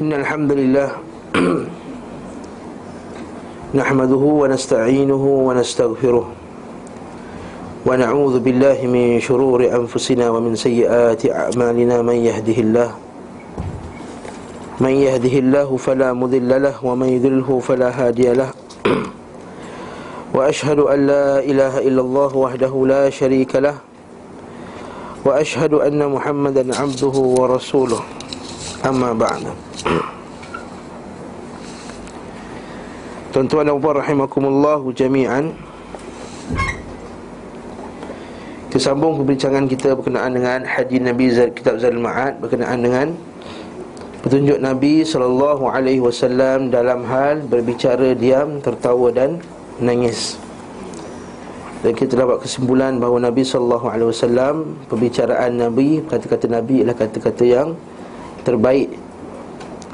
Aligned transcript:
إن 0.00 0.10
الحمد 0.12 0.52
لله 0.52 0.90
نحمده 3.80 4.16
ونستعينه 4.42 5.24
ونستغفره 5.46 6.26
ونعوذ 7.86 8.34
بالله 8.40 8.78
من 8.90 9.20
شرور 9.22 9.60
أنفسنا 9.70 10.30
ومن 10.30 10.56
سيئات 10.58 11.30
أعمالنا 11.30 12.02
من 12.02 12.14
يهده 12.26 12.58
الله 12.58 12.90
من 14.82 14.90
يهده 14.90 15.34
الله 15.38 15.76
فلا 15.76 16.10
مذل 16.12 16.50
له 16.62 16.74
ومن 16.82 17.08
يذله 17.08 17.58
فلا 17.62 17.90
هادي 17.94 18.32
له 18.34 18.50
وأشهد 20.34 20.78
أن 20.90 21.06
لا 21.06 21.38
إله 21.38 21.78
إلا 21.86 22.00
الله 22.02 22.30
وحده 22.36 22.74
لا 22.86 23.10
شريك 23.10 23.56
له 23.62 23.78
وأشهد 25.24 25.74
أن 25.86 26.02
محمدا 26.10 26.66
عبده 26.82 27.14
ورسوله 27.38 28.23
Amma 28.84 29.16
ba'na 29.16 29.56
Tuan-tuan 33.32 33.66
dan 33.66 33.80
puan 33.80 33.98
rahimakumullahu 33.98 34.94
jami'an. 34.94 35.56
Kita 38.68 38.92
sambung 38.92 39.16
perbincangan 39.18 39.66
kita 39.66 39.96
berkenaan 39.96 40.36
dengan 40.36 40.60
hadis 40.68 41.00
Nabi 41.00 41.32
Zal, 41.32 41.50
Kitab 41.50 41.80
Zal 41.80 41.96
Ma'ad 41.96 42.38
Berkenaan 42.44 42.78
dengan 42.84 43.08
Petunjuk 44.20 44.60
Nabi 44.60 45.02
Sallallahu 45.02 45.66
Alaihi 45.66 46.04
Wasallam 46.04 46.68
Dalam 46.68 47.08
hal 47.08 47.42
berbicara 47.48 48.12
diam, 48.12 48.60
tertawa 48.60 49.10
dan 49.10 49.40
nangis 49.80 50.36
dan 51.84 51.92
kita 51.92 52.16
dapat 52.16 52.40
kesimpulan 52.40 52.96
bahawa 52.96 53.28
Nabi 53.28 53.44
sallallahu 53.44 53.92
alaihi 53.92 54.08
wasallam 54.08 54.72
pembicaraan 54.88 55.60
Nabi, 55.60 56.00
kata-kata 56.08 56.48
Nabi 56.48 56.80
ialah 56.80 56.96
kata-kata 56.96 57.44
yang 57.44 57.76
terbaik 58.44 58.92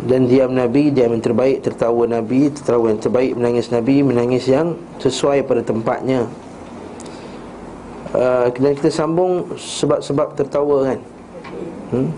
dan 0.00 0.24
diam 0.24 0.52
Nabi 0.56 0.88
Diam 0.88 1.12
yang 1.12 1.20
terbaik 1.20 1.60
Tertawa 1.60 2.08
Nabi 2.08 2.48
Tertawa 2.48 2.88
yang 2.88 3.00
terbaik 3.00 3.36
Menangis 3.36 3.68
Nabi 3.68 4.00
Menangis 4.00 4.48
yang 4.48 4.72
sesuai 4.96 5.44
pada 5.44 5.60
tempatnya. 5.60 6.24
Uh, 8.16 8.48
Dan 8.48 8.72
kita 8.80 8.88
sambung 8.88 9.52
Sebab-sebab 9.60 10.32
tertawa 10.40 10.76
kan? 10.88 10.98
Hmm? 11.92 12.08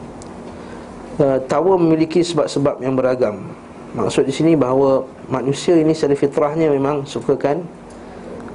uh, 1.18 1.38
Tawa 1.50 1.74
memiliki 1.74 2.22
sebab-sebab 2.22 2.78
yang 2.86 2.94
beragam. 2.94 3.50
Maksud 3.98 4.30
di 4.30 4.34
sini 4.34 4.54
bahawa 4.54 5.02
Manusia 5.26 5.74
ini 5.74 5.90
secara 5.90 6.14
fitrahnya 6.14 6.70
memang 6.70 7.02
Sukakan 7.02 7.66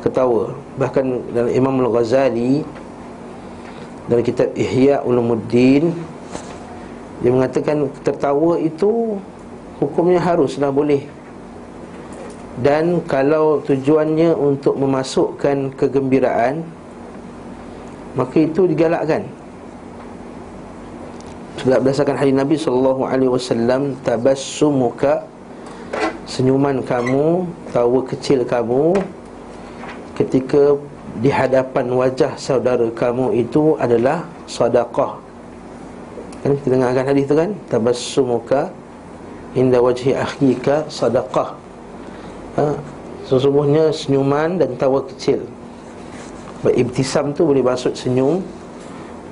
ketawa. 0.07 0.55
Bahkan 0.79 1.35
dalam 1.35 1.51
Imam 1.51 1.75
Al-Ghazali 1.83 2.63
Dalam 4.07 4.23
kitab 4.23 4.55
Ihya 4.55 5.03
Ulumuddin 5.03 5.91
dia 7.21 7.31
mengatakan 7.33 7.89
tertawa 8.05 8.61
itu 8.61 9.17
Hukumnya 9.77 10.17
haruslah 10.17 10.73
boleh. 10.73 11.05
Dan 12.57 13.05
kalau 13.05 13.61
tujuannya 13.61 14.33
untuk 14.33 14.73
memasukkan 14.81 15.77
kegembiraan 15.77 16.65
Maka 18.17 18.37
itu 18.41 18.65
digalakkan. 18.65 19.29
Sebab 21.61 21.85
berdasarkan 21.85 22.17
hadis 22.17 22.33
Nabi 22.33 22.57
SAW 22.57 23.93
Tabassumuka 24.01 25.29
Senyuman 26.25 26.81
kamu 26.81 27.45
Tawa 27.69 28.01
kecil 28.09 28.41
kamu 28.41 28.97
Ketika 30.17 30.81
di 31.21 31.29
hadapan 31.29 31.93
wajah 31.93 32.33
saudara 32.41 32.89
kamu 32.89 33.37
itu 33.37 33.77
adalah 33.77 34.25
sadaqah 34.49 35.26
Kan 36.47 36.55
kita 36.63 36.79
dengarkan 36.79 37.05
hadis 37.11 37.27
tu 37.27 37.35
kan 37.35 37.51
tabassumuka 37.67 38.71
inda 39.51 39.83
wajhi 39.83 40.15
akhika 40.15 40.87
sadaqah. 40.87 41.59
Ha? 42.55 42.71
Sesungguhnya 43.27 43.91
senyuman 43.91 44.55
dan 44.55 44.79
tawa 44.79 45.03
kecil. 45.03 45.43
Ibtisam 46.63 47.35
tu 47.35 47.43
boleh 47.51 47.59
maksud 47.59 47.99
senyum 47.99 48.39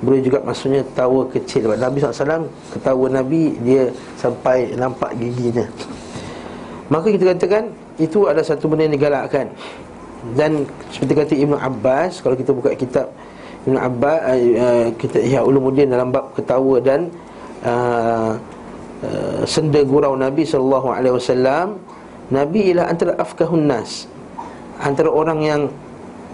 boleh 0.04 0.20
juga 0.20 0.44
maksudnya 0.44 0.84
tawa 0.92 1.24
kecil 1.32 1.64
Sebab 1.64 1.78
Nabi 1.80 1.96
SAW 2.04 2.44
Ketawa 2.68 3.06
Nabi 3.08 3.56
Dia 3.64 3.88
sampai 4.20 4.76
nampak 4.76 5.16
giginya 5.16 5.64
Maka 6.92 7.08
kita 7.08 7.32
katakan 7.32 7.72
Itu 7.96 8.28
adalah 8.28 8.44
satu 8.44 8.68
benda 8.68 8.84
yang 8.84 8.96
digalakkan 9.00 9.48
Dan 10.36 10.68
seperti 10.92 11.12
kata 11.16 11.34
Ibn 11.40 11.56
Abbas 11.56 12.20
Kalau 12.20 12.36
kita 12.36 12.52
buka 12.52 12.76
kitab 12.76 13.08
Ibn 13.66 13.76
Abbas 13.82 14.18
uh, 14.30 14.86
kita 14.94 15.18
ya 15.26 15.42
ulumuddin 15.42 15.90
dalam 15.90 16.14
bab 16.14 16.30
ketawa 16.38 16.78
dan 16.78 17.10
uh, 17.66 18.38
uh, 19.02 19.42
senda 19.42 19.82
gurau 19.82 20.14
Nabi 20.14 20.46
sallallahu 20.46 20.88
alaihi 20.94 21.14
wasallam. 21.18 21.82
Nabi 22.30 22.70
ialah 22.70 22.86
antara 22.90 23.12
afkahun 23.18 23.66
nas 23.66 24.06
antara 24.78 25.10
orang 25.10 25.42
yang 25.42 25.62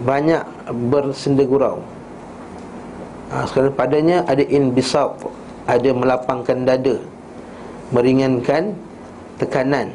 banyak 0.05 0.45
bersenda 0.93 1.41
gurau. 1.45 1.81
Uh, 3.33 3.45
sekarang 3.49 3.73
padanya 3.73 4.21
ada 4.29 4.45
inbisat 4.45 5.17
ada 5.65 5.89
melapangkan 5.89 6.69
dada 6.69 7.01
meringankan 7.89 8.77
tekanan. 9.41 9.89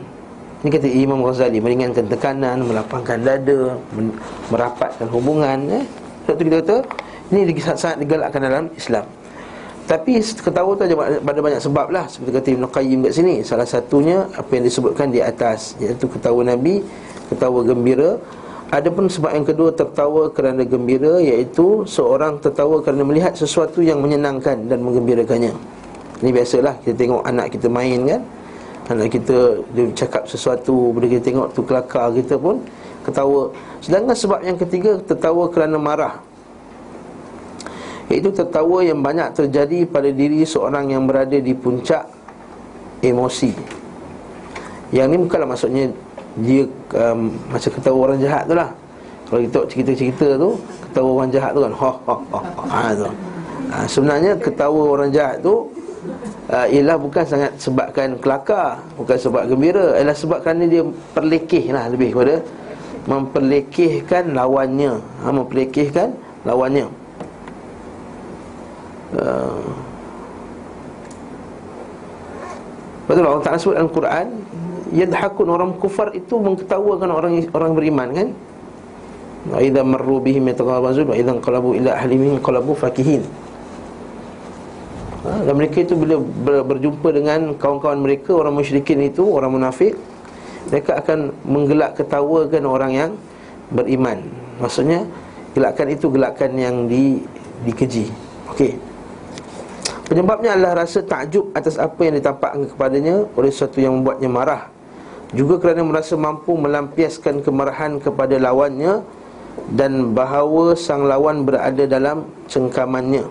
Ini 0.67 0.75
kata 0.75 0.91
Imam 0.91 1.23
Ghazali 1.23 1.63
meringankan 1.63 2.11
tekanan 2.11 2.67
melapangkan 2.67 3.23
dada 3.23 3.79
merapatkan 4.51 5.07
hubungan 5.07 5.59
eh. 5.71 5.87
Sebab 6.27 6.35
tu 6.35 6.43
kita 6.51 6.57
kata 6.67 6.77
ini 7.29 7.53
sangat-sangat 7.61 7.97
digalakkan 8.01 8.41
dalam 8.41 8.65
Islam. 8.73 9.05
Tapi 9.89 10.21
ketawa 10.21 10.77
tu 10.77 10.85
ada 10.85 11.41
banyak 11.41 11.65
sebab 11.65 11.89
lah. 11.89 12.05
Seperti 12.05 12.31
kata 12.37 12.49
Ibn 12.61 12.65
Qayyim 12.69 12.99
kat 13.09 13.13
sini 13.17 13.41
Salah 13.41 13.65
satunya 13.65 14.29
apa 14.37 14.61
yang 14.61 14.69
disebutkan 14.69 15.09
di 15.09 15.25
atas 15.25 15.81
Iaitu 15.81 16.13
ketawa 16.13 16.45
Nabi 16.45 16.85
Ketawa 17.33 17.65
gembira. 17.65 18.21
Ada 18.69 18.93
pun 18.93 19.09
sebab 19.09 19.33
yang 19.33 19.49
kedua 19.49 19.73
tertawa 19.73 20.29
kerana 20.29 20.69
gembira 20.69 21.17
Iaitu 21.25 21.89
seorang 21.89 22.37
tertawa 22.37 22.85
kerana 22.85 23.01
melihat 23.01 23.33
sesuatu 23.33 23.81
yang 23.81 24.05
menyenangkan 24.05 24.69
dan 24.69 24.85
menggembirakannya. 24.85 25.57
Ini 26.21 26.31
biasalah 26.37 26.85
kita 26.85 26.93
tengok 26.93 27.25
anak 27.25 27.57
kita 27.57 27.73
main 27.73 28.05
kan. 28.05 28.21
Anak 28.93 29.09
kita 29.09 29.57
dia 29.73 29.89
cakap 29.97 30.29
sesuatu 30.29 30.93
Bila 30.93 31.09
kita 31.09 31.33
tengok 31.33 31.57
tu 31.57 31.65
kelakar 31.65 32.13
kita 32.13 32.37
pun 32.37 32.61
Ketawa. 33.09 33.49
Sedangkan 33.81 34.13
sebab 34.13 34.45
yang 34.45 34.61
ketiga 34.61 35.01
tertawa 35.01 35.49
kerana 35.49 35.81
marah 35.81 36.28
Iaitu 38.09 38.33
tertawa 38.33 38.81
yang 38.81 39.05
banyak 39.05 39.37
terjadi 39.37 39.85
pada 39.85 40.09
diri 40.09 40.41
seorang 40.41 40.89
yang 40.89 41.05
berada 41.05 41.37
di 41.37 41.53
puncak 41.53 42.09
emosi. 43.05 43.53
Yang 44.97 45.07
ni 45.13 45.17
bukanlah 45.21 45.49
maksudnya 45.53 45.85
dia 46.41 46.65
um, 46.97 47.37
macam 47.53 47.71
ketawa 47.77 47.99
orang 48.09 48.19
jahat 48.25 48.49
tu 48.49 48.57
lah. 48.57 48.71
Kalau 49.29 49.45
kita 49.45 49.61
cerita-cerita 49.69 50.41
tu 50.41 50.57
Ketawa 50.89 51.09
orang 51.21 51.29
jahat 51.29 51.53
tu 51.53 51.61
kan 51.61 51.73
ha, 51.85 51.91
ha, 51.93 52.15
ha, 52.17 52.39
ha, 52.41 52.65
ha, 52.65 52.81
tu. 52.97 53.09
Ha, 53.69 53.77
Sebenarnya 53.85 54.33
ketawa 54.41 54.83
orang 54.97 55.13
jahat 55.13 55.45
tu 55.45 55.69
uh, 56.49 56.67
Ialah 56.73 56.97
bukan 56.97 57.25
sangat 57.29 57.53
sebabkan 57.61 58.17
kelakar 58.25 58.81
Bukan 58.97 59.21
sebab 59.21 59.45
gembira 59.53 60.01
Ialah 60.01 60.17
sebab 60.17 60.41
kerana 60.41 60.65
dia 60.65 60.81
perlekeh 61.13 61.69
lah 61.69 61.93
lebih 61.93 62.17
kepada 62.17 62.41
Memperlekehkan 63.05 64.33
lawannya. 64.33 64.97
Ha, 64.97 65.29
Memperlekehkan 65.29 66.09
lawannya 66.49 66.89
Uh, 69.09 69.65
betul 73.09 73.25
Allah 73.25 73.41
Ta'ala 73.41 73.57
sebut 73.57 73.73
dalam 73.81 73.89
Quran 73.89 74.27
Yadhakun 74.93 75.49
orang 75.49 75.73
kufar 75.81 76.13
itu 76.13 76.37
mengetawakan 76.37 77.09
orang 77.13 77.33
orang 77.53 77.73
beriman 77.77 78.09
kan? 78.13 78.29
Wa 79.53 79.61
idha 79.61 79.85
marru 79.85 80.21
bihim 80.21 80.49
yataghabazun 80.49 81.13
Wa 81.13 81.17
idha 81.17 81.37
qalabu 81.41 81.77
ila 81.77 81.93
ahlimihim 81.93 82.41
qalabu 82.41 82.73
fakihin. 82.73 83.21
Ha, 85.29 85.45
Dan 85.45 85.61
mereka 85.61 85.85
itu 85.85 85.93
bila 85.93 86.17
ber, 86.21 86.65
berjumpa 86.65 87.09
dengan 87.13 87.53
kawan-kawan 87.59 88.01
mereka 88.01 88.33
Orang 88.33 88.57
musyrikin 88.57 89.03
itu, 89.03 89.27
orang 89.29 89.51
munafik 89.51 89.93
Mereka 90.73 91.05
akan 91.05 91.37
menggelak 91.45 92.01
ketawakan 92.01 92.65
orang 92.65 92.93
yang 92.97 93.11
beriman. 93.73 94.25
Maksudnya 94.57 95.05
Gelakan 95.53 95.89
itu 95.91 96.07
gelakan 96.13 96.51
yang 96.55 96.77
di, 96.89 97.19
dikeji. 97.67 98.09
Okey 98.57 98.88
Penyebabnya 100.09 100.57
adalah 100.57 100.89
rasa 100.89 101.05
takjub 101.05 101.53
atas 101.53 101.77
apa 101.77 102.01
yang 102.01 102.17
ditampakkan 102.17 102.65
kepadanya 102.65 103.29
oleh 103.37 103.53
sesuatu 103.53 103.77
yang 103.77 104.01
membuatnya 104.01 104.33
marah. 104.33 104.63
Juga 105.37 105.61
kerana 105.61 105.85
merasa 105.85 106.17
mampu 106.17 106.57
melampiaskan 106.57 107.45
kemarahan 107.45 108.01
kepada 108.01 108.41
lawannya 108.41 109.05
dan 109.77 110.17
bahawa 110.17 110.73
sang 110.73 111.05
lawan 111.05 111.45
berada 111.45 111.85
dalam 111.85 112.25
cengkamannya. 112.49 113.29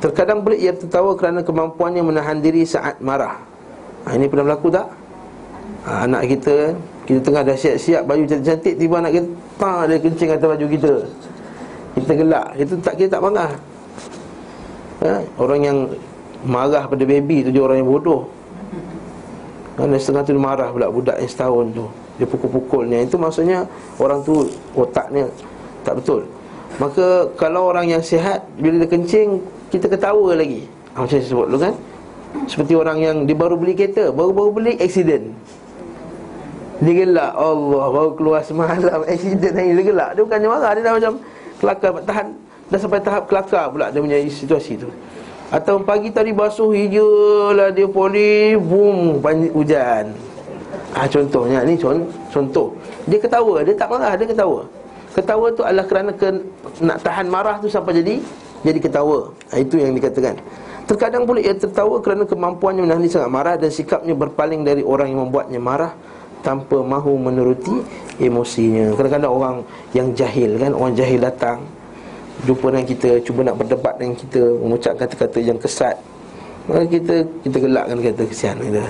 Terkadang 0.00 0.40
pula 0.40 0.56
ia 0.56 0.72
tertawa 0.72 1.12
kerana 1.12 1.44
kemampuannya 1.44 2.00
menahan 2.08 2.40
diri 2.40 2.64
saat 2.64 2.96
marah. 3.04 3.36
Ha, 4.08 4.16
ini 4.16 4.32
pernah 4.32 4.48
berlaku 4.48 4.72
tak? 4.72 4.88
Ha, 5.84 6.08
anak 6.08 6.24
kita, 6.24 6.72
kita 7.04 7.20
tengah 7.20 7.44
dah 7.44 7.56
siap-siap 7.60 8.08
baju 8.08 8.24
cantik-cantik 8.24 8.74
tiba 8.80 8.96
anak 8.96 9.12
kita, 9.12 9.28
tak 9.60 9.80
dia 9.92 9.96
kencing 10.00 10.30
atas 10.32 10.48
baju 10.56 10.66
kita. 10.72 10.94
Kita 12.00 12.12
gelak, 12.16 12.48
kita 12.56 12.72
tak 12.80 12.94
kita 12.96 13.08
tak 13.12 13.22
marah 13.28 13.52
ha? 15.04 15.24
Orang 15.40 15.60
yang 15.64 15.78
marah 16.44 16.88
pada 16.88 17.04
baby 17.04 17.44
tu 17.44 17.50
je 17.52 17.60
orang 17.60 17.80
yang 17.80 17.88
bodoh. 17.88 18.28
Dan 19.76 19.96
setengah 19.96 20.22
tu 20.28 20.32
dia 20.36 20.42
marah 20.42 20.68
pula 20.68 20.92
budak 20.92 21.16
yang 21.16 21.30
setahun 21.30 21.64
tu. 21.72 21.86
Dia 22.20 22.26
pukul-pukulnya. 22.28 23.00
Itu 23.08 23.16
maksudnya 23.16 23.64
orang 23.96 24.20
tu 24.20 24.44
otaknya 24.76 25.24
tak 25.84 25.96
betul. 26.00 26.28
Maka 26.76 27.28
kalau 27.34 27.66
orang 27.66 27.90
yang 27.90 27.98
sihat 27.98 28.46
Bila 28.54 28.78
dia 28.78 28.88
kencing 28.88 29.42
Kita 29.74 29.90
ketawa 29.90 30.38
lagi. 30.38 30.64
Ha, 30.94 31.02
Macam 31.02 31.18
saya 31.18 31.26
sebut 31.26 31.50
dulu 31.50 31.58
kan? 31.58 31.74
Seperti 32.46 32.78
orang 32.78 32.98
yang 33.02 33.16
dia 33.26 33.34
baru 33.34 33.58
beli 33.58 33.74
kereta 33.74 34.14
Baru-baru 34.14 34.50
beli 34.54 34.72
accident. 34.78 35.34
Dia 36.80 36.94
gelak. 37.04 37.32
Allah 37.36 37.84
baru 37.90 38.10
keluar 38.14 38.40
semalam 38.46 39.02
Accident 39.04 39.52
ni 39.52 39.76
dia 39.76 39.84
gelak. 39.84 40.10
Dia 40.16 40.22
bukannya 40.24 40.48
marah. 40.48 40.70
Dia 40.78 40.82
dah 40.86 40.94
macam 40.96 41.12
kelakar 41.60 41.90
tahan 42.06 42.26
Dah 42.70 42.78
sampai 42.78 43.02
tahap 43.02 43.26
kelakar 43.26 43.66
pula 43.74 43.90
Dia 43.90 43.98
punya 43.98 44.16
situasi 44.30 44.78
tu. 44.78 44.88
Atau 45.50 45.82
pagi 45.82 46.14
tadi 46.14 46.30
basuh 46.30 46.70
hijau 46.70 47.50
lah 47.50 47.74
dia 47.74 47.90
poli 47.90 48.54
Boom, 48.54 49.18
hujan. 49.50 50.14
Ah 50.94 51.10
contohnya, 51.10 51.66
ni 51.66 51.74
contoh. 52.30 52.70
Dia 53.10 53.18
ketawa, 53.18 53.66
dia 53.66 53.74
tak 53.74 53.90
marah, 53.90 54.14
dia 54.14 54.30
ketawa. 54.30 54.62
Ketawa 55.10 55.50
tu 55.50 55.66
adalah 55.66 55.86
kerana 55.90 56.14
ke, 56.14 56.30
Nak 56.78 57.02
tahan 57.02 57.26
marah 57.26 57.58
tu 57.58 57.66
sampai 57.66 57.98
jadi 57.98 58.22
Jadi 58.62 58.78
ketawa, 58.78 59.34
ha, 59.50 59.58
itu 59.58 59.74
yang 59.82 59.90
dikatakan. 59.90 60.38
Terkadang 60.86 61.26
pula 61.26 61.42
ia 61.42 61.54
tertawa 61.54 61.98
kerana 61.98 62.22
kemampuannya 62.22 62.86
menahan 62.86 63.10
sangat 63.10 63.30
marah 63.30 63.54
Dan 63.58 63.74
sikapnya 63.74 64.14
berpaling 64.14 64.62
dari 64.62 64.86
orang 64.86 65.10
yang 65.10 65.26
membuatnya 65.26 65.58
marah 65.58 65.90
Tanpa 66.46 66.78
mahu 66.78 67.18
menuruti 67.18 67.74
emosinya. 68.22 68.94
Kadang-kadang 68.94 69.32
orang 69.34 69.56
yang 69.98 70.14
jahil 70.14 70.62
kan 70.62 70.70
Orang 70.78 70.94
jahil 70.94 71.18
datang 71.18 71.58
jumpa 72.44 72.66
dengan 72.72 72.86
kita 72.88 73.10
cuba 73.24 73.40
nak 73.44 73.56
berdebat 73.60 73.94
dengan 74.00 74.16
kita 74.16 74.40
mengucap 74.60 74.94
kata-kata 74.96 75.38
yang 75.40 75.58
kesat. 75.60 75.96
Maka 76.68 76.84
kita 76.86 77.14
kita 77.44 77.56
gelakkan 77.60 77.96
kata 77.98 78.22
kesian 78.28 78.56
kita. 78.60 78.84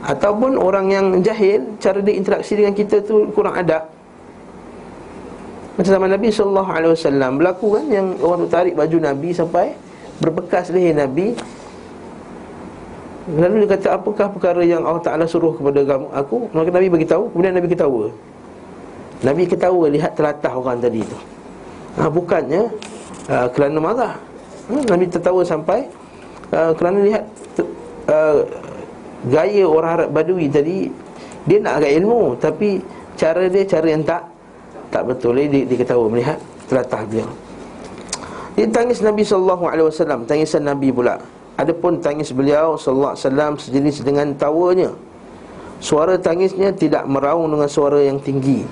Ataupun 0.00 0.58
orang 0.58 0.86
yang 0.90 1.06
jahil 1.22 1.62
cara 1.78 2.02
dia 2.02 2.14
interaksi 2.16 2.58
dengan 2.58 2.74
kita 2.74 3.02
tu 3.04 3.30
kurang 3.32 3.54
adab. 3.54 3.86
Macam 5.78 5.92
zaman 5.96 6.10
Nabi 6.12 6.28
sallallahu 6.28 6.70
alaihi 6.70 6.92
wasallam 6.92 7.30
berlaku 7.40 7.66
kan 7.78 7.84
yang 7.88 8.06
orang 8.20 8.38
tu 8.44 8.48
tarik 8.50 8.74
baju 8.76 8.96
Nabi 9.00 9.28
sampai 9.32 9.66
berbekas 10.20 10.68
leher 10.74 10.92
Nabi. 10.92 11.32
Lalu 13.30 13.62
dia 13.62 13.78
kata 13.78 13.88
apakah 13.94 14.26
perkara 14.32 14.64
yang 14.66 14.82
Allah 14.82 15.04
Ta'ala 15.06 15.22
suruh 15.28 15.54
kepada 15.54 15.86
kamu 15.86 16.08
aku 16.10 16.50
Maka 16.50 16.72
Nabi 16.72 16.88
beritahu 16.90 17.30
Kemudian 17.30 17.52
Nabi 17.52 17.68
ketawa 17.70 18.10
Nabi 19.20 19.44
ketawa 19.44 19.84
lihat 19.92 20.16
telatah 20.16 20.52
orang 20.56 20.80
tadi 20.80 21.04
tu. 21.04 21.18
Ha, 22.00 22.08
Bukannya 22.08 22.62
uh, 23.28 23.46
kerana 23.52 23.78
marah. 23.78 24.14
Ha, 24.70 24.74
Nabi 24.88 25.04
tertawa 25.10 25.42
sampai 25.42 25.82
uh, 26.54 26.70
Kerana 26.78 27.02
lihat 27.02 27.24
uh, 28.06 28.46
Gaya 29.26 29.66
orang 29.66 29.90
Arab 29.98 30.10
Badui 30.14 30.46
tadi 30.46 30.86
Dia 31.44 31.58
nak 31.58 31.82
agak 31.82 31.92
ilmu 31.98 32.38
Tapi 32.38 32.78
cara 33.18 33.50
dia 33.50 33.66
cara 33.66 33.90
yang 33.90 34.06
tak 34.06 34.22
Tak 34.94 35.02
betul. 35.10 35.42
Dia, 35.42 35.66
dia 35.66 35.76
ketawa 35.76 36.06
melihat 36.06 36.38
telatah 36.70 37.02
dia. 37.10 37.26
Dia 38.54 38.66
tangis 38.70 39.02
Nabi 39.02 39.26
SAW 39.26 40.26
Tangisan 40.26 40.62
Nabi 40.66 40.94
pula. 40.94 41.18
Adapun 41.58 41.98
tangis 41.98 42.30
beliau 42.30 42.78
SAW 42.78 43.18
Sejenis 43.58 44.06
dengan 44.06 44.30
tawanya. 44.38 44.94
Suara 45.82 46.14
tangisnya 46.14 46.70
tidak 46.72 47.04
meraung 47.10 47.50
dengan 47.50 47.66
suara 47.66 47.98
yang 48.04 48.22
tinggi 48.22 48.62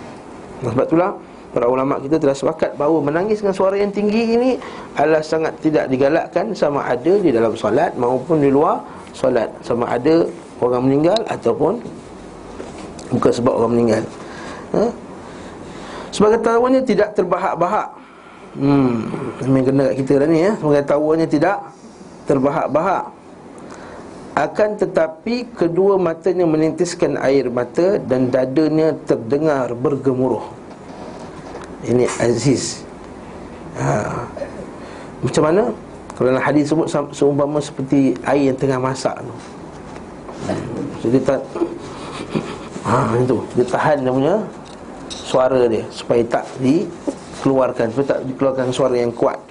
sebab 0.63 0.85
itulah 0.87 1.13
para 1.55 1.67
ulama 1.67 1.97
kita 2.03 2.21
telah 2.21 2.37
sepakat 2.37 2.77
bahawa 2.77 2.99
menangis 3.01 3.41
dengan 3.41 3.57
suara 3.57 3.77
yang 3.81 3.89
tinggi 3.89 4.37
ini 4.37 4.51
adalah 4.99 5.25
sangat 5.25 5.57
tidak 5.65 5.89
digalakkan 5.89 6.53
sama 6.53 6.85
ada 6.85 7.15
di 7.17 7.31
dalam 7.33 7.57
solat 7.57 7.97
maupun 7.97 8.43
di 8.43 8.53
luar 8.53 8.85
solat 9.17 9.49
sama 9.65 9.89
ada 9.89 10.29
orang 10.61 10.85
meninggal 10.85 11.19
ataupun 11.27 11.81
bukan 13.15 13.33
sebab 13.33 13.53
orang 13.57 13.73
meninggal. 13.73 14.03
Ha? 14.77 14.85
Sebagai 16.13 16.41
tawanya 16.41 16.81
tidak 16.85 17.15
terbahak-bahak. 17.17 17.89
Hmm, 18.59 19.07
ini 19.45 19.61
kena 19.61 19.83
kat 19.93 19.95
kita 20.03 20.13
dah 20.25 20.29
ni 20.29 20.41
ya. 20.45 20.53
Sebagai 20.57 20.85
tawanya 20.89 21.27
tidak 21.29 21.57
terbahak-bahak. 22.25 23.05
Akan 24.39 24.79
tetapi 24.79 25.51
kedua 25.51 25.99
matanya 25.99 26.47
menintiskan 26.47 27.19
air 27.19 27.51
mata 27.51 27.99
dan 27.99 28.31
dadanya 28.31 28.95
terdengar 29.03 29.75
bergemuruh. 29.75 30.47
Ini 31.83 32.07
Aziz. 32.23 32.87
Ha. 33.83 34.15
Macam 35.27 35.43
mana? 35.43 35.63
Kalau 36.15 36.31
dalam 36.31 36.45
hadis 36.47 36.71
sebut 36.71 36.87
seumpama 37.11 37.59
seperti 37.59 38.15
air 38.23 38.55
yang 38.55 38.59
tengah 38.59 38.79
masak 38.79 39.19
tu. 39.27 39.35
Jadi 41.03 41.19
tak 41.27 41.43
Ha 42.87 43.19
itu 43.19 43.43
dia 43.59 43.67
tahan 43.67 44.07
dia 44.07 44.13
punya 44.15 44.37
suara 45.11 45.67
dia 45.67 45.83
supaya 45.91 46.23
tak 46.23 46.47
dikeluarkan 46.63 47.91
supaya 47.91 48.07
tak 48.15 48.21
dikeluarkan 48.31 48.67
suara 48.71 48.95
yang 49.03 49.11
kuat. 49.11 49.48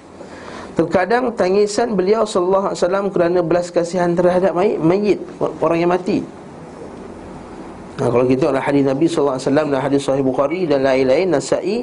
Terkadang 0.78 1.34
tangisan 1.34 1.98
beliau 1.98 2.22
sallallahu 2.22 2.70
alaihi 2.70 2.78
wasallam 2.78 3.04
kerana 3.10 3.42
belas 3.42 3.66
kasihan 3.74 4.14
terhadap 4.14 4.54
mayit, 4.54 5.18
orang 5.58 5.82
yang 5.82 5.90
mati. 5.90 6.22
Nah, 7.98 8.06
kalau 8.14 8.22
kita 8.30 8.54
ada 8.54 8.62
hadis 8.62 8.86
Nabi 8.86 9.10
sallallahu 9.10 9.42
alaihi 9.42 9.48
wasallam 9.50 9.66
dan 9.74 9.80
hadis 9.82 10.00
sahih 10.06 10.22
Bukhari 10.22 10.70
dan 10.70 10.86
lain-lain 10.86 11.34
Nasa'i 11.34 11.82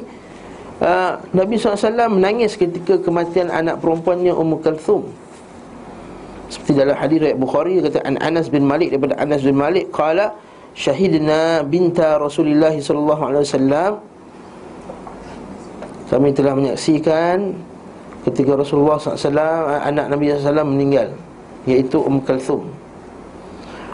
uh, 0.80 1.20
Nabi 1.36 1.60
sallallahu 1.60 1.76
alaihi 1.76 1.88
wasallam 1.92 2.10
menangis 2.16 2.52
ketika 2.56 2.96
kematian 2.96 3.52
anak 3.52 3.84
perempuannya 3.84 4.32
Ummu 4.32 4.64
Kalthum. 4.64 5.12
Seperti 6.48 6.72
dalam 6.80 6.96
hadis 6.96 7.20
riwayat 7.20 7.36
Bukhari 7.36 7.84
kata 7.84 8.00
an 8.00 8.16
Anas 8.24 8.48
bin 8.48 8.64
Malik 8.64 8.96
daripada 8.96 9.20
Anas 9.20 9.44
bin 9.44 9.60
Malik 9.60 9.92
qala 9.92 10.32
syahidna 10.72 11.60
binta 11.68 12.16
Rasulullah 12.16 12.72
sallallahu 12.72 13.22
alaihi 13.28 13.44
wasallam 13.44 13.92
kami 16.08 16.28
telah 16.32 16.54
menyaksikan 16.56 17.60
ketika 18.26 18.58
Rasulullah 18.58 18.98
SAW 18.98 19.30
anak 19.86 20.06
Nabi 20.10 20.34
SAW 20.34 20.66
meninggal 20.66 21.14
iaitu 21.62 22.02
Umm 22.02 22.18
Kalthum. 22.26 22.66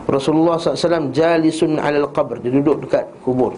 Rasulullah 0.08 0.56
SAW 0.56 1.12
jalisun 1.12 1.76
alal 1.76 2.08
qabr 2.10 2.40
dia 2.40 2.48
duduk 2.48 2.88
dekat 2.88 3.04
kubur. 3.20 3.52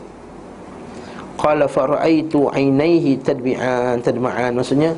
Qala 1.39 1.71
faraitu 1.71 2.51
ainaihi 2.51 3.19
tadbi'an 3.23 4.03
tadma'an. 4.03 4.55
Maksudnya 4.55 4.95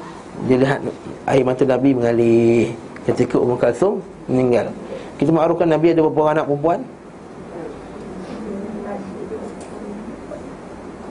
dia 0.49 0.57
lihat 0.61 0.81
air 1.29 1.45
mata 1.45 1.65
Nabi 1.69 1.93
mengalir 1.93 2.73
ketika 3.05 3.37
Umm 3.37 3.61
Kalthum 3.61 4.01
meninggal. 4.33 4.73
Kita 5.21 5.33
makrufkan 5.33 5.69
Nabi 5.69 5.93
ada 5.93 6.01
berapa 6.05 6.33
anak 6.33 6.45
perempuan? 6.49 6.81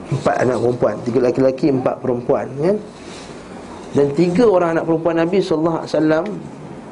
Empat 0.06 0.36
anak 0.46 0.58
perempuan. 0.62 0.94
Tiga 1.02 1.18
laki-laki, 1.26 1.66
empat 1.74 1.94
perempuan 1.98 2.46
kan? 2.62 2.76
Dan 3.96 4.12
tiga 4.12 4.44
orang 4.44 4.76
anak 4.76 4.84
perempuan 4.84 5.16
Nabi 5.16 5.40
SAW 5.40 6.28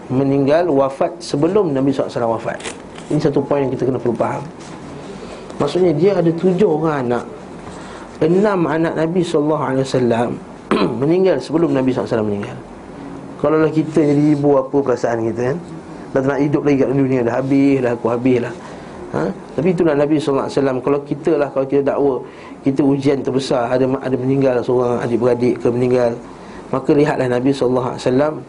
Meninggal 0.09 0.69
wafat 0.73 1.17
sebelum 1.21 1.73
Nabi 1.73 1.93
SAW 1.93 2.37
wafat. 2.37 2.61
Ini 3.09 3.21
satu 3.21 3.41
poin 3.45 3.65
yang 3.65 3.73
kita 3.73 3.89
kena 3.89 3.97
perlu 4.01 4.17
faham. 4.17 4.45
Maksudnya 5.57 5.93
dia 5.97 6.13
ada 6.17 6.29
tujuh 6.29 6.69
orang 6.69 7.09
anak. 7.09 7.25
Enam 8.21 8.69
anak 8.69 8.97
Nabi 8.97 9.21
SAW 9.21 9.81
Meninggal 11.01 11.41
sebelum 11.41 11.73
Nabi 11.73 11.93
SAW 11.93 12.25
meninggal. 12.25 12.57
Kalau 13.41 13.61
lah 13.61 13.69
kita 13.69 14.01
jadi 14.01 14.25
ibu 14.33 14.57
apa 14.57 14.73
perasaan 14.73 15.29
kita 15.29 15.53
kan 15.53 15.59
Dah 16.17 16.23
nak 16.25 16.41
hidup 16.41 16.65
lagi 16.65 16.81
kat 16.81 16.89
dunia 16.97 17.21
Dah 17.21 17.35
habis 17.45 17.77
lah 17.85 17.93
aku 17.93 18.07
habis 18.09 18.39
lah. 18.41 18.55
Ha? 19.13 19.29
Tapi 19.61 19.69
itulah 19.77 19.93
Nabi 19.93 20.17
SAW 20.17 20.49
Kalau 20.81 21.05
kita 21.05 21.37
lah 21.37 21.53
Kalau 21.53 21.67
kita 21.69 21.93
dakwa 21.93 22.25
Kita 22.65 22.81
ujian 22.81 23.21
terbesar. 23.21 23.69
Ada 23.69 23.85
ada 24.01 24.17
meninggal 24.17 24.65
seorang 24.65 25.05
adik-beradik 25.05 25.61
ke 25.61 25.69
meninggal 25.69 26.17
Maka 26.75 26.91
lihatlah 26.91 27.31
Nabi 27.31 27.55
SAW 27.55 27.95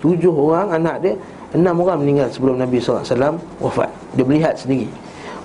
Tujuh 0.02 0.34
orang 0.34 0.74
anak 0.74 1.06
dia 1.06 1.14
Enam 1.54 1.78
orang 1.86 2.02
meninggal 2.02 2.28
sebelum 2.34 2.58
Nabi 2.58 2.82
SAW 2.82 3.38
wafat. 3.62 3.88
Dia 4.18 4.26
melihat 4.26 4.58
sendiri. 4.58 4.90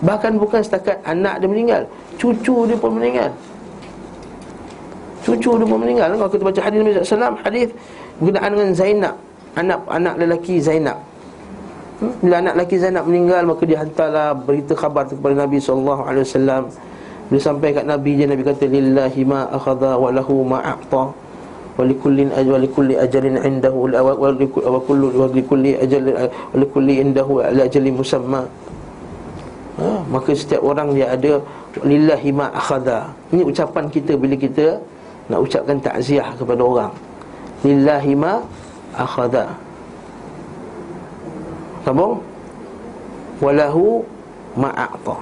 Bahkan 0.01 0.41
bukan 0.41 0.65
setakat 0.65 0.97
anak 1.05 1.45
dia 1.45 1.49
meninggal 1.53 1.83
Cucu 2.17 2.65
dia 2.65 2.77
pun 2.81 2.97
meninggal. 2.97 3.29
Cucu 5.21 5.61
dia 5.61 5.67
pun 5.69 5.79
meninggal. 5.79 6.09
Kalau 6.17 6.33
kita 6.33 6.43
baca 6.49 6.61
hadis 6.65 6.79
Nabi 6.81 6.91
SAW 7.05 7.37
Hadis 7.45 7.69
berkenaan 8.17 8.51
dengan 8.57 8.71
Zainab. 8.73 9.17
Anak 9.61 9.79
anak 9.93 10.15
lelaki 10.17 10.57
Zainab. 10.57 10.99
Hmm? 12.01 12.17
Bila 12.25 12.41
anak 12.41 12.55
lelaki 12.57 12.77
Zainab 12.81 13.05
meninggal 13.05 13.45
Maka 13.45 13.63
dia 13.69 13.79
hantarlah 13.85 14.33
berita 14.33 14.73
khabar 14.73 15.05
kepada 15.05 15.37
Nabi 15.37 15.61
SAW 15.61 16.01
Bila 17.29 17.41
sampai 17.45 17.77
kat 17.77 17.85
Nabi 17.85 18.17
dia 18.17 18.25
Nabi 18.25 18.41
kata 18.41 18.65
Lillahi 18.65 19.21
ma 19.29 19.53
akhadha 19.53 20.01
wa 20.01 20.09
lahu 20.09 20.41
ma 20.49 20.65
walikullin 20.65 21.30
walikulli 21.81 22.95
ajalin 23.01 23.41
indahu 23.41 23.89
wa 23.89 24.81
kullu 24.85 25.09
walikulli 25.17 25.81
ajalin 25.81 26.29
walikulli 26.53 26.95
indahu 27.01 27.41
ajalin 27.41 27.95
musamma. 27.97 28.45
Ha, 29.81 30.05
maka 30.13 30.37
setiap 30.37 30.61
orang 30.61 30.93
dia 30.93 31.09
ada 31.09 31.41
lillahi 31.81 32.31
ma 32.37 32.53
akhadha. 32.53 33.09
Ini 33.33 33.49
ucapan 33.49 33.89
kita 33.89 34.13
bila 34.21 34.37
kita 34.37 34.77
nak 35.33 35.41
ucapkan 35.41 35.81
takziah 35.81 36.29
kepada 36.37 36.61
orang. 36.61 36.93
Lillahi 37.65 38.13
ma 38.13 38.45
akhadha. 38.93 39.57
Sambung? 41.81 42.21
Walahu 43.41 44.05
ma'a'ta 44.53 45.17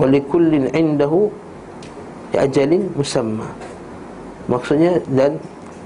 walikullin 0.00 0.72
indahu 0.72 1.28
ajalin 2.32 2.88
musamma 2.96 3.48
maksudnya 4.50 4.98
dan 5.10 5.38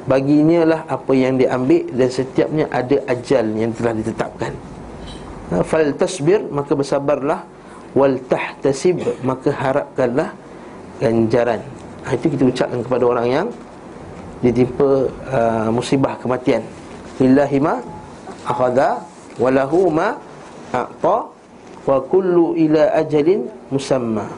baginya 0.07 0.63
lah 0.65 0.81
apa 0.87 1.13
yang 1.13 1.37
diambil 1.37 1.83
dan 1.91 2.09
setiapnya 2.09 2.65
ada 2.71 2.97
ajal 3.11 3.45
yang 3.59 3.75
telah 3.75 3.93
ditetapkan. 3.99 4.53
Ha, 5.51 5.63
fal 5.67 5.91
tasbir 5.99 6.47
maka 6.49 6.73
bersabarlah. 6.73 7.41
Wal 7.97 8.21
tahtasib 8.29 9.01
maka 9.25 9.49
harapkanlah 9.49 10.37
ganjaran. 11.01 11.65
Ha, 12.05 12.13
itu 12.13 12.29
kita 12.29 12.45
ucapkan 12.45 12.81
kepada 12.85 13.05
orang 13.09 13.27
yang 13.27 13.47
ditimpa 14.45 15.09
uh, 15.33 15.69
musibah 15.73 16.21
kematian. 16.21 16.61
Lillahi 17.17 17.57
ma 17.57 17.81
akhadha 18.45 19.01
walahu 19.41 19.89
ma 19.89 20.13
a'ta 20.77 21.19
wa 21.89 21.97
kullu 22.05 22.53
ila 22.59 22.93
ajalin 23.01 23.49
musamma 23.73 24.29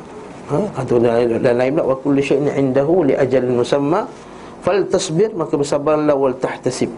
ha? 0.50 0.58
Atau 0.80 0.96
dalam 0.98 1.56
lain 1.56 1.70
pula 1.76 1.84
wa 1.84 1.96
kullu 2.00 2.20
syai'in 2.20 2.48
indahu 2.52 3.06
li 3.08 3.14
ajalin 3.14 3.60
musamma 3.60 4.04
fal 4.64 4.80
tasbir 4.90 5.30
maka 5.36 5.54
bersabarlah 5.54 6.16
wal 6.16 6.34
tahtasib 6.34 6.90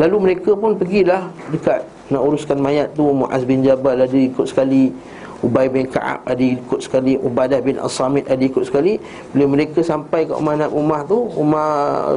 lalu 0.00 0.16
mereka 0.30 0.54
pun 0.54 0.78
pergilah 0.78 1.28
dekat 1.52 1.82
nak 2.08 2.22
uruskan 2.24 2.58
mayat 2.58 2.88
tu. 2.96 3.04
Muaz 3.12 3.44
bin 3.44 3.60
Jabal 3.60 4.00
ada 4.00 4.18
ikut 4.18 4.48
sekali 4.48 4.92
Ubay 5.38 5.70
bin 5.70 5.86
Ka'ab 5.86 6.26
ada 6.26 6.42
ikut 6.42 6.80
sekali 6.82 7.14
Ubadah 7.14 7.62
bin 7.62 7.78
As-Samit 7.78 8.26
ada 8.26 8.42
ikut 8.42 8.64
sekali. 8.66 8.98
Bila 9.30 9.44
mereka 9.46 9.84
sampai 9.84 10.26
ke 10.26 10.34
rumah 10.34 10.58
anak 10.58 10.70
rumah 10.74 11.00
tu 11.06 11.30
Rumah 11.30 11.68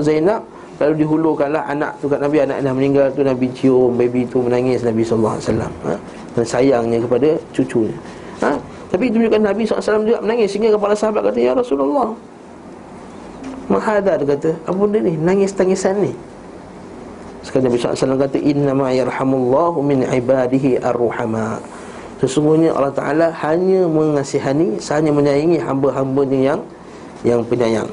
Zainab 0.01 0.41
Lalu 0.81 1.05
dihulurkanlah 1.05 1.69
anak 1.69 1.93
tu 2.01 2.09
kat 2.09 2.17
Nabi. 2.17 2.41
Anak 2.41 2.65
dah 2.65 2.73
meninggal 2.73 3.05
tu 3.13 3.21
Nabi 3.21 3.53
cium 3.53 3.93
baby 3.93 4.25
tu 4.25 4.41
menangis 4.41 4.81
Nabi 4.81 5.05
SAW 5.05 5.37
ha? 5.61 5.93
Dan 6.33 6.41
sayangnya 6.47 6.97
kepada 6.97 7.37
cucunya 7.53 7.93
ha? 8.41 8.57
Tapi 8.91 9.07
itu 9.07 9.15
menunjukkan 9.15 9.41
Nabi 9.41 9.61
SAW 9.63 10.03
juga 10.03 10.19
menangis. 10.19 10.51
Sehingga 10.51 10.75
kepala 10.75 10.93
sahabat 10.93 11.31
kata 11.31 11.39
Ya 11.39 11.55
Rasulullah. 11.55 12.11
Mahadar 13.71 14.19
kata 14.19 14.51
Apa 14.67 14.75
benda 14.75 14.99
ni? 14.99 15.15
Nangis 15.15 15.55
tangisan 15.55 16.03
ni. 16.03 16.11
Sekarang 17.41 17.71
Nabi 17.71 17.79
SAW 17.79 18.19
kata 18.19 18.37
Innama 18.37 18.91
yarhamullahu 18.91 19.79
min 19.79 20.03
ibadihi 20.03 20.83
ar-ruhama. 20.83 21.63
Sesungguhnya 22.19 22.75
Allah 22.75 22.93
Ta'ala 22.93 23.27
hanya 23.41 23.89
mengasihani 23.89 24.77
Hanya 24.77 25.09
menyayangi 25.09 25.57
hamba-hambanya 25.57 26.39
yang 26.53 26.61
Yang 27.23 27.41
penyayang. 27.47 27.91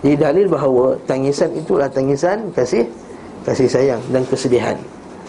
Jadi 0.00 0.16
dalil 0.20 0.46
bahawa 0.48 0.96
tangisan 1.04 1.52
itulah 1.52 1.86
tangisan 1.92 2.48
kasih 2.56 2.88
Kasih 3.44 3.68
sayang 3.68 4.00
dan 4.08 4.24
kesedihan. 4.24 4.72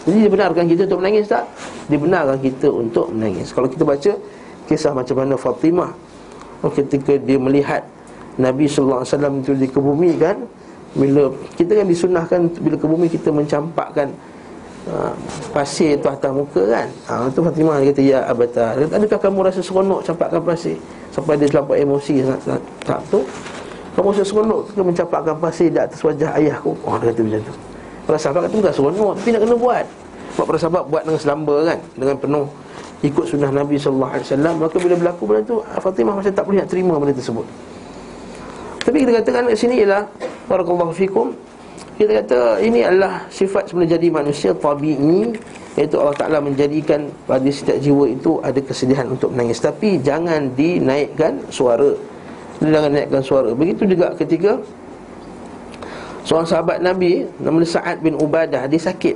Jadi 0.08 0.24
dibenarkan 0.24 0.64
kita 0.64 0.88
untuk 0.88 1.04
menangis 1.04 1.28
tak? 1.28 1.44
Dibenarkan 1.92 2.38
kita 2.40 2.68
untuk 2.72 3.12
menangis. 3.12 3.52
Kalau 3.52 3.68
kita 3.68 3.84
baca 3.84 4.12
kisah 4.66 4.92
macam 4.92 5.16
mana 5.22 5.34
Fatimah. 5.38 5.94
Ketika 6.66 7.14
dia 7.20 7.38
melihat 7.38 7.86
Nabi 8.36 8.68
SAW 8.68 9.06
itu 9.40 9.52
dikebumikan 9.56 10.44
Bila 10.96 11.32
kita 11.56 11.72
kan 11.76 11.86
disunahkan 11.88 12.40
Bila 12.60 12.76
ke 12.76 12.86
bumi 12.88 13.06
kita 13.08 13.28
mencampakkan 13.32 14.12
ha, 14.88 15.12
pasir 15.52 16.00
tu 16.00 16.08
atas 16.08 16.32
muka 16.32 16.62
kan? 16.64 16.88
Ha, 17.08 17.28
tu 17.32 17.44
Fatimah 17.44 17.80
dia 17.80 17.92
kata 17.92 18.02
ya 18.02 18.18
abata. 18.26 18.64
Adakah 18.76 19.18
kamu 19.20 19.38
rasa 19.46 19.60
seronok 19.60 20.00
campakkan 20.04 20.40
pasir? 20.42 20.76
Sampai 21.12 21.36
dia 21.36 21.48
terlampau 21.48 21.76
emosi 21.76 22.24
sangat 22.24 22.60
tak 22.84 23.00
tu. 23.12 23.20
Kamu 23.94 24.12
rasa 24.12 24.24
seronok 24.24 24.60
ke 24.72 24.80
mencampakkan 24.82 25.36
pasir 25.36 25.68
di 25.72 25.78
atas 25.80 26.00
wajah 26.00 26.30
ayahku? 26.36 26.72
Oh 26.84 26.96
dia 26.98 27.12
kata 27.12 27.20
macam 27.24 27.40
tu. 27.44 27.54
Para 28.06 28.18
sahabat 28.20 28.40
kata 28.48 28.54
bukan 28.56 28.74
seronok 28.74 29.12
tapi 29.20 29.28
nak 29.32 29.40
kena 29.44 29.56
buat. 29.56 29.86
Sebab 30.34 30.44
para 30.44 30.58
sahabat 30.60 30.82
buat 30.88 31.02
dengan 31.04 31.20
selamba 31.20 31.56
kan? 31.64 31.78
Dengan 31.96 32.16
penuh 32.16 32.46
ikut 33.04 33.24
sunnah 33.28 33.52
Nabi 33.52 33.76
SAW 33.76 34.20
maka 34.56 34.76
bila 34.80 34.94
berlaku 34.96 35.22
benda 35.28 35.42
tu 35.44 35.60
Fatimah 35.60 36.16
macam 36.16 36.32
tak 36.32 36.44
boleh 36.48 36.64
nak 36.64 36.68
terima 36.72 36.94
benda 36.96 37.12
tersebut. 37.12 37.46
Tapi 38.86 38.96
kita 39.02 39.10
katakan 39.20 39.50
kat 39.50 39.58
sini 39.58 39.82
ialah 39.82 40.06
Barakallahu 40.46 40.94
fikum 40.94 41.34
kita 41.96 42.12
kata 42.22 42.60
ini 42.60 42.84
adalah 42.84 43.24
sifat 43.32 43.72
sebenarnya 43.72 43.96
jadi 43.96 44.08
manusia 44.12 44.50
tabi'i 44.52 45.32
Iaitu 45.76 46.00
Allah 46.00 46.16
Ta'ala 46.16 46.38
menjadikan 46.40 47.12
pada 47.28 47.44
setiap 47.52 47.76
jiwa 47.84 48.08
itu 48.08 48.40
ada 48.40 48.56
kesedihan 48.64 49.12
untuk 49.12 49.36
menangis. 49.36 49.60
Tapi 49.60 50.00
jangan 50.00 50.48
dinaikkan 50.56 51.36
suara. 51.52 51.92
Jangan 52.64 52.96
naikkan 52.96 53.20
suara. 53.20 53.52
Begitu 53.52 53.84
juga 53.84 54.16
ketika 54.16 54.56
Seorang 56.24 56.48
sahabat 56.48 56.80
Nabi 56.80 57.28
Nama 57.36 57.60
Sa'ad 57.62 58.00
bin 58.00 58.16
Ubadah 58.16 58.64
Dia 58.66 58.80
sakit 58.80 59.14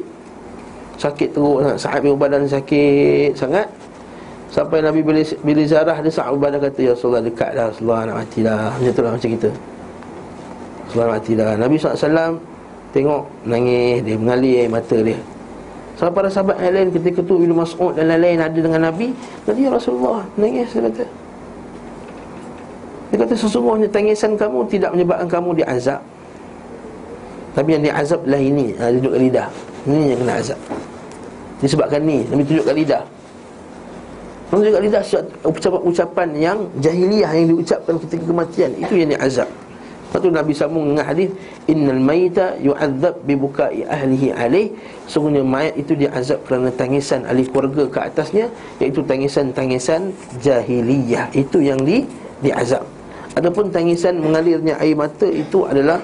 Sakit 1.00 1.32
teruk 1.32 1.64
Sa'ad 1.80 2.04
bin 2.04 2.12
Ubadah 2.12 2.44
sakit 2.44 3.32
sangat. 3.32 3.64
Sampai 4.52 4.84
Nabi 4.84 5.00
bila, 5.00 5.24
bila 5.40 5.62
zarah 5.64 5.96
dia 6.04 6.12
Sa'ad 6.12 6.36
Ubadah 6.36 6.60
kata 6.60 6.76
Ya 6.84 6.92
Rasulullah 6.92 7.24
dekat 7.24 7.56
dah 7.56 7.72
Rasulullah 7.72 8.00
nak 8.04 8.16
mati 8.20 8.38
dah. 8.44 8.68
Macam 8.76 8.92
tu 8.92 9.00
lah 9.00 9.12
macam 9.16 9.30
kita. 9.32 9.50
Rasulullah 10.84 11.06
nak 11.08 11.14
mati 11.16 11.32
dah. 11.32 11.50
Nabi 11.56 11.74
SAW 11.80 12.32
Tengok 12.90 13.22
nangis 13.46 14.02
dia 14.04 14.18
mengalir 14.18 14.66
mata 14.68 14.98
dia. 15.00 15.16
Sampai 15.96 16.12
para 16.20 16.28
sahabat 16.28 16.58
yang 16.58 16.74
lain 16.74 16.88
ketika 16.90 17.22
tu 17.22 17.38
Bila 17.38 17.62
Mas'ud 17.64 17.94
dan 17.94 18.10
lain-lain 18.10 18.42
ada 18.42 18.58
dengan 18.58 18.82
Nabi 18.90 19.14
Nabi 19.48 19.60
ya 19.64 19.70
Rasulullah 19.72 20.20
nangis 20.36 20.68
dia 20.68 20.84
kata. 20.84 21.04
Dia 23.08 23.16
kata 23.24 23.34
sesungguhnya 23.40 23.88
tangisan 23.88 24.36
kamu 24.36 24.68
tidak 24.68 24.92
menyebabkan 24.92 25.28
kamu 25.32 25.64
diazab. 25.64 26.02
Tapi 27.56 27.68
yang 27.72 27.82
diazab 27.88 28.20
adalah 28.28 28.42
ini 28.44 28.76
tunjukkan 28.76 29.20
lidah. 29.24 29.48
Ini 29.88 30.12
yang 30.12 30.20
kena 30.20 30.34
azab 30.44 30.60
Disebabkan 31.60 32.00
ni 32.04 32.24
Nabi 32.28 32.42
tunjukkan 32.48 32.74
lidah. 32.76 33.04
Nabi 34.50 34.60
tunjukkan 34.64 34.82
lidah 34.88 35.02
ucapan-ucapan 35.44 36.28
yang 36.36 36.58
jahiliyah 36.80 37.30
yang 37.36 37.46
diucapkan 37.52 37.94
ketika 38.00 38.24
kematian. 38.24 38.70
Itu 38.80 38.94
yang 38.96 39.12
diazab. 39.12 39.48
Lepas 40.10 40.26
tu 40.26 40.30
Nabi 40.34 40.52
sambung 40.58 40.90
dengan 40.90 41.06
hadis 41.06 41.30
innal 41.70 42.02
mayta 42.02 42.58
yu'adzab 42.58 43.22
bi 43.22 43.38
bukai 43.38 43.86
ahlihi 43.86 44.34
alaih 44.34 44.74
sungguhnya 45.06 45.46
mayat 45.46 45.78
itu 45.78 45.94
diazab 45.94 46.42
kerana 46.50 46.74
tangisan 46.74 47.22
ahli 47.30 47.46
keluarga 47.46 47.86
ke 47.86 47.98
atasnya 48.10 48.50
iaitu 48.82 49.06
tangisan-tangisan 49.06 50.10
jahiliyah. 50.42 51.30
Itu 51.30 51.62
yang 51.62 51.78
di 51.86 52.02
diazab. 52.42 52.82
Adapun 53.38 53.70
tangisan 53.70 54.18
mengalirnya 54.18 54.74
air 54.82 54.98
mata 54.98 55.30
itu 55.30 55.62
adalah 55.62 56.02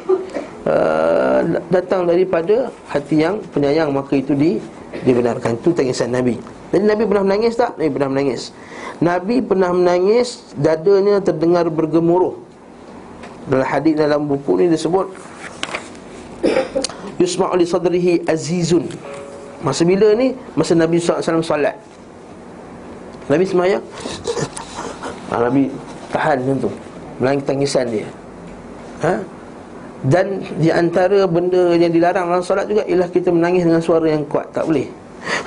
uh, 0.66 1.40
datang 1.70 2.04
daripada 2.04 2.68
hati 2.90 3.22
yang 3.22 3.40
penyayang 3.54 3.94
maka 3.94 4.18
itu 4.18 4.34
di 4.34 4.58
dibenarkan. 5.06 5.56
Itu 5.62 5.72
tangisan 5.72 6.12
Nabi. 6.12 6.36
Jadi 6.74 6.84
Nabi 6.84 7.02
pernah 7.06 7.24
menangis 7.24 7.54
tak? 7.54 7.78
Nabi 7.78 7.90
pernah 7.94 8.10
menangis. 8.10 8.42
Nabi 8.98 9.36
pernah 9.44 9.70
menangis 9.70 10.28
dadanya 10.58 11.22
terdengar 11.22 11.68
bergemuruh. 11.70 12.42
Dalam 13.46 13.62
hadis 13.62 13.94
dalam 13.94 14.26
buku 14.26 14.58
ni 14.58 14.66
disebut 14.66 15.06
Yusma'u 17.22 17.54
li 17.54 17.66
sadrihi 17.66 18.26
azizun. 18.26 18.90
Masa 19.62 19.86
bila 19.86 20.12
ni? 20.18 20.34
Masa 20.58 20.74
Nabi 20.74 20.98
SAW 20.98 21.22
salat 21.40 21.78
Nabi 23.30 23.44
semayang. 23.46 23.82
Ha, 25.30 25.34
Nabi 25.46 25.70
tahan 26.10 26.42
macam 26.42 26.56
tu. 26.66 26.70
Melangi 27.22 27.42
tangisan 27.46 27.86
dia. 27.88 28.08
Ha? 29.06 29.35
Dan 30.04 30.44
di 30.60 30.68
antara 30.68 31.24
benda 31.24 31.72
yang 31.72 31.88
dilarang 31.88 32.28
dalam 32.28 32.44
salat 32.44 32.68
juga 32.68 32.84
Ialah 32.84 33.08
kita 33.08 33.32
menangis 33.32 33.64
dengan 33.64 33.80
suara 33.80 34.06
yang 34.12 34.28
kuat 34.28 34.44
Tak 34.52 34.68
boleh 34.68 34.84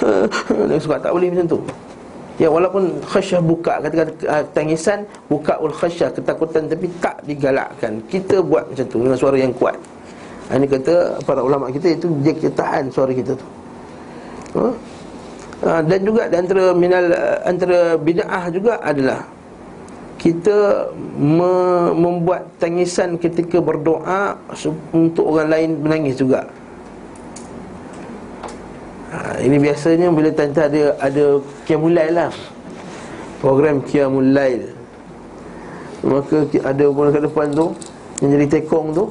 Dengan 0.66 0.82
suara 0.82 1.00
tak 1.00 1.14
boleh 1.14 1.30
macam 1.30 1.48
tu 1.54 1.60
Ya 2.40 2.48
walaupun 2.48 3.04
khasyah 3.04 3.44
buka 3.44 3.84
kata-kata 3.84 4.12
uh, 4.32 4.44
tangisan 4.56 5.04
buka 5.28 5.60
ul 5.60 5.76
khasyah 5.76 6.08
ketakutan 6.16 6.72
tapi 6.72 6.88
tak 7.04 7.20
digalakkan. 7.28 8.00
Kita 8.08 8.40
buat 8.40 8.64
macam 8.72 8.86
tu 8.88 8.98
dengan 9.04 9.20
suara 9.20 9.36
yang 9.36 9.52
kuat. 9.52 9.76
Ha, 10.48 10.56
ini 10.56 10.66
kata 10.72 11.20
para 11.28 11.44
ulama 11.44 11.68
kita 11.68 12.00
itu 12.00 12.08
dia 12.24 12.32
kita 12.32 12.56
tahan 12.56 12.88
suara 12.88 13.12
kita 13.12 13.36
tu. 13.36 13.48
Ha? 14.56 14.66
Ha, 15.68 15.70
dan 15.84 16.00
juga 16.00 16.32
di 16.32 16.36
antara 16.40 16.64
minal 16.72 17.06
antara 17.44 17.80
bid'ah 18.00 18.44
juga 18.56 18.80
adalah 18.88 19.20
kita 20.20 20.92
me- 21.16 21.96
membuat 21.96 22.52
tangisan 22.60 23.16
ketika 23.16 23.64
berdoa 23.64 24.36
untuk 24.92 25.32
orang 25.32 25.48
lain 25.48 25.70
menangis 25.80 26.20
juga. 26.20 26.52
Ha, 29.10 29.42
Ini 29.42 29.58
biasanya 29.58 30.14
bila 30.14 30.30
tante 30.30 30.62
ada 30.62 30.94
Ada 31.02 31.42
Qiyamul 31.66 31.98
Lail 31.98 32.14
lah. 32.14 32.30
Program 33.42 33.82
Qiyamul 33.82 34.38
Lail 34.38 34.70
Maka 36.06 36.46
ada 36.62 36.84
orang 36.86 37.18
kat 37.18 37.26
depan 37.26 37.48
tu 37.50 37.74
Yang 38.22 38.30
jadi 38.38 38.46
tekong 38.62 38.94
tu. 38.94 39.10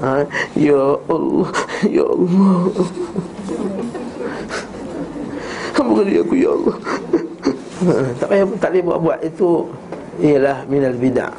Ha, 0.00 0.24
Ya 0.56 0.80
Allah 1.04 1.48
Ya 1.84 2.04
Allah. 2.08 2.56
Beri 5.84 6.14
aku 6.18 6.34
ya 6.34 6.50
Allah. 6.50 6.76
Ha, 7.84 7.92
Tak 8.16 8.26
payah 8.32 8.46
tak 8.56 8.70
boleh 8.72 8.84
buat-buat. 8.88 9.18
Itu 9.20 9.68
Ialah 10.22 10.66
minal 10.70 10.94
bid'ah. 10.94 11.34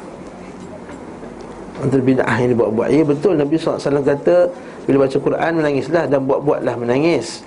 Antara 1.80 2.02
bid'ah 2.02 2.36
yang 2.40 2.50
dibuat-buat. 2.56 2.88
Ya 2.88 3.04
betul 3.04 3.36
Nabi 3.36 3.60
SAW 3.60 4.00
kata 4.00 4.48
Bila 4.88 5.04
baca 5.04 5.16
Quran 5.20 5.50
menangislah 5.60 6.08
Dan 6.08 6.24
buat-buatlah 6.24 6.74
menangis. 6.80 7.44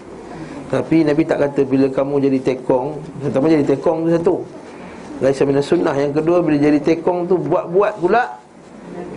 Tapi 0.70 1.02
Nabi 1.02 1.26
tak 1.26 1.42
kata 1.50 1.66
bila 1.66 1.90
kamu 1.90 2.30
jadi 2.30 2.40
tekong 2.54 3.02
Pertama 3.26 3.50
jadi 3.50 3.66
tekong 3.66 4.06
tu 4.06 4.10
satu. 4.14 4.36
Laisa 5.20 5.44
minas 5.50 5.66
sunnah. 5.66 5.98
Yang 5.98 6.22
kedua 6.22 6.46
bila 6.46 6.58
jadi 6.62 6.78
tekong 6.78 7.26
tu 7.26 7.42
buat-buat 7.42 7.94
pula 7.98 8.24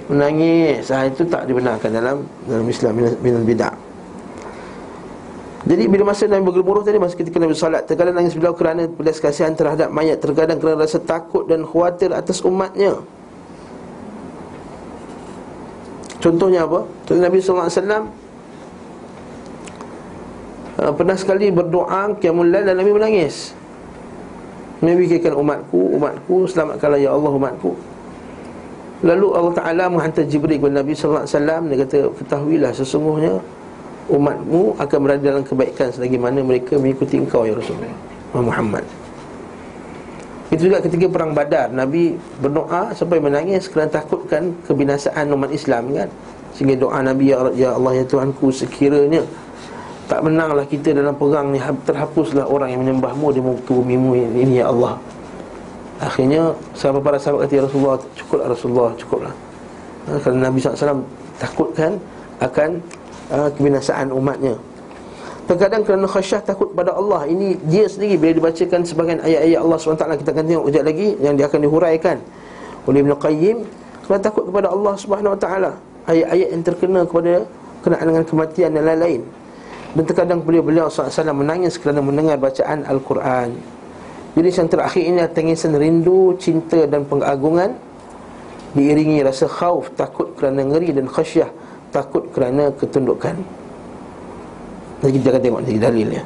Menangis. 0.09 0.89
Ha, 0.89 1.09
Itu 1.09 1.29
tak 1.29 1.45
dibenarkan 1.45 1.93
dalam 1.93 2.17
dalam 2.49 2.67
Islam 2.69 2.93
minal 3.21 3.45
bid'ah 3.45 3.92
jadi 5.63 5.87
bila 5.87 6.11
masa 6.11 6.27
Nabi 6.27 6.51
bergemuruh 6.51 6.83
tadi 6.83 6.99
Masa 6.99 7.15
ketika 7.15 7.39
Nabi 7.39 7.55
salat 7.55 7.87
Terkadang 7.87 8.19
nangis 8.19 8.35
beliau 8.35 8.51
kerana 8.51 8.91
Pedas 8.91 9.23
kasihan 9.23 9.55
terhadap 9.55 9.95
mayat 9.95 10.19
Terkadang 10.19 10.59
kerana 10.59 10.83
rasa 10.83 10.99
takut 10.99 11.47
dan 11.47 11.63
khawatir 11.63 12.11
atas 12.11 12.43
umatnya. 12.43 12.99
Contohnya 16.19 16.67
apa? 16.67 16.83
Contohnya 17.07 17.31
Nabi 17.31 17.39
SAW 17.39 17.71
uh, 20.83 20.93
Pernah 20.99 21.17
sekali 21.19 21.55
berdoa 21.55 22.11
Qiyamul 22.19 22.51
dan 22.51 22.75
Nabi 22.75 22.91
menangis. 22.91 23.55
Nabi 24.83 25.07
katakan 25.07 25.39
umatku 25.39 25.79
Umatku 25.95 26.51
selamatkanlah 26.51 26.99
ya 26.99 27.15
Allah 27.15 27.31
umatku. 27.39 27.79
Lalu 29.03 29.27
Allah 29.35 29.55
Ta'ala 29.55 29.85
menghantar 29.91 30.27
Jibril 30.27 30.59
kepada 30.59 30.83
Nabi 30.83 30.95
SAW 30.95 31.27
Dia 31.71 31.77
kata 31.87 32.11
ketahuilah 32.19 32.75
sesungguhnya 32.75 33.62
umatmu 34.11 34.79
akan 34.81 34.99
berada 34.99 35.23
dalam 35.23 35.45
kebaikan 35.47 35.93
selagi 35.95 36.19
mana 36.19 36.43
mereka 36.43 36.75
mengikuti 36.81 37.21
engkau 37.21 37.47
ya 37.47 37.55
Rasulullah 37.55 37.95
Muhammad. 38.35 38.83
Itu 40.53 40.69
juga 40.69 40.85
ketika 40.85 41.09
perang 41.09 41.33
Badar 41.33 41.73
Nabi 41.73 42.13
berdoa 42.45 42.93
sampai 42.93 43.25
menangis 43.25 43.73
kerana 43.73 43.89
takutkan 43.89 44.53
kebinasaan 44.69 45.33
umat 45.33 45.49
Islam 45.49 45.89
kan. 45.97 46.09
Sehingga 46.53 46.77
doa 46.77 47.01
Nabi 47.01 47.33
ya, 47.33 47.41
ya 47.57 47.73
Allah 47.73 48.03
ya 48.03 48.05
Tuhanku 48.05 48.53
sekiranya 48.53 49.25
tak 50.13 50.21
menanglah 50.21 50.69
kita 50.69 50.93
dalam 50.93 51.17
perang 51.17 51.57
ni 51.57 51.61
terhapuslah 51.89 52.45
orang 52.45 52.69
yang 52.69 52.85
menyembahmu 52.85 53.33
di 53.33 53.41
muka 53.41 53.73
bumimu 53.73 54.13
ini 54.13 54.61
ya 54.61 54.69
Allah. 54.69 55.01
Akhirnya 56.05 56.53
sahabat 56.77 57.01
para 57.01 57.17
sahabat 57.17 57.49
kata 57.49 57.53
ya 57.57 57.63
Rasulullah 57.65 57.97
cukuplah 58.13 58.47
Rasulullah 58.53 58.91
cukuplah. 59.01 59.35
Kerana 60.21 60.53
Nabi 60.53 60.61
SAW 60.61 61.01
takutkan 61.41 61.97
akan 62.45 62.83
uh, 63.33 63.49
kebinasaan 63.57 64.13
umatnya. 64.13 64.61
Terkadang 65.43 65.83
kerana 65.83 66.07
khasyah 66.07 66.41
takut 66.47 66.71
pada 66.71 66.95
Allah 66.95 67.27
Ini 67.27 67.59
dia 67.67 67.91
sendiri 67.91 68.15
bila 68.15 68.31
dibacakan 68.31 68.87
sebagian 68.87 69.19
ayat-ayat 69.27 69.59
Allah 69.59 69.75
SWT 69.75 70.07
Kita 70.23 70.31
akan 70.31 70.45
tengok 70.47 70.65
sekejap 70.71 70.85
lagi 70.87 71.09
Yang 71.19 71.35
dia 71.35 71.47
akan 71.51 71.61
dihuraikan 71.67 72.17
oleh 72.83 72.99
Ibn 73.03 73.13
Qayyim. 73.19 73.57
Kerana 74.07 74.21
takut 74.23 74.45
kepada 74.47 74.71
Allah 74.71 74.95
SWT 74.95 75.47
Ayat-ayat 76.07 76.49
yang 76.55 76.63
terkena 76.63 77.01
kepada 77.07 77.33
Kenaan 77.83 78.07
dengan 78.15 78.23
kematian 78.23 78.71
dan 78.79 78.83
lain-lain. 78.87 79.27
Dan 79.99 80.05
terkadang 80.07 80.39
beliau-beliau 80.47 80.87
SAW 80.87 81.35
menangis 81.35 81.75
Kerana 81.75 81.99
mendengar 81.99 82.39
bacaan 82.39 82.87
Al-Quran. 82.87 83.59
Jadi 84.39 84.49
yang 84.49 84.69
terakhir 84.71 85.03
ini 85.03 85.19
Tangisan 85.27 85.75
rindu, 85.75 86.39
cinta 86.39 86.87
dan 86.87 87.03
pengagungan. 87.03 87.75
Diiringi 88.79 89.27
rasa 89.27 89.51
khauf 89.51 89.91
Takut 89.99 90.31
kerana 90.39 90.63
ngeri 90.63 90.95
dan 90.95 91.11
khasyah 91.11 91.51
takut 91.93 92.25
kerana 92.33 92.73
ketundukan 92.75 93.37
Jadi 95.05 95.13
kita 95.21 95.29
akan 95.37 95.43
tengok 95.45 95.63
dalilnya 95.69 96.23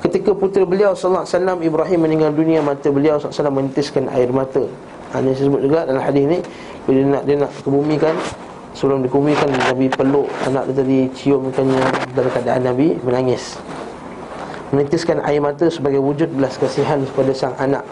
Ketika 0.00 0.32
putera 0.32 0.64
beliau 0.64 0.96
sallallahu 0.96 1.28
alaihi 1.28 1.36
wasallam 1.36 1.58
Ibrahim 1.60 1.98
meninggal 2.08 2.32
dunia 2.32 2.64
mata 2.64 2.88
beliau 2.88 3.20
sallallahu 3.20 3.28
alaihi 3.28 3.36
wasallam 3.36 3.56
menitiskan 3.60 4.04
air 4.08 4.30
mata. 4.32 4.64
Ini 5.12 5.30
disebut 5.36 5.60
juga 5.60 5.84
dalam 5.84 6.00
hadis 6.00 6.24
ni 6.24 6.38
bila 6.88 6.96
dia 6.96 7.12
nak 7.12 7.22
dia 7.28 7.36
nak 7.36 7.52
kebumikan 7.60 8.14
sebelum 8.72 9.04
dikebumikan 9.04 9.48
Nabi 9.52 9.92
peluk 9.92 10.32
anak 10.48 10.72
dia 10.72 10.74
tadi 10.80 10.98
ciumkannya 11.12 11.84
dalam 12.16 12.30
keadaan 12.32 12.62
Nabi 12.64 12.96
menangis. 13.04 13.60
Menitiskan 14.72 15.20
air 15.20 15.42
mata 15.44 15.68
sebagai 15.68 16.00
wujud 16.00 16.32
belas 16.32 16.56
kasihan 16.56 17.04
kepada 17.04 17.36
sang 17.36 17.52
anak. 17.60 17.84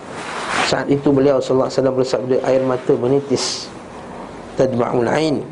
Saat 0.64 0.88
itu 0.88 1.12
beliau 1.12 1.44
sallallahu 1.44 1.68
alaihi 1.68 1.76
wasallam 1.76 1.96
bersabda 2.00 2.36
air 2.48 2.62
mata 2.64 2.92
menitis. 2.96 3.68
Tadma'ul 4.56 5.12
ain 5.12 5.44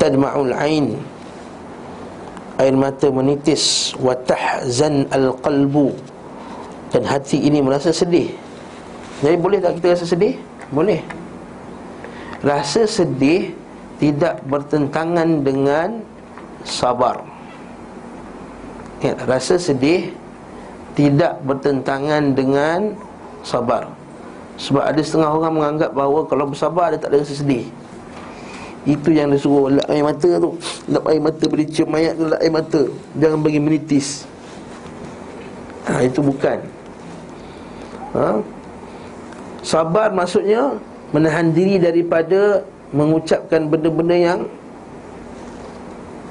tadma'ul 0.00 0.56
ain. 0.56 0.96
Air 2.56 2.74
mata 2.74 3.12
menitis. 3.12 3.92
Wa 4.00 4.16
tahzan 4.16 5.04
alqalbu. 5.12 5.92
Dan 6.90 7.04
hati 7.04 7.38
ini 7.38 7.60
merasa 7.60 7.92
sedih. 7.92 8.32
Jadi 9.20 9.36
boleh 9.36 9.60
tak 9.60 9.78
kita 9.78 9.94
rasa 9.94 10.08
sedih? 10.08 10.34
Boleh. 10.72 11.04
Rasa 12.40 12.88
sedih 12.88 13.52
tidak 14.00 14.40
bertentangan 14.48 15.44
dengan 15.44 16.00
sabar. 16.64 17.20
Ya, 19.04 19.12
rasa 19.28 19.60
sedih 19.60 20.12
tidak 20.96 21.36
bertentangan 21.44 22.32
dengan 22.32 22.96
sabar. 23.44 23.92
Sebab 24.60 24.84
ada 24.84 25.00
setengah 25.00 25.30
orang 25.32 25.52
menganggap 25.56 25.90
bahawa 25.96 26.20
kalau 26.28 26.48
bersabar 26.48 26.92
dia 26.92 27.00
tak 27.00 27.12
ada 27.12 27.24
rasa 27.24 27.36
sedih 27.36 27.64
itu 28.88 29.12
yang 29.12 29.28
disuruh 29.28 29.68
lap 29.68 29.86
air 29.92 30.00
mata 30.00 30.30
tu. 30.40 30.56
Lap 30.88 31.04
air 31.12 31.20
mata 31.20 31.44
boleh 31.44 31.68
cium 31.68 31.88
mayat 31.92 32.16
tu 32.16 32.24
lap 32.24 32.40
air 32.40 32.52
mata. 32.52 32.82
Jangan 33.20 33.38
bagi 33.44 33.60
menitis. 33.60 34.24
Ha, 35.88 36.04
Itu 36.04 36.20
bukan. 36.24 36.58
Ha? 38.10 38.42
Sabar 39.60 40.10
maksudnya 40.10 40.76
Menahan 41.14 41.54
diri 41.54 41.78
daripada 41.78 42.62
Mengucapkan 42.90 43.70
benda-benda 43.70 44.16
yang 44.16 44.40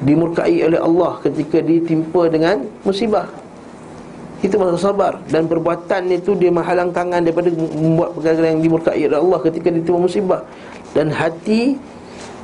Dimurkai 0.04 0.64
oleh 0.64 0.80
Allah 0.80 1.20
Ketika 1.24 1.60
ditimpa 1.60 2.32
dengan 2.32 2.64
musibah. 2.88 3.28
Itu 4.40 4.56
maksud 4.56 4.80
sabar. 4.80 5.20
Dan 5.28 5.52
perbuatan 5.52 6.08
itu 6.16 6.32
dia 6.40 6.48
menghalang 6.48 6.96
tangan 6.96 7.20
Daripada 7.20 7.52
membuat 7.52 8.16
perkara 8.16 8.48
yang 8.48 8.64
dimurkai 8.64 9.02
oleh 9.12 9.20
Allah 9.20 9.40
Ketika 9.44 9.68
ditimpa 9.68 10.00
musibah. 10.00 10.42
Dan 10.96 11.12
hati 11.12 11.76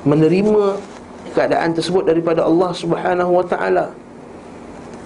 menerima 0.05 0.79
keadaan 1.33 1.75
tersebut 1.75 2.07
daripada 2.07 2.45
Allah 2.45 2.71
Subhanahu 2.71 3.31
wa 3.41 3.45
taala. 3.45 3.91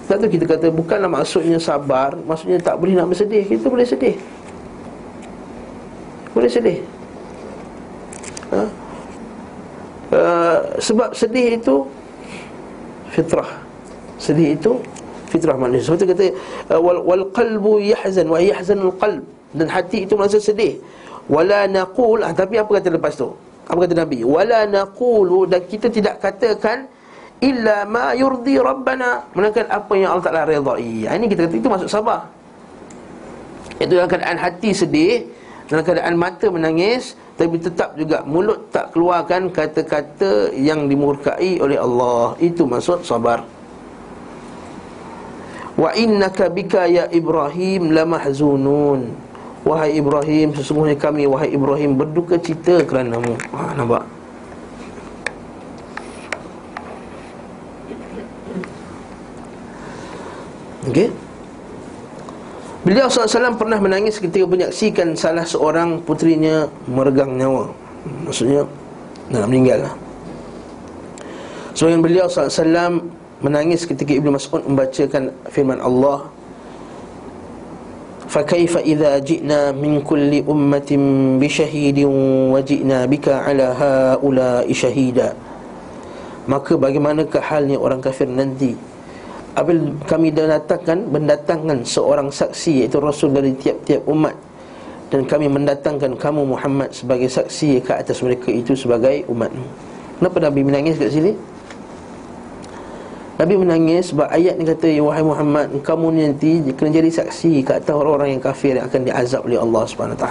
Satu 0.06 0.26
kita 0.26 0.44
kata 0.46 0.68
bukanlah 0.70 1.10
maksudnya 1.10 1.58
sabar, 1.58 2.14
maksudnya 2.26 2.58
tak 2.60 2.78
boleh 2.78 2.98
nak 2.98 3.10
bersedih. 3.10 3.46
Kita 3.46 3.66
boleh 3.70 3.86
sedih. 3.86 4.16
Boleh 6.34 6.50
sedih. 6.50 6.78
Ha? 8.50 8.62
Uh, 10.10 10.58
sebab 10.82 11.14
sedih 11.14 11.58
itu 11.58 11.86
fitrah. 13.14 13.50
Sedih 14.18 14.58
itu 14.58 14.82
fitrah 15.30 15.54
manusia. 15.54 15.94
Sebab 15.94 15.96
itu 16.02 16.06
kata 16.10 16.26
uh, 16.74 16.80
wal, 16.82 16.98
wal 17.06 17.24
qalbu 17.30 17.78
yahzan 17.78 18.26
wa 18.26 18.42
yahzanul 18.42 18.94
qalb 18.98 19.22
dan 19.54 19.66
hati 19.70 20.10
itu 20.10 20.18
merasa 20.18 20.42
sedih. 20.42 20.82
Wala 21.30 21.70
naqul, 21.70 22.26
ah, 22.26 22.34
tapi 22.34 22.58
apa 22.58 22.82
kata 22.82 22.98
lepas 22.98 23.14
tu? 23.14 23.30
Apa 23.70 23.86
kata 23.86 23.94
Nabi? 24.02 24.26
Wala 24.26 24.66
naqulu 24.66 25.46
dan 25.46 25.62
kita 25.62 25.86
tidak 25.86 26.18
katakan 26.18 26.90
illa 27.38 27.86
ma 27.86 28.12
yurdi 28.18 28.58
rabbana 28.58 29.30
melainkan 29.32 29.70
apa 29.70 29.92
yang 29.94 30.10
Allah 30.12 30.26
Taala 30.26 30.42
redai. 30.44 31.06
Ini 31.06 31.26
kita 31.30 31.46
kata 31.46 31.54
itu 31.54 31.68
masuk 31.70 31.88
sabar. 31.88 32.26
Itu 33.80 33.96
dalam 33.96 34.10
keadaan 34.10 34.36
hati 34.36 34.74
sedih, 34.74 35.24
dalam 35.70 35.86
keadaan 35.86 36.14
mata 36.18 36.50
menangis 36.50 37.14
tapi 37.40 37.56
tetap 37.56 37.96
juga 37.96 38.20
mulut 38.28 38.68
tak 38.68 38.92
keluarkan 38.92 39.48
kata-kata 39.48 40.52
yang 40.52 40.90
dimurkai 40.90 41.56
oleh 41.56 41.80
Allah. 41.80 42.36
Itu 42.36 42.68
maksud 42.68 43.06
sabar. 43.06 43.40
Wa 45.80 45.96
innaka 45.96 46.52
bika 46.52 46.84
ya 46.84 47.08
Ibrahim 47.08 47.96
lamahzunun. 47.96 49.29
Wahai 49.60 50.00
Ibrahim 50.00 50.56
Sesungguhnya 50.56 50.96
kami 50.96 51.28
Wahai 51.28 51.52
Ibrahim 51.52 52.00
Berduka 52.00 52.40
cita 52.40 52.80
kerana 52.84 53.20
mu 53.20 53.36
ha, 53.52 53.76
Nampak? 53.76 54.04
Okey. 60.88 61.12
Beliau 62.88 63.06
SAW 63.12 63.60
pernah 63.60 63.76
menangis 63.76 64.16
ketika 64.16 64.48
menyaksikan 64.48 65.12
salah 65.12 65.44
seorang 65.44 66.00
putrinya 66.02 66.64
meregang 66.88 67.36
nyawa. 67.36 67.68
Maksudnya 68.24 68.64
Nak 69.28 69.44
meninggal 69.46 69.84
lah 69.84 69.94
Sebagian 71.76 72.00
beliau 72.02 72.26
SAW 72.26 73.04
menangis 73.44 73.84
ketika 73.84 74.12
Ibnu 74.16 74.34
Mas'ud 74.34 74.64
membacakan 74.64 75.32
firman 75.52 75.78
Allah 75.78 76.28
فكيف 78.29 78.77
إذا 78.77 79.21
جئنا 79.21 79.77
من 79.77 80.01
كل 80.01 80.43
أمة 80.49 80.91
بشهيد 81.39 81.99
وجئنا 82.53 82.99
بك 83.05 83.27
على 83.29 83.67
هؤلاء 83.77 84.65
شهيدا 84.65 85.29
Maka 86.45 86.77
bagaimanakah 86.77 87.41
halnya 87.41 87.81
orang 87.81 88.05
kafir 88.05 88.29
nanti 88.29 88.77
Apabila 89.57 89.97
kami 90.05 90.29
datangkan 90.29 91.09
Mendatangkan 91.09 91.81
seorang 91.81 92.29
saksi 92.29 92.85
Iaitu 92.85 93.01
Rasul 93.01 93.33
dari 93.33 93.49
tiap-tiap 93.57 94.05
umat 94.05 94.37
Dan 95.09 95.25
kami 95.25 95.49
mendatangkan 95.49 96.13
kamu 96.13 96.45
Muhammad 96.45 96.93
Sebagai 96.93 97.33
saksi 97.33 97.81
ke 97.81 97.97
atas 97.97 98.21
mereka 98.21 98.53
itu 98.53 98.77
Sebagai 98.77 99.25
umat 99.25 99.49
Kenapa 100.21 100.37
Nabi 100.37 100.61
menangis 100.61 101.01
kat 101.01 101.09
sini? 101.09 101.33
Nabi 103.40 103.56
menangis 103.56 104.12
sebab 104.12 104.28
ayat 104.28 104.60
ni 104.60 104.68
kata 104.68 104.84
Ya 104.84 105.00
wahai 105.00 105.24
Muhammad 105.24 105.72
Kamu 105.80 106.12
nanti 106.12 106.60
kena 106.76 106.92
jadi 106.92 107.08
saksi 107.08 107.64
Ke 107.64 107.80
atas 107.80 107.96
orang-orang 107.96 108.36
yang 108.36 108.42
kafir 108.44 108.76
Yang 108.76 108.92
akan 108.92 109.00
diazab 109.08 109.40
oleh 109.48 109.56
Allah 109.56 109.82
SWT 109.88 110.26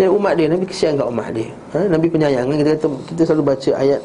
Ya 0.00 0.08
umat 0.08 0.32
dia 0.40 0.48
Nabi 0.48 0.64
kesian 0.68 0.96
kat 0.96 1.08
umat 1.08 1.32
dia. 1.36 1.48
Ha? 1.76 1.84
Nabi 1.84 2.06
penyayang 2.08 2.48
Kita 2.48 2.70
kata 2.80 2.88
Kita 3.12 3.20
selalu 3.28 3.42
baca 3.52 3.72
ayat 3.76 4.00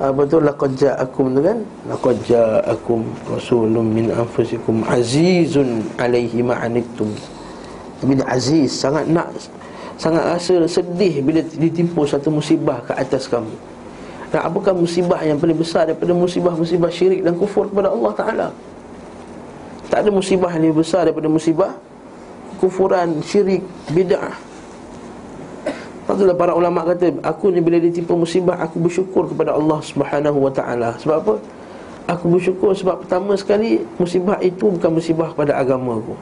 apa 0.00 0.24
tu 0.24 0.40
laqad 0.40 0.72
ja'akum 0.80 1.36
tu 1.36 1.44
kan? 1.44 1.60
Laqad 1.84 2.16
ja'akum 2.24 3.04
rasulun 3.28 3.84
min 3.84 4.08
anfusikum 4.08 4.80
azizun 4.88 5.84
alaihi 6.00 6.40
ma 6.40 6.56
anittum. 6.56 7.12
Bila 8.00 8.24
aziz 8.32 8.72
sangat 8.72 9.04
nak 9.12 9.28
sangat 10.00 10.24
rasa 10.24 10.64
sedih 10.64 11.20
bila 11.20 11.44
ditimpa 11.44 12.08
satu 12.08 12.32
musibah 12.32 12.80
ke 12.80 12.96
atas 12.96 13.28
kamu 13.28 13.52
dan 14.30 14.46
apakah 14.46 14.70
musibah 14.70 15.18
yang 15.26 15.42
paling 15.42 15.58
besar 15.58 15.90
daripada 15.90 16.14
musibah-musibah 16.14 16.90
syirik 16.94 17.26
dan 17.26 17.34
kufur 17.34 17.66
kepada 17.66 17.90
Allah 17.90 18.12
Taala. 18.14 18.48
Tak 19.90 20.06
ada 20.06 20.10
musibah 20.14 20.54
yang 20.54 20.70
lebih 20.70 20.86
besar 20.86 21.10
daripada 21.10 21.26
musibah 21.26 21.74
kufuran 22.62 23.18
syirik 23.26 23.66
bid'ah. 23.90 24.38
Itulah 26.10 26.34
para 26.34 26.58
ulama 26.58 26.82
kata 26.82 27.22
Aku 27.22 27.54
ni 27.54 27.62
bila 27.62 27.78
ditimpa 27.78 28.18
musibah 28.18 28.58
Aku 28.66 28.82
bersyukur 28.82 29.30
kepada 29.30 29.54
Allah 29.54 29.78
subhanahu 29.78 30.42
wa 30.42 30.50
ta'ala. 30.50 30.98
Sebab 30.98 31.16
apa? 31.22 31.34
Aku 32.10 32.34
bersyukur 32.34 32.74
sebab 32.74 33.06
pertama 33.06 33.38
sekali 33.38 33.78
Musibah 33.94 34.34
itu 34.42 34.74
bukan 34.74 34.90
musibah 34.90 35.30
kepada 35.30 35.54
agama 35.54 36.02
aku. 36.02 36.18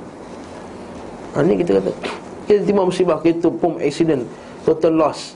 Ha, 1.33 1.41
Ini 1.41 1.57
kita 1.65 1.81
kata 1.81 1.91
Kita 2.45 2.61
timpa 2.69 2.85
musibah 2.85 3.17
Kita 3.25 3.49
pom 3.49 3.81
accident 3.81 4.29
Total 4.69 4.93
loss. 4.93 5.33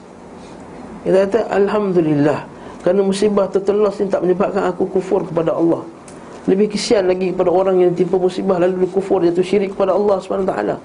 Kita 1.00 1.24
kata 1.24 1.40
Alhamdulillah 1.48 2.52
Kerana 2.83 3.01
musibah 3.07 3.47
loss 3.51 4.03
ni 4.03 4.11
tak 4.11 4.27
menyebabkan 4.27 4.66
aku 4.66 4.90
kufur 4.90 5.23
kepada 5.23 5.55
Allah 5.55 5.87
Lebih 6.51 6.75
kesian 6.75 7.07
lagi 7.07 7.31
kepada 7.31 7.51
orang 7.55 7.79
yang 7.79 7.95
timpa 7.95 8.18
musibah 8.18 8.59
Lalu 8.59 8.83
dia 8.83 8.90
kufur 8.90 9.23
Jatuh 9.23 9.47
syirik 9.47 9.79
kepada 9.79 9.95
Allah 9.95 10.18
ta'ala 10.18 10.77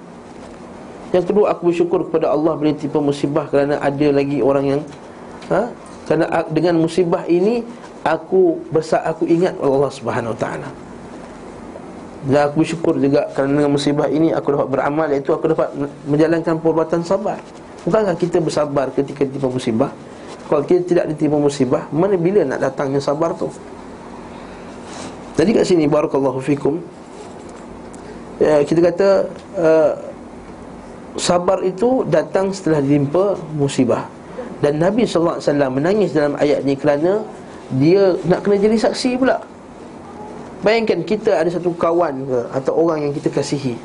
yang 1.16 1.24
kedua 1.24 1.56
aku 1.56 1.72
bersyukur 1.72 2.04
kepada 2.12 2.36
Allah 2.36 2.54
bila 2.60 2.76
tipu 2.76 3.00
musibah 3.00 3.48
kerana 3.48 3.80
ada 3.80 4.08
lagi 4.12 4.44
orang 4.44 4.66
yang 4.76 4.82
ha? 5.48 5.72
Kerana 6.08 6.26
dengan 6.52 6.80
musibah 6.80 7.24
ini 7.28 7.64
aku 8.04 8.60
besar 8.72 9.04
aku 9.04 9.28
ingat 9.28 9.56
Allah 9.60 9.92
Subhanahu 9.92 10.36
Taala. 10.40 10.72
Dan 12.28 12.48
aku 12.48 12.64
bersyukur 12.64 12.96
juga 13.00 13.28
kerana 13.36 13.64
dengan 13.64 13.72
musibah 13.76 14.08
ini 14.08 14.32
aku 14.32 14.56
dapat 14.56 14.68
beramal 14.72 15.08
iaitu 15.12 15.32
aku 15.36 15.52
dapat 15.52 15.68
menjalankan 16.08 16.60
perbuatan 16.60 17.04
sabar. 17.04 17.40
Bukankah 17.84 18.16
kita 18.20 18.40
bersabar 18.44 18.92
ketika 18.96 19.24
tipu 19.28 19.48
musibah? 19.48 19.92
Kalau 20.48 20.64
kita 20.64 20.82
tidak 20.88 21.06
ditipu 21.12 21.38
musibah, 21.38 21.92
mana 21.92 22.16
bila 22.16 22.48
nak 22.48 22.64
datangnya 22.64 23.04
sabar 23.04 23.36
tu? 23.36 23.52
Jadi 25.36 25.54
kat 25.54 25.66
sini 25.68 25.86
barakallahu 25.86 26.40
fikum. 26.40 26.80
Ya, 28.40 28.64
kita 28.64 28.80
kata 28.80 29.08
uh, 29.60 29.92
sabar 31.18 31.66
itu 31.66 32.06
datang 32.08 32.54
setelah 32.54 32.80
ditimpa 32.80 33.36
musibah 33.58 34.06
dan 34.62 34.82
Nabi 34.82 35.06
wasallam 35.06 35.82
menangis 35.82 36.14
dalam 36.14 36.38
ayat 36.38 36.66
ni 36.66 36.78
kerana 36.78 37.22
dia 37.78 38.16
nak 38.26 38.46
kena 38.46 38.58
jadi 38.58 38.78
saksi 38.78 39.22
pula 39.22 39.42
bayangkan 40.62 41.02
kita 41.06 41.42
ada 41.42 41.50
satu 41.50 41.74
kawan 41.78 42.26
ke 42.26 42.40
atau 42.54 42.74
orang 42.74 43.10
yang 43.10 43.14
kita 43.14 43.30
kasihi 43.34 43.78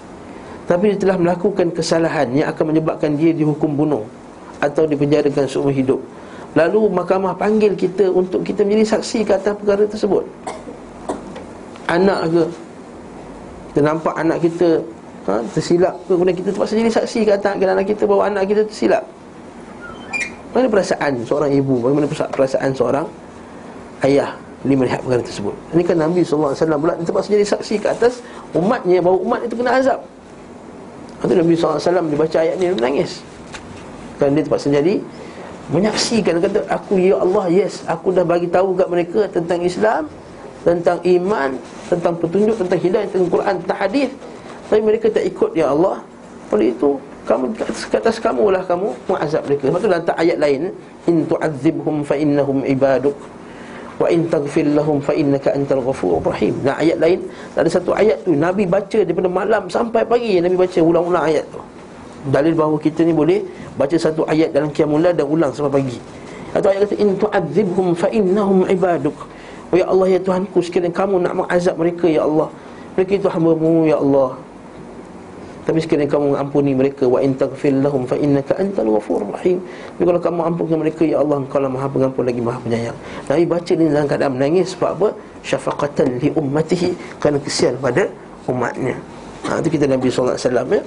tapi 0.64 0.94
dia 0.94 0.98
telah 1.00 1.16
melakukan 1.20 1.72
kesalahan 1.72 2.30
yang 2.32 2.48
akan 2.48 2.72
menyebabkan 2.72 3.16
dia 3.16 3.36
dihukum 3.36 3.74
bunuh 3.74 4.04
atau 4.62 4.86
dipenjarakan 4.88 5.44
seumur 5.48 5.74
hidup 5.74 6.00
lalu 6.52 6.92
mahkamah 6.92 7.32
panggil 7.36 7.72
kita 7.72 8.12
untuk 8.12 8.44
kita 8.44 8.60
menjadi 8.64 8.96
saksi 8.98 9.24
ke 9.24 9.32
atas 9.32 9.52
perkara 9.56 9.84
tersebut. 9.88 10.24
Anak 11.88 12.28
ke? 12.28 12.44
Kita 13.72 13.80
nampak 13.80 14.14
anak 14.20 14.38
kita 14.44 14.84
ha, 15.28 15.40
tersilap 15.56 15.96
kemudian 16.04 16.36
kita 16.36 16.52
terpaksa 16.52 16.76
jadi 16.76 16.92
saksi 16.92 17.18
ke 17.24 17.32
atas 17.32 17.56
anak 17.56 17.86
kita 17.88 18.04
bahawa 18.04 18.28
anak 18.28 18.44
kita 18.52 18.62
tersilap. 18.68 19.04
Bagaimana 20.52 20.68
perasaan 20.68 21.12
seorang 21.24 21.50
ibu? 21.56 21.74
Bagaimana 21.80 22.06
perasaan 22.12 22.70
seorang 22.76 23.06
ayah 24.04 24.36
Dia 24.62 24.76
melihat 24.76 25.00
perkara 25.00 25.24
tersebut? 25.24 25.56
Ini 25.72 25.82
kan 25.82 25.96
Nabi 25.96 26.20
SAW 26.20 26.52
pula 26.52 26.92
Dia 27.00 27.06
terpaksa 27.08 27.28
jadi 27.32 27.46
saksi 27.48 27.74
ke 27.80 27.88
atas 27.88 28.20
umatnya 28.52 29.00
Bahawa 29.00 29.18
umat 29.24 29.40
itu 29.48 29.56
kena 29.56 29.80
azab. 29.80 30.04
Lepas 31.24 31.34
Nabi 31.40 31.54
SAW 31.56 32.04
dia 32.04 32.18
baca 32.20 32.36
ayat 32.44 32.54
ni 32.60 32.64
Dia 32.68 32.76
menangis. 32.76 33.24
Dan 34.20 34.36
dia 34.36 34.44
terpaksa 34.44 34.68
jadi 34.68 35.00
Menyaksikan 35.70 36.42
kata 36.42 36.66
aku 36.66 36.98
ya 36.98 37.22
Allah 37.22 37.46
yes 37.46 37.86
Aku 37.86 38.10
dah 38.10 38.26
bagi 38.26 38.50
tahu 38.50 38.74
kat 38.74 38.88
mereka 38.90 39.20
tentang 39.30 39.62
Islam 39.62 40.10
Tentang 40.66 40.98
iman 41.06 41.54
Tentang 41.86 42.18
petunjuk 42.18 42.58
Tentang 42.58 42.80
hidayah 42.82 43.06
Tentang 43.06 43.30
Quran 43.30 43.54
Tentang 43.62 43.78
hadis. 43.78 44.10
Tapi 44.66 44.80
mereka 44.80 45.12
tak 45.12 45.28
ikut 45.28 45.52
ya 45.52 45.68
Allah. 45.68 46.00
Oleh 46.48 46.72
itu 46.72 46.96
kamu 47.22 47.54
ke 47.54 47.96
atas 48.02 48.18
kamu 48.18 48.50
lah 48.50 48.66
kamu 48.66 48.90
mengazab 49.06 49.46
mereka. 49.46 49.70
Sebab 49.70 49.78
tu 49.78 49.88
dalam 49.92 50.16
ayat 50.18 50.38
lain 50.42 50.62
In 51.06 51.16
tu'adzibhum 51.30 52.02
fa 52.02 52.18
innahum 52.18 52.66
ibaduk 52.66 53.14
Wa 54.00 54.10
in 54.10 54.26
taghfir 54.26 54.66
lahum 54.72 54.98
fa 54.98 55.14
innaka 55.14 55.54
antal 55.54 55.84
ghafur 55.86 56.18
rahim. 56.24 56.56
Nah 56.66 56.74
ayat 56.82 56.98
lain 56.98 57.22
Ada 57.54 57.78
satu 57.78 57.94
ayat 57.94 58.26
tu 58.26 58.34
Nabi 58.34 58.66
baca 58.66 58.98
daripada 59.06 59.30
malam 59.30 59.70
sampai 59.70 60.02
pagi 60.02 60.42
Nabi 60.42 60.58
baca 60.58 60.78
ulang-ulang 60.82 61.24
ayat 61.30 61.44
tu 61.52 61.60
Dalil 62.28 62.54
bahawa 62.54 62.78
kita 62.78 63.02
ni 63.02 63.10
boleh 63.10 63.42
Baca 63.74 63.96
satu 63.98 64.22
ayat 64.30 64.54
dalam 64.54 64.70
kiamullah 64.70 65.10
dan 65.10 65.26
ulang 65.26 65.50
sampai 65.50 65.82
pagi 65.82 65.98
Atau 66.54 66.70
ayat 66.70 66.86
kata 66.86 66.94
In 67.02 67.18
tu'adzibhum 67.18 67.98
fa 67.98 68.06
innahum 68.14 68.62
ibaduk 68.70 69.16
Oh 69.72 69.76
ya 69.80 69.86
Allah 69.90 70.06
ya 70.14 70.20
Tuhanku 70.22 70.62
Sekiranya 70.62 70.94
kamu 70.94 71.18
nak 71.24 71.34
mengazab 71.34 71.74
mereka 71.74 72.06
ya 72.06 72.22
Allah 72.22 72.52
Mereka 72.94 73.18
itu 73.18 73.26
hamba-Mu 73.26 73.90
ya 73.90 73.98
Allah 73.98 74.38
tapi 75.62 75.78
sekiranya 75.78 76.10
kamu 76.10 76.34
ampuni 76.34 76.74
mereka 76.74 77.06
wa 77.06 77.22
in 77.22 77.38
taghfir 77.38 77.70
lahum 77.70 78.02
fa 78.02 78.18
innaka 78.18 78.58
antal 78.58 78.98
ghafurur 78.98 79.30
rahim. 79.30 79.62
Tapi 79.94 80.02
kalau 80.02 80.18
kamu 80.18 80.40
ampunkan 80.50 80.78
mereka 80.82 81.02
ya 81.06 81.22
Allah 81.22 81.38
engkau 81.38 81.62
lah 81.62 81.70
Maha 81.70 81.86
Pengampun 81.86 82.26
lagi 82.26 82.42
Maha 82.42 82.58
Penyayang. 82.66 82.98
Nabi 83.30 83.44
baca 83.46 83.72
ni 83.78 83.84
dalam 83.86 84.06
keadaan 84.10 84.32
menangis 84.34 84.74
sebab 84.74 84.90
apa? 84.98 85.08
Syafaqatan 85.46 86.18
li 86.18 86.34
ummatihi 86.34 86.90
kerana 87.22 87.38
kesian 87.38 87.78
pada 87.78 88.10
umatnya. 88.50 88.98
Ha 89.46 89.62
itu 89.62 89.78
kita 89.78 89.86
Nabi 89.86 90.10
sallallahu 90.10 90.34
alaihi 90.34 90.46
wasallam 90.50 90.66
ya. 90.66 90.82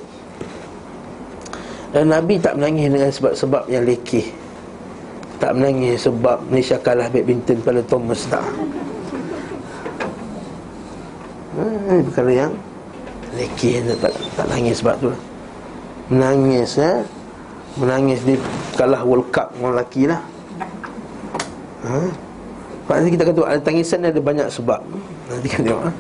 Dan 1.96 2.12
Nabi 2.12 2.36
tak 2.44 2.60
menangis 2.60 2.92
dengan 2.92 3.08
sebab-sebab 3.08 3.64
yang 3.72 3.88
lekeh. 3.88 4.28
Tak 5.40 5.56
menangis 5.56 6.04
sebab 6.04 6.44
Malaysia 6.52 6.76
kalah 6.76 7.08
badminton 7.08 7.64
pada 7.64 7.80
Thomas 7.88 8.28
tak. 8.28 8.44
Ini 11.56 12.04
perkara 12.12 12.32
yang 12.36 12.52
Lekeh 13.36 13.80
tak, 14.00 14.12
tak 14.36 14.46
nangis 14.52 14.84
sebab 14.84 14.96
tu 15.00 15.12
Menangis 16.12 16.76
eh 16.76 17.00
Menangis 17.80 18.20
di 18.28 18.36
kalah 18.76 19.04
World 19.08 19.32
Cup 19.32 19.56
orang 19.60 19.80
lelaki 19.80 20.04
lah 20.12 20.20
ha? 21.88 21.96
Nanti 22.92 23.10
kita 23.16 23.24
kata 23.32 23.40
ada 23.48 23.62
tangisan 23.64 24.04
ada 24.04 24.20
banyak 24.20 24.48
sebab 24.52 24.84
Nanti 25.32 25.48
kita 25.48 25.64
tengok 25.64 25.84
ha? 25.88 25.92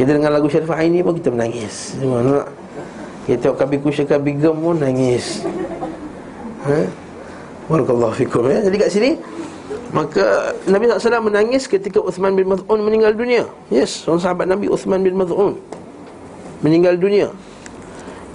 Kita 0.00 0.10
dengar 0.16 0.30
lagu 0.32 0.48
Syarif 0.48 0.72
Aini 0.72 1.04
pun 1.04 1.12
kita 1.16 1.28
menangis 1.36 1.96
Mana 2.00 2.48
Kita 3.28 3.52
tengok 3.52 3.58
Kabi 3.60 3.76
Kusya 3.84 4.04
Kabi 4.08 4.40
Gem 4.40 4.56
pun 4.56 4.80
nangis. 4.80 5.44
Ha? 6.64 6.88
Barakallahu 7.68 8.16
fikum 8.16 8.48
ya. 8.48 8.64
Jadi 8.64 8.76
kat 8.80 8.88
sini 8.88 9.10
Maka 9.88 10.52
Nabi 10.68 10.84
SAW 10.88 11.32
menangis 11.32 11.64
ketika 11.64 12.00
Uthman 12.00 12.36
bin 12.36 12.48
Maz'un 12.48 12.80
meninggal 12.80 13.16
dunia. 13.16 13.48
Yes, 13.72 14.04
seorang 14.04 14.20
sahabat 14.20 14.46
Nabi 14.48 14.68
Uthman 14.68 15.00
bin 15.00 15.16
Maz'un 15.16 15.56
meninggal 16.60 17.00
dunia. 17.00 17.32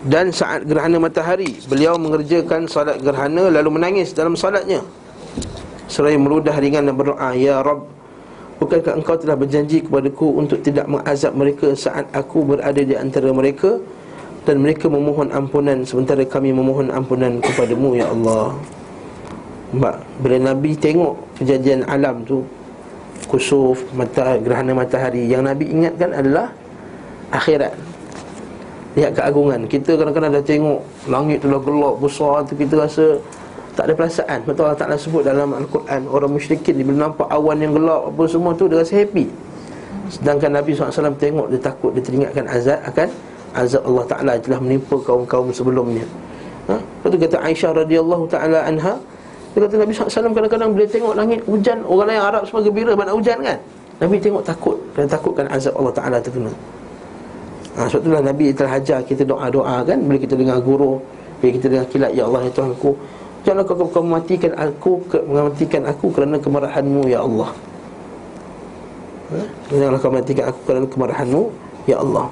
Dan 0.05 0.33
saat 0.33 0.65
gerhana 0.65 0.97
matahari 0.97 1.61
beliau 1.69 1.95
mengerjakan 1.95 2.65
salat 2.65 2.99
gerhana 2.99 3.53
lalu 3.53 3.79
menangis 3.79 4.11
dalam 4.11 4.35
salatnya 4.35 4.83
seraya 5.87 6.17
meludah 6.19 6.57
ringan 6.57 6.89
dan 6.89 6.95
berdoa 6.97 7.31
ya 7.37 7.63
rab 7.63 7.87
bukankah 8.59 8.99
engkau 8.99 9.15
telah 9.15 9.37
berjanji 9.39 9.79
kepadaku 9.85 10.43
untuk 10.43 10.59
tidak 10.59 10.89
mengazab 10.91 11.31
mereka 11.37 11.71
saat 11.71 12.03
aku 12.11 12.43
berada 12.43 12.81
di 12.83 12.97
antara 12.97 13.31
mereka 13.31 13.79
dan 14.43 14.59
mereka 14.59 14.91
memohon 14.91 15.31
ampunan. 15.31 15.83
Sementara 15.87 16.23
kami 16.27 16.51
memohon 16.51 16.91
ampunan 16.91 17.39
kepadamu 17.39 17.95
ya 17.95 18.11
Allah. 18.11 18.55
Mbak, 19.73 19.95
bila 20.21 20.37
Nabi 20.53 20.77
tengok 20.77 21.17
kejadian 21.41 21.81
alam 21.89 22.21
tu 22.21 22.45
Kusuf, 23.25 23.81
mata, 23.97 24.37
gerhana 24.37 24.77
matahari 24.77 25.25
Yang 25.25 25.43
Nabi 25.49 25.65
ingatkan 25.73 26.13
adalah 26.13 26.53
Akhirat. 27.33 27.73
Lihat 28.93 29.17
keagungan. 29.17 29.65
Kita 29.65 29.97
kadang-kadang 29.97 30.37
dah 30.37 30.45
tengok 30.45 30.79
Langit 31.09 31.41
tu 31.41 31.49
dah 31.49 31.57
gelap 31.57 31.95
besar 31.97 32.45
tu 32.45 32.53
Kita 32.53 32.77
rasa 32.77 33.17
tak 33.73 33.89
ada 33.89 33.93
perasaan. 33.97 34.45
Betul 34.45 34.69
Allah 34.69 34.77
Ta'ala 34.77 34.93
sebut 35.01 35.25
dalam 35.25 35.49
Al-Quran 35.49 36.05
Orang 36.05 36.37
musyrikin 36.37 36.77
bila 36.77 37.09
nampak 37.09 37.25
awan 37.33 37.57
yang 37.57 37.73
gelap 37.73 38.13
Apa 38.13 38.29
semua 38.29 38.53
tu 38.53 38.69
dia 38.69 38.77
rasa 38.77 39.01
happy. 39.01 39.25
Sedangkan 40.13 40.53
Nabi 40.53 40.77
SAW 40.77 41.17
tengok 41.17 41.49
Dia 41.49 41.57
takut 41.57 41.89
dia 41.97 42.05
teringatkan 42.05 42.45
azab 42.53 42.77
Akan 42.85 43.09
azab 43.53 43.81
Allah 43.85 44.05
Ta'ala 44.09 44.31
telah 44.41 44.59
menimpa 44.59 44.97
kaum-kaum 45.01 45.53
sebelumnya 45.53 46.05
ha? 46.69 46.75
Lepas 46.77 47.09
tu 47.09 47.17
kata 47.19 47.37
Aisyah 47.43 47.71
radhiyallahu 47.85 48.23
ta'ala 48.29 48.59
anha 48.65 48.93
Dia 49.53 49.59
kata 49.67 49.75
Nabi 49.81 49.91
SAW 49.93 50.33
kadang-kadang 50.33 50.69
bila 50.73 50.85
tengok 50.87 51.13
langit 51.13 51.39
hujan 51.45 51.77
Orang 51.85 52.07
lain 52.09 52.21
Arab 52.21 52.43
semua 52.47 52.61
gembira 52.65 52.91
nak 52.97 53.15
hujan 53.15 53.37
kan 53.43 53.57
Nabi 54.01 54.15
tengok 54.17 54.43
takut 54.43 54.77
Dan 54.97 55.05
takutkan 55.05 55.45
azab 55.51 55.73
Allah 55.77 55.93
Ta'ala 55.93 56.17
terkena 56.17 56.53
ha, 57.77 57.85
Sebab 57.85 58.01
itulah 58.01 58.23
Nabi 58.23 58.45
telah 58.55 58.73
ajar 58.79 58.99
kita 59.05 59.23
doa-doa 59.27 59.85
kan 59.85 59.99
Bila 60.01 60.17
kita 60.17 60.33
dengar 60.33 60.57
guru 60.63 60.97
Bila 61.39 61.49
kita 61.53 61.67
dengar 61.69 61.85
kilat 61.93 62.11
Ya 62.17 62.23
Allah 62.25 62.41
ya 62.47 62.51
Tuhan 62.51 62.71
aku 62.73 62.91
Janganlah 63.43 63.65
kau, 63.67 63.87
kau 63.91 64.03
mematikan 64.03 64.51
aku 64.55 64.91
Mematikan 65.27 65.81
aku 65.85 66.05
kerana 66.09 66.35
kemarahanmu 66.39 67.01
Ya 67.05 67.19
Allah 67.21 67.51
ha? 69.35 69.41
Janganlah 69.69 69.99
kau 69.99 70.09
mematikan 70.09 70.45
aku 70.49 70.59
kerana 70.65 70.87
kemarahanmu 70.87 71.43
Ya 71.83 71.99
Allah. 71.99 72.31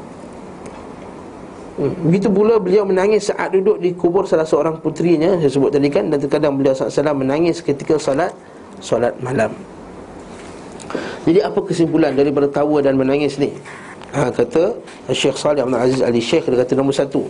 Begitu 1.81 2.29
pula 2.29 2.61
beliau 2.61 2.85
menangis 2.85 3.33
saat 3.33 3.49
duduk 3.57 3.81
di 3.81 3.89
kubur 3.97 4.29
salah 4.29 4.45
seorang 4.45 4.77
putrinya 4.85 5.33
Saya 5.41 5.49
sebut 5.49 5.73
tadi 5.73 5.89
kan 5.89 6.13
Dan 6.13 6.21
terkadang 6.21 6.53
beliau 6.53 6.77
SAW 6.77 7.17
menangis 7.17 7.57
ketika 7.57 7.97
salat 7.97 8.29
Salat 8.81 9.17
malam. 9.21 9.49
Jadi 11.21 11.39
apa 11.41 11.59
kesimpulan 11.61 12.17
daripada 12.17 12.49
tawa 12.49 12.81
dan 12.81 12.97
menangis 12.97 13.37
ni? 13.37 13.53
Ha, 14.11 14.33
kata 14.33 14.73
Syekh 15.13 15.37
Salih 15.37 15.63
Abdul 15.63 15.77
Aziz 15.77 16.01
Ali 16.01 16.19
Syekh 16.19 16.49
dia 16.49 16.65
kata 16.65 16.73
nombor 16.73 16.97
satu. 16.97 17.23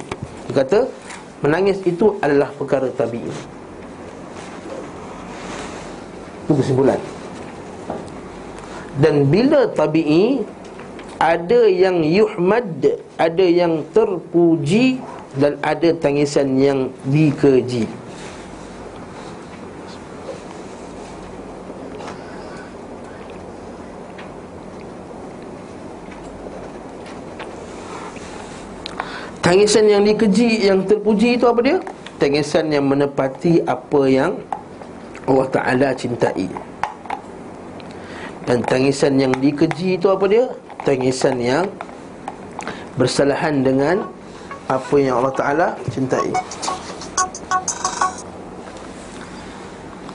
Dia 0.49 0.63
kata 0.63 0.79
menangis 1.43 1.77
itu 1.83 2.15
adalah 2.23 2.49
perkara 2.55 2.87
tabi'i. 2.95 3.29
Itu 6.47 6.53
kesimpulan. 6.57 6.97
Dan 8.97 9.27
bila 9.27 9.67
tabi'i 9.75 10.41
Ada 11.21 11.69
yang 11.69 12.01
yuhmad 12.01 12.81
Ada 13.21 13.45
yang 13.45 13.85
terpuji 13.93 14.97
Dan 15.37 15.61
ada 15.61 15.93
tangisan 15.93 16.57
yang 16.57 16.89
dikeji 17.05 17.85
Tangisan 29.41 29.89
yang 29.89 30.01
dikeji, 30.07 30.63
yang 30.63 30.85
terpuji 30.85 31.35
itu 31.35 31.43
apa 31.43 31.59
dia? 31.59 31.77
Tangisan 32.17 32.71
yang 32.71 32.87
menepati 32.87 33.59
apa 33.67 34.01
yang 34.07 34.37
Allah 35.27 35.47
Ta'ala 35.51 35.89
cintai 35.91 36.70
Dan 38.45 38.65
tangisan 38.65 39.21
yang 39.21 39.33
dikeji 39.37 40.01
itu 40.01 40.09
apa 40.09 40.25
dia? 40.25 40.45
Tangisan 40.81 41.37
yang 41.37 41.69
bersalahan 42.97 43.61
dengan 43.61 44.09
apa 44.65 44.95
yang 44.97 45.19
Allah 45.19 45.35
Ta'ala 45.35 45.67
cintai 45.91 46.31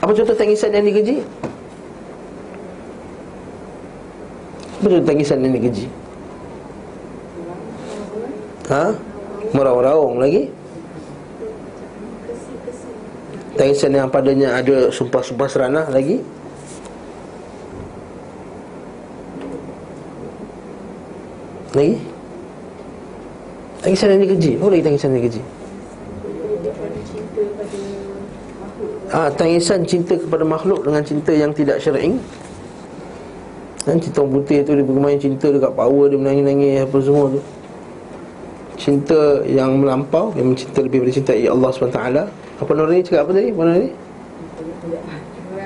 Apa 0.01 0.11
contoh 0.13 0.35
tangisan 0.37 0.71
yang 0.71 0.85
dikeji? 0.87 1.23
Apa 4.77 4.85
contoh 4.87 5.07
tangisan 5.07 5.43
yang 5.43 5.53
dikeji? 5.57 5.85
Ha? 8.67 8.91
Meraung-raung 9.55 10.19
lagi 10.19 10.51
Tangisan 13.57 13.95
yang 13.95 14.11
padanya 14.13 14.59
ada 14.61 14.93
sumpah-sumpah 14.93 15.49
seranah 15.49 15.85
lagi 15.89 16.21
Lagi? 21.75 21.95
Tangisan 23.83 24.07
yang 24.17 24.21
dikeji 24.25 24.51
Apa 24.57 24.67
lagi 24.73 24.83
tangisan 24.83 25.09
yang 25.13 25.23
dikeji 25.23 25.41
Ah, 29.07 29.31
tangisan 29.31 29.87
cinta 29.87 30.19
kepada 30.19 30.43
makhluk 30.43 30.83
dengan 30.83 30.99
cinta 30.99 31.31
yang 31.31 31.55
tidak 31.55 31.79
syar'i. 31.79 32.19
Dan 33.87 34.03
cinta 34.03 34.19
putih 34.19 34.67
tu 34.67 34.75
dia 34.75 34.83
bermain 34.83 35.15
cinta 35.15 35.47
dekat 35.47 35.71
power 35.71 36.11
dia 36.11 36.19
menangis-nangis 36.19 36.83
apa 36.83 36.97
semua 36.99 37.31
tu. 37.31 37.39
Cinta 38.75 39.47
yang 39.47 39.79
melampau 39.79 40.35
yang 40.35 40.51
cinta 40.59 40.83
lebih 40.83 41.07
daripada 41.07 41.15
cinta 41.23 41.31
Allah 41.33 41.69
SWT 41.71 42.01
apa 42.59 42.71
Nur 42.75 42.91
ni 42.91 42.99
cakap 42.99 43.21
apa 43.23 43.31
tadi? 43.39 43.49
Mana 43.55 43.71
ni? 43.79 43.89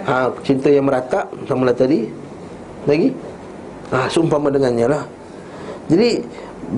Ha, 0.05 0.13
cinta 0.45 0.67
yang 0.69 0.85
meratap 0.85 1.25
sama 1.49 1.65
lah 1.65 1.73
tadi. 1.73 2.13
Lagi? 2.85 3.09
Ha, 3.89 4.05
seumpama 4.05 4.53
dengannya 4.53 4.85
lah 4.85 5.03
jadi 5.91 6.23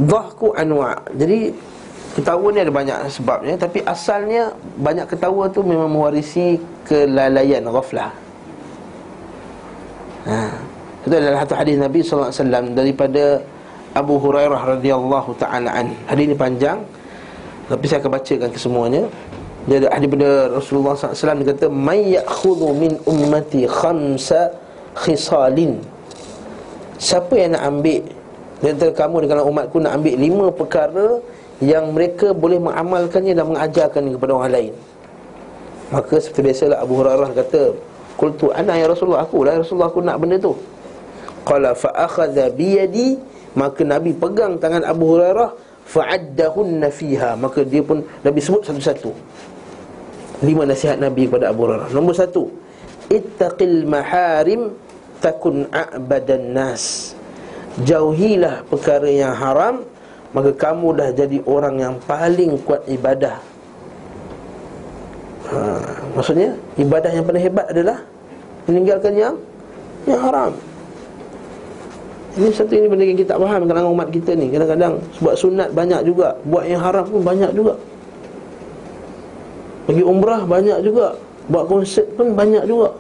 dhahku 0.09 0.57
anwa 0.57 0.97
jadi 1.13 1.53
ketawa 2.17 2.49
ni 2.49 2.59
ada 2.65 2.73
banyak 2.73 2.97
sebabnya 3.13 3.55
tapi 3.61 3.85
asalnya 3.85 4.57
banyak 4.81 5.05
ketawa 5.05 5.45
tu 5.53 5.61
memang 5.61 5.89
mewarisi 5.89 6.57
kelalaian 6.89 7.61
ghaflah 7.69 8.09
ha. 10.25 10.49
itu 11.05 11.13
adalah 11.13 11.45
satu 11.45 11.55
hadis 11.57 11.75
Nabi 11.77 11.99
SAW 12.01 12.73
daripada 12.73 13.41
Abu 13.93 14.17
Hurairah 14.17 14.77
radhiyallahu 14.77 15.37
taala 15.37 15.69
an. 15.69 15.93
Hadis 16.09 16.33
ini 16.33 16.35
panjang 16.37 16.81
tapi 17.69 17.85
saya 17.85 18.01
akan 18.01 18.11
bacakan 18.17 18.49
kesemuanya. 18.49 19.03
Dia 19.69 19.79
ada 19.79 19.95
hadis 19.95 20.09
daripada 20.11 20.29
Rasulullah 20.51 20.93
SAW 20.97 21.39
dia 21.39 21.47
kata 21.55 21.65
may 21.71 22.19
ya'khudhu 22.19 22.73
min 22.75 22.91
ummati 23.07 23.69
khamsa 23.69 24.51
khisalin. 24.97 25.79
Siapa 26.99 27.31
yang 27.37 27.55
nak 27.55 27.63
ambil 27.69 28.01
di 28.63 28.71
antara 28.71 28.95
kamu 28.95 29.15
di 29.19 29.27
kalangan 29.27 29.51
umatku 29.51 29.77
nak 29.83 29.91
ambil 29.99 30.15
lima 30.15 30.47
perkara 30.55 31.07
yang 31.59 31.91
mereka 31.91 32.31
boleh 32.31 32.63
mengamalkannya 32.63 33.35
dan 33.35 33.45
mengajarkannya 33.51 34.11
kepada 34.15 34.31
orang 34.39 34.53
lain. 34.55 34.73
Maka 35.91 36.15
seperti 36.23 36.41
biasalah 36.47 36.79
Abu 36.79 36.93
Hurairah 37.03 37.29
kata, 37.35 37.75
"Qultu 38.15 38.55
ana 38.55 38.79
ya 38.79 38.87
Rasulullah 38.87 39.27
aku 39.27 39.43
lah 39.43 39.59
ya 39.59 39.67
Rasulullah 39.67 39.91
aku 39.91 39.99
nak 39.99 40.15
benda 40.15 40.39
tu." 40.39 40.55
Qala 41.43 41.75
fa 41.75 41.91
akhadha 41.91 42.47
bi 42.55 42.79
yadi 42.79 43.19
Maka 43.53 43.85
Nabi 43.85 44.17
pegang 44.17 44.57
tangan 44.57 44.81
Abu 44.81 45.13
Hurairah 45.13 45.53
Fa'addahunna 45.83 46.89
fiha. 46.89 47.37
Maka 47.37 47.61
dia 47.61 47.85
pun 47.85 48.01
Nabi 48.25 48.39
sebut 48.41 48.65
satu-satu. 48.65 49.11
Lima 50.41 50.65
nasihat 50.65 50.97
Nabi 50.97 51.29
kepada 51.29 51.53
Abu 51.53 51.67
Hurairah. 51.69 51.93
Nombor 51.93 52.17
satu 52.17 52.49
Ittaqil 53.13 53.85
maharim 53.85 54.73
Takun 55.21 55.69
a'badan 55.69 56.51
nas 56.51 57.13
Jauhilah 57.81 58.61
perkara 58.69 59.09
yang 59.09 59.33
haram 59.33 59.81
Maka 60.33 60.53
kamu 60.53 60.93
dah 60.93 61.09
jadi 61.09 61.41
orang 61.45 61.75
yang 61.77 61.95
paling 62.05 62.57
kuat 62.65 62.85
ibadah. 62.85 63.41
Ha, 65.49 65.57
Maksudnya 66.13 66.53
Ibadah 66.77 67.09
yang 67.09 67.25
paling 67.25 67.41
hebat 67.41 67.65
adalah 67.73 67.97
Meninggalkan 68.69 69.13
yang 69.17 69.33
Yang 70.05 70.21
haram. 70.21 70.51
Ini 72.33 72.49
satu 72.49 72.73
ini 72.73 72.89
benda 72.89 73.05
yang 73.05 73.17
kita 73.17 73.37
tak 73.37 73.41
faham 73.41 73.61
Kadang-kadang 73.65 73.93
umat 73.93 74.09
kita 74.13 74.31
ni. 74.37 74.53
Kadang-kadang 74.53 74.93
Sebab 75.17 75.33
sunat 75.33 75.69
banyak 75.73 76.01
juga 76.05 76.37
Buat 76.45 76.65
yang 76.69 76.81
haram 76.81 77.05
pun 77.09 77.21
banyak 77.25 77.51
juga. 77.57 77.73
Pergi 79.89 80.03
umrah 80.05 80.41
banyak 80.45 80.77
juga 80.85 81.17
Buat 81.49 81.65
konsert 81.69 82.05
pun 82.13 82.37
banyak 82.37 82.69
juga 82.69 82.93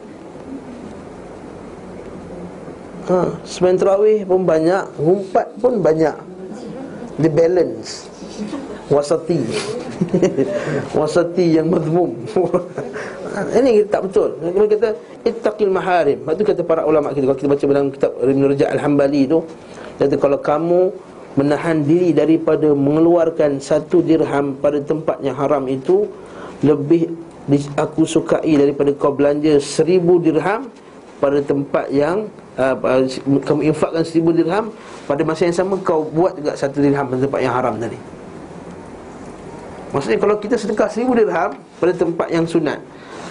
ha, 3.09 3.33
Semain 3.43 3.75
terawih 3.75 4.23
pun 4.23 4.43
banyak 4.43 4.83
Ngumpat 4.99 5.47
pun 5.59 5.79
banyak. 5.83 6.15
The 7.19 7.29
balance. 7.29 8.09
Wasati. 8.89 9.39
Wasati 10.97 11.45
yang 11.55 11.69
mazmum. 11.69 12.13
Ini 13.57 13.85
tak 13.89 14.09
betul. 14.09 14.37
Dia 14.41 14.65
kata 14.69 14.89
Ittaqil 15.25 15.69
maharim. 15.73 16.21
Itu 16.21 16.43
kata 16.45 16.61
para 16.61 16.85
ulama 16.85 17.13
kita 17.13 17.25
Kalau 17.25 17.37
kita 17.37 17.49
baca 17.49 17.63
dalam 17.65 17.89
kitab 17.89 18.11
Ibn 18.21 18.41
Rajab 18.53 18.69
Al-Hambali 18.77 19.21
itu 19.25 19.39
Kata 19.97 20.15
kalau 20.21 20.37
kamu 20.37 20.81
Menahan 21.33 21.81
diri 21.81 22.13
daripada 22.13 22.69
Mengeluarkan 22.77 23.57
satu 23.57 24.05
dirham 24.05 24.53
Pada 24.61 24.77
tempat 24.85 25.17
yang 25.25 25.33
haram 25.33 25.65
itu 25.65 26.05
Lebih 26.61 27.09
Aku 27.73 28.05
sukai 28.05 28.53
daripada 28.53 28.93
kau 28.93 29.17
belanja 29.17 29.57
Seribu 29.57 30.21
dirham 30.21 30.69
Pada 31.17 31.41
tempat 31.41 31.89
yang 31.89 32.29
uh, 32.57 32.75
Kamu 33.43 33.61
infakkan 33.65 34.03
seribu 34.05 34.33
dirham 34.33 34.69
Pada 35.09 35.21
masa 35.25 35.49
yang 35.49 35.55
sama 35.55 35.79
Kau 35.81 36.05
buat 36.05 36.37
juga 36.37 36.53
satu 36.53 36.81
dirham 36.83 37.05
Pada 37.09 37.21
tempat 37.25 37.39
yang 37.41 37.53
haram 37.53 37.75
tadi. 37.79 37.97
Maksudnya 39.93 40.17
kalau 40.17 40.35
kita 40.41 40.55
sedekah 40.57 40.89
seribu 40.89 41.13
dirham 41.17 41.53
Pada 41.77 41.93
tempat 41.93 42.27
yang 42.29 42.45
sunat 42.45 42.81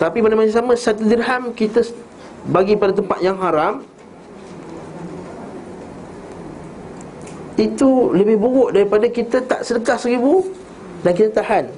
tapi 0.03 0.19
pada 0.19 0.35
masa 0.35 0.51
sama 0.59 0.75
Satu 0.75 1.07
dirham 1.07 1.55
kita 1.55 1.79
Bagi 2.51 2.75
pada 2.75 2.91
tempat 2.91 3.23
yang 3.23 3.39
haram 3.39 3.87
Itu 7.55 8.11
lebih 8.11 8.43
buruk 8.43 8.75
daripada 8.75 9.07
kita 9.07 9.39
tak 9.47 9.63
sedekah 9.63 9.95
seribu 9.95 10.43
Dan 11.07 11.15
kita 11.15 11.31
tahan. 11.39 11.71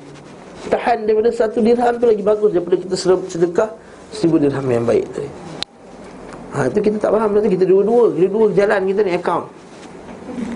Tahan 0.73 1.05
daripada 1.05 1.29
satu 1.29 1.61
dirham 1.61 1.93
tu 2.01 2.09
lagi 2.09 2.25
bagus 2.25 2.51
Daripada 2.57 2.77
kita 2.81 2.97
sedekah 3.29 3.69
seribu 4.09 4.41
dirham 4.41 4.65
yang 4.73 4.89
baik 4.89 5.05
tadi 5.13 5.44
Ha, 6.55 6.71
itu 6.71 6.79
kita 6.79 6.97
tak 7.03 7.11
faham 7.11 7.35
Berarti 7.35 7.51
kita 7.51 7.67
dua-dua 7.67 8.15
Kita 8.15 8.29
dua 8.31 8.47
jalan 8.55 8.81
kita 8.87 9.01
ni 9.03 9.13
account. 9.19 9.47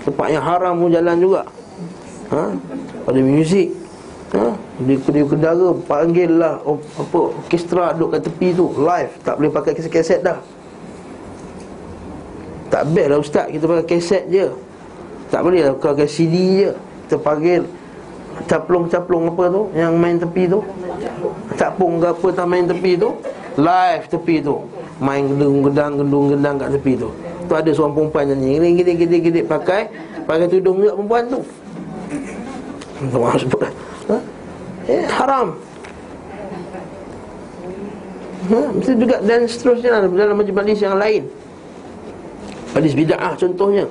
Tempat 0.07 0.27
yang 0.31 0.43
haram 0.43 0.73
pun 0.79 0.89
jalan 0.91 1.15
juga. 1.19 1.41
Ha? 2.33 2.43
Ada 3.07 3.19
muzik. 3.21 3.69
Ha? 4.33 4.45
Dia 4.83 4.95
kena 4.99 5.21
kendara 5.27 5.69
panggil 5.87 6.31
lah 6.39 6.59
oh, 6.63 6.79
apa 6.97 7.19
orkestra 7.43 7.93
duduk 7.95 8.17
kat 8.17 8.21
tepi 8.27 8.47
tu. 8.55 8.71
Live. 8.79 9.13
Tak 9.23 9.39
boleh 9.39 9.51
pakai 9.51 9.71
kaset-kaset 9.75 10.19
dah. 10.23 10.39
Tak 12.71 12.83
best 12.91 13.07
lah 13.07 13.19
ustaz. 13.19 13.45
Kita 13.51 13.65
pakai 13.67 13.85
kaset 13.87 14.23
je. 14.31 14.47
Tak 15.29 15.41
boleh 15.43 15.61
lah. 15.67 15.73
Pakai 15.77 16.07
CD 16.09 16.65
je. 16.65 16.71
Kita 17.07 17.17
panggil 17.19 17.63
Caplung-caplung 18.39 19.35
apa 19.35 19.51
tu 19.51 19.61
Yang 19.75 19.93
main 19.99 20.15
tepi 20.15 20.43
tu. 20.47 20.59
Capung 21.59 21.99
ke 21.99 22.07
apa 22.07 22.27
tak 22.31 22.45
main 22.47 22.65
tepi 22.65 22.95
tu. 22.95 23.09
Live 23.59 24.07
tepi 24.07 24.39
tu 24.39 24.78
Main 24.99 25.31
gedung-gedang 25.31 25.99
Gedung-gedang 25.99 26.55
kat 26.59 26.69
tepi 26.75 26.93
tu. 26.99 27.09
Tu 27.49 27.53
ada 27.55 27.69
seorang 27.73 27.93
perempuan 27.95 28.29
nyanyi. 28.29 28.79
Gede-gede-gede 28.79 29.41
pakai 29.47 29.89
Pakai 30.29 30.45
tudung 30.45 30.77
juga 30.77 30.93
perempuan 30.93 31.23
tu. 31.25 31.41
Sebut 33.09 33.61
ha? 33.65 34.17
Eh, 34.85 35.01
haram. 35.09 35.47
Ha? 38.53 38.59
Mesti 38.77 38.93
juga 38.93 39.17
dan 39.25 39.49
seterusnya 39.49 39.89
lah. 39.97 39.99
Dalam 40.05 40.37
majlis 40.37 40.79
yang 40.83 41.01
lain. 41.01 41.25
Majlis 42.77 42.93
bida'ah 42.93 43.33
contohnya. 43.39 43.85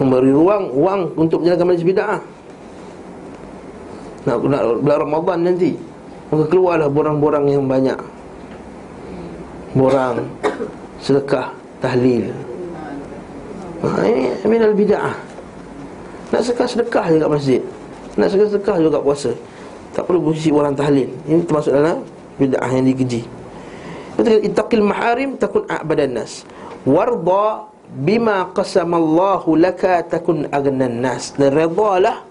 Memberi 0.00 0.32
ruang 0.32 0.72
Wang 0.72 1.02
untuk 1.20 1.44
menjalankan 1.44 1.68
majlis 1.68 1.84
bida'ah 1.84 2.20
nak, 4.22 4.38
nak 4.46 4.62
bulan 4.80 4.98
Ramadan 5.02 5.38
nanti. 5.44 5.72
Maka 6.32 6.44
keluarlah 6.48 6.88
borang-borang 6.88 7.44
yang 7.50 7.68
banyak 7.68 7.98
Borang 9.72 10.28
Sedekah 11.00 11.48
Tahlil. 11.80 12.28
Ha, 13.82 14.06
Ini 14.06 14.46
minal 14.46 14.76
bida'ah 14.78 15.16
Nak 16.30 16.40
sedekah 16.46 16.68
sedekah 16.70 17.04
juga 17.10 17.26
masjid. 17.26 17.60
Nak 18.14 18.30
sedekah 18.30 18.48
sedekah 18.54 18.76
juga 18.78 18.98
puasa. 19.02 19.32
Tak 19.92 20.08
perlu 20.08 20.30
bersisi 20.30 20.48
orang 20.54 20.72
tahlil. 20.72 21.10
Ini 21.28 21.44
termasuk 21.44 21.74
dalam 21.74 22.06
bida'ah 22.40 22.70
yang 22.72 22.86
dikeji. 22.88 23.26
Ittaqil 24.22 24.80
maharim 24.80 25.36
takun 25.36 25.68
a'badan 25.68 26.16
nas. 26.16 26.46
Warda 26.88 27.68
bima 28.00 28.48
qasamallahu 28.54 29.58
laka 29.60 30.00
takun 30.08 30.48
agnan 30.48 31.04
nas. 31.04 31.36
Dan 31.36 31.52
redalah 31.52 32.24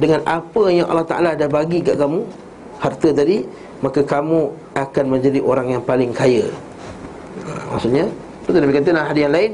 dengan 0.00 0.24
apa 0.24 0.62
yang 0.72 0.88
Allah 0.88 1.06
Ta'ala 1.06 1.30
dah 1.36 1.46
bagi 1.50 1.78
kat 1.84 1.94
kamu 1.94 2.26
Harta 2.82 3.14
tadi 3.14 3.46
Maka 3.78 4.02
kamu 4.02 4.50
akan 4.74 5.04
menjadi 5.06 5.38
orang 5.38 5.78
yang 5.78 5.82
paling 5.86 6.10
kaya 6.10 6.50
Maksudnya 7.44 8.06
Betul 8.44 8.60
Nabi 8.60 8.72
kata 8.76 8.86
dalam 8.92 9.08
hadis 9.08 9.22
yang 9.24 9.34
lain 9.34 9.52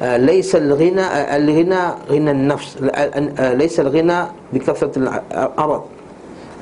uh, 0.00 0.16
Laisal 0.20 0.70
ghina 0.76 1.04
uh, 1.04 1.36
Al-ghina 1.36 1.80
Ghina 2.08 2.32
nafs. 2.32 2.80
Uh, 2.80 3.54
Laisal 3.56 3.88
ghina 3.92 4.32
Bikafsatul 4.52 5.08
arad. 5.34 5.84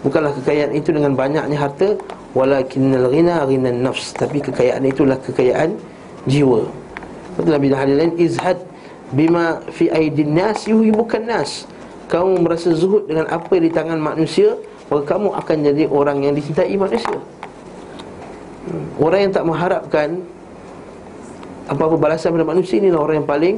Bukanlah 0.00 0.32
kekayaan 0.40 0.72
itu 0.74 0.90
dengan 0.90 1.14
banyaknya 1.14 1.56
harta 1.58 1.94
Walakinnal 2.34 3.10
ghina 3.10 3.46
Ghina 3.46 3.70
nafs. 3.70 4.14
Tapi 4.14 4.42
kekayaan 4.42 4.82
itulah 4.86 5.18
kekayaan 5.22 5.78
jiwa. 6.26 6.66
Betul 7.38 7.52
Nabi 7.54 7.66
dalam 7.70 7.82
hadis 7.86 7.96
lain 7.98 8.14
Izhad 8.18 8.58
Bima 9.10 9.62
fi 9.74 9.90
aidin 9.90 10.38
nas 10.38 10.66
Yuhibukan 10.66 11.22
nas. 11.26 11.66
Kamu 12.10 12.42
merasa 12.42 12.74
zuhud 12.74 13.06
dengan 13.06 13.30
apa 13.30 13.54
di 13.58 13.70
tangan 13.70 14.02
manusia 14.02 14.58
Maka 14.90 15.14
kamu 15.14 15.28
akan 15.38 15.56
jadi 15.70 15.84
orang 15.86 16.18
yang 16.26 16.34
dicintai 16.34 16.74
manusia. 16.74 17.14
Hmm. 18.66 18.86
Orang 18.98 19.20
yang 19.22 19.32
tak 19.32 19.46
mengharapkan 19.46 20.18
Apa-apa 21.70 21.94
balasan 21.94 22.34
pada 22.34 22.42
manusia 22.42 22.82
Inilah 22.82 22.98
orang 22.98 23.22
yang 23.22 23.28
paling 23.28 23.56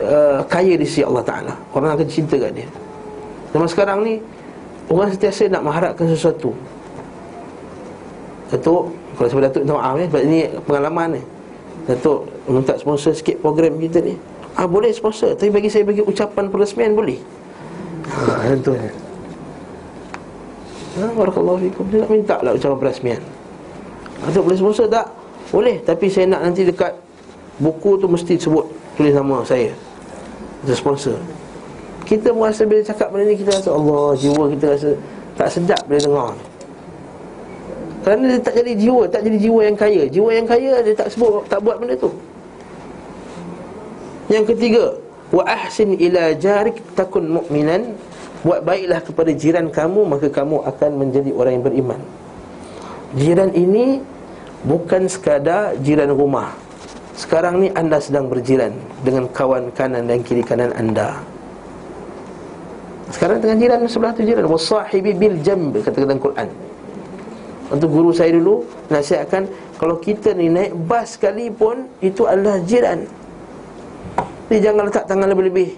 uh, 0.00 0.40
Kaya 0.48 0.74
di 0.80 0.88
sisi 0.88 1.04
Allah 1.04 1.20
Ta'ala. 1.20 1.52
Orang 1.76 1.92
akan 1.92 2.06
cinta 2.08 2.40
kat 2.40 2.56
dia. 2.56 2.68
Zaman 3.52 3.68
sekarang 3.68 3.98
ni 4.02 4.18
Orang 4.88 5.12
setiasa 5.12 5.52
nak 5.52 5.62
mengharapkan 5.66 6.08
sesuatu. 6.08 6.56
Datuk 8.48 8.94
Kalau 9.20 9.28
sebab 9.28 9.42
Datuk 9.52 9.62
maaf 9.68 10.00
eh 10.00 10.06
Sebab 10.08 10.22
ini 10.24 10.38
pengalaman 10.64 11.08
ni 11.20 11.22
Datuk 11.86 12.24
minta 12.48 12.74
sponsor 12.80 13.14
sikit 13.14 13.38
program 13.38 13.78
kita 13.78 14.02
ni. 14.02 14.16
Ah 14.56 14.64
boleh 14.66 14.90
sponsor 14.90 15.36
Tapi 15.36 15.52
bagi 15.52 15.68
saya 15.70 15.84
bagi 15.86 16.02
ucapan 16.02 16.50
peresmian 16.50 16.96
boleh. 16.96 17.18
Ha 18.06 18.54
itu 18.54 18.72
ya 18.74 18.90
Ha 20.96 21.12
barakallahu 21.12 21.60
fikum. 21.60 21.84
Dia 21.92 22.02
nak 22.02 22.10
minta 22.10 22.36
lah 22.40 22.56
ucapan 22.56 22.78
peresmian. 22.80 23.20
Atau 24.24 24.40
boleh 24.40 24.56
sponsor 24.56 24.88
tak? 24.88 25.12
Boleh 25.50 25.82
Tapi 25.82 26.06
saya 26.10 26.26
nak 26.30 26.42
nanti 26.46 26.66
dekat 26.66 26.92
Buku 27.62 27.96
tu 28.00 28.06
mesti 28.10 28.36
sebut 28.36 28.66
Tulis 28.96 29.12
nama 29.12 29.44
saya. 29.44 29.68
Itu 30.64 30.72
sponsor. 30.72 31.20
Kita 32.08 32.32
merasa 32.32 32.64
bila 32.64 32.80
cakap 32.80 33.12
benda 33.12 33.28
ni 33.28 33.36
Kita 33.36 33.52
rasa 33.60 33.70
Allah 33.74 34.16
Jiwa 34.16 34.44
kita 34.56 34.66
rasa 34.72 34.90
Tak 35.36 35.48
sedap 35.52 35.82
bila 35.84 36.00
dengar. 36.00 36.32
Kerana 38.06 38.24
dia 38.30 38.40
tak 38.40 38.54
jadi 38.60 38.72
jiwa 38.78 39.02
Tak 39.10 39.20
jadi 39.26 39.38
jiwa 39.40 39.60
yang 39.66 39.76
kaya. 39.76 40.02
Jiwa 40.08 40.30
yang 40.32 40.46
kaya 40.46 40.72
dia 40.80 40.94
tak 40.94 41.08
sebut 41.12 41.44
Tak 41.50 41.60
buat 41.60 41.76
benda 41.82 41.98
tu. 41.98 42.10
Yang 44.26 44.54
ketiga, 44.54 44.84
wa 45.30 45.42
ahsin 45.46 45.94
ila 45.94 46.34
jarik 46.34 46.82
takun 46.98 47.30
mu'minan. 47.30 47.94
Buat 48.42 48.62
baiklah 48.62 49.00
kepada 49.02 49.30
jiran 49.34 49.70
kamu 49.70 50.06
maka 50.06 50.30
kamu 50.30 50.62
akan 50.66 50.90
menjadi 51.02 51.30
orang 51.34 51.52
yang 51.58 51.64
beriman. 51.66 52.00
Jiran 53.18 53.50
ini 53.54 54.02
bukan 54.64 55.10
sekadar 55.10 55.76
jiran 55.84 56.14
rumah. 56.14 56.54
Sekarang 57.16 57.60
ni 57.64 57.68
anda 57.72 57.96
sedang 58.00 58.28
berjiran 58.28 58.72
dengan 59.00 59.28
kawan 59.32 59.72
kanan 59.72 60.08
dan 60.08 60.20
kiri 60.20 60.44
kanan 60.44 60.72
anda. 60.76 61.16
Sekarang 63.12 63.40
dengan 63.40 63.56
jiran 63.60 63.80
sebelah 63.88 64.12
tu 64.12 64.24
jiran 64.24 64.44
wasahibi 64.48 65.16
bil 65.16 65.36
jamb 65.40 65.76
kata 65.76 65.96
dalam 66.04 66.20
Quran. 66.20 66.48
Untuk 67.66 67.90
guru 67.90 68.14
saya 68.14 68.30
dulu 68.30 68.62
nasihatkan 68.92 69.48
kalau 69.80 69.98
kita 69.98 70.36
ni 70.36 70.46
naik 70.46 70.72
bas 70.86 71.18
sekalipun 71.18 71.90
itu 71.98 72.28
adalah 72.28 72.62
jiran. 72.62 73.04
Ni 74.46 74.62
jangan 74.62 74.86
letak 74.86 75.10
tangan 75.10 75.26
lebih-lebih 75.34 75.74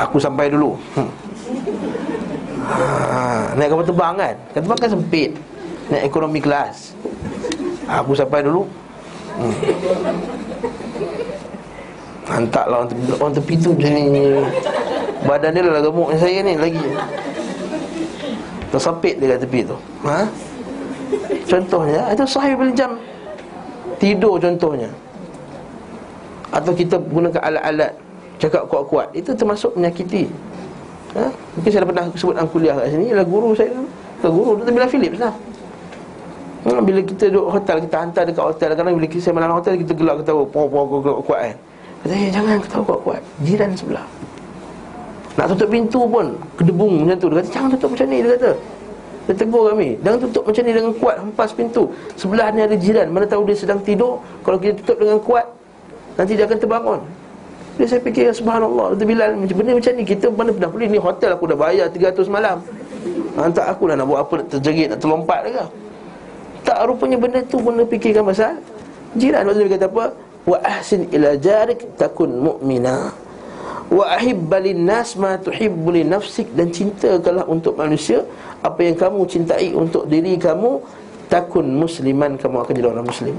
Aku 0.00 0.16
sampai 0.16 0.48
dulu 0.48 0.72
hmm. 0.96 1.10
ha, 2.64 3.52
Naik 3.58 3.68
kapal 3.76 3.84
terbang 3.84 4.14
kan 4.16 4.34
Kapal 4.54 4.62
terbang 4.64 4.78
kan 4.80 4.90
sempit 4.96 5.30
Naik 5.88 6.04
ekonomi 6.12 6.40
kelas. 6.44 6.92
Aku 7.88 8.12
sampai 8.12 8.44
dulu. 8.44 8.68
Hmm. 9.40 9.54
Hantarlah 12.28 12.84
orang 12.84 12.88
tepi, 12.92 13.02
orang 13.16 13.34
tepi 13.40 13.54
tu 13.56 13.70
ni. 13.72 14.36
Badan 15.24 15.56
dia 15.56 15.64
lah 15.64 15.80
gemuk 15.80 16.12
saya 16.20 16.44
ni 16.44 16.60
lagi. 16.60 16.84
Tersapit 18.68 19.16
dia 19.16 19.32
kat 19.32 19.48
tepi 19.48 19.64
tu. 19.64 19.76
Ha? 20.04 20.28
Contohnya 21.48 22.12
Itu 22.12 22.28
sahih 22.28 22.52
bil 22.52 22.68
jam. 22.76 23.00
Tidur 23.96 24.36
contohnya. 24.36 24.92
Atau 26.52 26.76
kita 26.76 27.00
gunakan 27.00 27.40
alat-alat 27.40 27.96
Cakap 28.36 28.68
kuat-kuat. 28.68 29.16
Itu 29.16 29.32
termasuk 29.32 29.72
menyakiti. 29.72 30.28
Ha? 31.16 31.32
Mungkin 31.56 31.68
saya 31.72 31.80
dah 31.82 31.88
pernah 31.88 32.04
sebut 32.12 32.36
dalam 32.36 32.50
kuliah 32.52 32.76
kat 32.76 32.92
sini 32.92 33.08
Ialah 33.08 33.24
guru 33.24 33.56
saya 33.56 33.72
Ke 34.20 34.28
guru 34.28 34.60
Dr. 34.60 34.76
Bila 34.76 34.84
Philips 34.84 35.16
lah 35.16 35.32
ha? 36.66 36.80
Bila 36.82 37.00
kita 37.04 37.30
duduk 37.30 37.46
hotel 37.52 37.76
Kita 37.86 37.96
hantar 38.02 38.22
dekat 38.26 38.44
hotel. 38.44 38.68
Kadang 38.74 38.94
bila 38.98 39.06
kita 39.06 39.30
malam 39.30 39.54
hotel 39.54 39.78
Kita 39.78 39.92
gelak 39.94 40.16
ketawa 40.24 40.42
Puan-puan 40.48 40.84
kuat-kuat 41.04 41.40
kan 41.44 41.56
Kata 41.98 42.14
ya 42.14 42.28
jangan 42.30 42.56
ketawa 42.62 42.82
kuat-kuat 42.86 43.20
Jiran 43.42 43.70
sebelah. 43.74 44.06
Nak 45.38 45.46
tutup 45.54 45.68
pintu 45.70 46.00
pun 46.06 46.26
Kedebung 46.58 46.94
macam 47.06 47.16
tu. 47.18 47.26
Dia 47.30 47.36
kata 47.42 47.50
jangan 47.54 47.68
tutup 47.76 47.88
macam 47.94 48.06
ni 48.10 48.18
Dia 48.24 48.30
kata. 48.34 48.52
Dia 49.28 49.34
tegur 49.36 49.62
kami 49.70 49.88
Jangan 50.02 50.18
tutup 50.24 50.42
macam 50.48 50.62
ni 50.64 50.72
dengan 50.74 50.92
kuat 50.98 51.16
Hempas 51.20 51.50
pintu. 51.54 51.82
Sebelah 52.18 52.46
ni 52.50 52.60
ada 52.64 52.76
jiran. 52.78 53.06
Mana 53.12 53.24
tahu 53.28 53.42
dia 53.46 53.56
sedang 53.58 53.78
tidur. 53.84 54.18
Kalau 54.42 54.58
kita 54.58 54.74
tutup 54.82 54.96
dengan 54.98 55.18
kuat 55.22 55.46
Nanti 56.18 56.34
dia 56.34 56.50
akan 56.50 56.58
terbangun. 56.58 57.00
Jadi 57.78 57.86
saya 57.86 58.00
fikir 58.02 58.34
subhanallah 58.34 58.98
Itu 58.98 59.06
Bilal 59.06 59.38
benda 59.38 59.72
macam 59.78 59.92
ni 59.94 60.02
Kita 60.02 60.26
mana 60.34 60.50
pernah 60.50 60.70
boleh 60.74 60.86
Ni 60.90 60.98
hotel 60.98 61.30
aku 61.30 61.46
dah 61.46 61.54
bayar 61.54 61.86
300 61.86 62.26
malam. 62.26 62.58
Hantar 63.38 63.70
aku 63.70 63.86
lah 63.86 63.94
nak 63.94 64.06
buat 64.10 64.26
apa 64.26 64.34
Nak 64.42 64.46
terjerit 64.50 64.90
Nak 64.90 64.98
terlompat 64.98 65.46
ke 65.46 65.62
Tak 66.68 66.84
rupanya 66.84 67.16
benda 67.16 67.40
tu 67.48 67.56
pun 67.56 67.80
fikirkan 67.88 68.28
pasal 68.28 68.60
Jiran 69.16 69.48
Lepas 69.48 69.56
dia 69.56 69.72
kata 69.72 69.88
apa 69.88 70.04
Wa 70.44 70.58
ahsin 70.60 71.08
ila 71.08 71.32
jarik 71.40 71.80
takun 71.96 72.28
mu'mina 72.44 73.08
Wa 73.88 74.04
ahibbalin 74.20 74.84
nas 74.84 75.16
ma 75.16 75.40
tuhibbu 75.40 75.96
li 75.96 76.04
nafsik 76.04 76.52
Dan 76.52 76.68
cintakanlah 76.68 77.48
untuk 77.48 77.80
manusia 77.80 78.20
Apa 78.60 78.84
yang 78.84 79.00
kamu 79.00 79.24
cintai 79.24 79.72
untuk 79.72 80.04
diri 80.12 80.36
kamu 80.36 80.84
Takun 81.32 81.72
musliman 81.72 82.36
Kamu 82.36 82.60
akan 82.60 82.72
jadi 82.76 82.88
orang 82.92 83.08
muslim 83.08 83.36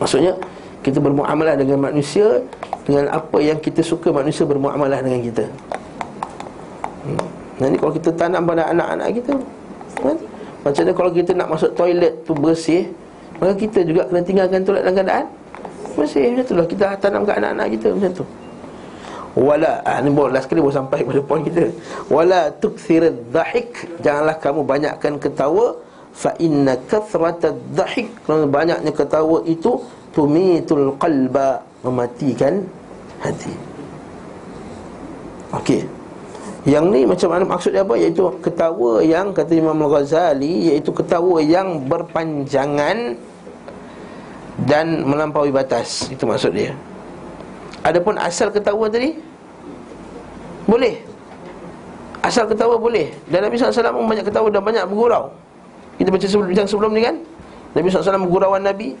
Maksudnya 0.00 0.32
kita 0.80 0.96
bermuamalah 0.96 1.60
dengan 1.60 1.76
manusia 1.76 2.40
dengan 2.88 3.12
apa 3.12 3.38
yang 3.38 3.60
kita 3.60 3.84
suka 3.84 4.08
manusia 4.08 4.48
bermuamalah 4.48 5.04
dengan 5.04 5.20
kita. 5.20 5.44
Hmm. 7.04 7.26
Nanti 7.60 7.76
kalau 7.76 7.92
kita 7.92 8.10
tanam 8.16 8.42
pada 8.48 8.72
anak-anak 8.72 9.08
kita 9.20 9.32
kan? 10.00 10.16
Macam 10.60 10.82
mana 10.84 10.92
kalau 10.92 11.10
kita 11.10 11.30
nak 11.32 11.48
masuk 11.56 11.70
toilet 11.72 12.12
tu 12.28 12.32
bersih 12.36 12.84
Maka 13.40 13.56
kita 13.56 13.80
juga 13.80 14.04
kena 14.08 14.20
tinggalkan 14.20 14.60
toilet 14.60 14.82
dalam 14.84 14.96
keadaan 15.00 15.26
Bersih. 15.96 16.22
Macam 16.32 16.44
tu 16.46 16.54
lah. 16.54 16.66
Kita 16.70 16.84
tanam 17.02 17.22
ke 17.26 17.32
anak-anak 17.34 17.66
kita 17.74 17.88
macam 17.90 18.12
tu. 18.22 18.24
Wala 19.38 19.78
ah, 19.86 20.02
Ni 20.02 20.10
baru 20.10 20.34
last 20.34 20.50
kali 20.50 20.58
baru 20.58 20.74
sampai 20.74 21.02
pada 21.06 21.20
poin 21.22 21.42
kita. 21.42 21.70
Wala 22.10 22.50
tukthir 22.62 23.10
dhahik 23.30 23.98
Janganlah 24.02 24.36
kamu 24.42 24.66
banyakkan 24.66 25.18
ketawa 25.22 25.78
fa 26.14 26.34
inna 26.42 26.78
kathrata 26.90 27.54
dhahik. 27.74 28.10
Kerana 28.26 28.46
banyaknya 28.46 28.90
ketawa 28.94 29.42
itu 29.46 29.82
tumitul 30.14 30.94
qalba 30.98 31.62
mematikan 31.86 32.66
hati. 33.22 33.54
Okey 35.54 35.99
yang 36.68 36.92
ni 36.92 37.08
macam 37.08 37.32
mana 37.32 37.44
maksud 37.48 37.72
dia 37.72 37.80
apa? 37.80 37.96
Iaitu 37.96 38.20
ketawa 38.44 39.00
yang 39.00 39.32
kata 39.32 39.52
Imam 39.56 39.80
Al-Ghazali 39.80 40.68
iaitu 40.68 40.92
ketawa 40.92 41.40
yang 41.40 41.88
berpanjangan 41.88 43.16
dan 44.68 45.08
melampaui 45.08 45.48
batas. 45.48 46.12
Itu 46.12 46.28
maksud 46.28 46.52
dia. 46.52 46.76
Adapun 47.80 48.20
asal 48.20 48.52
ketawa 48.52 48.92
tadi? 48.92 49.16
Boleh. 50.68 51.00
Asal 52.20 52.44
ketawa 52.44 52.76
boleh. 52.76 53.08
Dan 53.32 53.48
Nabi 53.48 53.56
SAW 53.56 53.96
pun 53.96 54.04
banyak 54.04 54.28
ketawa 54.28 54.52
dan 54.52 54.60
banyak 54.60 54.84
bergurau. 54.84 55.32
Kita 55.96 56.12
baca 56.12 56.26
sebelum, 56.28 56.52
sebelum 56.68 56.90
ni 56.92 57.00
kan? 57.00 57.16
Nabi 57.72 57.88
SAW 57.88 58.20
bergurauan 58.28 58.60
Nabi 58.60 59.00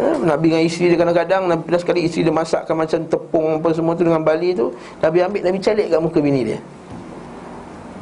ha? 0.00 0.16
Nabi 0.34 0.46
dengan 0.50 0.64
isteri 0.64 0.90
dia 0.90 0.98
kadang-kadang 0.98 1.42
Nabi 1.46 1.62
pernah 1.68 1.80
sekali 1.80 2.00
isteri 2.08 2.24
dia 2.26 2.34
masakkan 2.34 2.74
macam 2.74 2.98
tepung 3.04 3.60
apa 3.60 3.68
semua 3.76 3.92
tu 3.92 4.02
dengan 4.08 4.24
bali 4.24 4.56
tu 4.56 4.72
Nabi 5.04 5.18
ambil, 5.20 5.40
Nabi 5.44 5.58
calik 5.60 5.86
kat 5.92 6.00
muka 6.00 6.18
bini 6.24 6.40
dia 6.48 6.58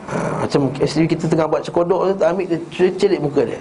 ha, 0.09 0.47
Macam 0.47 0.71
isteri 0.79 1.11
kita 1.11 1.27
tengah 1.27 1.51
buat 1.51 1.67
cekodok 1.67 2.15
tu 2.15 2.25
Ambil 2.25 2.47
dia 2.47 2.59
calik 2.95 3.21
muka 3.21 3.43
dia 3.43 3.61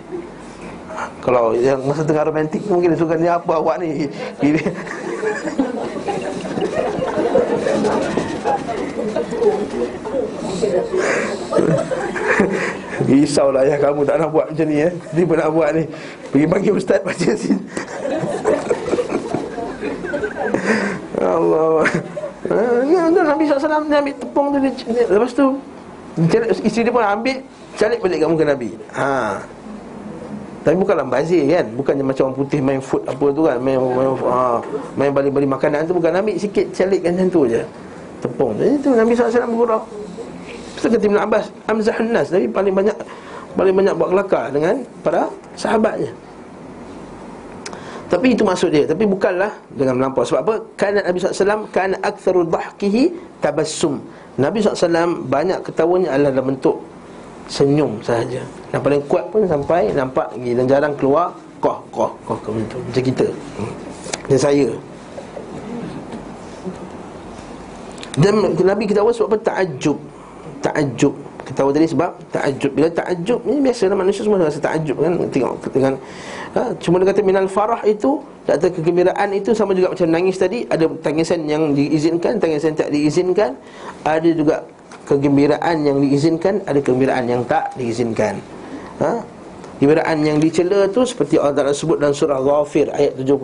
ha, 0.94 1.10
Kalau 1.26 1.58
yang 1.58 1.82
masa 1.84 2.06
tengah 2.06 2.24
romantik 2.30 2.62
Mungkin 2.70 2.94
dia 2.94 3.00
suka 3.02 3.18
ni 3.18 3.28
apa 3.28 3.52
awak 3.58 3.82
ni 3.82 4.08
Gini 4.40 4.62
Risaulah 13.08 13.62
ayah 13.64 13.78
kamu 13.78 14.02
tak 14.04 14.18
nak 14.20 14.30
buat 14.34 14.50
macam 14.50 14.66
ni 14.68 14.84
eh. 14.84 14.92
Pun 15.24 15.38
nak 15.38 15.54
buat 15.54 15.70
ni. 15.78 15.84
Pergi 16.34 16.46
panggil 16.50 16.74
ustaz 16.74 17.00
baca 17.06 17.30
sini. 17.38 17.62
Allah. 21.36 21.84
Ya, 22.88 23.10
ha, 23.10 23.10
Nabi 23.12 23.44
SAW 23.50 23.90
dia 23.90 24.00
ambil 24.00 24.16
tepung 24.16 24.48
tu 24.56 24.58
dia, 24.62 24.72
Lepas 25.10 25.36
tu 25.36 25.46
Isteri 26.64 26.88
dia 26.88 26.94
pun 26.94 27.04
ambil 27.04 27.44
Calik 27.76 28.00
balik 28.00 28.18
kat 28.24 28.30
muka 28.30 28.46
Nabi. 28.48 28.70
Ha. 28.96 29.42
Tapi 30.64 30.76
bukanlah 30.80 31.06
bazir 31.10 31.44
kan 31.50 31.66
Bukannya 31.76 32.06
macam 32.08 32.32
orang 32.32 32.38
putih 32.40 32.60
main 32.64 32.80
food 32.80 33.04
apa 33.04 33.26
tu 33.36 33.42
kan 33.44 33.58
Main, 33.60 33.82
main, 33.82 34.16
ha, 34.32 34.64
main 34.96 35.12
balik-balik 35.12 35.50
makanan 35.50 35.90
tu 35.90 35.98
Bukan. 35.98 36.14
Ambil 36.14 36.40
sikit 36.40 36.72
calikkan 36.72 37.20
macam 37.20 37.28
tu 37.34 37.42
je. 37.52 37.62
Tepung. 38.24 38.54
Jadi 38.56 38.76
tu 38.80 38.90
Nabi 38.96 39.12
SAW 39.18 39.50
bergurau 39.52 39.82
Lepas 40.78 40.88
kata 40.94 41.04
Ibn 41.04 41.20
Abbas 41.28 41.46
Amzahun 41.68 42.08
Nas. 42.14 42.28
Nabi 42.32 42.48
paling 42.48 42.74
banyak 42.78 42.96
Paling 43.58 43.76
banyak 43.76 43.94
buat 43.98 44.10
kelakar 44.14 44.46
dengan 44.54 44.76
Para 45.02 45.28
sahabatnya 45.58 46.27
tapi 48.08 48.32
itu 48.32 48.44
maksud 48.48 48.72
dia. 48.72 48.88
Tapi 48.88 49.04
bukanlah 49.04 49.52
dengan 49.76 50.00
melampau. 50.00 50.24
Sebab 50.24 50.40
apa? 50.48 50.56
Kerana 50.80 51.04
Nabi 51.04 51.20
SAW 51.20 51.68
Kerana 51.76 51.96
aktharu 52.00 52.48
dhahkihi 52.48 53.04
tabassum. 53.44 54.00
Nabi 54.40 54.64
SAW 54.64 55.28
banyak 55.28 55.60
ketawanya 55.68 56.16
adalah 56.16 56.32
dalam 56.40 56.56
bentuk 56.56 56.80
Senyum 57.48 58.00
sahaja. 58.04 58.44
Dan 58.72 58.80
paling 58.84 59.04
kuat 59.08 59.28
pun 59.32 59.48
sampai 59.48 59.92
nampak 59.96 60.36
Dan 60.36 60.68
jarang 60.68 60.96
keluar 60.96 61.32
Koh, 61.58 61.80
koh, 61.90 62.12
koh, 62.24 62.38
koh 62.44 62.52
Macam 62.54 63.04
kita. 63.04 63.28
Dan 64.32 64.40
saya. 64.40 64.68
Dan 68.18 68.34
Nabi 68.56 68.84
ketawa 68.88 69.12
sebab 69.12 69.36
apa? 69.36 69.38
Ta'ajub 69.52 69.98
Ta'ajub 70.64 71.14
Ketawa 71.48 71.72
tadi 71.72 71.88
sebab 71.88 72.12
Ta'ajub 72.36 72.72
Bila 72.76 72.92
ta'ajub 72.92 73.40
ni 73.48 73.64
biasa 73.64 73.88
manusia 73.96 74.22
semua 74.28 74.44
rasa 74.44 74.60
ta'ajub 74.60 75.00
kan 75.00 75.16
Tengok 75.32 75.54
dengan 75.72 75.94
ha? 76.52 76.76
Cuma 76.84 77.00
dia 77.00 77.08
kata 77.08 77.24
minal 77.24 77.48
farah 77.48 77.80
itu 77.88 78.20
Kata 78.44 78.68
kegembiraan 78.68 79.32
itu 79.32 79.56
sama 79.56 79.72
juga 79.72 79.96
macam 79.96 80.12
nangis 80.12 80.36
tadi 80.36 80.68
Ada 80.68 80.92
tangisan 81.00 81.48
yang 81.48 81.72
diizinkan 81.72 82.36
Tangisan 82.44 82.76
yang 82.76 82.80
tak 82.84 82.92
diizinkan 82.92 83.52
Ada 84.04 84.30
juga 84.36 84.56
kegembiraan 85.08 85.88
yang 85.88 86.04
diizinkan 86.04 86.60
Ada 86.68 86.84
kegembiraan 86.84 87.24
yang 87.32 87.42
tak 87.48 87.72
diizinkan 87.80 88.44
ha? 89.00 89.24
Kegembiraan 89.80 90.18
yang 90.28 90.44
dicela 90.44 90.84
tu 90.92 91.08
Seperti 91.08 91.40
Allah 91.40 91.64
Ta'ala 91.64 91.72
sebut 91.72 91.96
dalam 91.96 92.12
surah 92.12 92.44
Ghafir 92.44 92.92
Ayat 92.92 93.16
75 93.16 93.40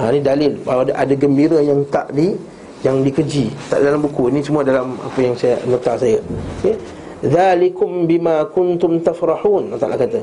ha, 0.00 0.08
Ini 0.08 0.20
dalil 0.24 0.52
bahawa 0.64 0.88
ada, 0.88 0.92
ada 0.96 1.12
gembira 1.12 1.60
yang 1.60 1.84
tak 1.92 2.08
di 2.16 2.32
yang 2.80 3.04
dikeji 3.04 3.52
tak 3.68 3.84
dalam 3.84 4.00
buku. 4.00 4.32
Ini 4.32 4.40
semua 4.40 4.64
dalam 4.64 4.96
apa 4.96 5.18
yang 5.20 5.36
saya 5.36 5.60
nota 5.68 5.96
saya. 6.00 6.20
Okey? 6.60 6.76
Zalikum 7.20 8.08
bima 8.08 8.48
kuntum 8.48 9.00
tafrahun. 9.04 9.76
Allah 9.76 9.80
Taala 9.80 9.96
kata. 10.00 10.20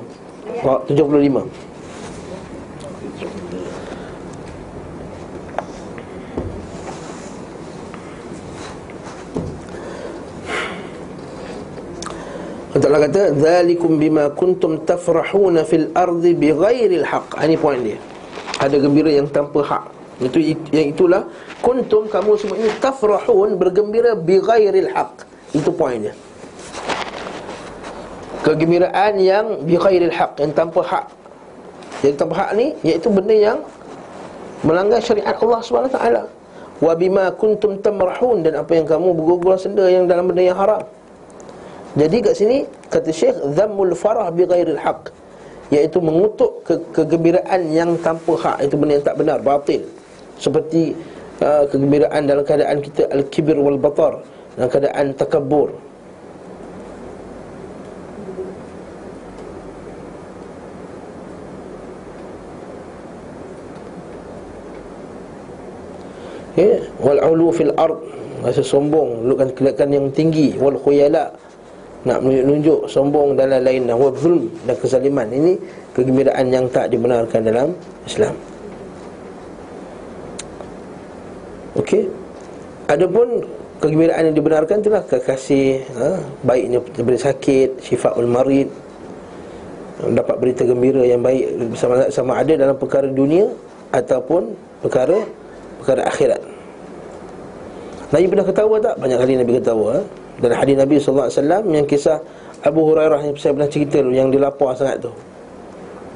75 0.58 1.68
Allah 12.78 13.10
kata 13.10 13.34
zalikum 13.36 13.98
bima 13.98 14.30
kuntum 14.32 14.86
tafrahuna 14.86 15.66
fil 15.66 15.90
ardi 15.98 16.38
bighairi 16.38 17.02
alhaq 17.02 17.36
ini 17.42 17.58
poin 17.58 17.82
dia. 17.82 17.98
Ada 18.62 18.78
gembira 18.78 19.10
yang 19.10 19.28
tanpa 19.28 19.66
hak. 19.66 19.84
Itu 20.22 20.38
yang 20.74 20.94
itulah 20.94 21.26
kuntum 21.62 22.06
kamu 22.08 22.32
semua 22.38 22.56
ini 22.60 22.70
tafrahun 22.78 23.58
bergembira 23.58 24.14
bighairil 24.14 24.90
haq. 24.94 25.26
Itu 25.56 25.74
poinnya. 25.74 26.14
Kegembiraan 28.46 29.20
yang 29.20 29.46
bighairil 29.66 30.14
haq 30.14 30.40
yang 30.40 30.52
tanpa 30.54 30.82
hak. 30.86 31.06
Yang 32.06 32.16
tanpa 32.22 32.34
hak 32.46 32.50
ni 32.56 32.78
iaitu 32.86 33.10
benda 33.10 33.36
yang 33.36 33.58
melanggar 34.62 35.02
syariat 35.02 35.36
Allah 35.38 35.62
taala. 35.90 36.24
Wa 36.78 36.94
bima 36.94 37.34
kuntum 37.34 37.82
tamrahun 37.82 38.46
dan 38.46 38.62
apa 38.62 38.78
yang 38.78 38.86
kamu 38.86 39.18
bergurau 39.18 39.58
senda 39.58 39.90
yang 39.90 40.06
dalam 40.06 40.30
benda 40.30 40.46
yang 40.46 40.58
haram. 40.58 40.86
Jadi 41.98 42.18
kat 42.22 42.34
sini 42.38 42.58
kata 42.94 43.10
Syekh 43.10 43.38
dhammul 43.58 43.98
farah 43.98 44.30
bighairil 44.30 44.78
haq 44.78 45.10
iaitu 45.74 46.00
mengutuk 46.00 46.64
ke 46.64 46.80
kegembiraan 46.96 47.74
yang 47.74 47.98
tanpa 48.00 48.38
hak 48.40 48.70
itu 48.70 48.76
benda 48.80 49.02
yang 49.02 49.06
tak 49.06 49.18
benar 49.20 49.40
batil 49.44 49.84
seperti 50.38 50.96
uh, 51.42 51.64
kegembiraan 51.70 52.22
dalam 52.26 52.44
keadaan 52.46 52.78
kita 52.82 53.10
al-kibir 53.14 53.58
wal 53.58 53.78
batar 53.78 54.22
dalam 54.56 54.70
keadaan 54.70 55.06
takabur 55.14 55.70
ya 66.58 66.82
wal 67.02 67.20
ulu 67.22 67.54
fil 67.54 67.74
ard 67.78 68.02
rasa 68.42 68.62
sombong 68.66 69.26
lukan 69.26 69.50
kelihatan 69.54 69.90
yang 69.94 70.06
tinggi 70.14 70.58
wal 70.58 70.78
khuyala 70.78 71.34
nak 72.08 72.24
menunjuk 72.24 72.88
sombong 72.88 73.36
dan 73.36 73.52
lain-lain 73.52 73.84
dan 73.84 74.00
zulm 74.16 74.48
dan 74.64 74.76
kezaliman. 74.80 75.28
Ini 75.28 75.60
kegembiraan 75.92 76.48
yang 76.48 76.66
tak 76.72 76.88
dibenarkan 76.94 77.44
dalam 77.44 77.76
Islam 78.08 78.57
Okey. 81.78 82.10
Adapun 82.90 83.44
kegembiraan 83.78 84.32
yang 84.32 84.36
dibenarkan 84.36 84.82
itulah 84.82 85.04
kekasih 85.06 85.86
ha, 85.94 86.18
baiknya 86.42 86.82
daripada 86.96 87.20
sakit, 87.30 87.84
syifaul 87.84 88.26
marid 88.26 88.70
dapat 89.98 90.36
berita 90.38 90.62
gembira 90.62 91.02
yang 91.02 91.26
baik 91.26 91.74
bersama 91.74 92.06
sama 92.14 92.38
ada 92.38 92.54
dalam 92.54 92.78
perkara 92.78 93.10
dunia 93.10 93.50
ataupun 93.94 94.54
perkara 94.86 95.18
perkara 95.82 96.02
akhirat. 96.06 96.42
Nabi 98.08 98.26
pernah 98.32 98.46
ketawa 98.48 98.76
tak? 98.80 98.96
Banyak 99.04 99.18
kali 99.20 99.34
Nabi 99.36 99.52
ketawa 99.60 99.88
ha? 100.00 100.02
Dan 100.40 100.52
hadis 100.56 100.76
Nabi 100.80 100.96
SAW 100.96 101.28
yang 101.68 101.84
kisah 101.84 102.18
Abu 102.64 102.88
Hurairah 102.88 103.20
yang 103.20 103.36
saya 103.36 103.52
pernah 103.52 103.68
cerita 103.68 104.00
tu 104.00 104.12
Yang 104.16 104.28
dia 104.38 104.42
lapar 104.48 104.72
sangat 104.80 104.98
tu 105.04 105.12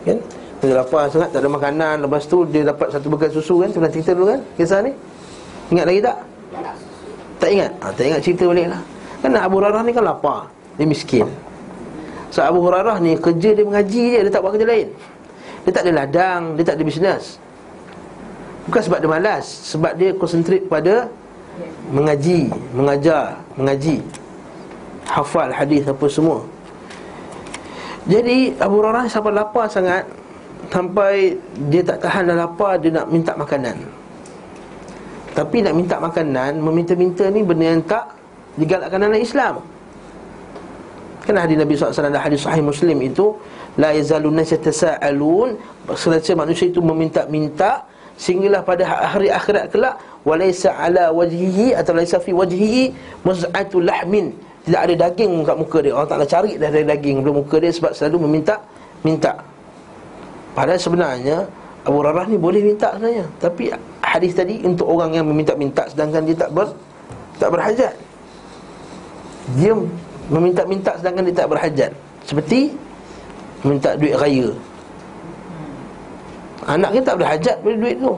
Kan? 0.08 0.18
Dia 0.62 0.78
lapar 0.78 1.12
sangat, 1.12 1.36
tak 1.36 1.44
ada 1.44 1.50
makanan 1.52 1.96
Lepas 2.08 2.24
tu 2.32 2.48
dia 2.48 2.64
dapat 2.64 2.88
satu 2.96 3.12
bekal 3.12 3.28
susu 3.34 3.60
kan 3.60 3.70
Saya 3.76 3.80
pernah 3.84 3.94
cerita 3.94 4.12
dulu 4.16 4.28
kan, 4.32 4.40
kisah 4.56 4.80
ni 4.88 4.92
Ingat 5.72 5.86
lagi 5.88 6.02
tak? 6.04 6.18
Tak 7.40 7.50
ingat? 7.50 7.72
Ha, 7.80 7.86
tak 7.96 8.04
ingat 8.06 8.20
cerita 8.22 8.44
balik 8.46 8.68
lah. 8.70 8.82
Kan 9.24 9.32
Abu 9.40 9.56
Hurairah 9.64 9.82
ni 9.88 9.92
kan 9.96 10.04
lapar. 10.04 10.52
Dia 10.76 10.84
miskin. 10.84 11.26
So 12.28 12.44
Abu 12.44 12.60
Hurairah 12.60 13.00
ni 13.00 13.16
kerja 13.16 13.56
dia 13.56 13.64
mengaji 13.64 14.04
je. 14.14 14.20
Dia 14.28 14.32
tak 14.32 14.44
buat 14.44 14.54
kerja 14.60 14.68
lain. 14.68 14.92
Dia 15.64 15.72
tak 15.72 15.88
ada 15.88 15.92
ladang. 16.04 16.42
Dia 16.60 16.64
tak 16.68 16.76
ada 16.76 16.84
bisnes. 16.84 17.40
Bukan 18.68 18.82
sebab 18.84 19.00
dia 19.00 19.10
malas. 19.10 19.48
Sebab 19.72 19.96
dia 19.96 20.12
konsentrate 20.14 20.68
pada 20.68 21.08
Mengaji 21.88 22.52
Mengajar 22.76 23.40
Mengaji. 23.56 24.04
Hafal 25.08 25.56
hadis 25.56 25.88
apa 25.88 26.06
semua. 26.12 26.44
Jadi 28.12 28.60
Abu 28.60 28.84
Hurairah 28.84 29.08
sampai 29.08 29.32
lapar 29.32 29.72
sangat. 29.72 30.04
Sampai 30.68 31.40
dia 31.74 31.82
tak 31.84 32.06
tahan 32.06 32.32
dah 32.32 32.48
lapar 32.48 32.80
Dia 32.80 32.96
nak 32.96 33.12
minta 33.12 33.36
makanan 33.36 34.01
tapi 35.32 35.64
nak 35.64 35.74
minta 35.76 35.96
makanan 35.98 36.60
Meminta-minta 36.60 37.28
ni 37.32 37.42
benda 37.44 37.66
yang 37.76 37.84
tak 37.84 38.06
Digalakkan 38.60 39.00
dalam 39.00 39.16
Islam. 39.16 39.64
Kan 41.24 41.40
hadis 41.40 41.56
Nabi 41.56 41.72
SAW 41.80 42.12
dan 42.12 42.20
hadis 42.20 42.44
sahih 42.44 42.60
Muslim 42.60 43.00
itu 43.00 43.32
La 43.80 43.96
yazalun 43.96 44.36
nas 44.36 44.52
yatasaalun. 44.52 45.56
Selesa 45.96 46.36
manusia 46.36 46.68
itu 46.68 46.84
meminta-minta 46.84 47.88
Sehinggalah 48.20 48.60
pada 48.60 48.84
hari 48.84 49.32
akhirat 49.32 49.72
kelak 49.72 49.96
Walaysa 50.28 50.76
ala 50.76 51.16
wajhihi 51.16 51.80
Atau 51.80 51.96
laysa 51.96 52.20
fi 52.20 52.36
wajhihi 52.36 52.92
Muz'atul 53.24 53.88
lahmin. 53.88 54.36
Tidak 54.68 54.78
ada 54.78 54.94
daging 55.08 55.48
kat 55.48 55.56
muka 55.56 55.80
dia. 55.80 55.96
Orang 55.96 56.12
taklah 56.12 56.28
cari 56.28 56.60
dah 56.60 56.68
ada 56.68 56.84
daging 56.92 57.24
pada 57.24 57.32
muka 57.32 57.56
dia 57.64 57.72
Sebab 57.72 57.92
selalu 57.96 58.28
meminta 58.28 58.60
Minta 59.08 59.40
Padahal 60.52 60.78
sebenarnya 60.78 61.48
Abu 61.82 61.98
Rarah 62.06 62.30
ni 62.30 62.38
boleh 62.38 62.62
minta 62.62 62.94
sebenarnya. 62.94 63.26
Tapi 63.42 63.74
hadis 64.12 64.36
tadi 64.36 64.60
untuk 64.68 64.92
orang 64.92 65.16
yang 65.16 65.26
meminta-minta 65.28 65.88
Sedangkan 65.88 66.28
dia 66.28 66.36
tak 66.36 66.52
ber 66.52 66.68
Tak 67.40 67.50
berhajat. 67.50 67.94
Dia 69.58 69.74
meminta-minta 70.32 70.96
sedangkan 71.00 71.24
dia 71.28 71.36
tak 71.36 71.50
berhajat. 71.50 71.92
Seperti 72.28 72.72
Minta 73.62 73.94
duit 73.94 74.18
raya. 74.18 74.50
Anak 76.66 76.98
kita 76.98 77.14
tak 77.14 77.18
berhajat 77.22 77.56
pada 77.62 77.76
duit 77.78 77.98
tu. 78.02 78.14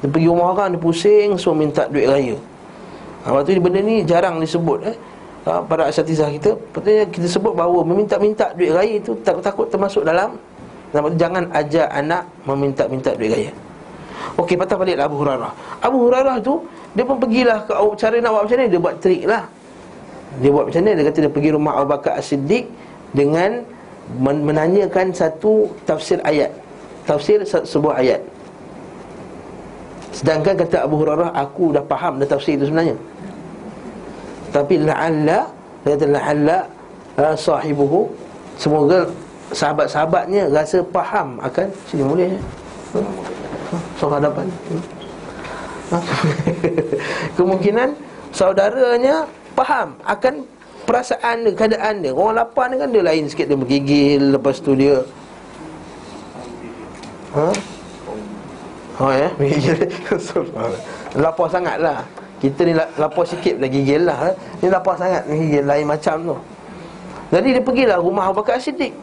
Dia 0.00 0.08
pergi 0.08 0.28
rumah 0.32 0.56
orang, 0.56 0.68
dia 0.72 0.80
pusing 0.80 1.36
So 1.36 1.52
minta 1.52 1.84
duit 1.92 2.08
raya. 2.08 2.36
Ha, 3.24 3.36
Waktu 3.36 3.58
ni 3.58 3.60
benda 3.60 3.80
ni 3.84 3.96
jarang 4.06 4.40
disebut 4.40 4.80
eh. 4.88 4.96
ha, 5.44 5.60
Para 5.60 5.90
asyatizah 5.90 6.30
kita 6.38 6.54
Patutnya 6.70 7.04
kita 7.10 7.26
sebut 7.26 7.52
bahawa 7.52 7.82
Meminta-minta 7.82 8.54
duit 8.54 8.70
raya 8.70 8.96
tu 9.02 9.18
Takut-takut 9.26 9.66
termasuk 9.68 10.06
dalam 10.06 10.38
jangan 11.18 11.50
ajar 11.50 11.90
anak 11.90 12.24
Meminta-minta 12.46 13.12
duit 13.18 13.34
raya 13.34 13.50
Okey, 14.38 14.54
patah 14.54 14.78
baliklah 14.78 15.10
Abu 15.10 15.18
Hurairah. 15.18 15.52
Abu 15.82 15.96
Hurairah 16.06 16.36
tu 16.38 16.62
Dia 16.94 17.02
pun 17.02 17.18
pergilah 17.18 17.66
ke 17.66 17.74
Cara 17.98 18.16
nak 18.22 18.30
buat 18.34 18.42
macam 18.46 18.58
ni 18.58 18.66
Dia 18.70 18.80
buat 18.80 18.96
trik 19.02 19.22
lah. 19.26 19.42
Dia 20.38 20.50
buat 20.54 20.64
macam 20.70 20.80
ni 20.86 20.92
Dia 20.94 21.04
kata 21.10 21.18
dia 21.26 21.32
pergi 21.32 21.50
rumah 21.54 21.72
Abu 21.78 21.86
Bakar 21.90 22.12
As-Siddiq 22.22 22.70
Dengan 23.10 23.66
menanyakan 24.18 25.12
satu 25.12 25.68
tafsir 25.84 26.22
ayat. 26.24 26.48
Tafsir 27.04 27.44
sebuah 27.44 28.00
ayat. 28.00 28.20
Sedangkan 30.14 30.54
kata 30.56 30.86
Abu 30.86 31.02
Hurairah 31.02 31.34
Aku 31.34 31.74
dah 31.74 31.84
faham 31.84 32.22
dah 32.22 32.28
tafsir 32.28 32.56
itu 32.56 32.70
sebenarnya. 32.70 32.96
Tapi 34.54 34.80
la'alla 34.80 35.50
Dia 35.82 35.98
kata 35.98 36.06
la'alla 36.08 36.58
uh, 37.18 37.34
Sahibuhu. 37.36 38.08
Semoga 38.58 39.06
sahabat-sahabatnya 39.54 40.50
Rasa 40.50 40.82
faham 40.90 41.38
akan 41.40 41.66
Sini 41.88 42.02
boleh 42.04 42.28
ya 42.34 42.40
So 44.00 44.08
hadapan 44.08 44.48
Kemungkinan 47.36 47.96
Saudaranya 48.32 49.24
faham 49.56 49.96
akan 50.04 50.44
perasaan 50.84 51.48
dia, 51.48 51.52
keadaan 51.56 52.04
dia. 52.04 52.12
Orang 52.12 52.36
lapar 52.36 52.68
ni 52.68 52.76
kan 52.76 52.92
dia 52.92 53.04
lain 53.04 53.24
sikit 53.28 53.48
Dia 53.48 53.56
bergigil 53.56 54.36
Lepas 54.36 54.60
tu 54.60 54.76
dia 54.76 55.00
Ha? 57.28 57.48
Ha 58.98 59.06
ya? 59.14 59.28
Bergigil. 59.38 59.76
Lapar 61.20 61.46
sangat 61.52 61.76
lah. 61.76 62.02
Kita 62.40 62.64
ni 62.64 62.72
lapar 62.72 63.24
sikit 63.28 63.60
dah 63.60 63.68
gigil 63.68 64.08
lah 64.08 64.16
ha? 64.16 64.30
Ni 64.62 64.66
lapar 64.70 64.94
sangat 64.96 65.28
Gigil 65.28 65.66
lain 65.66 65.86
macam 65.86 66.16
tu. 66.24 66.36
Jadi 67.28 67.48
dia 67.52 67.62
pergilah 67.62 67.98
rumah 68.00 68.32
Abu 68.32 68.40
Bakar 68.40 68.56
As-Siddiq 68.56 68.96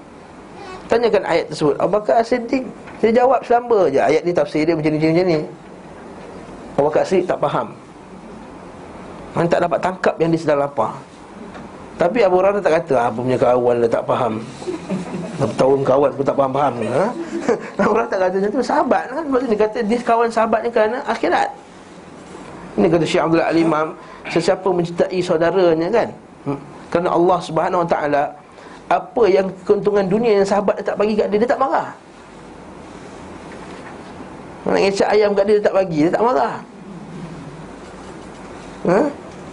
Tanyakan 0.86 1.24
ayat 1.26 1.46
tersebut. 1.50 1.76
Abu 1.82 1.92
Bakar 1.98 2.22
As-Siddiq 2.22 2.64
Dia 3.02 3.10
jawab 3.10 3.42
selamba 3.42 3.90
je. 3.90 3.98
Ayat 3.98 4.22
ni 4.22 4.32
tafsir 4.32 4.70
dia 4.70 4.78
macam 4.78 4.92
ni 4.94 5.00
macam 5.02 5.26
ni. 5.26 5.40
Abu 6.78 6.84
Bakar 6.90 7.02
As-Siddiq 7.02 7.26
tak 7.26 7.40
faham. 7.42 7.68
Man 9.36 9.50
tak 9.50 9.60
dapat 9.66 9.80
tangkap 9.82 10.16
yang 10.22 10.30
dia 10.32 10.40
sedang 10.40 10.62
lapar. 10.62 10.94
Tapi 11.96 12.28
Abu 12.28 12.44
Hurairah 12.44 12.60
tak 12.60 12.76
kata 12.84 12.96
Apa 13.08 13.20
punya 13.24 13.40
kawan 13.40 13.76
dia 13.82 13.90
tak 13.90 14.04
faham. 14.06 14.34
Tahun 15.36 15.80
kawan 15.84 16.12
pun 16.16 16.24
tak 16.24 16.38
faham-faham. 16.38 16.74
Ha? 16.86 17.06
Abu 17.82 17.90
Hurairah 17.92 18.10
tak 18.12 18.20
kata 18.22 18.36
macam 18.40 18.52
tu. 18.54 18.62
Sahabat 18.62 19.04
kan 19.10 19.26
Maksudnya 19.26 19.52
dia 19.52 19.62
kata 19.66 19.78
Dia 19.84 20.00
kawan 20.06 20.30
sahabatnya 20.30 20.70
kerana 20.70 20.98
akhirat. 21.10 21.50
Ini 22.76 22.88
kata 22.92 23.06
Syekh 23.08 23.24
Abdul 23.26 23.44
Alimam 23.44 23.88
Sesiapa 24.30 24.68
mencintai 24.70 25.20
saudaranya 25.22 25.88
kan? 25.90 26.10
Hmm. 26.46 26.60
Kerana 26.94 27.10
Allah 27.14 27.40
subhanahu 27.42 27.82
wa 27.82 27.90
ta'ala 27.90 28.24
Apa 28.86 29.24
yang 29.26 29.50
keuntungan 29.66 30.06
dunia 30.06 30.42
Yang 30.42 30.54
sahabat 30.54 30.78
dia 30.78 30.86
tak 30.94 30.98
bagi 31.02 31.14
kat 31.18 31.28
dia 31.34 31.38
Dia 31.42 31.50
tak 31.50 31.62
marah. 31.62 31.90
Nak 34.66 34.82
ngecek 34.82 35.10
ayam 35.10 35.30
kat 35.34 35.44
dia 35.46 35.54
Dia 35.58 35.66
tak 35.66 35.76
bagi 35.76 36.00
Dia 36.06 36.12
tak 36.14 36.24
marah. 36.26 36.56
Ha? 38.86 39.00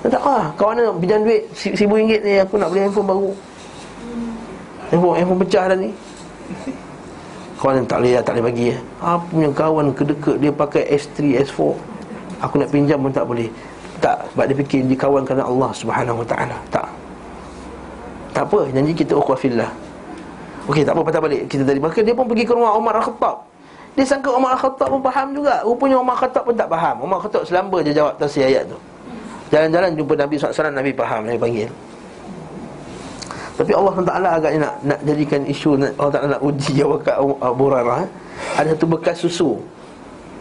Tak 0.02 0.18
ah, 0.18 0.50
kawan 0.58 0.82
nak 0.82 0.98
pinjam 0.98 1.22
duit 1.22 1.46
Sibu 1.54 1.94
ringgit 1.94 2.26
ni 2.26 2.36
aku 2.42 2.58
nak 2.58 2.74
beli 2.74 2.84
handphone 2.84 3.08
baru. 3.08 3.30
Handphone, 4.90 5.14
handphone 5.16 5.40
pecah 5.46 5.64
dah 5.70 5.78
ni. 5.78 5.90
Kawan 7.62 7.86
tak 7.86 8.02
boleh 8.02 8.18
tak 8.18 8.32
boleh 8.34 8.44
bagi 8.50 8.64
ya. 8.74 8.78
Apa 8.98 9.24
punya 9.30 9.48
kawan 9.54 9.86
kedeket 9.94 10.36
dia 10.42 10.50
pakai 10.50 10.82
S3, 10.90 11.46
S4 11.46 11.60
Aku 12.42 12.58
nak 12.58 12.68
pinjam 12.74 12.98
pun 12.98 13.14
tak 13.14 13.22
boleh. 13.22 13.46
Tak, 14.02 14.26
sebab 14.34 14.44
dia 14.50 14.56
fikir 14.58 14.80
dia 14.90 14.98
kawan 14.98 15.22
kerana 15.22 15.46
Allah 15.46 15.70
subhanahu 15.70 16.20
wa 16.20 16.26
ta'ala. 16.26 16.58
Tak 16.74 16.90
Tak 18.32 18.48
apa, 18.48 18.64
janji 18.72 18.92
kita 18.96 19.12
ukhwafillah 19.12 19.68
Okey, 20.70 20.86
tak 20.86 20.94
apa 20.94 21.02
patah 21.02 21.20
balik. 21.22 21.50
Kita 21.50 21.62
tadi 21.66 21.80
Maka 21.82 21.98
dia 22.06 22.14
pun 22.14 22.26
pergi 22.30 22.44
ke 22.46 22.54
rumah 22.54 22.78
Umar 22.78 22.94
Al-Khattab. 23.02 23.36
Dia 23.98 24.06
sangka 24.06 24.30
Umar 24.30 24.54
Al-Khattab 24.54 24.88
pun 24.94 25.02
faham 25.02 25.34
juga. 25.34 25.58
Rupanya 25.66 25.98
Umar 25.98 26.14
Al-Khattab 26.14 26.42
pun 26.46 26.54
tak 26.54 26.70
faham. 26.70 27.02
Umar 27.02 27.18
Al-Khattab 27.18 27.42
selamba 27.50 27.82
je 27.82 27.90
jawab 27.90 28.14
tafsir 28.14 28.46
ayat 28.46 28.70
tu. 28.70 28.78
Jalan-jalan 29.50 29.90
jumpa 29.98 30.14
Nabi 30.16 30.34
SAW 30.38 30.70
Nabi 30.70 30.90
faham 30.94 31.20
Nabi 31.26 31.38
panggil. 31.38 31.70
Tapi 33.52 33.72
Allah 33.76 33.92
SWT 33.92 34.14
agaknya 34.16 34.60
nak, 34.64 34.74
nak 34.80 35.00
jadikan 35.04 35.40
isu 35.44 35.76
Allah 35.76 36.08
Ta'ala 36.08 36.28
nak 36.40 36.42
uji 36.42 36.72
jawakat 36.80 37.14
Abu 37.20 37.62
Hurairah 37.68 37.96
eh? 38.00 38.10
Ada 38.56 38.68
satu 38.74 38.86
bekas 38.88 39.16
susu 39.20 39.60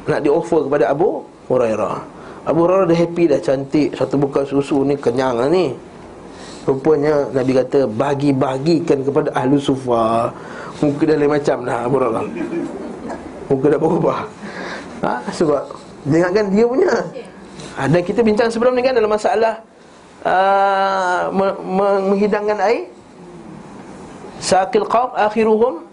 Nak 0.07 0.23
di 0.23 0.31
offer 0.31 0.63
kepada 0.63 0.95
Abu 0.95 1.19
Hurairah. 1.51 1.97
Abu 2.47 2.59
Hurairah 2.63 2.87
dah 2.87 2.97
happy 2.97 3.23
dah 3.25 3.39
cantik. 3.41 3.89
Satu 3.97 4.15
bekas 4.15 4.47
susu 4.47 4.85
ni 4.87 4.95
kenyang 4.95 5.41
lah 5.41 5.49
ni 5.51 5.90
Rupanya 6.65 7.29
Nabi 7.33 7.51
kata 7.57 7.89
Bagi-bagikan 7.89 9.01
kepada 9.01 9.29
ahlu 9.33 9.57
sufa. 9.57 10.29
Muka 10.81 11.03
dah 11.05 11.15
lain 11.17 11.29
macam 11.29 11.57
dah 11.65 11.77
Abu 11.85 11.97
Muka 13.49 13.65
dah 13.69 13.79
berubah. 13.79 14.19
Ha? 15.01 15.13
Sebab 15.33 15.61
Dia 16.09 16.17
ingatkan 16.25 16.45
dia 16.53 16.65
punya. 16.65 16.93
Ha, 17.77 17.87
Dan 17.89 18.01
kita 18.01 18.21
bincang 18.21 18.49
sebelum 18.49 18.73
ni 18.73 18.81
kan 18.85 18.93
dalam 18.97 19.09
masalah 19.09 19.61
uh, 20.25 21.29
Menghidangkan 22.09 22.57
air. 22.61 22.89
Sakil 24.41 24.85
qawm 24.89 25.13
akhiruhum. 25.17 25.85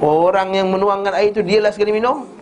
Orang 0.00 0.56
yang 0.56 0.72
menuangkan 0.72 1.14
air 1.14 1.30
itu 1.30 1.44
Dialah 1.46 1.70
sekali 1.70 1.94
minum 1.94 2.39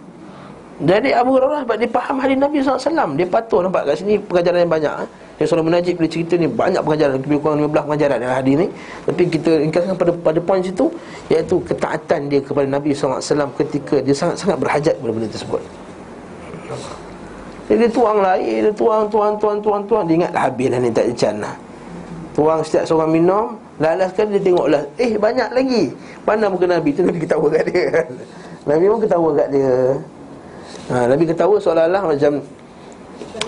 Jadi 0.79 1.11
Abu 1.11 1.35
Hurairah 1.35 1.67
sebab 1.67 1.75
dia 1.75 1.91
faham 1.91 2.23
hadis 2.23 2.39
Nabi 2.39 2.63
SAW 2.63 3.19
Dia 3.19 3.27
patuh 3.27 3.67
nampak 3.67 3.83
kat 3.83 3.99
sini 3.99 4.15
pengajaran 4.15 4.63
yang 4.63 4.71
banyak 4.71 4.95
eh? 5.03 5.09
Yang 5.43 5.49
Surah 5.51 5.65
Menajib 5.67 5.99
bila 5.99 6.07
cerita 6.07 6.39
ni 6.39 6.47
Banyak 6.47 6.87
pengajaran 6.87 7.13
Lebih 7.19 7.43
kurang 7.43 7.59
15 7.67 7.83
pengajaran 7.83 8.17
dalam 8.23 8.37
hadis 8.39 8.55
ni. 8.63 8.67
Tapi 9.03 9.23
kita 9.27 9.51
ringkaskan 9.59 9.95
pada 9.99 10.13
pada 10.15 10.39
poin 10.39 10.63
situ 10.63 10.87
Iaitu 11.35 11.59
ketaatan 11.67 12.31
dia 12.31 12.39
kepada 12.39 12.71
Nabi 12.71 12.95
SAW 12.95 13.19
Ketika 13.59 13.99
dia 13.99 14.15
sangat-sangat 14.15 14.55
berhajat 14.55 14.95
kepada 15.03 15.13
benda 15.19 15.27
tersebut. 15.27 15.63
Dia, 17.67 17.75
dia 17.75 17.91
tuang 17.91 18.19
lah 18.23 18.39
air 18.39 18.71
Dia 18.71 18.73
tuang, 18.79 19.11
tuang, 19.11 19.35
tuang, 19.35 19.59
tuang, 19.59 19.83
tuang. 19.83 20.05
Dia 20.07 20.15
ingat 20.23 20.33
habis 20.39 20.67
dah 20.71 20.79
ni 20.79 20.91
tak 20.95 21.11
ican 21.11 21.35
lah. 21.43 21.55
Tuang 22.39 22.63
setiap 22.63 22.87
seorang 22.87 23.11
minum 23.11 23.59
Lalas 23.83 24.15
kan 24.15 24.31
dia 24.31 24.39
tengok 24.39 24.71
lah 24.71 24.87
Eh 24.95 25.19
banyak 25.19 25.51
lagi. 25.51 25.91
Pandang 26.23 26.55
muka 26.55 26.71
Nabi? 26.71 26.95
Tu 26.95 27.03
Nabi 27.03 27.19
ketawa 27.19 27.51
kat 27.51 27.67
dia. 27.67 28.07
Nabi 28.71 28.85
pun 28.87 28.99
ketawa 29.03 29.35
kat 29.35 29.51
dia 29.51 29.75
ha, 30.93 31.07
Nabi 31.09 31.25
ketawa 31.29 31.57
seolah-olah 31.61 32.03
macam 32.15 32.33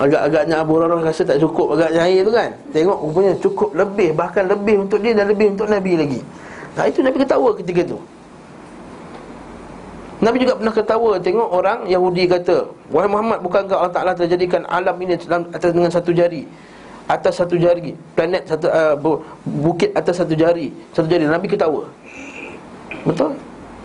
Agak-agaknya 0.01 0.65
Abu 0.65 0.81
Hurairah 0.81 1.01
rasa 1.05 1.23
tak 1.29 1.41
cukup 1.43 1.77
agaknya 1.77 2.01
air 2.09 2.25
tu 2.25 2.33
kan 2.33 2.51
Tengok 2.73 2.99
rupanya 3.05 3.33
cukup 3.37 3.71
lebih 3.77 4.17
Bahkan 4.17 4.45
lebih 4.49 4.77
untuk 4.89 4.99
dia 5.05 5.13
dan 5.13 5.29
lebih 5.29 5.53
untuk 5.53 5.69
Nabi 5.69 5.93
lagi 5.99 6.21
Nah 6.79 6.85
itu 6.89 7.05
Nabi 7.05 7.17
ketawa 7.21 7.53
ketika 7.59 7.85
tu 7.85 7.99
Nabi 10.21 10.37
juga 10.37 10.53
pernah 10.61 10.75
ketawa 10.77 11.11
tengok 11.17 11.49
orang 11.49 11.89
Yahudi 11.89 12.29
kata, 12.29 12.69
"Wahai 12.93 13.09
Muhammad, 13.09 13.41
bukankah 13.41 13.73
Allah 13.81 13.95
Taala 13.97 14.13
terjadikan 14.13 14.69
alam 14.69 14.93
ini 15.01 15.17
atas 15.17 15.73
dengan 15.73 15.89
satu 15.89 16.13
jari? 16.13 16.45
Atas 17.09 17.41
satu 17.41 17.57
jari, 17.57 17.97
planet 18.13 18.45
satu 18.45 18.69
uh, 18.69 18.95
bukit 19.49 19.97
atas 19.97 20.21
satu 20.21 20.37
jari, 20.37 20.69
satu 20.93 21.09
jari." 21.09 21.25
Nabi 21.25 21.49
ketawa. 21.49 21.89
Betul? 23.09 23.33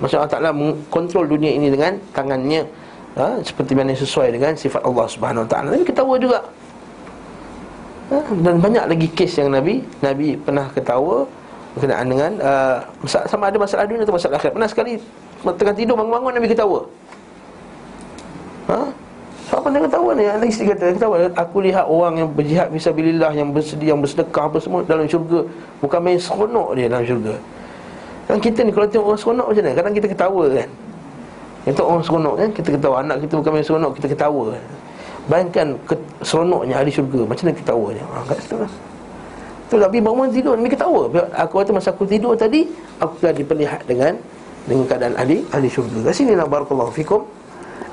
Maksud 0.03 0.19
Allah 0.19 0.33
Taala 0.35 0.51
mengkontrol 0.51 1.23
dunia 1.23 1.55
ini 1.55 1.71
dengan 1.71 1.95
tangannya 2.11 2.67
ha, 3.15 3.39
seperti 3.41 3.71
mana 3.75 3.95
sesuai 3.95 4.35
dengan 4.35 4.53
sifat 4.55 4.81
Allah 4.83 5.05
Subhanahu 5.09 5.43
Wa 5.47 5.49
Taala. 5.49 5.67
Nabi 5.75 5.85
ketawa 5.87 6.15
juga. 6.19 6.39
Ha, 8.13 8.21
dan 8.45 8.61
banyak 8.61 8.85
lagi 8.85 9.07
kes 9.17 9.41
yang 9.41 9.49
Nabi 9.49 9.81
Nabi 10.05 10.37
pernah 10.37 10.69
ketawa 10.69 11.25
berkenaan 11.73 12.05
dengan 12.05 12.31
uh, 12.37 12.77
sama 13.03 13.49
ada 13.49 13.57
masalah 13.57 13.83
dunia 13.89 14.05
atau 14.05 14.13
masalah 14.13 14.37
akhirat. 14.37 14.53
Pernah 14.53 14.69
sekali 14.69 14.93
Tengah 15.45 15.75
tidur 15.77 15.93
bangun-bangun 15.93 16.41
Nabi 16.41 16.47
ketawa 16.49 16.79
ha? 18.71 18.89
Siapa 19.45 19.69
yang 19.69 19.85
ketawa 19.85 20.09
ni? 20.17 20.25
Yang 20.25 20.57
isteri 20.57 20.73
kata 20.73 20.97
ketawa. 20.97 21.15
Aku 21.37 21.61
lihat 21.61 21.85
orang 21.85 22.17
yang 22.17 22.29
berjihad 22.33 22.73
fisabilillah 22.73 23.29
yang 23.37 23.53
bersedia 23.53 23.93
yang 23.93 24.01
bersedekah 24.01 24.49
apa 24.49 24.57
semua 24.57 24.81
dalam 24.81 25.05
syurga. 25.05 25.45
Bukan 25.85 25.99
main 26.01 26.17
seronok 26.17 26.73
dia 26.73 26.89
dalam 26.89 27.05
syurga. 27.05 27.37
Kan 28.25 28.41
kita 28.41 28.65
ni 28.65 28.73
kalau 28.73 28.89
tengok 28.89 29.05
orang 29.05 29.21
seronok 29.21 29.45
macam 29.53 29.61
mana? 29.61 29.75
Kadang 29.77 29.93
kita 29.93 30.07
ketawa 30.09 30.43
kan. 30.49 30.69
Kita 31.65 31.81
orang 31.81 32.05
seronok 32.05 32.33
kan, 32.37 32.49
kita 32.53 32.69
ketawa 32.77 32.95
anak 33.01 33.25
kita 33.25 33.33
bukan 33.41 33.51
main 33.57 33.65
seronok, 33.65 33.91
kita 33.97 34.07
ketawa. 34.13 34.53
Bayangkan 35.25 35.67
ke, 35.89 35.97
seronoknya 36.21 36.77
ahli 36.77 36.93
syurga, 36.93 37.25
macam 37.25 37.49
mana 37.49 37.57
ketawanya? 37.57 38.03
Ha, 38.05 38.17
kat 38.29 38.37
situ 38.45 38.55
lah. 38.61 38.71
Tu 39.65 39.75
tapi 39.81 39.97
bangun 39.97 40.29
tidur 40.29 40.53
ni 40.61 40.69
ketawa. 40.69 41.09
Aku 41.41 41.57
kata 41.57 41.73
masa 41.73 41.89
aku 41.89 42.05
tidur 42.05 42.37
tadi, 42.37 42.69
aku 43.01 43.17
telah 43.17 43.33
diperlihat 43.33 43.81
dengan 43.89 44.13
dengan 44.69 44.85
keadaan 44.85 45.17
ahli 45.17 45.41
ahli 45.49 45.65
syurga. 45.65 46.05
Kat 46.05 46.13
sinilah 46.13 46.45
barakallahu 46.45 46.93
fikum. 46.93 47.25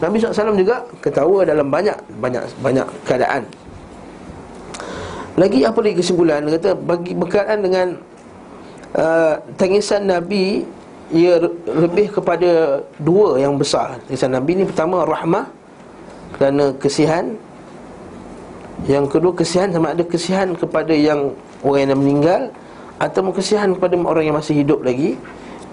Nabi 0.05 0.21
SAW 0.21 0.53
juga 0.53 0.85
ketawa 1.01 1.49
dalam 1.49 1.73
banyak 1.73 1.97
banyak 2.21 2.45
banyak 2.61 2.87
keadaan. 3.09 3.49
Lagi 5.41 5.65
apa 5.65 5.79
lagi 5.81 5.97
kesimpulan? 5.97 6.45
Dia 6.45 6.61
kata 6.61 6.71
bagi 6.77 7.17
berkaitan 7.17 7.65
dengan 7.65 7.97
uh, 8.93 9.41
tangisan 9.57 10.05
Nabi 10.05 10.69
ia 11.13 11.37
lebih 11.69 12.09
kepada 12.09 12.81
dua 12.97 13.37
yang 13.37 13.61
besar. 13.61 14.01
Tangisan 14.09 14.33
Nabi 14.33 14.57
ni 14.57 14.65
pertama 14.65 15.05
rahmah 15.05 15.47
kerana 16.41 16.73
kesihan. 16.81 17.37
Yang 18.89 19.15
kedua 19.15 19.33
kesihan 19.37 19.71
sama 19.71 19.95
ada 19.95 20.03
kesihan 20.03 20.57
kepada 20.59 20.91
yang 20.91 21.37
orang 21.63 21.87
yang 21.87 22.01
meninggal 22.01 22.43
atau 22.99 23.31
kesihan 23.31 23.71
kepada 23.77 23.95
orang 23.95 24.25
yang 24.27 24.37
masih 24.41 24.65
hidup 24.65 24.83
lagi 24.83 25.15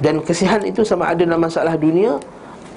dan 0.04 0.22
kesihan 0.22 0.62
itu 0.62 0.86
sama 0.86 1.10
ada 1.10 1.26
dalam 1.26 1.42
masalah 1.42 1.74
dunia 1.80 2.22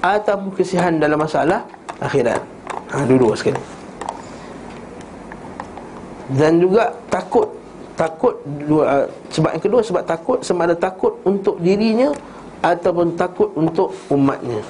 ataupun 0.01 0.55
kesihan 0.57 0.97
dalam 0.97 1.19
masalah 1.21 1.67
akhirat. 2.01 2.41
Ha 2.89 3.05
dua-dua 3.05 3.35
sekali. 3.37 3.61
Dan 6.33 6.63
juga 6.63 6.95
takut 7.11 7.51
takut 7.93 8.33
dua, 8.65 8.83
uh, 8.83 9.07
sebab 9.29 9.53
yang 9.53 9.63
kedua 9.63 9.81
sebab 9.85 10.03
takut 10.03 10.39
sama 10.41 10.65
ada 10.65 10.73
takut 10.73 11.13
untuk 11.23 11.61
dirinya 11.61 12.09
ataupun 12.63 13.19
takut 13.19 13.51
untuk 13.59 13.91
umatnya. 14.07 14.63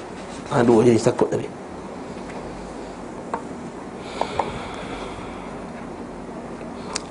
Ha 0.50 0.66
dua 0.66 0.82
jadi 0.82 0.98
takut 0.98 1.30
tadi. 1.30 1.46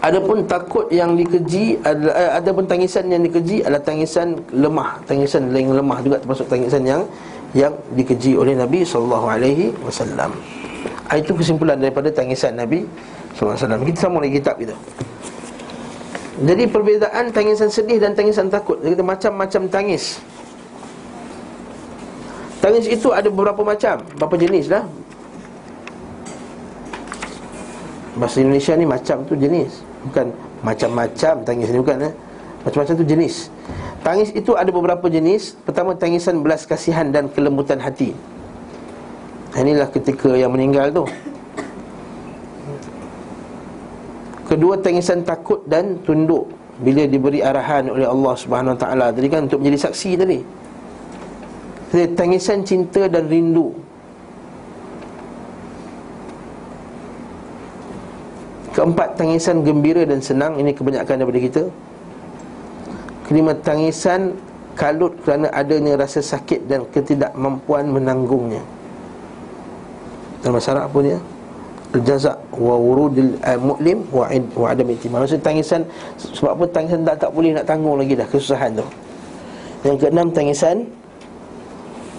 Adapun 0.03 0.43
takut 0.43 0.91
yang 0.91 1.15
dikeji 1.15 1.79
adalah 1.79 2.15
eh, 2.19 2.31
adapun 2.35 2.67
tangisan 2.67 3.07
yang 3.07 3.23
dikeji 3.23 3.63
adalah 3.63 3.79
tangisan 3.79 4.35
lemah, 4.51 4.99
tangisan 5.07 5.47
yang 5.55 5.71
lemah 5.71 6.03
juga 6.03 6.19
termasuk 6.19 6.51
tangisan 6.51 6.83
yang 6.83 7.01
yang 7.55 7.71
dikeji 7.95 8.35
oleh 8.35 8.51
Nabi 8.51 8.83
wasallam. 9.79 10.35
Ah, 11.07 11.15
itu 11.15 11.31
kesimpulan 11.31 11.79
daripada 11.79 12.11
tangisan 12.11 12.59
Nabi 12.59 12.83
wasallam. 13.39 13.87
Kita 13.87 14.11
sama 14.11 14.19
lagi 14.19 14.43
kitab 14.43 14.59
itu. 14.59 14.75
Jadi 16.43 16.63
perbezaan 16.67 17.31
tangisan 17.31 17.69
sedih 17.69 18.01
dan 18.01 18.17
tangisan 18.17 18.49
takut 18.49 18.81
Kita 18.81 19.05
macam-macam 19.05 19.69
tangis 19.69 20.19
Tangis 22.63 22.87
itu 22.87 23.11
ada 23.11 23.27
beberapa 23.27 23.59
macam 23.59 23.99
Berapa 24.15 24.39
jenis 24.39 24.71
lah. 24.71 24.87
Bahasa 28.15 28.39
Indonesia 28.39 28.71
ni 28.79 28.87
macam 28.87 29.27
tu 29.27 29.35
jenis. 29.35 29.83
Bukan 30.07 30.31
macam-macam 30.63 31.33
tangis 31.43 31.67
ni 31.67 31.83
bukan 31.83 32.07
eh? 32.07 32.13
Macam-macam 32.63 32.95
tu 32.95 33.03
jenis. 33.03 33.51
Tangis 33.99 34.31
itu 34.31 34.55
ada 34.55 34.71
beberapa 34.71 35.11
jenis. 35.11 35.59
Pertama 35.67 35.91
tangisan 35.91 36.39
belas 36.39 36.63
kasihan 36.63 37.11
dan 37.11 37.27
kelembutan 37.27 37.83
hati. 37.83 38.15
Inilah 39.59 39.91
ketika 39.91 40.31
yang 40.31 40.55
meninggal 40.55 40.87
tu. 40.93 41.03
Kedua 44.47 44.79
tangisan 44.79 45.27
takut 45.27 45.67
dan 45.67 45.99
tunduk. 46.07 46.47
Bila 46.79 47.09
diberi 47.11 47.43
arahan 47.43 47.91
oleh 47.91 48.07
Allah 48.07 48.33
Subhanahu 48.39 48.79
Taala. 48.79 49.11
Tadi 49.11 49.27
kan 49.27 49.51
untuk 49.51 49.59
menjadi 49.59 49.91
saksi 49.91 50.11
tadi 50.15 50.62
Tangisan 51.93 52.65
cinta 52.65 53.05
dan 53.05 53.29
rindu. 53.29 53.69
Keempat 58.73 59.13
tangisan 59.13 59.61
gembira 59.61 60.01
dan 60.01 60.17
senang. 60.17 60.57
Ini 60.57 60.73
kebanyakan 60.73 61.21
daripada 61.21 61.37
kita. 61.37 61.63
Kelima 63.29 63.53
tangisan 63.61 64.33
kalut 64.73 65.13
kerana 65.21 65.53
adanya 65.53 65.93
rasa 65.93 66.25
sakit 66.25 66.65
dan 66.65 66.81
ketidakmampuan 66.89 67.93
menanggungnya. 67.93 68.65
Dalam 70.41 70.57
masalah 70.57 70.89
apa 70.89 70.97
dia? 71.05 71.21
Al-jaza 71.93 72.33
wa 72.57 72.73
wurudil 72.73 73.37
uh, 73.45 73.59
mu'lim 73.61 74.01
wa 74.09 74.65
adam 74.65 74.89
itimam. 74.89 75.21
Maksud 75.21 75.45
tangisan 75.45 75.85
sebab 76.17 76.57
apa 76.57 76.65
tangisan 76.73 77.05
tak 77.05 77.21
tak 77.21 77.29
boleh 77.29 77.53
nak 77.53 77.69
tanggung 77.69 78.01
lagi 78.01 78.17
dah 78.17 78.25
kesusahan 78.25 78.81
tu. 78.81 78.85
Yang 79.85 80.09
keenam 80.09 80.33
tangisan 80.33 80.89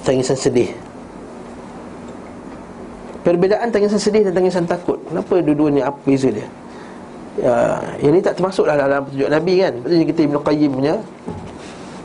tangisan 0.04 0.36
sedih. 0.36 0.70
Perbezaan 3.24 3.72
tangisan 3.72 3.96
sedih 3.96 4.22
dan 4.28 4.36
tangisan 4.36 4.68
takut. 4.68 5.00
Kenapa 5.08 5.40
dua-dua 5.40 5.68
ni 5.72 5.80
apa 5.80 5.96
beza 6.04 6.28
dia? 6.28 6.44
Ya, 7.40 7.82
ini 7.98 8.20
tak 8.20 8.38
termasuklah 8.38 8.76
dalam 8.76 9.08
petunjuk 9.08 9.26
Nabi 9.32 9.54
kan? 9.58 9.74
Maksudnya 9.80 10.06
kita 10.06 10.20
Ibn 10.28 10.36
Qayyim 10.44 10.70
punya 10.70 10.94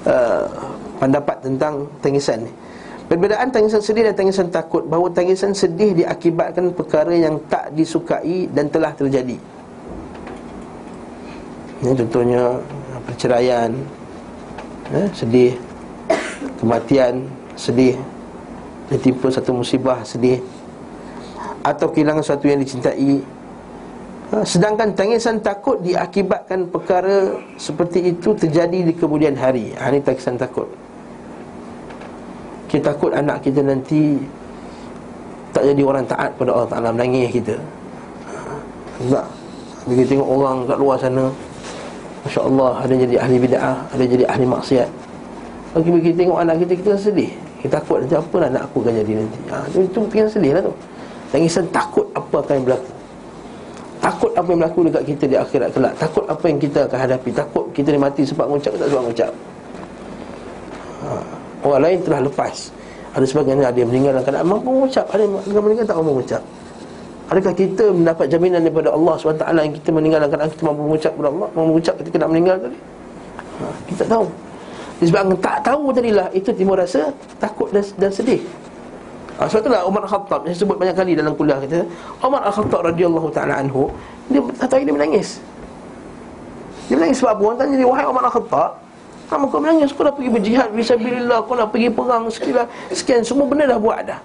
uh, 0.09 0.47
Pendapat 0.99 1.39
tentang 1.39 1.87
tangisan 2.03 2.43
ni. 2.43 2.51
Perbezaan 3.07 3.49
tangisan 3.55 3.79
sedih 3.79 4.11
dan 4.11 4.15
tangisan 4.19 4.51
takut. 4.51 4.83
Bahawa 4.83 5.07
tangisan 5.15 5.55
sedih 5.55 5.95
diakibatkan 5.95 6.75
perkara 6.75 7.15
yang 7.15 7.39
tak 7.47 7.71
disukai 7.71 8.51
dan 8.51 8.67
telah 8.67 8.91
terjadi. 8.91 9.39
Ini 11.79 11.95
contohnya 11.95 12.59
perceraian 13.07 13.71
eh, 14.91 15.07
Sedih 15.15 15.55
Kematian 16.59 17.23
Sedih 17.59 17.99
Ditimpa 18.87 19.27
satu 19.27 19.51
musibah 19.51 19.99
Sedih 20.07 20.39
Atau 21.67 21.91
kehilangan 21.91 22.23
sesuatu 22.23 22.47
yang 22.47 22.63
dicintai 22.63 23.19
Ha, 24.29 24.45
sedangkan 24.45 24.93
tangisan 24.93 25.41
takut 25.41 25.81
diakibatkan 25.81 26.69
perkara 26.69 27.33
seperti 27.57 28.13
itu 28.13 28.29
terjadi 28.37 28.85
di 28.85 28.93
kemudian 28.93 29.33
hari. 29.33 29.73
Ha, 29.73 29.89
ini 29.89 30.05
tangisan 30.05 30.37
takut. 30.37 30.69
Kita 32.69 32.93
takut 32.93 33.09
anak 33.09 33.41
kita 33.41 33.65
nanti 33.65 34.21
tak 35.49 35.65
jadi 35.65 35.81
orang 35.81 36.05
taat 36.05 36.29
pada 36.37 36.53
Allah 36.53 36.69
Ta'ala 36.69 36.89
menangis 36.93 37.41
kita. 37.41 37.57
Tak. 39.09 39.25
Bila 39.89 40.03
tengok 40.05 40.29
orang 40.29 40.57
kat 40.69 40.77
luar 40.77 40.97
sana, 41.01 41.25
Masya 42.21 42.41
Allah 42.45 42.71
ada 42.85 42.93
jadi 42.93 43.15
ahli 43.17 43.37
bid'ah, 43.41 43.77
ada 43.89 44.03
jadi 44.05 44.23
ahli 44.29 44.45
maksiat. 44.45 44.89
Bagi 45.73 45.89
kita 46.05 46.15
tengok 46.21 46.37
anak 46.37 46.55
kita, 46.61 46.73
kita 46.77 46.93
sedih. 47.01 47.33
Kita 47.59 47.79
takut 47.79 47.99
nanti 47.99 48.15
apa 48.15 48.35
anak 48.47 48.63
aku 48.71 48.77
akan 48.87 48.93
jadi 49.03 49.13
nanti. 49.19 49.39
Ha, 49.51 49.55
itu, 49.67 49.79
itu 49.83 49.99
yang 50.15 50.31
sedih 50.31 50.51
lah 50.55 50.61
tu. 50.63 50.73
Tangisan 51.29 51.65
takut 51.69 52.07
apa 52.15 52.35
akan 52.39 52.63
berlaku. 52.63 52.91
Takut 53.99 54.31
apa 54.31 54.47
yang 54.47 54.59
berlaku 54.63 54.79
dekat 54.87 55.03
kita 55.11 55.23
di 55.27 55.35
akhirat 55.35 55.69
kelak 55.75 55.93
Takut 55.99 56.23
apa 56.31 56.45
yang 56.47 56.55
kita 56.55 56.87
akan 56.87 56.99
hadapi 57.03 57.29
Takut 57.35 57.65
kita 57.75 57.91
ni 57.91 57.99
mati 57.99 58.23
sebab 58.23 58.47
mengucap 58.47 58.71
tak 58.79 58.87
sebab 58.87 59.01
mengucap 59.03 59.31
ha. 61.03 61.19
Orang 61.67 61.81
lain 61.83 61.97
telah 62.07 62.19
lepas 62.23 62.55
Ada 63.11 63.25
sebagainya 63.27 63.67
ada 63.67 63.75
yang 63.75 63.91
meninggal 63.91 64.11
dalam 64.15 64.23
keadaan 64.23 64.47
mampu 64.47 64.69
mengucap 64.71 65.05
Ada 65.11 65.21
yang 65.51 65.63
meninggal 65.67 65.83
tak 65.83 65.95
mampu 65.99 66.11
mengucap 66.15 66.41
Adakah 67.29 67.53
kita 67.53 67.85
mendapat 67.91 68.25
jaminan 68.31 68.59
daripada 68.63 68.89
Allah 68.95 69.13
SWT 69.19 69.43
Yang 69.51 69.75
kita 69.83 69.89
meninggal 69.91 70.17
dalam 70.23 70.31
keadaan 70.31 70.51
kita 70.55 70.63
mampu 70.63 70.81
mengucap 70.87 71.11
kepada 71.11 71.29
Allah 71.35 71.47
Mampu 71.51 71.67
mengucap 71.75 71.93
ketika 71.99 72.15
nak 72.23 72.29
meninggal 72.31 72.55
tadi 72.63 72.77
ha. 73.59 73.65
Kita 73.83 74.03
tahu 74.07 74.25
Sebab 74.99 75.39
tak 75.39 75.63
tahu 75.63 75.95
tadilah 75.95 76.27
Itu 76.35 76.51
timur 76.51 76.75
rasa 76.75 77.15
takut 77.39 77.71
dan, 77.71 77.83
dan 77.95 78.11
sedih. 78.11 78.43
Ha, 79.39 79.47
sebab 79.47 79.63
itulah 79.63 79.81
Umar 79.87 80.03
Khattab 80.03 80.43
Saya 80.43 80.55
sebut 80.59 80.75
banyak 80.75 80.91
kali 80.91 81.15
dalam 81.15 81.31
kuliah 81.31 81.55
kita 81.63 81.87
Umar 82.19 82.43
Al-Khattab 82.43 82.91
radhiyallahu 82.91 83.31
ta'ala 83.31 83.63
anhu 83.63 83.87
Dia 84.27 84.43
satu 84.59 84.75
hari 84.75 84.83
dia 84.83 84.95
menangis. 84.95 85.39
Dia 86.91 86.99
menangis 86.99 87.23
sebab 87.23 87.39
apa? 87.39 87.41
Orang 87.47 87.57
tanya 87.63 87.75
dia 87.79 87.87
Wahai 87.87 88.05
Umar 88.11 88.27
Al-Khattab 88.27 88.71
Kamu 89.31 89.43
kau 89.47 89.63
menangis? 89.63 89.95
Kau 89.95 90.03
dah 90.03 90.11
pergi 90.11 90.29
berjihad 90.35 90.67
Bismillah 90.75 91.39
Kau 91.47 91.55
dah 91.55 91.69
pergi 91.71 91.87
perang 91.87 92.27
Sekian, 92.27 92.67
sekian 92.91 93.21
Semua 93.23 93.47
benda 93.47 93.63
dah 93.63 93.79
buat 93.79 94.03
dah. 94.03 94.19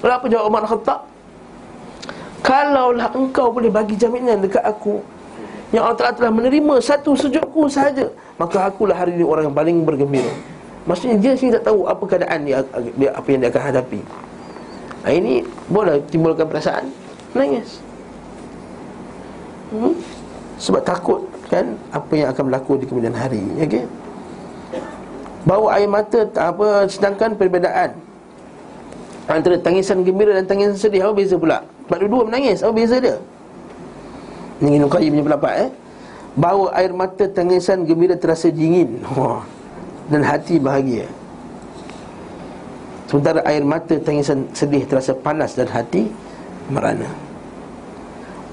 Lalu 0.00 0.12
apa 0.16 0.26
jawab 0.32 0.44
Umar 0.48 0.60
Al-Khattab? 0.64 1.00
Kalaulah 2.40 3.12
engkau 3.12 3.52
boleh 3.52 3.68
bagi 3.68 4.00
jaminan 4.00 4.40
dekat 4.40 4.64
aku 4.64 5.04
Yang 5.76 5.84
Allah 5.84 6.16
telah 6.16 6.32
menerima 6.32 6.74
Satu 6.80 7.12
sujudku 7.12 7.68
sahaja 7.68 8.08
Maka 8.38 8.70
akulah 8.70 8.94
hari 8.94 9.18
ini 9.18 9.26
orang 9.26 9.50
yang 9.50 9.56
paling 9.56 9.82
bergembira 9.82 10.30
Maksudnya 10.88 11.20
dia 11.20 11.32
sendiri 11.36 11.60
tak 11.60 11.68
tahu 11.68 11.84
apa 11.84 12.00
keadaan 12.08 12.48
dia, 12.48 12.64
dia 12.96 13.10
apa 13.12 13.26
yang 13.28 13.44
dia 13.44 13.50
akan 13.52 13.62
hadapi. 13.68 14.00
Nah, 15.04 15.12
ini 15.12 15.44
boleh 15.68 16.00
timbulkan 16.08 16.48
perasaan 16.48 16.88
Menangis 17.36 17.82
hmm? 19.74 19.92
Sebab 20.56 20.82
takut 20.82 21.22
kan 21.52 21.76
Apa 21.92 22.12
yang 22.16 22.28
akan 22.32 22.42
berlaku 22.48 22.80
di 22.80 22.86
kemudian 22.88 23.12
hari 23.12 23.42
okay? 23.60 23.84
Bawa 25.44 25.76
air 25.76 25.86
mata 25.90 26.24
apa 26.40 26.88
Sedangkan 26.88 27.36
perbezaan 27.36 27.94
Antara 29.28 29.60
tangisan 29.60 30.02
gembira 30.02 30.32
dan 30.32 30.48
tangisan 30.48 30.74
sedih 30.74 31.04
Apa 31.04 31.12
beza 31.20 31.36
pula 31.36 31.62
Sebab 31.86 31.96
dua-dua 32.00 32.22
menangis 32.32 32.64
Apa 32.64 32.72
beza 32.72 32.96
dia? 32.96 33.20
Ini 34.58 34.82
Qayyim 34.82 35.14
punya 35.14 35.24
pendapat 35.30 35.52
eh 35.68 35.70
Bahawa 36.38 36.70
air 36.78 36.94
mata 36.94 37.26
tangisan 37.26 37.82
gembira 37.82 38.14
terasa 38.14 38.46
dingin. 38.48 39.02
Oh. 39.18 39.42
Dan 40.06 40.22
hati 40.22 40.62
bahagia. 40.62 41.10
Sementara 43.10 43.42
air 43.42 43.66
mata 43.66 43.98
tangisan 43.98 44.46
sedih 44.54 44.86
terasa 44.86 45.18
panas 45.18 45.58
dan 45.58 45.66
hati 45.66 46.06
merana. 46.70 47.10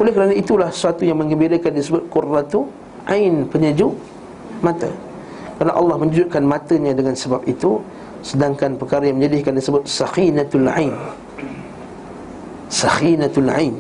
Oleh 0.01 0.11
kerana 0.11 0.33
itulah 0.33 0.73
sesuatu 0.73 1.05
yang 1.07 1.21
menggembirakan 1.21 1.71
disebut 1.71 2.03
Qurratu 2.11 2.67
Ain 3.05 3.45
penyejuk 3.47 3.93
mata. 4.65 4.89
Kerana 5.55 5.71
Allah 5.77 5.95
menunjukkan 6.01 6.43
matanya 6.43 6.91
dengan 6.91 7.15
sebab 7.15 7.45
itu 7.47 7.79
Sedangkan 8.25 8.73
perkara 8.73 9.05
yang 9.05 9.21
menyedihkan 9.21 9.53
disebut 9.53 9.85
Sakhinatul 9.85 10.65
Ain. 10.65 10.97
Sakhinatul 12.73 13.47
Ain 13.53 13.77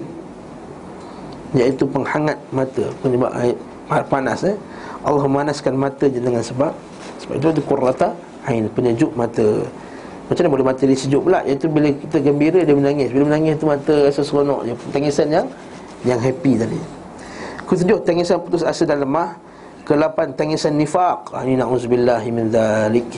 Iaitu 1.57 1.89
penghangat 1.89 2.37
mata 2.53 2.85
Penyebab 3.01 3.33
air 3.33 3.57
panas 3.87 4.41
eh? 4.45 4.57
Allah 5.05 5.21
memanaskan 5.25 5.73
mata 5.77 6.09
je 6.09 6.17
dengan 6.17 6.41
sebab. 6.41 6.73
Sebab 7.21 7.33
itu 7.37 7.47
ada 7.53 7.61
kurrata 7.61 8.07
Ain 8.45 8.69
penyujuk 8.69 9.17
mata. 9.17 9.65
Macam 10.29 10.41
mana 10.45 10.53
boleh 10.53 10.65
mata 10.69 10.81
dia 10.85 10.97
sejuk 10.97 11.25
pula? 11.25 11.41
Iaitu 11.45 11.65
bila 11.69 11.89
kita 11.89 12.17
gembira 12.21 12.61
dia 12.61 12.77
menangis. 12.77 13.09
Bila 13.09 13.29
menangis 13.29 13.57
tu 13.57 13.65
mata 13.65 13.93
rasa 14.05 14.21
seronok 14.21 14.59
je. 14.69 14.73
Tangisan 14.93 15.27
yang 15.33 15.45
yang 16.05 16.21
happy 16.21 16.57
tadi. 16.57 16.79
Ketujuh 17.65 18.05
tangisan 18.05 18.37
putus 18.41 18.61
asa 18.61 18.85
dan 18.85 19.01
lemah. 19.01 19.37
Kelapan 19.85 20.33
tangisan 20.33 20.77
nifaq. 20.77 21.33
Ah, 21.33 21.41
Ini 21.45 21.61
na'uzubillahi 21.61 22.29
min 22.29 22.53
dhalik. 22.53 23.09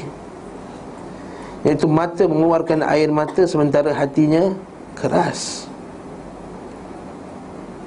Iaitu 1.68 1.88
mata 1.91 2.24
mengeluarkan 2.24 2.84
air 2.88 3.11
mata 3.11 3.43
Sementara 3.43 3.91
hatinya 3.91 4.55
keras. 4.95 5.68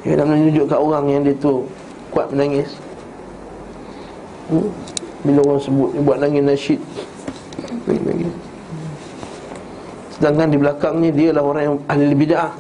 Dia 0.05 0.17
nak 0.17 0.33
menunjuk 0.33 0.65
kat 0.69 0.81
orang 0.81 1.05
yang 1.13 1.23
dia 1.29 1.37
tu 1.37 1.65
Kuat 2.11 2.27
menangis. 2.35 2.75
Hmm? 4.51 4.71
Bila 5.21 5.41
orang 5.47 5.63
sebut 5.63 5.91
Dia 5.95 6.03
buat 6.03 6.19
nangis 6.19 6.43
nasyid. 6.43 6.81
Nangis-nangis. 7.87 8.35
Sedangkan 10.19 10.49
di 10.51 10.59
belakangnya 10.59 11.11
Dia 11.15 11.31
lah 11.31 11.43
orang 11.47 11.63
yang 11.63 11.77
ahli 11.87 12.15
bid'ah. 12.19 12.53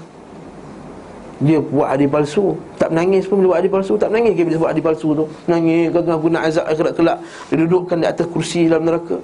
Dia 1.40 1.58
buat 1.58 1.88
adi 1.88 2.06
palsu. 2.06 2.54
Tak 2.76 2.92
menangis 2.92 3.24
pun 3.24 3.40
bila 3.40 3.56
buat 3.56 3.60
adi 3.64 3.70
palsu 3.72 3.96
Tak 3.96 4.12
menangis 4.12 4.32
bila 4.36 4.56
buat 4.60 4.70
adi 4.76 4.82
palsu 4.84 5.08
tu. 5.16 5.24
Menangis 5.48 5.88
Gagal 5.90 6.16
guna 6.20 6.38
azab 6.46 6.64
akhirat 6.68 6.92
kelak. 6.94 7.18
Dia 7.50 7.56
dudukkan 7.64 7.96
di 7.98 8.06
atas 8.06 8.26
kursi 8.28 8.68
dalam 8.68 8.86
neraka. 8.86 9.18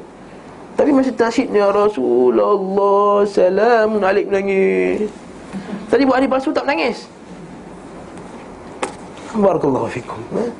Tapi 0.76 0.92
masih 0.92 1.16
nasyid 1.16 1.48
Ya 1.56 1.72
Rasulullah 1.72 3.24
Salamun 3.24 4.04
alik 4.04 4.28
menangis 4.28 5.08
Tadi 5.88 6.02
buat 6.04 6.20
adi 6.20 6.28
palsu 6.28 6.52
tak 6.52 6.68
menangis 6.68 7.08
Barakallahu 9.36 9.88
fikum 9.92 10.20
eh? 10.36 10.50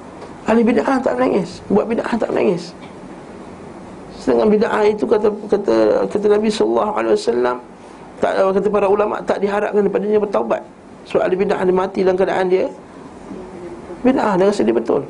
Ahli 0.46 0.62
bid'ah 0.62 1.00
tak 1.02 1.18
menangis 1.18 1.64
Buat 1.66 1.86
bid'ah 1.90 2.14
tak 2.14 2.30
menangis 2.30 2.76
Sedangkan 4.26 4.48
bid'ah 4.58 4.82
itu 4.90 5.06
kata 5.06 5.30
kata 5.46 5.74
kata 6.10 6.26
Nabi 6.26 6.50
sallallahu 6.50 6.92
alaihi 6.98 7.14
wasallam 7.14 7.56
tak 8.18 8.32
kata 8.42 8.68
para 8.72 8.90
ulama 8.90 9.22
tak 9.22 9.38
diharapkan 9.38 9.86
daripadanya 9.86 10.18
bertaubat. 10.18 10.66
Sebab 11.06 11.22
ahli 11.22 11.36
bid'ah 11.38 11.62
dia 11.62 11.70
mati 11.70 12.00
dalam 12.02 12.18
keadaan 12.18 12.46
dia 12.50 12.66
bid'ah 14.02 14.34
dia 14.34 14.50
rasa 14.50 14.66
dia 14.66 14.74
betul. 14.74 15.06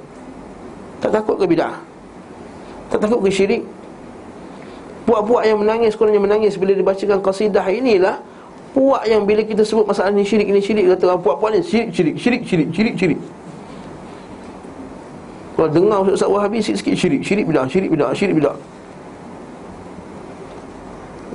Tak 1.01 1.17
takut 1.17 1.41
ke 1.41 1.49
bid'ah? 1.49 1.81
Tak 2.93 3.09
takut 3.09 3.25
ke 3.25 3.33
syirik? 3.33 3.65
Puak-puak 5.09 5.47
yang 5.47 5.63
menangis 5.63 5.95
Kononnya 5.95 6.19
menangis 6.19 6.59
bila 6.59 6.75
dibacakan 6.75 7.23
qasidah 7.23 7.63
inilah 7.71 8.19
Puak 8.75 9.07
yang 9.07 9.23
bila 9.23 9.47
kita 9.47 9.63
sebut 9.63 9.87
masalah 9.87 10.11
ini 10.11 10.27
syirik 10.27 10.51
ini 10.51 10.59
syirik 10.59 10.85
Kata 10.99 11.15
puak-puak 11.15 11.55
ni 11.55 11.63
syirik 11.63 11.95
syirik 11.95 12.15
syirik 12.19 12.43
syirik 12.43 12.69
syirik 12.75 12.95
syirik 12.99 13.19
kalau 15.57 15.73
dengar 15.73 16.05
Ustaz 16.05 16.29
Wahabi 16.29 16.61
sikit-sikit 16.61 16.93
syirik. 16.93 17.21
Syirik 17.25 17.49
bidah, 17.49 17.65
syirik 17.65 17.89
bidah, 17.89 18.13
syirik 18.13 18.37
bidah 18.37 18.57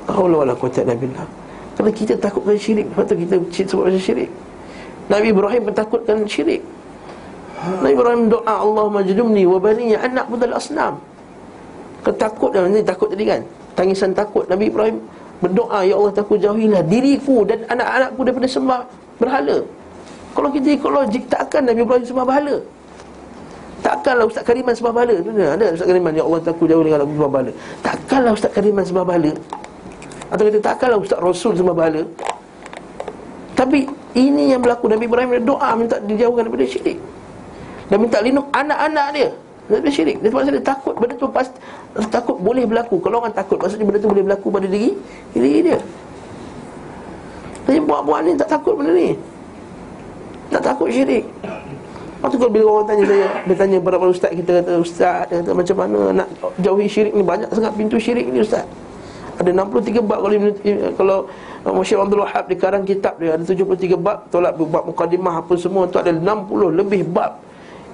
Allah 0.06 0.46
Allah 0.46 0.58
kuatat 0.62 0.86
Nabi 0.86 1.10
Allah 1.10 1.26
Kerana 1.74 1.90
kita 1.90 2.14
takutkan 2.22 2.54
syirik 2.54 2.86
Lepas 2.94 3.10
tu 3.10 3.18
kita 3.18 3.36
sebab 3.66 3.84
macam 3.90 4.02
syirik. 4.02 4.30
Nabi 5.10 5.28
Ibrahim 5.34 5.62
pun 5.66 5.74
takutkan 5.74 6.18
syirik. 6.30 6.62
Nabi 7.82 7.94
Ibrahim 7.98 8.22
doa 8.30 8.54
Allah 8.62 8.86
majlumni 8.94 9.44
wa 9.50 9.58
baniya 9.58 9.98
anak 10.06 10.30
budal 10.30 10.54
asnam. 10.54 11.02
Ketakut 12.06 12.54
dan 12.54 12.70
ini 12.70 12.86
takut 12.86 13.10
tadi 13.10 13.26
kan? 13.26 13.42
Tangisan 13.74 14.14
takut. 14.14 14.46
Nabi 14.46 14.70
Ibrahim 14.70 15.02
berdoa 15.42 15.82
Ya 15.82 15.98
Allah 15.98 16.14
takut 16.14 16.38
jauhilah 16.38 16.86
diriku 16.86 17.42
dan 17.50 17.66
anak-anakku 17.74 18.22
daripada 18.22 18.48
sembah 18.48 18.82
berhala. 19.18 19.58
Kalau 20.38 20.50
kita 20.54 20.70
ikut 20.78 20.92
logik 20.94 21.24
takkan 21.26 21.66
Nabi 21.66 21.82
Ibrahim 21.82 22.06
sembah 22.06 22.26
berhala 22.30 22.58
Takkanlah 23.82 24.26
Ustaz 24.30 24.46
Kariman 24.46 24.74
sebab 24.78 24.94
bala. 24.94 25.16
Tu 25.18 25.30
Ada 25.34 25.74
Ustaz 25.74 25.88
Kariman? 25.90 26.14
Ya 26.14 26.24
Allah 26.24 26.40
takut 26.46 26.70
jauh 26.70 26.86
dengan 26.86 27.02
aku 27.02 27.14
sebab 27.18 27.32
bala. 27.34 27.52
Takkanlah 27.82 28.32
Ustaz 28.38 28.52
Kariman 28.54 28.86
sebab 28.86 29.04
bala. 29.10 29.32
Atau 30.30 30.44
kata 30.48 30.60
takkanlah 30.62 31.00
Ustaz 31.02 31.20
Rasul 31.20 31.54
sebab 31.58 31.74
bala. 31.74 32.02
Tapi 33.58 33.90
ini 34.14 34.54
yang 34.54 34.62
berlaku. 34.62 34.86
Nabi 34.86 35.10
Ibrahim 35.10 35.42
doa 35.42 35.70
minta 35.74 35.98
dijauhkan 35.98 36.46
daripada 36.46 36.66
syirik. 36.70 36.98
Dan 37.90 37.98
minta 38.00 38.24
lindung 38.24 38.48
anak-anak 38.56 39.08
dia 39.12 39.30
Daripada 39.68 39.92
syirik. 39.92 40.18
Dia 40.22 40.30
sebab 40.30 40.42
dia 40.46 40.64
takut. 40.64 40.94
Benda 40.96 41.14
tu 41.18 41.28
pasti 41.28 41.58
Takut 42.14 42.38
boleh 42.38 42.64
berlaku. 42.70 43.02
Kalau 43.02 43.20
orang 43.20 43.34
takut 43.34 43.58
Maksudnya 43.60 43.84
benda 43.90 44.00
tu 44.00 44.10
boleh 44.14 44.24
berlaku 44.24 44.48
pada 44.54 44.68
diri 44.70 44.94
Diri 45.34 45.74
dia. 45.74 45.80
Tapi 47.66 47.78
buat-buat 47.82 48.20
ni 48.30 48.32
tak 48.38 48.50
takut 48.50 48.78
benda 48.78 48.94
ni. 48.94 49.18
Tak 50.54 50.62
takut 50.70 50.94
syirik 50.94 51.26
Lepas 52.22 52.30
tu 52.30 52.38
kalau 52.38 52.54
bila 52.54 52.66
orang 52.70 52.86
tanya 52.86 53.04
saya 53.10 53.26
Dia 53.50 53.56
tanya 53.58 53.78
beberapa 53.82 54.06
ustaz 54.06 54.30
kita 54.30 54.62
kata 54.62 54.78
Ustaz 54.78 55.26
dia 55.26 55.42
kata 55.42 55.58
macam 55.58 55.76
mana 55.82 56.00
nak 56.22 56.28
jauhi 56.62 56.86
syirik 56.86 57.18
ni? 57.18 57.26
Banyak 57.26 57.50
sangat 57.50 57.74
pintu 57.74 57.98
syirik 57.98 58.30
ni 58.30 58.46
ustaz. 58.46 58.62
Ada 59.42 59.50
63 59.58 60.06
bab 60.06 60.22
kalau 60.22 60.38
Kalau 60.94 61.18
Musyid 61.74 61.98
Abdul 61.98 62.22
Wahab 62.22 62.46
di 62.46 62.54
karang 62.62 62.86
kitab 62.86 63.18
dia 63.18 63.34
Ada 63.34 63.42
73 63.42 63.98
bab 63.98 64.30
Tolak 64.30 64.54
bab 64.54 64.86
mukadimah 64.86 65.42
apa 65.42 65.58
semua 65.58 65.90
tu 65.90 65.98
Ada 65.98 66.14
60 66.14 66.78
lebih 66.78 67.10
bab 67.10 67.42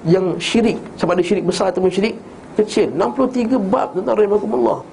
Yang 0.03 0.43
syirik. 0.43 0.77
Sama 0.99 1.15
ada 1.15 1.23
syirik 1.23 1.47
besar 1.47 1.71
atau 1.71 1.87
syirik 1.87 2.19
kecil. 2.59 2.91
63 2.91 3.55
bab 3.71 3.95
tentang 3.95 4.19
rahimahkumullah 4.19 4.83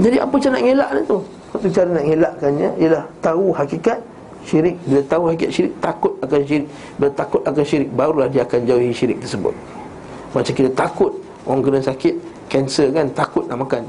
Jadi 0.00 0.16
apa 0.16 0.34
cara 0.40 0.52
nak 0.56 0.64
ngelak 0.64 0.90
ni 0.96 1.02
tu? 1.04 1.18
Satu 1.52 1.68
cara 1.68 1.88
nak 1.92 2.04
ngelakkannya 2.08 2.68
Ialah 2.80 3.04
tahu 3.20 3.52
hakikat 3.52 4.00
syirik 4.46 4.76
Bila 4.86 5.00
tahu 5.06 5.22
hakikat 5.30 5.50
syirik 5.50 5.72
Takut 5.78 6.12
akan 6.22 6.40
syirik. 6.44 6.68
Bila 6.98 7.10
takut 7.14 7.40
akan 7.42 7.64
syirik 7.64 7.90
Barulah 7.94 8.28
dia 8.28 8.42
akan 8.44 8.60
jauhi 8.66 8.90
syirik 8.94 9.18
tersebut. 9.22 9.54
Macam 10.34 10.52
kita 10.52 10.70
takut 10.74 11.12
Orang 11.46 11.62
kena 11.64 11.80
sakit 11.82 12.14
Kanser 12.50 12.88
kan 12.90 13.06
Takut 13.12 13.44
nak 13.50 13.58
makan. 13.64 13.82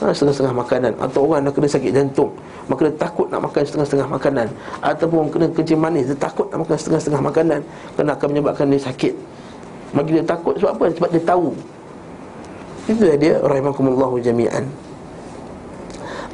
Ha, 0.00 0.12
Setengah-setengah 0.12 0.56
makanan. 0.56 0.92
Atau 0.96 1.20
orang 1.28 1.40
dah 1.44 1.52
kena 1.52 1.68
sakit 1.68 1.90
jantung 1.92 2.30
Maka 2.68 2.86
dia 2.86 2.94
takut 2.96 3.26
nak 3.28 3.40
makan 3.50 3.62
setengah-setengah 3.66 4.08
makanan. 4.08 4.46
Ataupun 4.78 5.26
kena 5.28 5.46
kencing 5.50 5.80
manis 5.80 6.04
Dia 6.06 6.18
takut 6.18 6.46
nak 6.54 6.62
makan 6.62 6.76
setengah-setengah 6.78 7.22
makanan. 7.22 7.60
Kerana 7.98 8.10
akan 8.14 8.26
menyebabkan 8.30 8.66
dia 8.70 8.80
sakit. 8.80 9.14
Bagi 9.90 10.10
dia 10.14 10.24
takut 10.24 10.54
sebab 10.54 10.78
apa? 10.78 10.86
Sebab 10.94 11.08
dia 11.10 11.22
tahu. 11.26 11.50
Itu 12.86 13.02
dia 13.18 13.42
Rahimahkumullahu 13.42 14.22
jami'an 14.22 14.89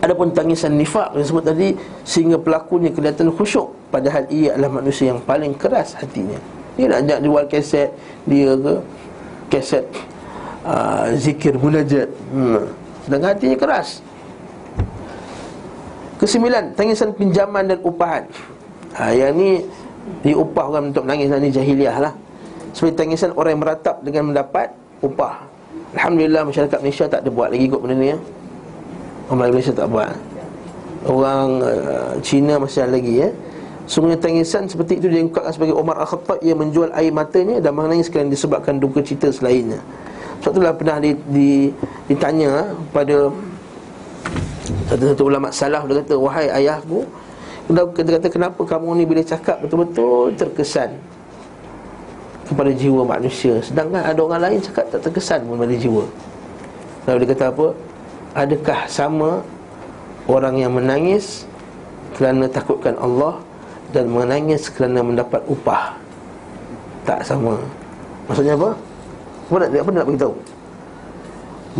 Adapun 0.04 0.28
tangisan 0.32 0.76
nifak 0.76 1.16
yang 1.16 1.24
sebut 1.24 1.44
tadi 1.44 1.72
Sehingga 2.04 2.36
pelakunya 2.36 2.92
kelihatan 2.92 3.32
khusyuk 3.32 3.72
Padahal 3.88 4.28
ia 4.28 4.52
adalah 4.52 4.82
manusia 4.82 5.14
yang 5.14 5.20
paling 5.24 5.56
keras 5.56 5.96
hatinya. 5.96 6.36
Dia 6.76 6.92
nak 6.92 6.98
ajak 7.08 7.18
jual 7.24 7.44
keset 7.48 7.90
Dia 8.28 8.52
ke 8.52 8.74
Keset 9.46 9.84
uh, 10.66 11.14
Zikir 11.16 11.56
munajat. 11.56 12.10
Hmm. 12.34 12.66
Sedangkan 13.06 13.28
hatinya 13.32 13.56
keras. 13.56 14.04
Kesembilan 16.20 16.76
Tangisan 16.76 17.14
pinjaman 17.16 17.64
dan 17.72 17.78
upahan. 17.80 18.24
Ha, 19.00 19.14
Yang 19.16 19.32
ni 19.38 19.50
Diupah 20.22 20.64
orang 20.70 20.94
untuk 20.94 21.08
menangis 21.08 21.32
Ini 21.32 21.50
jahiliah 21.50 21.96
lah. 21.98 22.12
Seperti 22.76 22.94
tangisan 23.00 23.32
orang 23.32 23.56
yang 23.56 23.62
meratap 23.64 23.96
dengan 24.04 24.28
mendapat 24.28 24.68
Upah. 25.00 25.44
Alhamdulillah 25.96 26.44
masyarakat 26.44 26.78
Malaysia 26.80 27.04
tak 27.08 27.24
ada 27.24 27.30
buat 27.32 27.48
lagi 27.52 27.68
kot 27.68 27.80
benda 27.84 27.96
ni 27.96 28.12
ya. 28.12 28.18
Orang 29.26 29.50
Malaysia 29.50 29.74
tak 29.74 29.90
buat. 29.90 30.14
Orang 31.06 31.62
uh, 31.62 32.14
Cina 32.22 32.58
masih 32.58 32.86
ada 32.86 32.94
lagi 32.94 33.26
ya. 33.26 33.30
Sungguhnya 33.86 34.18
tangisan 34.18 34.66
seperti 34.66 34.98
itu 34.98 35.06
diungkapkan 35.06 35.54
sebagai 35.54 35.74
Omar 35.78 36.02
Al-Khattab. 36.02 36.42
Ia 36.42 36.54
menjual 36.58 36.90
air 36.94 37.14
matanya 37.14 37.62
dan 37.62 37.74
menangis 37.74 38.10
kerana 38.10 38.30
disebabkan 38.30 38.82
duka 38.82 38.98
cita 39.02 39.30
selainnya. 39.30 39.78
Sebab 40.46 40.62
itulah 40.62 40.74
pernah 40.78 40.96
di, 41.02 41.10
di, 41.26 41.50
ditanya 42.06 42.70
pada 42.94 43.32
Satu-satu 44.86 45.22
ulama 45.26 45.50
salah 45.50 45.82
Dia 45.86 46.02
kata, 46.02 46.14
wahai 46.18 46.46
ayahku 46.50 47.02
Dia 47.66 47.82
kata, 47.90 48.28
kenapa 48.30 48.62
kamu 48.62 49.02
ni 49.02 49.04
bila 49.08 49.22
cakap 49.26 49.58
betul-betul 49.64 50.34
terkesan 50.38 50.94
Kepada 52.46 52.70
jiwa 52.70 53.02
manusia? 53.02 53.58
Sedangkan 53.58 54.06
ada 54.06 54.20
orang 54.22 54.38
lain 54.38 54.58
cakap 54.62 54.86
tak 54.92 55.10
terkesan 55.10 55.42
pun 55.50 55.58
pada 55.58 55.74
jiwa. 55.74 56.06
Lalu 57.10 57.26
dia 57.26 57.28
kata 57.34 57.44
apa? 57.50 57.66
Adakah 58.36 58.84
sama 58.84 59.40
orang 60.28 60.60
yang 60.60 60.76
menangis 60.76 61.48
kerana 62.20 62.44
takutkan 62.52 62.92
Allah 63.00 63.40
dan 63.96 64.12
menangis 64.12 64.68
kerana 64.68 65.00
mendapat 65.00 65.40
upah. 65.48 65.96
Tak 67.08 67.24
sama. 67.24 67.56
Maksudnya 68.28 68.58
apa? 68.58 68.76
Apa 69.48 69.56
nak 69.62 69.68
apa 69.72 69.90
nak 69.94 70.06
beritahu? 70.10 70.34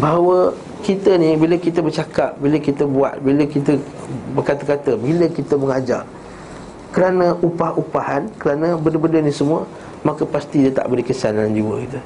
Bahawa 0.00 0.38
kita 0.80 1.20
ni 1.20 1.36
bila 1.36 1.60
kita 1.60 1.84
bercakap, 1.84 2.40
bila 2.40 2.56
kita 2.56 2.88
buat, 2.88 3.20
bila 3.20 3.44
kita 3.44 3.76
berkata-kata, 4.32 4.96
bila 4.96 5.28
kita 5.28 5.60
mengajar 5.60 6.08
kerana 6.94 7.36
upah-upahan, 7.44 8.32
kerana 8.40 8.80
benda-benda 8.80 9.20
ni 9.20 9.34
semua, 9.34 9.68
maka 10.00 10.24
pasti 10.24 10.64
dia 10.64 10.72
tak 10.72 10.88
beri 10.88 11.04
kesan 11.04 11.36
dalam 11.36 11.52
jiwa 11.52 11.84
kita. 11.84 12.00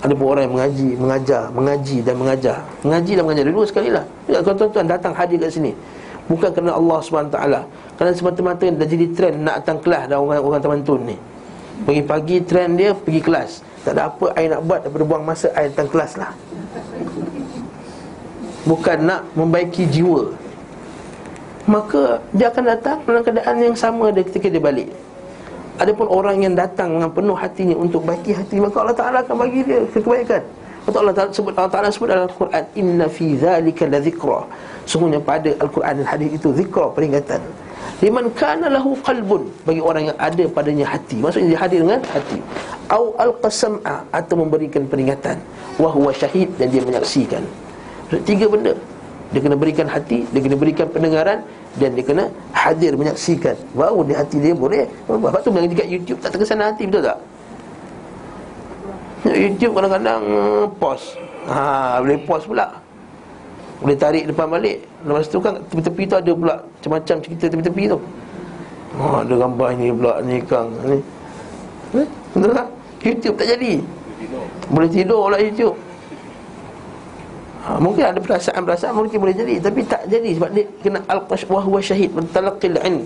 Ada 0.00 0.16
pun 0.16 0.32
orang 0.32 0.48
yang 0.48 0.54
mengaji, 0.56 0.88
mengajar, 0.96 1.42
mengaji 1.52 1.96
dan 2.00 2.14
mengajar. 2.16 2.56
Mengaji 2.80 3.12
dan 3.20 3.22
mengajar. 3.28 3.42
Dua 3.52 3.66
sekali 3.68 3.88
lah. 3.92 4.04
Ya, 4.24 4.40
tuan-tuan 4.40 4.88
datang 4.88 5.12
hadir 5.12 5.36
kat 5.36 5.52
sini. 5.52 5.76
Bukan 6.24 6.54
kerana 6.54 6.78
Allah 6.78 6.98
SWT 7.02 7.36
Kerana 7.98 8.10
semata-mata 8.16 8.64
dah 8.64 8.88
jadi 8.88 9.06
trend 9.12 9.44
nak 9.44 9.60
datang 9.60 9.82
kelas 9.82 10.08
dah 10.08 10.16
orang-orang 10.16 10.62
teman-tun 10.62 11.00
ni. 11.04 11.16
Pagi-pagi 11.84 12.36
trend 12.48 12.80
dia 12.80 12.96
pergi 12.96 13.20
kelas. 13.20 13.50
Tak 13.84 13.92
ada 13.96 14.08
apa 14.08 14.26
saya 14.32 14.46
nak 14.56 14.60
buat 14.64 14.80
daripada 14.84 15.04
buang 15.04 15.24
masa 15.24 15.52
saya 15.52 15.68
datang 15.68 15.88
kelas 15.92 16.12
lah. 16.16 16.32
Bukan 18.64 18.98
nak 19.04 19.20
membaiki 19.36 19.84
jiwa. 19.84 20.32
Maka 21.68 22.24
dia 22.32 22.48
akan 22.48 22.64
datang 22.64 22.98
dalam 23.04 23.20
keadaan 23.20 23.56
yang 23.60 23.76
sama 23.76 24.08
dia 24.08 24.24
ketika 24.24 24.48
dia 24.48 24.62
balik 24.64 24.88
Adapun 25.80 26.06
orang 26.12 26.44
yang 26.44 26.52
datang 26.52 27.00
dengan 27.00 27.08
penuh 27.08 27.32
hatinya 27.32 27.72
untuk 27.72 28.04
baiki 28.04 28.36
hati 28.36 28.60
Maka 28.60 28.84
Allah 28.84 28.96
Ta'ala 28.96 29.18
akan 29.24 29.36
bagi 29.40 29.64
dia 29.64 29.80
kebaikan 29.88 30.44
Allah 30.90 31.14
Ta'ala 31.16 31.30
sebut, 31.32 31.52
Allah 31.56 31.72
Ta'ala 31.72 31.88
sebut 31.88 32.08
dalam 32.08 32.24
Al-Quran 32.28 32.64
Inna 32.76 33.06
fi 33.08 33.26
zalika 33.40 33.88
la 33.88 34.00
zikra 34.04 34.44
Sungguhnya 34.84 35.20
pada 35.22 35.48
Al-Quran 35.60 36.02
dan 36.02 36.06
hadis 36.08 36.34
itu 36.34 36.50
Zikra 36.56 36.90
peringatan. 36.90 37.38
Liman 38.00 38.26
kana 38.34 38.66
lahu 38.72 38.96
qalbun 39.06 39.46
Bagi 39.62 39.78
orang 39.78 40.10
yang 40.10 40.18
ada 40.18 40.44
padanya 40.50 40.86
hati. 40.88 41.20
Maksudnya 41.20 41.54
dia 41.54 41.60
hadir 41.62 41.78
dengan 41.84 42.00
hati. 42.10 42.42
Au 42.90 43.14
al-qasam'a 43.20 44.08
Atau 44.10 44.40
memberikan 44.40 44.88
peringatan. 44.90 45.38
Wahuwa 45.78 46.10
syahid 46.10 46.50
dan 46.58 46.74
dia 46.74 46.82
menyaksikan. 46.82 47.44
Tiga 48.26 48.50
benda 48.50 48.74
Dia 49.30 49.38
kena 49.38 49.54
berikan 49.54 49.86
hati 49.86 50.26
Dia 50.34 50.40
kena 50.42 50.56
berikan 50.58 50.86
pendengaran 50.90 51.46
Dan 51.78 51.94
dia 51.94 52.02
kena 52.02 52.24
hadir 52.50 52.98
menyaksikan. 52.98 53.54
Baru 53.78 54.02
di 54.02 54.14
hati 54.14 54.42
dia 54.42 54.54
boleh 54.54 54.86
Lepas 55.06 55.42
tu 55.46 55.54
dekat 55.54 55.86
YouTube 55.86 56.18
tak 56.18 56.34
terkesan 56.34 56.58
hati 56.58 56.86
betul 56.90 57.06
tak? 57.06 57.18
YouTube 59.20 59.76
kadang-kadang 59.76 60.22
uh, 60.32 60.64
pause. 60.80 61.20
Ha, 61.44 62.00
Boleh 62.00 62.18
pause 62.24 62.48
pula. 62.48 62.66
Boleh 63.80 63.96
tarik 63.96 64.24
depan 64.28 64.48
balik. 64.48 64.80
Lepas 65.04 65.28
tu 65.28 65.38
kan 65.40 65.60
tepi-tepi 65.68 66.02
tu 66.08 66.16
ada 66.16 66.32
pula 66.32 66.54
Macam-macam 66.56 67.16
cerita 67.20 67.44
tepi-tepi 67.46 67.82
tu. 67.92 67.98
Oh, 68.98 69.22
Ada 69.22 69.34
gambar 69.36 69.68
ni 69.76 69.86
pula 69.92 70.14
ni 70.24 70.36
kang 70.42 70.68
ni. 70.88 70.98
Eh, 72.00 72.08
betul 72.34 72.52
tak? 72.56 72.68
YouTube 73.00 73.36
tak 73.38 73.48
jadi. 73.56 73.72
Boleh 74.68 74.90
tidur 74.90 75.30
pula 75.30 75.38
YouTube 75.38 75.76
ha, 77.64 77.78
Mungkin 77.80 78.02
ada 78.04 78.18
perasaan-perasaan 78.20 78.92
Mungkin 78.96 79.18
boleh 79.20 79.36
jadi 79.36 79.54
Tapi 79.60 79.80
tak 79.84 80.06
jadi 80.08 80.30
Sebab 80.36 80.50
dia 80.52 80.64
kena 80.80 81.00
Al-Qash 81.06 81.44
Wahwa 81.48 81.80
syahid 81.80 82.10
Bertalaqil 82.12 82.76
an 82.80 83.04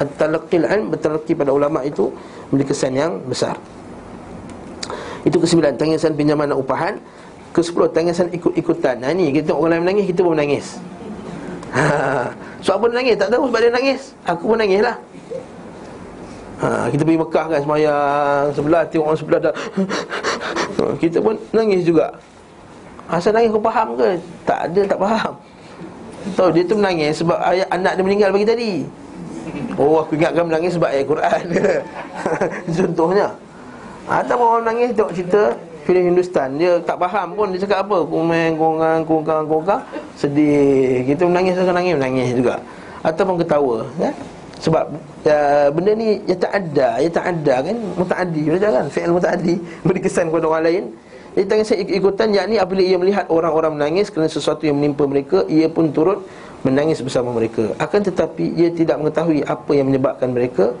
Bertalaqil 0.00 0.64
an 0.66 0.80
Bertalaqil 0.90 1.34
pada 1.36 1.50
ulama' 1.54 1.82
itu 1.86 2.10
Memiliki 2.50 2.74
kesan 2.74 2.94
yang 2.96 3.18
besar 3.26 3.54
Itu 5.26 5.38
kesembilan 5.38 5.76
Tangisan 5.76 6.14
pinjaman 6.16 6.50
dan 6.50 6.58
upahan 6.58 6.94
ke-10 7.50 7.90
tangisan 7.90 8.26
ikut-ikutan. 8.30 9.02
Ha 9.02 9.10
ni 9.10 9.34
kita 9.34 9.50
tengok 9.52 9.60
orang 9.66 9.82
lain 9.82 9.82
menangis, 9.82 10.04
kita 10.14 10.20
pun 10.22 10.32
menangis. 10.38 10.66
Ha. 11.74 11.82
So 12.62 12.74
apa 12.78 12.86
menangis? 12.86 13.14
Tak 13.18 13.28
tahu 13.34 13.50
sebab 13.50 13.60
dia 13.62 13.72
nangis. 13.74 14.00
Aku 14.26 14.42
pun 14.54 14.58
nangis 14.58 14.80
lah. 14.82 14.96
Ha, 16.60 16.92
kita 16.92 17.02
pergi 17.08 17.18
Mekah 17.24 17.46
kan 17.48 17.60
semayang 17.64 18.44
sebelah 18.52 18.82
tengok 18.86 19.06
orang 19.08 19.18
sebelah 19.18 19.40
dah. 19.48 19.54
Kita 21.00 21.18
pun 21.24 21.34
nangis 21.56 21.88
juga. 21.88 22.12
Asal 23.10 23.34
nangis 23.34 23.50
kau 23.50 23.58
faham 23.58 23.98
ke? 23.98 24.08
Tak 24.46 24.70
ada 24.70 24.80
tak 24.86 24.98
faham. 25.02 25.32
Tahu 26.38 26.48
dia 26.54 26.62
tu 26.62 26.78
menangis 26.78 27.18
sebab 27.18 27.38
ayah 27.50 27.66
anak 27.74 27.98
dia 27.98 28.04
meninggal 28.06 28.30
bagi 28.30 28.46
tadi. 28.46 28.72
Oh 29.74 29.98
aku 29.98 30.14
ingatkan 30.14 30.46
menangis 30.46 30.78
sebab 30.78 30.88
ayat 30.94 31.06
Quran. 31.10 31.42
Contohnya. 32.78 33.28
Atau 34.06 34.38
orang 34.38 34.62
menangis 34.66 34.94
tengok 34.94 35.12
cerita 35.14 35.42
filem 35.86 36.12
Hindustan 36.12 36.58
Dia 36.58 36.82
tak 36.82 36.98
faham 36.98 37.34
pun 37.38 37.54
dia 37.54 37.62
cakap 37.62 37.86
apa 37.86 38.02
Kumeng, 38.02 38.58
kongang, 38.58 39.06
kongkang, 39.06 39.44
kongkang 39.46 39.82
Sedih 40.18 41.06
Kita 41.06 41.30
menangis, 41.30 41.54
saya 41.54 41.70
menangis, 41.70 41.94
menangis 41.94 42.28
juga 42.34 42.54
Ataupun 43.06 43.38
ketawa 43.38 43.86
ya? 44.02 44.10
Sebab 44.60 44.84
ya, 45.24 45.70
benda 45.72 45.92
ni 45.94 46.20
ya 46.26 46.36
tak 46.36 46.52
ada 46.58 46.88
Ya 46.98 47.08
tak 47.08 47.24
ada 47.32 47.54
kan 47.64 47.76
Muta'adi 47.96 48.42
kan 48.58 48.86
Fi'al 48.90 49.12
muta'adi 49.14 49.54
Beri 49.86 50.00
kesan 50.02 50.28
kepada 50.28 50.46
orang 50.50 50.64
lain 50.66 50.84
Jadi 51.30 51.46
tangan 51.46 51.64
saya 51.66 51.78
ikut-ikutan 51.86 52.28
Yakni 52.34 52.58
apabila 52.58 52.82
ia 52.82 52.98
melihat 52.98 53.24
orang-orang 53.30 53.78
menangis 53.78 54.10
Kerana 54.10 54.26
sesuatu 54.26 54.66
yang 54.66 54.82
menimpa 54.82 55.06
mereka 55.06 55.46
Ia 55.46 55.70
pun 55.70 55.94
turut 55.94 56.26
menangis 56.60 57.00
bersama 57.00 57.32
mereka. 57.32 57.72
Akan 57.80 58.04
tetapi 58.04 58.52
ia 58.58 58.68
tidak 58.74 59.00
mengetahui 59.00 59.46
Apa 59.46 59.72
yang 59.72 59.88
menyebabkan 59.88 60.34
mereka 60.34 60.74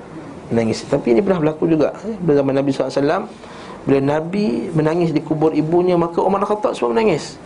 menangis. 0.50 0.82
Tapi 0.84 1.14
ini 1.14 1.22
pernah 1.22 1.38
berlaku 1.40 1.70
juga 1.70 1.94
Pada 1.94 2.34
zaman 2.42 2.54
Nabi 2.58 2.70
SAW 2.74 3.30
bila 3.80 3.96
Nabi 4.04 4.68
menangis 4.76 5.08
di 5.08 5.24
kubur 5.24 5.56
ibunya 5.56 5.96
Maka 5.96 6.20
Umar 6.20 6.44
Khattab 6.44 6.76
semua 6.76 6.92
menangis. 6.92 7.40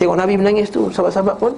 Tengok 0.00 0.16
Nabi 0.16 0.40
menangis 0.40 0.72
tu 0.72 0.88
Sahabat-sahabat 0.88 1.36
pun 1.36 1.52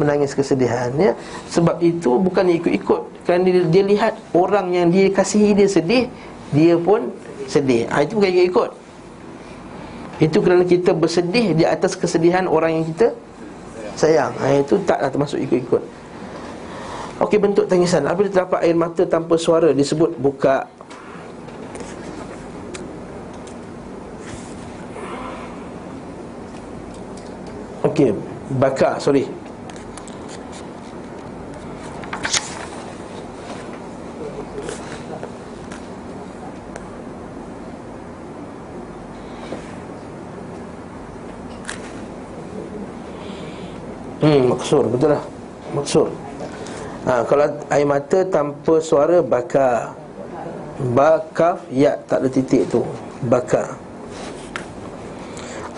menangis 0.00 0.32
kesedihan 0.32 0.90
ya? 0.96 1.12
Sebab 1.52 1.78
itu 1.84 2.16
bukan 2.16 2.48
ikut-ikut. 2.48 3.28
Kerana 3.28 3.46
dia, 3.46 3.62
dia 3.68 3.84
lihat 3.86 4.12
orang 4.34 4.72
yang 4.74 4.88
dia 4.88 5.12
kasihi 5.12 5.54
dia 5.54 5.68
sedih 5.68 6.10
Dia 6.50 6.74
pun 6.80 7.12
sedih. 7.46 7.86
Ha, 7.92 8.02
Itu 8.02 8.18
bukan 8.18 8.32
ikut-ikut 8.32 8.81
Itu 10.22 10.38
kerana 10.38 10.62
kita 10.62 10.94
bersedih 10.94 11.50
di 11.58 11.66
atas 11.66 11.98
kesedihan 11.98 12.46
orang 12.46 12.78
yang 12.78 12.84
kita 12.94 13.10
sayang. 13.98 14.30
Ha, 14.38 14.62
Itu 14.62 14.78
taklah 14.86 15.10
termasuk 15.10 15.42
ikut-ikut. 15.42 15.82
Okey 17.26 17.42
bentuk 17.42 17.66
tangisan. 17.66 18.06
Apabila 18.06 18.30
terdapat 18.30 18.62
air 18.62 18.78
mata 18.78 19.02
tanpa 19.02 19.34
suara 19.34 19.74
Disebut 19.74 20.14
buka. 20.14 20.70
Okey, 27.82 28.14
baka, 28.62 29.02
sorry. 29.02 29.26
Hmm, 44.22 44.54
maksur, 44.54 44.86
betul 44.86 45.18
lah. 45.18 45.22
Maksur. 45.74 46.06
Ha, 47.02 47.26
Kalau 47.26 47.50
air 47.74 47.82
mata 47.82 48.22
tanpa 48.22 48.78
suara 48.78 49.18
Baka 49.18 49.98
Bakaf, 50.94 51.66
ya, 51.74 51.98
tak 52.06 52.22
ada 52.22 52.28
titik 52.30 52.70
tu. 52.70 52.86
Baka 53.26 53.74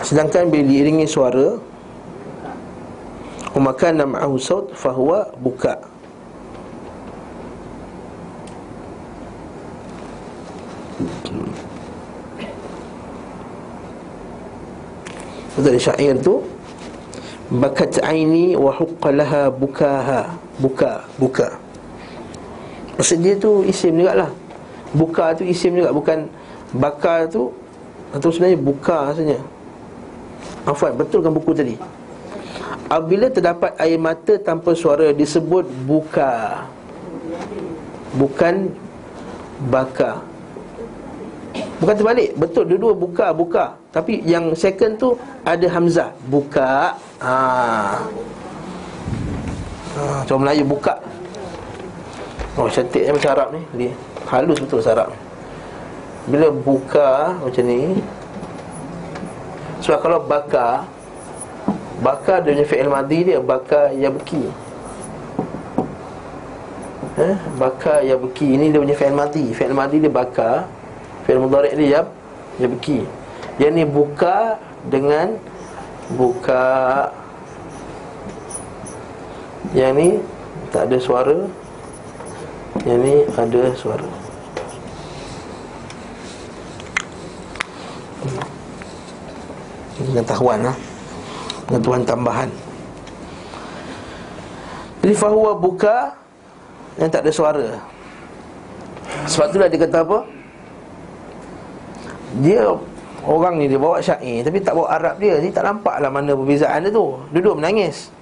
Sedangkan 0.04 0.52
bila 0.52 0.68
diiringi 0.68 1.08
suara 1.08 1.56
Umakan 3.56 4.02
nam'ahu 4.02 4.34
saut 4.34 4.74
fahuwa 4.74 5.30
buka. 5.38 5.78
Betul 15.54 15.78
syair 15.78 16.18
tu 16.18 16.53
Bakat 17.52 18.00
aini 18.00 18.56
wa 18.56 18.72
huqqalaha 18.72 19.52
bukaha. 19.52 20.32
Buka, 20.56 21.04
buka. 21.20 21.58
Maksud 22.94 23.18
dia 23.20 23.34
tu 23.34 23.66
isim 23.66 23.90
juga 23.98 24.14
lah 24.14 24.30
Buka 24.94 25.34
tu 25.34 25.42
isim 25.42 25.74
juga 25.74 25.90
Bukan 25.90 26.30
bakar 26.70 27.26
tu. 27.26 27.50
Atau 28.14 28.30
sebenarnya 28.30 28.60
buka 28.62 29.10
rasanya 29.10 29.42
Afwan, 30.64 30.96
betulkan 30.96 31.28
buku 31.28 31.52
tadi. 31.52 31.76
Apabila 32.88 33.28
terdapat 33.28 33.76
air 33.76 34.00
mata 34.00 34.40
tanpa 34.40 34.72
suara 34.72 35.12
disebut 35.12 35.68
buka. 35.84 36.64
Bukan 38.16 38.72
baka 39.68 40.24
Bukan 41.78 41.94
terbalik. 41.94 42.30
Betul 42.34 42.64
dua-dua 42.70 42.94
buka 42.94 43.26
buka. 43.30 43.64
Tapi 43.94 44.22
yang 44.26 44.54
second 44.58 44.98
tu 44.98 45.08
ada 45.46 45.66
hamzah. 45.70 46.10
Buka. 46.26 46.98
Haa 47.22 48.02
ha, 49.98 50.26
Cuma 50.26 50.48
Melayu 50.48 50.66
buka. 50.66 50.98
Oh 52.54 52.70
cantik 52.70 53.06
macam 53.10 53.30
Arab 53.34 53.48
ni. 53.54 53.62
Dia 53.78 53.90
halus 54.30 54.58
betul 54.62 54.82
Arab 54.82 55.10
Bila 56.30 56.48
buka 56.50 57.38
macam 57.42 57.64
ni. 57.66 57.98
Sebab 59.84 59.98
kalau 60.00 60.18
baka 60.24 60.88
Bakar 62.00 62.40
dia 62.44 62.56
punya 62.56 62.66
fi'il 62.68 62.90
madhi 62.90 63.20
dia 63.24 63.38
Bakar 63.40 63.92
yabki. 63.92 64.44
Eh, 67.14 67.36
Baka 67.62 68.02
yabki 68.02 68.58
Ini 68.58 68.74
dia 68.74 68.82
punya 68.82 68.96
fi'il 68.98 69.14
mati 69.14 69.44
Fi'il 69.54 69.70
mati 69.70 70.02
dia 70.02 70.10
baka 70.10 70.66
Fi'il 71.24 71.40
mudhari' 71.40 71.72
dia 71.72 72.00
yab 72.00 72.06
Yabki 72.60 73.00
Yang 73.56 73.72
ni 73.72 73.84
buka 73.88 74.60
dengan 74.92 75.40
Buka 76.20 77.08
Yang 79.72 79.92
ni 79.96 80.08
Tak 80.68 80.90
ada 80.90 80.98
suara. 81.00 81.38
Yang 82.84 82.98
ni 83.00 83.14
ada 83.38 83.62
suara. 83.78 84.08
Pengetahuan 89.94 90.60
lah 90.66 90.76
Pengetahuan 91.64 92.02
tambahan. 92.04 92.50
Jadi 95.00 95.14
fahuwa 95.16 95.56
buka 95.56 96.12
Yang 97.00 97.08
tak 97.08 97.22
ada 97.24 97.32
suara. 97.32 97.66
Sebab 99.24 99.46
itulah 99.48 99.68
dia 99.72 99.80
kata 99.80 100.04
apa 100.04 100.33
Dia 102.42 102.74
Orang 103.24 103.56
ni 103.56 103.72
dia 103.72 103.80
bawa 103.80 104.04
syair 104.04 104.44
Tapi 104.44 104.60
tak 104.60 104.76
bawa 104.76 104.88
Arab 104.92 105.16
dia. 105.16 105.40
Jadi 105.40 105.48
tak 105.48 105.64
nampak 105.64 105.96
lah 105.96 106.12
mana 106.12 106.36
perbezaan 106.36 106.84
dia 106.84 106.92
tu. 106.92 107.16
Duduk 107.32 107.56
menangis. 107.56 108.12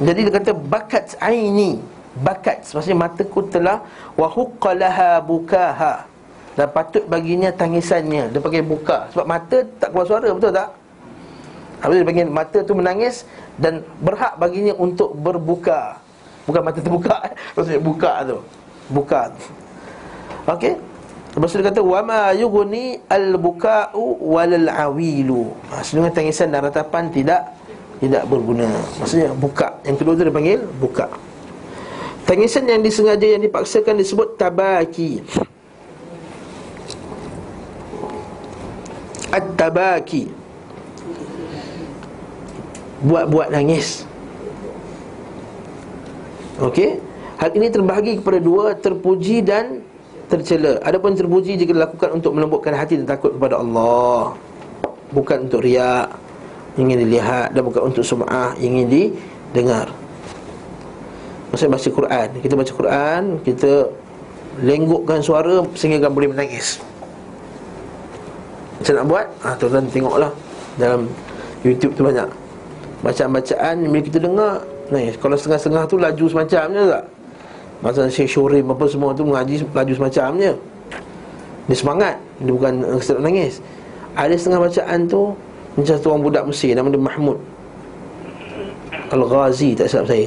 Jadi 0.00 0.20
dia 0.26 0.32
kata 0.32 0.50
Bakat 0.56 1.20
aini. 1.20 1.76
Bakat 2.24 2.64
Maksudnya 2.72 2.96
mataku 2.96 3.44
telah 3.52 3.84
Wahuqqalaha 4.16 5.20
bukaha. 5.20 6.08
Dan 6.56 6.66
patut 6.72 7.04
baginya 7.04 7.52
tangisannya. 7.52 8.32
Dia 8.32 8.40
pakai 8.40 8.64
buka. 8.64 9.12
Sebab 9.12 9.28
mata 9.28 9.60
tak 9.76 9.92
keluar 9.92 10.06
suara 10.08 10.28
Betul 10.32 10.52
tak? 10.56 10.68
Habis 11.80 11.96
dia 12.00 12.08
panggil 12.08 12.28
mata 12.28 12.58
tu 12.60 12.72
menangis 12.76 13.24
Dan 13.60 13.84
berhak 14.00 14.40
baginya 14.40 14.72
untuk 14.80 15.12
berbuka. 15.20 16.00
Bukan 16.48 16.64
mata 16.64 16.80
terbuka 16.80 17.28
Maksudnya 17.54 17.80
buka 17.84 18.12
tu. 18.24 18.36
Buka. 18.88 19.28
Okey 20.48 20.89
Lepas 21.30 21.54
tu 21.54 21.62
dia 21.62 21.70
kata 21.70 21.78
Wama 21.78 22.34
yughni 22.34 22.98
al-buka'u 23.06 24.18
walal-awilu. 24.18 25.54
Ha, 25.70 25.82
Sedangkan 25.86 26.10
tangisan 26.10 26.50
dan 26.50 26.66
ratapan 26.66 27.06
tidak 27.10 27.54
Tidak 28.00 28.24
berguna. 28.26 28.66
Maksudnya 28.96 29.30
buka. 29.36 29.76
Yang 29.84 29.96
kedua 30.00 30.12
tu 30.16 30.22
dia 30.24 30.32
panggil 30.32 30.60
buka. 30.80 31.06
Tangisan 32.24 32.64
yang 32.64 32.80
disengaja 32.80 33.26
yang 33.26 33.44
dipaksakan 33.44 34.00
disebut 34.00 34.40
tabaki. 34.40 35.20
At-tabaki. 39.30 40.32
Buat-buat 43.04 43.52
nangis. 43.52 44.08
Okey. 46.56 47.04
Hal 47.40 47.56
ini 47.56 47.68
terbahagi 47.72 48.20
kepada 48.20 48.40
dua, 48.40 48.76
terpuji 48.76 49.40
dan 49.40 49.79
tercela. 50.30 50.78
Adapun 50.86 51.18
terpuji 51.18 51.58
jika 51.58 51.74
dilakukan 51.74 52.22
untuk 52.22 52.38
melembutkan 52.38 52.72
hati 52.78 53.02
dan 53.02 53.06
takut 53.10 53.34
kepada 53.34 53.58
Allah. 53.58 54.38
Bukan 55.10 55.50
untuk 55.50 55.66
riak, 55.66 56.06
ingin 56.78 57.02
dilihat 57.02 57.50
dan 57.50 57.66
bukan 57.66 57.90
untuk 57.90 58.06
sum'ah, 58.06 58.54
ingin 58.62 58.86
didengar. 58.86 59.90
Maksudnya 61.50 61.74
baca 61.74 61.88
Quran. 61.90 62.28
Kita 62.38 62.54
baca 62.54 62.72
Quran, 62.72 63.22
kita 63.42 63.72
lenggukkan 64.62 65.18
suara 65.18 65.66
sehingga 65.74 66.06
boleh 66.06 66.30
menangis. 66.30 66.78
Macam 68.78 68.94
nak 68.96 69.06
buat? 69.10 69.26
Ah, 69.42 69.54
tuan-tuan 69.58 69.86
tengoklah 69.90 70.32
dalam 70.78 71.10
YouTube 71.66 71.92
tu 71.98 72.06
banyak. 72.06 72.30
Bacaan-bacaan 73.02 73.74
bila 73.90 74.02
kita 74.04 74.18
dengar 74.22 74.54
ni, 74.94 75.10
Kalau 75.18 75.36
setengah-setengah 75.36 75.82
tu 75.90 75.96
laju 75.98 76.24
semacamnya 76.30 76.82
tak 76.86 77.04
Masa 77.80 78.04
Syekh 78.12 78.28
Syurim 78.28 78.68
apa 78.68 78.84
semua 78.84 79.16
tu 79.16 79.24
mengaji 79.24 79.64
laju 79.72 79.92
semacamnya. 79.96 80.52
Dia 81.70 81.76
semangat. 81.76 82.14
Dia 82.44 82.52
bukan 82.52 82.72
sedap 83.00 83.24
nangis. 83.24 83.64
Ada 84.18 84.34
setengah 84.34 84.66
bacaan 84.66 85.06
tu 85.06 85.30
Macam 85.78 85.94
satu 85.94 86.10
orang 86.10 86.22
budak 86.26 86.44
Mesir 86.50 86.74
Nama 86.74 86.90
dia 86.90 86.98
Mahmud. 86.98 87.38
Al-Ghazi 89.14 89.78
tak 89.78 89.86
silap 89.86 90.10
saya. 90.10 90.26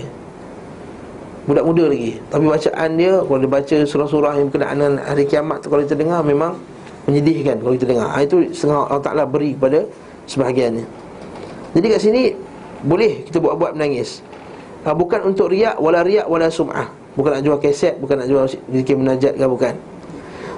Budak 1.43 1.67
muda 1.67 1.91
lagi. 1.91 2.15
Tapi 2.31 2.45
bacaan 2.47 2.89
dia 2.95 3.13
Kalau 3.19 3.39
dia 3.43 3.51
baca 3.51 3.77
surah-surah 3.83 4.33
yang 4.39 4.47
berkenaan 4.47 4.75
dengan 4.79 4.93
hari 5.03 5.27
kiamat 5.27 5.59
tu 5.59 5.67
Kalau 5.67 5.83
kita 5.83 5.99
dengar 5.99 6.23
memang 6.23 6.55
Menyedihkan 7.03 7.59
kalau 7.59 7.75
kita 7.75 7.85
dengar. 7.91 8.07
Ha, 8.15 8.23
Itu 8.23 8.47
setengah 8.55 8.87
Allah 8.87 9.03
Ta'ala 9.03 9.23
beri 9.27 9.51
kepada 9.51 9.83
Sebahagiannya. 10.23 10.87
Jadi 11.75 11.85
kat 11.91 11.99
sini 11.99 12.31
boleh 12.87 13.27
kita 13.27 13.43
buat-buat 13.43 13.75
menangis. 13.75 14.23
Ha, 14.87 14.95
Bukan 14.95 15.27
untuk 15.27 15.51
riak 15.51 15.75
Wala 15.75 16.07
riak 16.07 16.31
wala 16.31 16.47
sum'ah 16.47 17.02
Bukan 17.13 17.29
nak 17.29 17.43
jual 17.45 17.57
keset 17.61 17.95
Bukan 18.01 18.15
nak 18.17 18.27
jual 18.29 18.45
zikir 18.49 18.97
menajat 18.97 19.33
ke 19.37 19.45
bukan. 19.45 19.75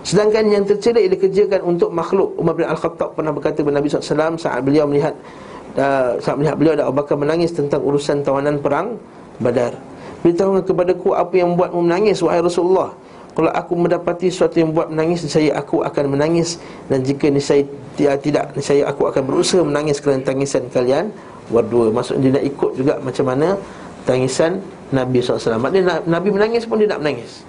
Sedangkan 0.06 0.46
yang 0.54 0.64
tercela 0.70 1.02
ia 1.02 1.10
dikerjakan 1.10 1.66
untuk 1.66 1.90
makhluk 1.90 2.38
Umar 2.38 2.54
bin 2.54 2.70
Al-Khattab. 2.70 3.18
Pernah 3.18 3.34
berkata 3.34 3.66
kepada 3.66 3.82
Nabi 3.82 3.90
SAW 3.90 4.38
Saat 4.38 4.62
beliau 4.62 4.86
melihat 4.86 5.18
uh, 5.76 6.22
Saat 6.22 6.38
melihat 6.38 6.56
beliau 6.56 6.74
dan 6.78 6.86
Abu 6.86 7.02
Bakar 7.02 7.18
menangis 7.18 7.52
tentang 7.52 7.82
urusan 7.82 8.22
tawanan 8.22 8.62
perang 8.62 9.02
Badar. 9.42 9.76
Beritahu 10.24 10.62
kepadaku 10.64 11.12
apa 11.18 11.34
yang 11.36 11.58
membuatmu 11.58 11.82
menangis 11.90 12.22
Wahai 12.22 12.40
Rasulullah? 12.40 12.94
Kalau 13.36 13.52
aku 13.52 13.74
mendapati 13.76 14.32
sesuatu 14.32 14.56
yang 14.62 14.72
membuat 14.72 14.94
menangis 14.94 15.26
Saya 15.26 15.58
aku 15.58 15.82
akan 15.82 16.06
menangis. 16.14 16.62
Dan 16.88 17.02
jika 17.02 17.28
saya 17.42 17.66
tidak 17.98 18.54
Saya 18.62 18.86
aku 18.86 19.10
akan 19.10 19.26
berusaha 19.26 19.66
menangis 19.66 19.98
kerana 19.98 20.22
tangisan 20.22 20.70
kalian 20.70 21.10
berdua. 21.50 21.90
Maksudnya 21.90 22.22
dia 22.22 22.32
nak 22.40 22.46
ikut 22.46 22.72
juga 22.78 22.94
macam 23.02 23.26
mana 23.26 23.48
Tangisan 24.06 24.62
Nabi 24.94 25.18
SAW 25.18 25.58
Maknanya 25.58 26.06
Nabi 26.06 26.30
menangis 26.30 26.70
pun 26.70 26.78
dia 26.78 26.90
nak 26.90 27.02
menangis. 27.02 27.42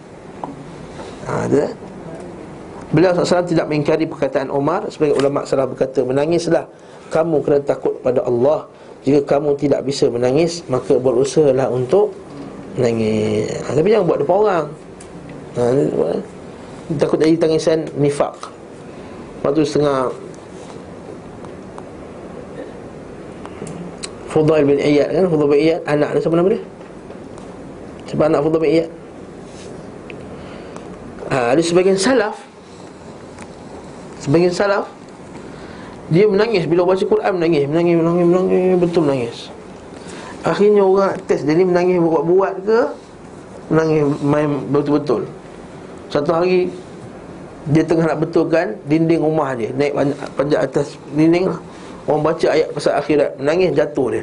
Ha, 1.26 1.51
dia. 1.51 1.68
Beliau 2.95 3.12
SAW 3.12 3.45
tidak 3.45 3.66
mengingkari 3.68 4.07
perkataan 4.09 4.49
Omar. 4.49 4.89
Sebagai 4.89 5.18
ulama' 5.18 5.45
salah 5.45 5.66
berkata 5.68 6.01
Menangislah. 6.07 6.64
Kamu 7.12 7.45
kerana 7.45 7.62
takut 7.66 7.99
pada 8.01 8.22
Allah. 8.24 8.64
Jika 9.07 9.22
kamu 9.37 9.55
tidak 9.55 9.87
bisa 9.87 10.11
menangis 10.11 10.66
Maka 10.66 10.97
berusahalah 10.97 11.68
untuk 11.68 12.14
menangis. 12.78 13.53
Ha, 13.66 13.76
Tapi 13.76 13.89
jangan 13.91 14.07
buat 14.07 14.18
depan 14.22 14.37
orang. 14.41 14.66
Ha, 15.57 15.62
Takut 16.87 17.18
jadi 17.18 17.34
tangisan 17.34 17.82
nifak 17.99 18.30
Waktu 19.43 19.66
setengah 19.66 20.07
Fudail 24.30 24.62
bin 24.62 24.78
Iyad 24.78 25.11
kan? 25.11 25.24
Fudail 25.26 25.51
bin 25.51 25.59
Iyad 25.66 25.80
Anak 25.91 26.14
dia 26.14 26.20
siapa 26.22 26.39
nama 26.39 26.49
dia? 26.55 26.62
Siapa 28.07 28.31
anak 28.31 28.41
Fudail 28.47 28.63
bin 28.63 28.71
Iyad? 28.71 28.91
Ha, 31.27 31.39
ada 31.59 31.63
sebagian 31.63 31.99
salaf 31.99 32.39
Sebagian 34.23 34.55
salaf 34.55 34.87
Dia 36.15 36.31
menangis 36.31 36.71
Bila 36.71 36.87
baca 36.87 37.03
Quran 37.03 37.33
menangis 37.35 37.67
Menangis, 37.67 37.95
menangis, 37.99 38.27
menangis 38.31 38.75
Betul 38.79 39.01
menangis. 39.11 39.37
Akhirnya 40.47 40.87
orang 40.87 41.19
test 41.27 41.43
Dia 41.51 41.59
ni 41.59 41.67
menangis 41.67 41.99
buat-buat 41.99 42.55
ke 42.63 42.81
Menangis 43.75 44.03
main 44.23 44.51
betul-betul. 44.71 45.27
Satu 46.07 46.31
hari 46.31 46.71
Dia 47.75 47.83
tengah 47.83 48.07
nak 48.07 48.23
betulkan 48.23 48.79
Dinding 48.87 49.19
rumah 49.19 49.59
dia 49.59 49.75
Naik 49.75 49.99
panjat 50.39 50.63
atas 50.63 50.95
dinding 51.11 51.51
lah. 51.51 51.59
Orang 52.07 52.23
baca 52.23 52.47
ayat 52.55 52.71
pasal 52.71 53.03
akhirat 53.03 53.35
Menangis 53.43 53.75
jatuh 53.75 54.15
dia. 54.15 54.23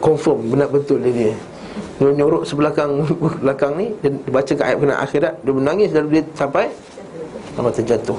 Confirm 0.00 0.48
benar 0.48 0.72
betul 0.72 1.04
dia 1.04 1.12
dia 1.12 1.49
Dia 2.00 2.16
nyorok 2.16 2.48
sebelakang 2.48 3.04
belakang 3.44 3.76
ni 3.76 3.92
Dia 4.00 4.08
baca 4.32 4.52
ayat 4.56 4.76
kena 4.80 4.96
akhirat 5.04 5.34
Dia 5.44 5.52
menangis 5.52 5.88
lalu 5.92 6.08
dia 6.16 6.22
sampai 6.32 6.72
Sampai 7.52 7.72
terjatuh 7.76 8.16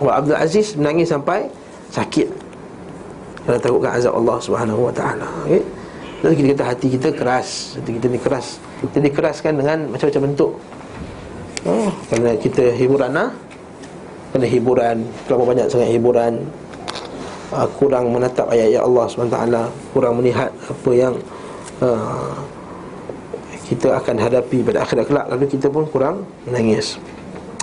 Umar 0.00 0.24
Abdul 0.24 0.40
Aziz 0.40 0.72
menangis 0.80 1.12
sampai 1.12 1.44
Sakit. 1.90 2.28
Kerana 3.44 3.58
takutkan 3.58 3.98
azab 3.98 4.14
Allah 4.14 4.38
subhanahu 4.38 4.86
wa 4.86 4.94
ta'ala. 4.94 5.26
Okay? 5.42 5.62
Dan 6.22 6.32
kita 6.38 6.46
kata 6.54 6.64
hati 6.70 6.86
kita 6.86 7.08
keras 7.10 7.74
Hati 7.76 7.90
kita 7.98 8.06
ni 8.06 8.18
keras. 8.22 8.62
Kita 8.80 8.96
dikeraskan 9.02 9.52
dengan 9.58 9.78
macam-macam 9.90 10.22
bentuk. 10.30 10.52
Oh, 11.66 11.92
Kerana 12.08 12.32
kita 12.40 12.72
hiburan 12.72 13.12
lah 13.12 13.28
Kerana 14.32 14.46
hiburan 14.48 14.96
Terlalu 15.28 15.44
banyak 15.44 15.66
sangat 15.68 15.90
hiburan. 15.92 16.40
Uh, 17.50 17.66
kurang 17.76 18.14
menatap 18.14 18.46
ayat-ayat 18.46 18.86
Allah 18.86 19.04
SWT 19.10 19.42
kurang 19.90 20.22
melihat 20.22 20.54
apa 20.54 20.90
yang 20.94 21.18
uh, 21.82 22.30
kita 23.70 24.02
akan 24.02 24.18
hadapi 24.18 24.66
pada 24.66 24.82
akhirat 24.82 25.06
kelak. 25.06 25.26
Lalu 25.30 25.46
kita 25.46 25.70
pun 25.70 25.86
kurang 25.86 26.26
menangis. 26.42 26.98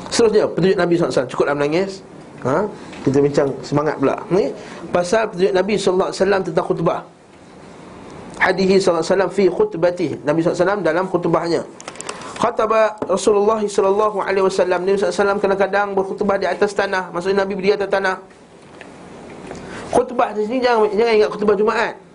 Seterusnya 0.08 0.48
petunjuk 0.48 0.80
Nabi 0.80 0.94
SAW 0.96 1.28
cukuplah 1.28 1.52
menangis. 1.52 2.00
Ha? 2.48 2.64
kita 3.04 3.20
bincang 3.20 3.50
semangat 3.60 4.00
pula. 4.00 4.16
Ni 4.32 4.56
pasal 4.96 5.28
petunjuk 5.28 5.52
Nabi 5.52 5.74
SAW 5.76 6.16
tentang 6.16 6.64
khutbah. 6.64 7.04
Hadihi 8.40 8.80
SAW 8.80 9.28
fi 9.28 9.52
khutbatih 9.52 10.24
Nabi 10.24 10.40
SAW 10.48 10.80
dalam 10.80 11.12
khutbahnya. 11.12 11.68
Khataba 12.38 12.96
Rasulullah 13.04 13.60
sallallahu 13.60 14.24
alaihi 14.24 14.48
wasallam. 14.48 14.88
Nabi 14.88 14.96
SAW 14.96 15.44
kadang-kadang 15.44 15.92
berkhutbah 15.92 16.40
di 16.40 16.48
atas 16.48 16.72
tanah. 16.72 17.12
Maksudnya 17.12 17.44
Nabi 17.44 17.54
berdiri 17.60 17.76
atas 17.76 17.92
tanah. 17.92 18.16
Khutbah 19.92 20.32
di 20.32 20.48
sini 20.48 20.64
jangan 20.64 20.88
jangan 20.96 21.14
ingat 21.20 21.30
khutbah 21.36 21.56
Jumaat. 21.60 22.07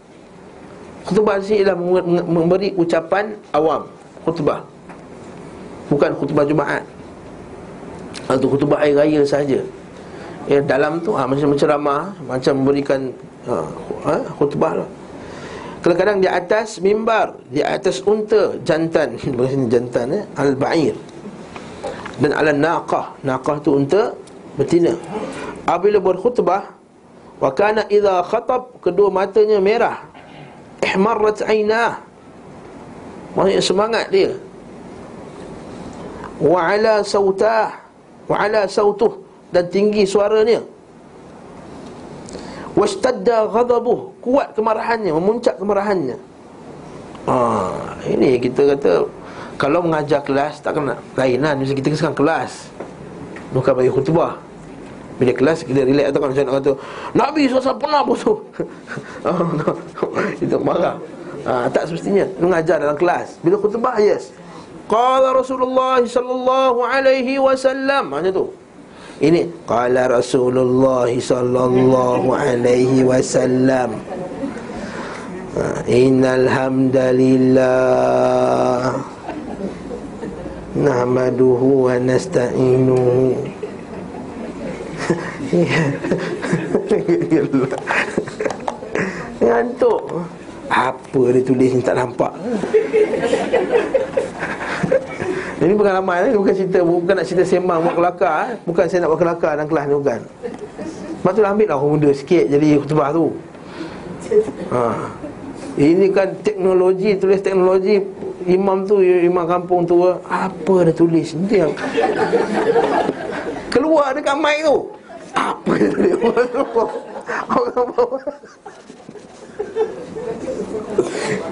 Khutbah 1.03 1.43
di 1.43 1.45
sini 1.51 1.59
ialah 1.67 1.77
memberi 2.23 2.71
ucapan 2.79 3.35
awam. 3.51 3.91
Khutbah. 4.23 4.63
Bukan 5.91 6.11
khutbah 6.15 6.47
Jumaat. 6.47 6.87
Atau 8.31 8.47
khutbah 8.55 8.79
air 8.87 8.95
raya 8.95 9.27
saja 9.27 9.59
Ya, 10.47 10.63
dalam 10.63 11.03
tu 11.03 11.11
ha, 11.11 11.27
macam 11.27 11.59
ceramah 11.59 12.15
Macam 12.23 12.55
memberikan 12.63 13.11
ha, 13.51 14.15
khutbah 14.39 14.79
lah. 14.79 14.89
Kadang-kadang 15.83 16.23
di 16.23 16.29
atas 16.31 16.79
mimbar 16.79 17.35
Di 17.51 17.67
atas 17.67 17.99
unta 18.07 18.55
jantan. 18.63 19.19
Jantan 19.73 20.07
eh, 20.15 20.23
Al-Ba'ir. 20.39 20.95
Dan 22.23 22.31
ala 22.31 22.55
naqah 22.55 23.19
Naqah 23.27 23.59
tu 23.59 23.75
unta 23.75 24.15
betina. 24.55 24.95
Apabila 25.67 25.99
berkhutbah 25.99 26.79
Wa 27.43 27.51
kana 27.51 27.91
idza 27.91 28.23
khatab 28.23 28.79
Kedua 28.79 29.11
matanya 29.11 29.59
merah 29.59 30.12
Ihmarrat 30.83 31.47
aynah 31.47 32.03
Maksudnya 33.33 33.65
semangat 33.65 34.07
dia. 34.13 34.37
Wa 36.37 36.77
ala 36.77 37.01
sautah 37.01 37.81
Wa 38.29 38.45
ala 38.45 38.69
sautuh. 38.69 39.25
Dan 39.53 39.69
tinggi 39.73 40.05
suaranya. 40.05 40.61
Washtadda 42.77 43.49
ghadabuh. 43.53 44.13
Kuat 44.21 44.57
kemarahannya, 44.57 45.13
memuncak 45.13 45.61
kemarahannya. 45.61 46.17
Ah, 47.29 47.97
Ini 48.05 48.41
kita 48.41 48.77
kata 48.77 49.07
Kalau 49.61 49.85
mengajar 49.85 50.25
kelas, 50.25 50.65
tak 50.65 50.81
kena. 50.81 50.99
Lain 51.15 51.39
lah, 51.41 51.55
kita 51.57 51.93
sekarang 51.93 52.17
kelas. 52.17 52.73
Bukan 53.53 53.73
bagi 53.77 53.93
khutbah 53.93 54.52
Bila 55.21 55.33
kelas, 55.37 55.63
kita 55.63 55.85
relax 55.85 56.07
atau 56.11 56.21
Macam 56.25 56.45
nak 56.45 56.55
kata 56.61 56.73
Nabi 57.13 57.41
SAW 57.49 57.77
pernah 57.77 58.01
bosuh 58.05 58.39
Itu 60.43 60.57
marah. 60.63 60.97
Ha, 61.47 61.69
Tak 61.69 61.91
semestinya. 61.91 62.27
Mengajar 62.39 62.79
dalam 62.79 62.97
kelas. 62.97 63.39
Bila 63.43 63.59
khutbah 63.59 63.99
yes. 63.99 64.31
Qala 64.87 65.33
Rasulullah 65.35 66.03
sallallahu 66.03 66.85
alaihi 66.87 67.39
wasallam. 67.39 68.13
Macam 68.13 68.33
tu. 68.33 68.47
Ini 69.23 69.47
Qala 69.67 70.11
Rasulullah 70.11 71.07
sallallahu 71.11 72.35
alaihi 72.35 73.07
wasallam. 73.07 73.95
Ha, 75.53 75.85
Innal 75.85 76.49
hamdalillah 76.49 77.69
Nahmaduhu 80.73 81.93
wa 81.93 82.01
nasta'inuhu 82.01 83.52
Ngantuk. 89.43 90.01
Apa 90.73 91.21
dia 91.37 91.45
tulis 91.45 91.77
ni 91.77 91.85
tak 91.85 92.01
nampak? 92.01 92.33
Ini 95.61 95.77
pengalaman 95.77 96.33
ni 96.33 96.41
Bukan 96.41 96.55
cerita 96.57 96.81
Bukan 96.81 97.13
nak 97.13 97.29
cerita 97.29 97.45
sembang 97.45 97.85
Buat 97.85 97.95
kelakar 97.95 98.35
eh? 98.49 98.57
Bukan 98.65 98.89
saya 98.89 99.05
nak 99.05 99.13
buat 99.13 99.21
kelakar 99.21 99.53
dalam 99.61 99.69
kelas 99.69 99.85
ni 99.85 99.95
Bukan. 100.01 100.21
Lepas 101.21 101.33
tu 101.37 101.45
ambil 101.45 101.67
lah 101.69 101.77
orang 101.77 101.93
muda 102.01 102.11
sikit 102.17 102.45
Jadi 102.49 102.81
khutbah 102.81 103.13
tu. 103.13 103.37
Ha. 104.73 105.13
Ini 105.77 106.09
kan 106.11 106.33
teknologi 106.41 107.21
Tulis 107.21 107.45
teknologi 107.45 108.01
Imam 108.49 108.89
tu 108.89 109.05
Imam 109.05 109.45
kampung 109.45 109.85
tu 109.85 110.09
Apa 110.25 110.89
dia 110.89 110.97
tulis? 110.97 111.37
Itu 111.37 111.69
yang 111.69 111.77
Keluar 113.69 114.17
dekat 114.17 114.41
mic 114.41 114.65
tu 114.65 115.02
Apa 115.33 115.71
dia 115.79 115.89
tulis 115.93 116.17
Orang 117.53 117.87
bawah 117.97 118.23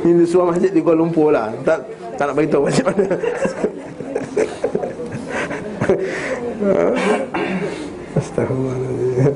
ini 0.04 0.24
sebuah 0.24 0.46
masjid 0.56 0.70
di 0.72 0.80
Kuala 0.80 0.98
Lumpur 1.00 1.28
lah. 1.32 1.52
Tak, 1.64 1.78
tak 2.16 2.24
nak 2.30 2.34
beritahu 2.36 2.64
macam 2.66 2.84
mana. 2.92 3.06
Astaghfirullahaladzim 8.16 9.34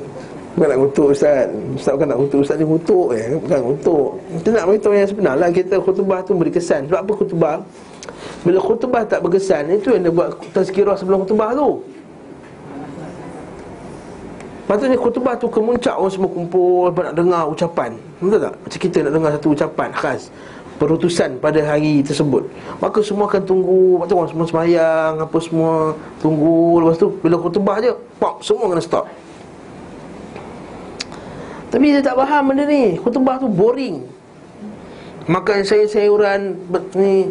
Bukan 0.55 0.67
nak 0.71 0.79
kutuk 0.87 1.07
Ustaz. 1.11 1.51
Ustaz 1.75 1.91
bukan 1.99 2.07
nak 2.07 2.19
kutuk. 2.23 2.39
Ustaz 2.47 2.55
ni 2.55 2.65
kutuk 2.65 3.07
eh. 3.11 3.27
Bukan 3.35 3.59
kutuk. 3.75 4.09
Kita 4.39 4.47
nak 4.55 4.65
beritahu 4.71 4.93
yang 4.95 5.09
sebenar 5.09 5.35
lah. 5.35 5.49
Kita 5.51 5.75
khutbah 5.83 6.19
tu 6.23 6.31
beri 6.39 6.51
kesan. 6.53 6.87
Sebab 6.87 6.99
apa 7.03 7.11
khutbah? 7.11 7.57
Bila 8.45 8.61
khutbah 8.61 9.01
tak 9.09 9.25
berkesan 9.25 9.73
Itu 9.73 9.97
yang 9.97 10.05
dia 10.05 10.13
buat 10.13 10.37
tazkirah 10.53 10.93
sebelum 10.95 11.25
khutbah 11.25 11.57
tu 11.57 11.81
Patutnya 14.65 14.97
khutbah 14.97 15.37
tu 15.37 15.45
kemuncak 15.45 15.93
orang 15.93 16.09
semua 16.09 16.29
kumpul 16.33 16.89
Nak 16.89 17.13
dengar 17.13 17.45
ucapan. 17.45 17.93
Betul 18.17 18.49
tak? 18.49 18.53
Macam 18.57 18.79
kita 18.81 18.97
nak 19.05 19.11
dengar 19.13 19.29
satu 19.37 19.47
ucapan 19.53 19.89
khas 19.93 20.33
Perutusan 20.75 21.39
pada 21.39 21.63
hari 21.63 22.03
tersebut. 22.03 22.49
Maka 22.81 22.99
semua 23.05 23.29
akan 23.29 23.41
tunggu 23.45 24.01
Lepas 24.01 24.07
tu 24.09 24.15
orang 24.17 24.31
semua 24.33 24.45
semayang 24.49 25.13
Apa 25.21 25.37
semua 25.37 25.71
Tunggu. 26.17 26.81
Lepas 26.81 26.97
tu 26.97 27.07
bila 27.21 27.37
khutbah 27.37 27.77
je 27.77 27.93
Pop 28.17 28.41
Semua 28.41 28.73
kena 28.73 28.81
stop. 28.81 29.05
Tapi 31.69 31.91
dia 31.91 32.01
tak 32.01 32.15
faham 32.17 32.49
benda 32.49 32.63
ni. 32.65 32.97
Khutbah 32.97 33.37
tu 33.37 33.45
boring. 33.45 34.01
Makan 35.29 35.61
sayur-sayuran 35.61 36.57
ni 36.97 37.29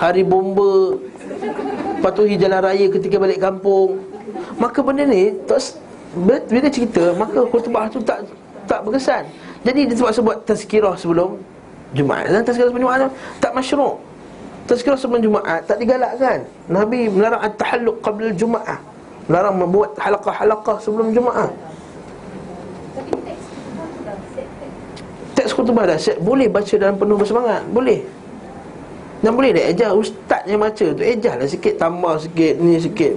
Hari 0.00 0.24
bomba 0.24 0.96
Patuhi 2.00 2.40
jalan 2.40 2.64
raya 2.64 2.88
ketika 2.88 3.20
balik 3.20 3.36
kampung. 3.36 4.00
Maka 4.56 4.80
benda 4.80 5.04
ni 5.04 5.36
tak 5.44 5.60
bila 6.18 6.66
cerita 6.66 7.14
maka 7.14 7.46
khutbah 7.46 7.86
tu 7.86 8.02
tak 8.02 8.26
tak 8.66 8.82
berkesan. 8.82 9.26
Jadi 9.62 9.80
dia 9.90 9.94
sebab 9.94 10.12
sebut 10.14 10.36
tazkirah 10.46 10.94
sebelum 10.98 11.38
Jumaat. 11.94 12.30
Dan 12.30 12.42
tazkirah 12.42 12.70
sebelum 12.70 12.82
Jumaat 12.86 13.10
tak 13.38 13.52
masyru'. 13.54 13.98
Tazkirah 14.66 14.98
sebelum 14.98 15.22
Jumaat 15.22 15.66
tak 15.66 15.78
digalakkan. 15.78 16.46
Nabi 16.70 17.10
melarang 17.10 17.42
at-tahalluq 17.46 17.98
qabla 18.02 18.30
Jumaat. 18.34 18.80
Melarang 19.30 19.54
membuat 19.58 19.94
halaqah-halaqah 19.98 20.76
sebelum 20.82 21.14
Jumaat. 21.14 21.50
Teks 25.40 25.54
khutbah 25.54 25.86
dah 25.86 25.96
set 25.96 26.18
Boleh 26.20 26.50
baca 26.50 26.74
dalam 26.76 27.00
penuh 27.00 27.16
bersemangat 27.16 27.64
Boleh 27.70 28.04
Dan 29.24 29.32
boleh 29.32 29.56
dah 29.56 29.64
ejar 29.72 29.90
Ustaz 29.96 30.42
yang 30.44 30.60
baca 30.60 30.84
tu 30.90 31.00
Ejar 31.00 31.40
lah 31.40 31.48
sikit 31.48 31.80
Tambah 31.80 32.20
sikit 32.20 32.60
Ni 32.60 32.76
sikit 32.76 33.14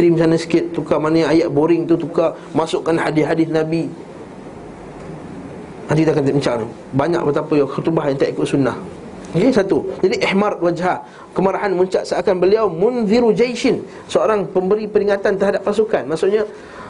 trim 0.00 0.16
sana 0.16 0.40
sikit 0.40 0.72
Tukar 0.72 0.96
mana 0.96 1.28
ayat 1.28 1.52
boring 1.52 1.84
tu 1.84 2.00
Tukar 2.00 2.32
Masukkan 2.56 2.96
hadis-hadis 2.96 3.52
Nabi. 3.52 3.92
Nanti 5.92 6.00
kita 6.00 6.16
akan 6.16 6.24
bincang 6.24 6.64
Banyak 6.96 7.20
betapa 7.28 7.52
yang 7.52 7.68
khutbah 7.68 8.08
yang 8.08 8.16
tak 8.16 8.32
ikut 8.32 8.48
sunnah. 8.48 8.80
Okay, 9.30 9.52
satu. 9.52 9.84
Jadi 10.02 10.24
ihmar 10.26 10.58
wajah. 10.58 11.04
Kemarahan 11.36 11.70
muncak 11.76 12.02
seakan 12.02 12.42
beliau 12.42 12.66
Munziru 12.66 13.30
jaishin. 13.30 13.84
Seorang 14.10 14.48
pemberi 14.48 14.90
peringatan 14.90 15.38
terhadap 15.38 15.62
pasukan. 15.62 16.02
Maksudnya 16.08 16.48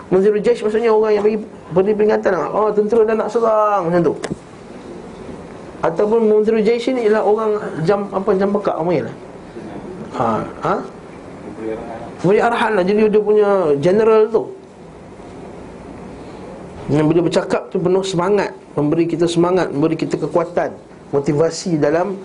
Munziru 0.08 0.42
jaish 0.42 0.62
maksudnya 0.64 0.90
orang 0.90 1.20
yang 1.20 1.24
beri, 1.70 1.92
peringatan. 1.94 2.34
Oh 2.50 2.72
tentera 2.72 3.06
dah 3.06 3.14
nak 3.14 3.28
serang. 3.28 3.90
Macam 3.90 4.00
tu. 4.10 4.14
Ataupun 5.80 6.28
munziru 6.28 6.60
jaishin 6.60 7.00
ialah 7.00 7.24
orang 7.24 7.56
Jam 7.88 8.04
apa 8.12 8.36
jam 8.36 8.52
bekak 8.52 8.76
Apa 8.76 8.90
ialah 8.92 9.16
Ha, 10.10 10.44
ha? 10.60 10.74
Memberi 12.20 12.40
arahan 12.40 12.72
lah. 12.76 12.84
Jadi 12.84 13.00
dia 13.08 13.22
punya 13.22 13.48
general 13.80 14.28
tu. 14.28 14.42
Yang 16.90 17.06
bila 17.06 17.20
bercakap 17.22 17.62
tu 17.70 17.78
penuh 17.78 18.04
semangat. 18.04 18.50
Memberi 18.74 19.06
kita 19.06 19.26
semangat 19.26 19.70
Memberi 19.74 19.98
kita 19.98 20.14
kekuatan 20.14 20.74
Motivasi 21.10 21.78
dalam 21.78 22.18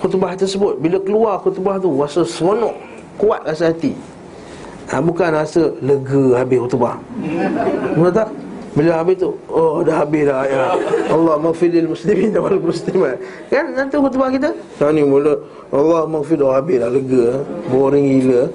khutbah 0.00 0.32
tersebut. 0.36 0.80
Bila 0.80 1.00
keluar 1.00 1.40
khutbah 1.40 1.76
tu 1.80 1.92
Rasa 1.96 2.24
seronok 2.24 2.76
Kuat 3.20 3.44
rasa 3.44 3.72
hati. 3.72 3.92
Ha, 4.92 5.00
Bukan 5.00 5.32
rasa 5.32 5.72
lega 5.84 6.40
habis 6.40 6.58
khutbah. 6.64 6.96
Betul 7.96 8.12
tak? 8.12 8.28
Bila 8.76 9.00
habis 9.00 9.16
tu 9.16 9.32
Oh 9.48 9.80
dah 9.80 10.04
habis 10.04 10.28
dah 10.28 10.44
ya. 10.44 10.76
Allah 11.12 11.36
maghfiril 11.40 11.88
muslimin 11.88 12.32
wal 12.44 12.60
muslimat. 12.60 13.16
Kan? 13.48 13.72
Nanti 13.72 13.96
khutbah 13.96 14.28
kita? 14.32 14.52
Nah 14.52 14.90
ni 14.92 15.00
mula 15.04 15.32
Allah 15.72 16.04
maghfir 16.08 16.40
dah 16.40 16.60
habis 16.60 16.76
dah 16.80 16.88
lega. 16.92 17.40
Boring 17.72 18.04
gila 18.20 18.52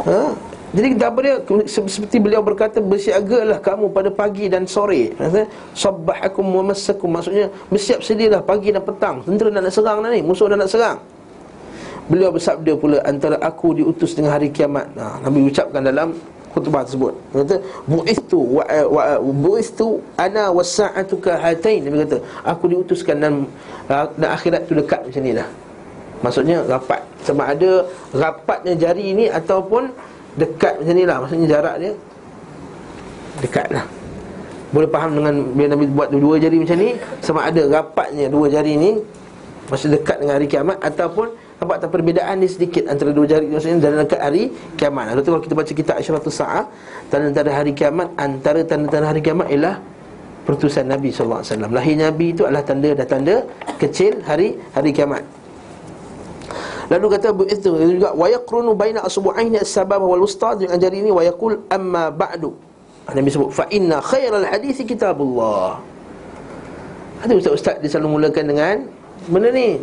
ha? 0.00 0.32
Jadi 0.72 0.96
dia? 0.96 1.36
Seperti 1.68 2.16
beliau 2.16 2.40
berkata 2.40 2.80
Bersiagalah 2.80 3.60
kamu 3.60 3.92
pada 3.92 4.08
pagi 4.08 4.48
dan 4.48 4.64
sore. 4.64 5.12
Sabbahakum 5.76 6.48
wa 6.48 6.72
massakum. 6.72 7.12
Maksudnya 7.12 7.52
bersiap 7.68 8.00
sedialah 8.00 8.40
pagi 8.40 8.72
dan 8.72 8.80
petang. 8.80 9.20
Tentera 9.20 9.52
nak, 9.52 9.68
nak 9.68 9.72
serang 9.76 10.00
dah 10.00 10.08
ni 10.08 10.24
Musuh 10.24 10.48
dah 10.48 10.56
nak 10.56 10.72
serang. 10.72 10.98
Beliau 12.08 12.32
bersabda 12.32 12.72
pula 12.80 12.98
Antara 13.04 13.36
aku 13.44 13.76
diutus 13.76 14.16
dengan 14.16 14.32
hari 14.32 14.48
kiamat. 14.48 14.88
Ha, 14.96 15.20
Nabi 15.28 15.44
ucapkan 15.44 15.84
dalam 15.84 16.16
khutbah 16.56 16.84
tersebut. 16.88 17.12
Dia 17.32 17.36
kata 17.44 17.56
Bu'istu 17.84 18.40
wa, 18.40 18.64
wa, 18.64 19.04
Bu'istu 19.20 20.00
ana 20.16 20.52
wasa'atuka 20.52 21.36
hatain 21.36 21.84
Nabi 21.84 22.08
kata 22.08 22.16
Aku 22.48 22.68
diutuskan 22.68 23.20
dan, 23.20 23.32
dan 23.88 24.28
akhirat 24.32 24.68
tu 24.68 24.72
dekat 24.72 25.04
macam 25.04 25.20
ni 25.20 25.36
dah 25.36 25.48
Maksudnya 26.22 26.64
rapat 26.64 27.02
Sama 27.26 27.50
ada 27.50 27.86
rapatnya 28.14 28.78
jari 28.78 29.12
ini 29.12 29.26
Ataupun 29.28 29.90
dekat 30.38 30.80
macam 30.80 30.94
ni 30.94 31.04
lah 31.04 31.16
Maksudnya 31.22 31.46
jarak 31.50 31.74
dia 31.82 31.92
Dekat 33.42 33.66
lah 33.74 33.84
Boleh 34.70 34.88
faham 34.88 35.10
dengan 35.18 35.34
Bila 35.52 35.66
Nabi 35.74 35.84
buat 35.90 36.08
dua 36.14 36.38
jari 36.38 36.56
macam 36.62 36.78
ni 36.78 36.94
Sama 37.20 37.50
ada 37.50 37.62
rapatnya 37.66 38.26
dua 38.30 38.46
jari 38.48 38.78
ni 38.78 38.90
Maksudnya 39.68 39.98
dekat 40.00 40.16
dengan 40.22 40.34
hari 40.38 40.46
kiamat 40.46 40.78
Ataupun 40.80 41.26
Nampak 41.62 41.78
tak 41.78 41.94
perbezaan 41.94 42.42
ni 42.42 42.50
sedikit 42.50 42.90
antara 42.90 43.14
dua 43.14 43.22
jari 43.22 43.46
maksudnya 43.46 43.78
dan 43.86 44.02
dekat 44.02 44.18
hari 44.18 44.50
kiamat. 44.74 45.14
Lalu 45.14 45.22
tu 45.22 45.30
kalau 45.30 45.42
kita 45.46 45.54
baca 45.54 45.72
kitab 45.78 45.94
Asyratus 45.94 46.34
Sa'ah, 46.34 46.66
tanda-tanda 47.06 47.54
hari 47.54 47.70
kiamat 47.70 48.10
antara 48.18 48.66
tanda-tanda 48.66 49.06
hari 49.06 49.22
kiamat 49.22 49.46
ialah 49.46 49.78
pertusan 50.42 50.90
Nabi 50.90 51.14
wasallam. 51.14 51.70
Lahir 51.70 51.94
Nabi 52.02 52.34
itu 52.34 52.42
adalah 52.42 52.66
tanda 52.66 52.90
dan 52.98 53.06
tanda 53.06 53.46
kecil 53.78 54.26
hari 54.26 54.58
hari 54.74 54.90
kiamat. 54.90 55.22
Lalu 56.92 57.06
kata 57.16 57.32
itu 57.48 57.72
juga 57.96 58.12
wa 58.12 58.28
yaqrunu 58.28 58.76
baina 58.76 59.00
asbu'aini 59.08 59.64
as-sabab 59.64 60.04
wal 60.04 60.28
wusta 60.28 60.52
dengan 60.52 60.76
jari 60.76 61.00
ini 61.00 61.08
wa 61.08 61.24
yaqul 61.24 61.56
amma 61.72 62.12
ba'du. 62.12 62.52
Nabi 63.08 63.32
sebut 63.32 63.48
fa 63.48 63.64
inna 63.72 64.04
khairal 64.04 64.44
hadis 64.44 64.76
kitabullah. 64.84 65.80
Ada 67.24 67.32
ustaz-ustaz 67.32 67.80
dia 67.80 67.88
selalu 67.88 68.20
mulakan 68.20 68.44
dengan 68.44 68.76
benda 69.24 69.48
ni. 69.48 69.80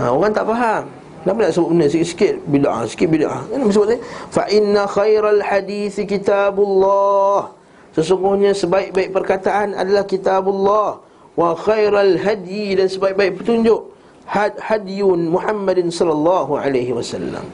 Ha, 0.00 0.08
Orang 0.16 0.32
tak 0.32 0.48
faham. 0.48 0.88
Kenapa 1.20 1.38
nak 1.44 1.52
sebut 1.52 1.68
benda 1.74 1.86
sikit-sikit? 1.92 2.34
Bida'ah, 2.46 2.86
sikit 2.86 3.08
bida'ah 3.10 3.42
Kenapa 3.50 3.70
sebut 3.74 3.88
ni? 3.92 3.98
Fa 4.32 4.44
inna 4.48 4.82
khairal 4.88 5.40
hadisi 5.44 6.08
kitabullah. 6.08 7.52
Sesungguhnya 7.92 8.56
sebaik-baik 8.56 9.12
perkataan 9.12 9.76
adalah 9.76 10.08
kitabullah. 10.08 11.04
Wa 11.36 11.52
khairal 11.52 12.16
hadi 12.16 12.80
dan 12.80 12.88
sebaik-baik 12.88 13.44
petunjuk 13.44 13.95
had 14.26 14.58
Hadiyun 14.58 15.30
Muhammadin 15.30 15.88
sallallahu 15.88 16.58
alaihi 16.58 16.90
wasallam. 16.90 17.46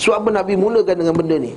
Sebab 0.00 0.24
apa 0.24 0.28
Nabi 0.40 0.56
mulakan 0.56 0.96
dengan 0.96 1.14
benda 1.14 1.36
ni? 1.36 1.52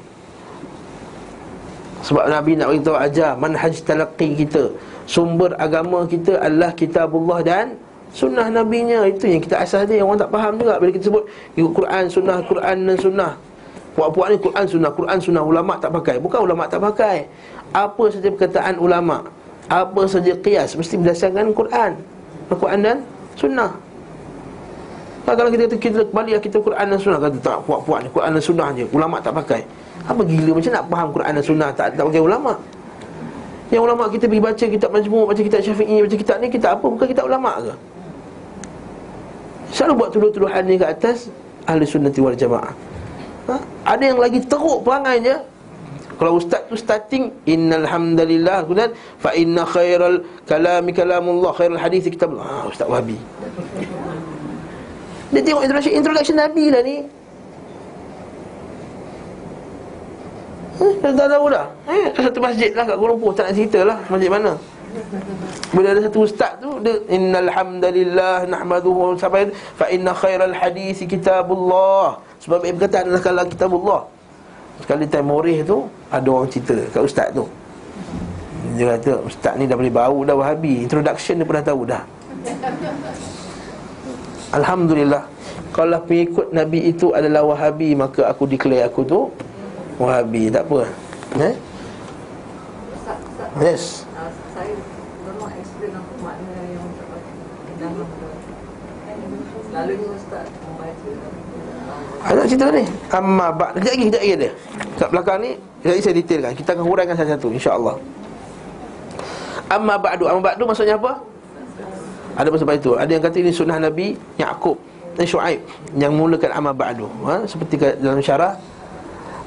Sebab 2.03 2.29
Nabi 2.29 2.59
nak 2.59 2.71
beritahu 2.71 2.95
ajar 2.99 3.35
manhaj 3.35 3.73
talaqi 3.83 4.37
kita 4.45 4.69
Sumber 5.09 5.55
agama 5.57 6.05
kita 6.05 6.39
adalah 6.39 6.71
kitabullah 6.75 7.41
dan 7.41 7.79
Sunnah 8.15 8.47
Nabi-Nya. 8.47 9.03
Itu 9.11 9.27
yang 9.27 9.43
kita 9.43 9.59
asas 9.59 9.83
dia 9.87 9.99
Orang 9.99 10.15
tak 10.15 10.31
faham 10.31 10.55
juga 10.55 10.79
Bila 10.79 10.91
kita 10.95 11.11
sebut 11.11 11.27
Ikut 11.59 11.73
Quran, 11.75 12.03
Sunnah, 12.07 12.37
Quran 12.43 12.77
dan 12.87 12.97
Sunnah. 12.99 13.31
Puak-puak 13.97 14.27
ni 14.29 14.37
Quran, 14.37 14.65
Sunnah 14.69 14.91
Quran, 14.93 15.17
Sunnah 15.17 15.43
Ulama' 15.43 15.75
tak 15.81 15.89
pakai. 15.89 16.15
Bukan 16.21 16.39
ulama' 16.45 16.69
tak 16.69 16.79
pakai. 16.85 17.25
Apa 17.73 18.03
saja 18.13 18.29
perkataan 18.29 18.77
ulama' 18.77 19.25
Apa 19.67 20.05
saja 20.07 20.31
qiyas 20.37 20.77
Mesti 20.77 21.01
berdasarkan 21.01 21.51
Quran. 21.55 21.91
Quran 22.51 22.79
dan 22.83 22.97
Sunnah 23.35 23.86
nah, 25.27 25.35
Kalau 25.35 25.49
kita 25.51 25.63
kata 25.67 25.75
kita 25.75 25.99
balik 26.15 26.39
kita 26.39 26.57
Quran 26.63 26.85
dan 26.87 26.97
Sunnah 26.97 27.19
Kata 27.19 27.37
tak 27.43 27.57
puak-puak 27.67 27.99
ni 28.01 28.09
Quran 28.15 28.31
dan 28.31 28.43
Sunnah 28.43 28.67
je 28.71 28.87
Ulama' 28.95 29.19
tak 29.19 29.35
pakai. 29.35 29.61
Apa 30.07 30.23
gila 30.23 30.55
macam 30.55 30.71
nak 30.71 30.85
faham 30.87 31.07
Quran 31.11 31.31
dan 31.35 31.43
Sunnah? 31.43 31.69
Tak, 31.75 31.99
tak 31.99 32.03
pakai 32.07 32.23
ulama' 32.23 32.55
yang 33.67 33.83
ulama 33.83 34.07
kita 34.07 34.31
pergi 34.31 34.39
baca 34.39 34.65
kitab 34.71 34.89
majmuk, 34.95 35.27
baca 35.27 35.41
kitab 35.43 35.59
syafi'i, 35.59 35.99
baca 35.99 36.15
kitab 36.15 36.39
ni, 36.39 36.47
kita 36.47 36.79
apa? 36.79 36.87
Bukan 36.87 37.03
kitab 37.03 37.27
ulama' 37.27 37.55
ke? 37.59 37.73
Selalu 39.75 39.93
buat 39.99 40.09
tuduh-tuduhan 40.15 40.63
ni 40.63 40.79
ke 40.79 40.87
atas 40.87 41.27
Ahli 41.67 41.83
sunnati 41.83 42.23
wal 42.23 42.39
jamaah. 42.39 42.71
Ha? 43.51 43.55
Ada 43.83 44.03
yang 44.15 44.19
lagi 44.23 44.39
teruk 44.43 44.87
perangai 44.87 45.19
je 45.23 45.35
Kalau 46.15 46.39
ustaz 46.39 46.63
tu 46.67 46.75
starting 46.75 47.31
Innal 47.47 47.87
hamdalillah 47.87 48.67
Kemudian 48.67 48.91
Fa 49.23 49.31
inna 49.31 49.63
khairal 49.63 50.23
kalami 50.43 50.91
kalamullah 50.91 51.55
Khairal 51.55 51.79
hadith 51.79 52.11
kitab 52.11 52.35
ha, 52.35 52.67
Ustaz 52.67 52.91
Wahabi 52.91 53.15
Dia 55.31 55.41
tengok 55.43 55.63
introduction, 55.63 55.93
introduction 55.93 56.35
Nabi 56.39 56.65
lah 56.71 56.81
ni 56.83 56.97
Eh, 60.77 60.93
dah 61.01 61.25
tahu 61.25 61.49
dah. 61.49 61.65
Eh, 61.89 62.05
satu 62.13 62.37
masjid 62.37 62.69
lah 62.77 62.85
kat 62.85 62.97
Lumpur, 63.01 63.33
tak 63.33 63.49
nak 63.49 63.53
cerita 63.57 63.81
lah 63.81 63.97
masjid 64.13 64.29
mana. 64.29 64.53
Bila 65.73 65.93
ada 65.93 66.01
satu 66.05 66.25
ustaz 66.25 66.57
tu 66.61 66.69
dia 66.85 66.95
innal 67.11 67.49
hamdalillah 67.49 68.45
nahmaduhu 68.49 69.17
sampai 69.17 69.51
fa 69.77 69.89
inna 69.89 70.13
khairal 70.13 70.53
hadis 70.53 71.01
kitabullah. 71.01 72.21
Sebab 72.41 72.61
ia 72.65 72.73
berkata 72.77 73.03
adalah 73.03 73.21
kalau 73.21 73.43
kitabullah. 73.49 74.01
Sekali 74.85 75.09
time 75.09 75.27
morih 75.27 75.65
tu 75.65 75.89
ada 76.13 76.27
orang 76.29 76.49
cerita 76.49 76.77
kat 76.93 77.01
ustaz 77.01 77.27
tu. 77.33 77.45
Dia 78.77 78.93
kata 78.93 79.11
ustaz 79.25 79.53
ni 79.57 79.65
dah 79.65 79.73
boleh 79.73 79.93
bau 79.93 80.21
dah 80.21 80.35
Wahabi. 80.37 80.85
Introduction 80.85 81.41
dia 81.41 81.45
pun 81.45 81.55
dah 81.57 81.65
tahu 81.65 81.81
dah. 81.89 82.03
Alhamdulillah. 84.55 85.23
Kalau 85.75 85.99
pengikut 86.07 86.49
Nabi 86.55 86.89
itu 86.89 87.11
adalah 87.11 87.43
Wahabi 87.43 87.93
maka 87.93 88.25
aku 88.31 88.47
declare 88.47 88.87
aku 88.87 89.03
tu 89.03 89.19
Wahabi 89.99 90.47
tak 90.47 90.65
apa. 90.69 90.87
Eh? 91.41 91.55
Yes. 93.57 94.05
Selalunya 99.67 100.09
ustaz 100.09 100.47
membaca 100.65 101.09
ada 102.27 102.43
cerita 102.43 102.67
ni 102.73 102.83
Amma 103.13 103.47
ba'd 103.53 103.79
Kejap 103.79 103.93
lagi, 103.93 104.03
kejap 104.09 104.21
lagi 104.21 104.33
ada 104.35 104.49
Kat 104.99 105.09
belakang 105.13 105.37
ni 105.39 105.51
Kejap 105.79 105.93
lagi 105.93 106.03
saya 106.03 106.15
detailkan 106.17 106.53
Kita 106.57 106.69
akan 106.75 106.83
huraikan 106.83 107.15
satu-satu 107.15 107.47
InsyaAllah 107.55 107.95
Amma 109.71 109.95
ba'du 109.95 110.25
Amma 110.27 110.41
ba'du 110.43 110.63
maksudnya 110.67 110.99
apa? 110.99 111.21
Ada 112.37 112.53
sebab 112.53 112.77
itu 112.77 112.93
Ada 112.93 113.11
yang 113.17 113.23
kata 113.25 113.37
ini 113.41 113.51
sunnah 113.51 113.81
Nabi 113.81 114.13
Ya'qub 114.37 114.77
Dan 115.17 115.25
Shu'aib 115.25 115.59
Yang 115.97 116.13
mulakan 116.13 116.49
amma 116.53 116.71
ba'du. 116.71 117.09
Ha? 117.25 117.49
Seperti 117.49 117.81
dalam 117.97 118.21
syarah 118.21 118.53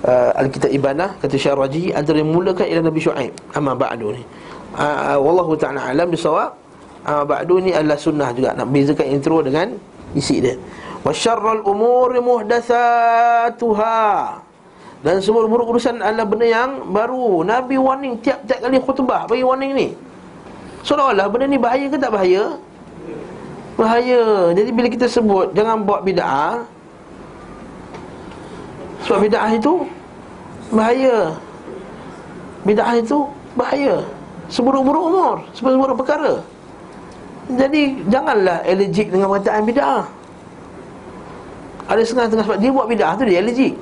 uh, 0.04 0.34
Al-Kitab 0.34 0.74
Ibanah 0.74 1.22
Kata 1.22 1.38
Syarah 1.38 1.70
Raji 1.70 1.94
Antara 1.94 2.18
yang 2.18 2.34
mulakan 2.34 2.66
ialah 2.66 2.84
Nabi 2.90 3.00
Shu'aib 3.00 3.32
Amma 3.54 3.78
ba'du 3.78 4.10
ni. 4.12 4.22
Uh, 4.74 5.18
Wallahu 5.22 5.54
ta'ala 5.54 5.94
alam 5.94 6.10
bisawab 6.10 6.58
Amma 7.06 7.24
ba'du 7.24 7.62
ni 7.62 7.70
adalah 7.70 7.96
sunnah 7.96 8.34
juga 8.34 8.52
Nak 8.58 8.66
bezakan 8.68 9.06
intro 9.08 9.40
dengan 9.40 9.72
isi 10.14 10.42
dia. 10.42 10.58
Wa 11.06 11.14
syarrul 11.14 11.62
umuri 11.64 12.18
muhdatsatuha 12.20 14.02
dan 15.00 15.16
semua 15.24 15.48
buruk 15.48 15.72
urusan 15.76 15.96
adalah 15.96 16.28
benda 16.28 16.44
yang 16.44 16.92
baru. 16.92 17.40
Nabi 17.40 17.80
warning 17.80 18.20
tiap-tiap 18.20 18.60
kali 18.60 18.76
khutbah 18.84 19.24
bagi 19.24 19.40
warning 19.40 19.72
ni. 19.72 19.88
Seolah-olah 20.84 21.24
benda 21.32 21.48
ni 21.48 21.56
bahaya 21.56 21.88
ke 21.88 21.96
tak 21.96 22.12
bahaya 22.12 22.60
bahaya. 23.80 24.52
Jadi 24.52 24.70
bila 24.76 24.92
kita 24.92 25.08
sebut 25.08 25.56
jangan 25.56 25.88
buat 25.88 26.04
bid'ah. 26.04 26.68
Sebab 29.08 29.18
bid'ah 29.24 29.50
itu 29.56 29.88
bahaya. 30.68 31.32
Bid'ah 32.68 32.92
itu 33.00 33.24
bahaya. 33.56 34.04
Seburuk-buruk 34.52 35.04
umur 35.08 35.36
seburuk-buruk 35.56 35.96
perkara. 36.04 36.44
Jadi 37.50 38.04
janganlah 38.12 38.60
allergic 38.68 39.08
dengan 39.08 39.32
perkataan 39.32 39.64
bid'ah. 39.64 40.04
Ada 41.90 42.02
setengah-setengah 42.06 42.44
sebab 42.46 42.58
dia 42.60 42.70
buat 42.70 42.86
bid'ah 42.86 43.12
tu 43.16 43.24
dia 43.24 43.40
allergic. 43.40 43.74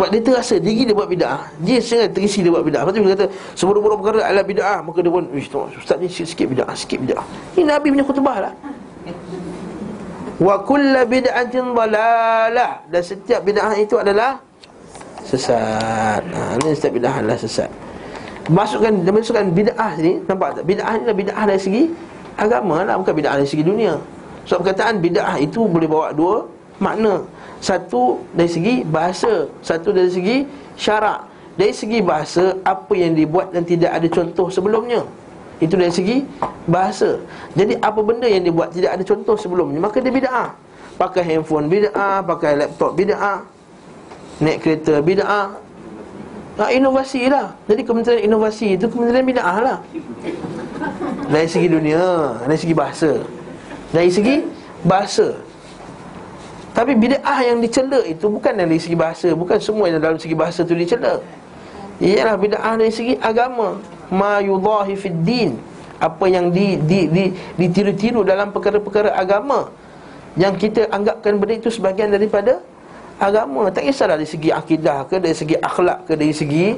Sebab 0.00 0.16
dia 0.16 0.22
terasa 0.24 0.56
diri 0.56 0.88
dia 0.88 0.96
buat 0.96 1.12
bid'ah. 1.12 1.52
Dia 1.60 1.76
sangat 1.84 2.16
terisi 2.16 2.40
dia 2.40 2.48
buat 2.48 2.64
bid'ah. 2.64 2.88
Lepas 2.88 2.92
tu 2.96 3.04
dia 3.04 3.12
kata 3.12 3.26
seburuk-buruk 3.52 4.00
perkara 4.00 4.32
adalah 4.32 4.44
bid'ah, 4.48 4.80
maka 4.80 5.04
dia 5.04 5.12
pun 5.12 5.28
ish 5.36 5.52
ustaz 5.52 6.00
ni 6.00 6.08
sikit 6.08 6.48
bid'ah, 6.48 6.72
sikit 6.72 7.04
bid'ah. 7.04 7.26
Ini 7.60 7.68
Nabi 7.68 7.92
punya 7.92 8.04
khutbah 8.08 8.36
lah. 8.48 8.52
Wa 10.40 10.64
kullu 10.64 11.04
bid'atin 11.04 11.76
dalalah 11.76 12.80
dan 12.88 13.02
setiap 13.04 13.44
bid'ah 13.44 13.76
itu 13.76 14.00
adalah 14.00 14.40
sesat. 15.20 16.24
Ha, 16.24 16.56
ini 16.64 16.72
setiap 16.72 16.96
bid'ah 16.96 17.20
adalah 17.20 17.36
sesat 17.36 17.68
masukkan 18.50 18.92
masukkan 19.06 19.46
bid'ah 19.54 19.94
ni 20.02 20.18
nampak 20.26 20.58
tak 20.58 20.64
bid'ah 20.66 20.98
ni 20.98 21.00
adalah 21.06 21.18
bid'ah 21.22 21.44
dari 21.46 21.60
segi 21.60 21.82
agama 22.34 22.82
lah 22.82 22.98
bukan 22.98 23.14
bid'ah 23.14 23.34
dari 23.38 23.46
segi 23.46 23.62
dunia 23.62 23.94
sebab 24.48 24.58
so, 24.58 24.62
perkataan 24.66 24.98
bid'ah 24.98 25.36
itu 25.38 25.62
boleh 25.70 25.86
bawa 25.86 26.10
dua 26.10 26.48
makna 26.82 27.22
satu 27.60 28.24
dari 28.32 28.48
segi 28.48 28.74
bahasa 28.88 29.46
satu 29.60 29.92
dari 29.92 30.08
segi 30.08 30.36
syarak. 30.80 31.28
Dari 31.60 31.76
segi 31.76 32.00
bahasa 32.00 32.56
apa 32.64 32.96
yang 32.96 33.12
dibuat 33.12 33.52
dan 33.52 33.68
tidak 33.68 33.92
ada 33.92 34.08
contoh 34.08 34.48
sebelumnya? 34.48 35.04
Itu 35.60 35.76
dari 35.76 35.92
segi 35.92 36.24
bahasa. 36.64 37.20
Jadi 37.52 37.76
apa 37.84 38.00
benda 38.00 38.24
yang 38.24 38.48
dibuat 38.48 38.72
tidak 38.72 38.96
ada 38.96 39.04
contoh 39.04 39.36
sebelumnya? 39.36 39.76
Maka 39.76 40.00
dia 40.00 40.08
bid'ah. 40.08 40.56
Pakai 40.96 41.20
handphone 41.20 41.68
bid'ah 41.68 42.24
pakai 42.24 42.64
laptop 42.64 42.96
bid'ah 42.96 43.44
naik 44.40 44.64
kereta 44.64 45.04
bid'ah. 45.04 45.60
Ha, 46.60 46.68
inovasi 46.76 47.28
lah. 47.28 47.56
Jadi 47.64 47.84
Kementerian 47.88 48.20
Inovasi 48.20 48.76
itu 48.76 48.84
Kementerian 48.84 49.24
Bida'ah 49.24 49.58
lah. 49.64 49.78
Dari 51.30 51.48
segi 51.48 51.72
dunia 51.72 52.36
Dari 52.44 52.58
segi 52.60 52.74
bahasa. 52.76 53.16
Dari 53.96 54.10
segi 54.12 54.44
bahasa 54.84 55.40
Tapi 56.70 56.94
bida'ah 56.94 57.38
yang 57.42 57.58
dicela 57.58 57.98
itu 58.06 58.30
Bukan 58.30 58.54
dari 58.54 58.78
segi 58.78 58.94
bahasa 58.94 59.34
Bukan 59.34 59.58
semua 59.58 59.90
yang 59.90 59.98
dalam 59.98 60.18
segi 60.18 60.38
bahasa 60.38 60.62
itu 60.62 60.74
dicela. 60.78 61.18
Ialah 62.00 62.34
bida'ah 62.40 62.74
dari 62.80 62.92
segi 62.94 63.14
agama. 63.20 63.76
Ma 64.08 64.40
yudahi 64.40 64.96
fid 64.96 65.20
din. 65.20 65.52
Apa 66.00 66.32
yang 66.32 66.48
di, 66.48 66.80
di, 66.80 67.04
di, 67.12 67.24
ditiru-tiru 67.60 68.24
dalam 68.24 68.48
perkara-perkara 68.56 69.12
agama. 69.12 69.68
Yang 70.40 70.54
kita 70.64 70.82
anggapkan 70.88 71.36
benda 71.36 71.60
itu 71.60 71.68
sebagian 71.68 72.08
daripada 72.08 72.64
agama. 73.20 73.68
Tak 73.68 73.84
kisahlah 73.84 74.16
dari 74.16 74.30
segi 74.30 74.48
akidah 74.48 75.04
ke 75.04 75.20
dari 75.20 75.36
segi 75.36 75.60
akhlak 75.60 76.08
ke 76.08 76.12
dari 76.16 76.32
segi 76.32 76.72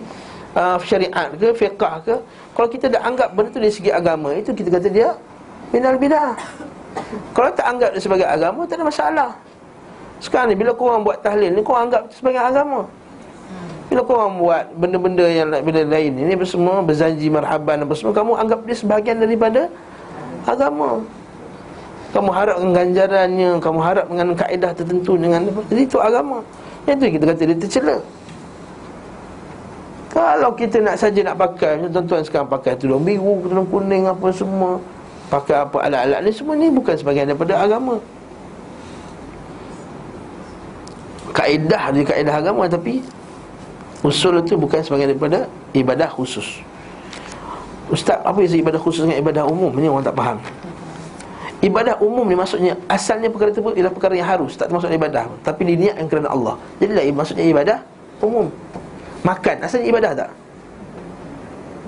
uh, 0.58 0.76
syariat 0.82 1.30
ke 1.38 1.54
fiqah 1.54 1.94
ke. 2.02 2.14
Kalau 2.58 2.68
kita 2.68 2.90
dah 2.90 3.06
anggap 3.06 3.30
benda 3.30 3.54
tu 3.54 3.62
dari 3.62 3.70
segi 3.70 3.94
agama 3.94 4.34
itu 4.34 4.50
kita 4.50 4.68
kata 4.74 4.88
dia 4.90 5.14
minal 5.70 5.94
bidah. 5.94 6.34
Kalau 7.30 7.48
tak 7.54 7.66
anggap 7.70 7.96
dia 7.96 8.04
sebagai 8.04 8.28
agama 8.28 8.68
Tak 8.68 8.76
ada 8.76 8.84
masalah 8.84 9.30
Sekarang 10.22 10.54
ni 10.54 10.56
bila 10.56 10.70
korang 10.70 11.02
buat 11.02 11.18
tahlil 11.18 11.50
ni 11.50 11.60
Korang 11.66 11.90
anggap 11.90 12.06
sebagai 12.14 12.38
agama. 12.38 12.86
Bila 13.90 14.06
korang 14.06 14.38
buat 14.38 14.70
benda-benda 14.78 15.26
yang 15.26 15.50
benda 15.50 15.82
lain 15.82 16.14
Ini 16.14 16.38
semua 16.46 16.78
berzanji 16.80 17.26
marhaban 17.26 17.82
apa 17.82 17.92
semua 17.98 18.14
Kamu 18.14 18.38
anggap 18.38 18.62
dia 18.62 18.76
sebahagian 18.78 19.18
daripada 19.18 19.66
Agama. 20.46 21.02
Kamu 22.14 22.30
harap 22.30 22.56
ganjarannya 22.62 23.50
Kamu 23.58 23.78
harap 23.82 24.06
dengan 24.06 24.28
kaedah 24.38 24.70
tertentu 24.70 25.18
dengan 25.18 25.50
Jadi 25.66 25.82
itu 25.82 25.98
agama. 25.98 26.38
Itu 26.86 27.02
kita 27.02 27.24
kata 27.30 27.42
dia 27.46 27.58
tercela. 27.58 27.96
Kalau 30.12 30.50
kita 30.52 30.76
nak 30.84 31.00
saja 31.00 31.24
nak 31.24 31.40
pakai 31.40 31.88
tuan-tuan 31.88 32.20
sekarang 32.20 32.44
pakai 32.44 32.76
tudung 32.76 33.00
biru 33.00 33.48
Tudung 33.48 33.64
kuning 33.64 34.04
apa 34.04 34.28
semua 34.28 34.76
Pakai 35.32 35.64
apa 35.64 35.88
alat-alat 35.88 36.20
ni 36.20 36.30
Semua 36.36 36.52
ni 36.52 36.68
bukan 36.68 36.92
sebagian 36.92 37.32
daripada 37.32 37.56
agama 37.56 37.96
Kaedah 41.42 41.90
dia 41.90 42.06
kaedah 42.06 42.34
agama 42.38 42.70
Tapi 42.70 43.02
Usul 44.06 44.38
itu 44.42 44.54
bukan 44.54 44.78
sebagian 44.82 45.14
daripada 45.14 45.50
Ibadah 45.74 46.10
khusus. 46.10 46.62
Ustaz, 47.90 48.18
apa 48.22 48.38
yang 48.42 48.66
ibadah 48.66 48.80
khusus 48.80 49.04
dengan 49.04 49.20
ibadah 49.20 49.44
umum? 49.46 49.70
Ini 49.74 49.90
orang 49.90 50.06
tak 50.06 50.16
faham. 50.16 50.38
Ibadah 51.62 52.00
umum 52.02 52.24
ni 52.26 52.34
maksudnya 52.34 52.74
Asalnya 52.90 53.30
perkara 53.30 53.54
itu 53.54 53.62
ialah 53.62 53.92
perkara 53.92 54.16
yang 54.18 54.26
harus 54.26 54.58
Tak 54.58 54.70
termasuk 54.70 54.90
ibadah. 54.90 55.30
Tapi 55.42 55.62
diniatkan 55.66 56.06
kerana 56.10 56.28
Allah. 56.30 56.54
Jadi 56.78 56.92
lah 56.94 57.04
maksudnya 57.14 57.44
ibadah 57.46 57.78
umum. 58.22 58.46
Makan, 59.22 59.56
asalnya 59.62 59.86
ibadah 59.86 60.10
tak? 60.18 60.30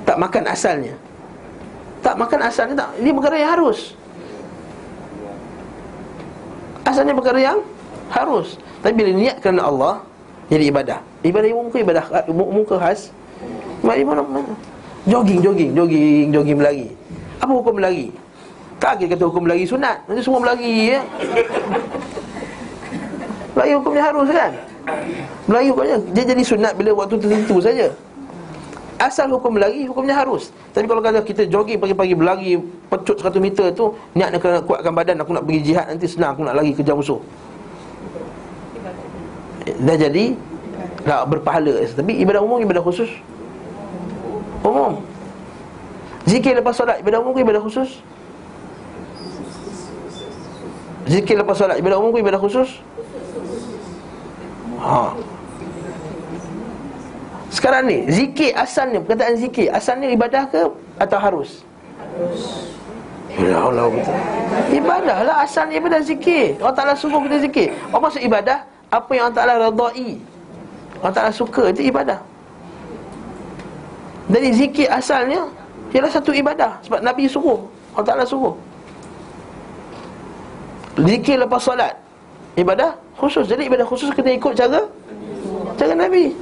Tak 0.07 0.17
makan 0.23 0.43
asalnya. 0.47 0.95
Tak 2.05 2.15
makan 2.15 2.41
asalnya 2.47 2.75
tak? 2.79 2.91
Ini 3.03 3.11
perkara 3.11 3.37
yang 3.39 3.51
harus. 3.59 3.81
Asalnya 6.87 7.15
perkara 7.17 7.39
yang 7.43 7.59
harus 8.13 8.61
Tapi 8.85 8.93
bila 9.01 9.11
niat 9.17 9.41
kerana 9.41 9.65
Allah 9.65 10.05
Jadi 10.53 10.69
ibadah 10.69 11.01
Ibadah 11.25 11.49
umum 11.57 11.73
ke 11.73 11.81
ibadah 11.81 12.05
umum 12.29 12.63
ke 12.69 12.77
khas? 12.77 13.09
Ibadah 13.81 14.05
mana? 14.05 14.23
Jogging, 15.09 15.41
jogging, 15.41 15.73
jogging, 15.73 16.29
jogging 16.29 16.57
berlari 16.61 16.87
Apa 17.41 17.49
hukum 17.57 17.81
berlari? 17.81 18.13
Tak 18.77 19.01
kita 19.01 19.17
kata 19.17 19.25
hukum 19.33 19.49
berlari 19.49 19.65
sunat 19.65 20.05
Nanti 20.05 20.21
semua 20.21 20.45
berlari 20.45 20.93
ya 20.93 21.01
Berlari 23.57 23.73
hukumnya 23.73 24.05
harus 24.05 24.29
kan? 24.29 24.53
Melayu 25.49 25.69
hukumnya 25.73 25.97
Dia 26.13 26.25
jadi 26.29 26.43
sunat 26.45 26.73
bila 26.77 26.93
waktu 26.93 27.17
tertentu 27.17 27.65
saja 27.65 27.89
Asal 29.01 29.27
hukum 29.33 29.57
berlari, 29.57 29.89
hukumnya 29.89 30.13
harus 30.13 30.53
Tapi 30.77 30.85
kalau 30.85 31.01
kata 31.01 31.25
kita 31.25 31.49
jogging 31.49 31.81
pagi-pagi 31.81 32.13
berlari 32.13 32.61
Pecut 32.93 33.17
100 33.17 33.41
meter 33.41 33.73
tu 33.73 33.97
Niat 34.13 34.29
nak 34.29 34.69
kuatkan 34.69 34.93
badan 34.93 35.17
Aku 35.25 35.33
nak 35.33 35.49
pergi 35.49 35.73
jihad 35.73 35.89
nanti 35.89 36.05
senang 36.05 36.37
Aku 36.37 36.45
nak 36.45 36.61
lari 36.61 36.77
kejar 36.77 36.93
musuh 36.93 37.17
Dah 39.65 39.97
jadi 39.97 40.37
Tak 41.05 41.21
berpahala 41.33 41.81
Tapi 41.89 42.13
ibadah 42.21 42.41
umum, 42.45 42.61
ibadah 42.61 42.85
khusus 42.85 43.09
Umum 44.65 45.01
Zikir 46.25 46.57
lepas 46.57 46.73
solat, 46.73 47.05
ibadah 47.05 47.21
umum 47.21 47.37
ke 47.37 47.45
ibadah 47.45 47.61
khusus? 47.61 48.01
Zikir 51.05 51.37
lepas 51.37 51.53
solat, 51.53 51.77
ibadah 51.77 52.01
umum 52.01 52.17
ke 52.17 52.25
ibadah 52.25 52.41
khusus? 52.41 52.81
Ha. 54.81 55.13
Sekarang 57.53 57.85
ni 57.85 58.09
zikir 58.09 58.57
asalnya 58.57 59.05
perkataan 59.05 59.37
zikir 59.37 59.69
asalnya 59.69 60.09
ibadah 60.17 60.49
ke 60.49 60.65
atau 60.97 61.19
harus? 61.21 61.61
Harus. 62.01 62.73
Ya 63.35 63.59
Allah. 63.67 63.91
Ibadah 64.71 65.19
lah 65.27 65.37
asalnya 65.43 65.83
ibadah 65.83 66.01
zikir. 66.03 66.55
Allah 66.63 66.75
Taala 66.75 66.95
suruh 66.95 67.19
kita 67.27 67.43
zikir. 67.43 67.75
Apa 67.91 67.99
maksud 67.99 68.23
ibadah? 68.23 68.63
Apa 68.91 69.11
yang 69.17 69.31
Allah 69.31 69.37
Taala 69.37 69.55
redai. 69.71 70.11
Allah 71.01 71.15
Taala 71.15 71.33
suka 71.33 71.71
itu 71.71 71.89
ibadah. 71.89 72.21
Jadi 74.33 74.49
zikir 74.57 74.89
asalnya 74.89 75.45
ialah 75.93 76.11
satu 76.11 76.33
ibadah 76.33 76.81
sebab 76.83 77.05
Nabi 77.05 77.29
suruh. 77.29 77.61
Allah 77.95 78.07
Taala 78.09 78.25
suruh. 78.25 78.57
Zikir 80.95 81.43
lepas 81.43 81.61
solat 81.61 81.93
ibadah 82.55 82.95
khusus. 83.19 83.45
Jadi 83.51 83.67
ibadah 83.67 83.87
khusus 83.87 84.11
kena 84.15 84.35
ikut 84.35 84.55
cara 84.55 84.81
cara 85.77 85.95
Nabi. 85.95 86.33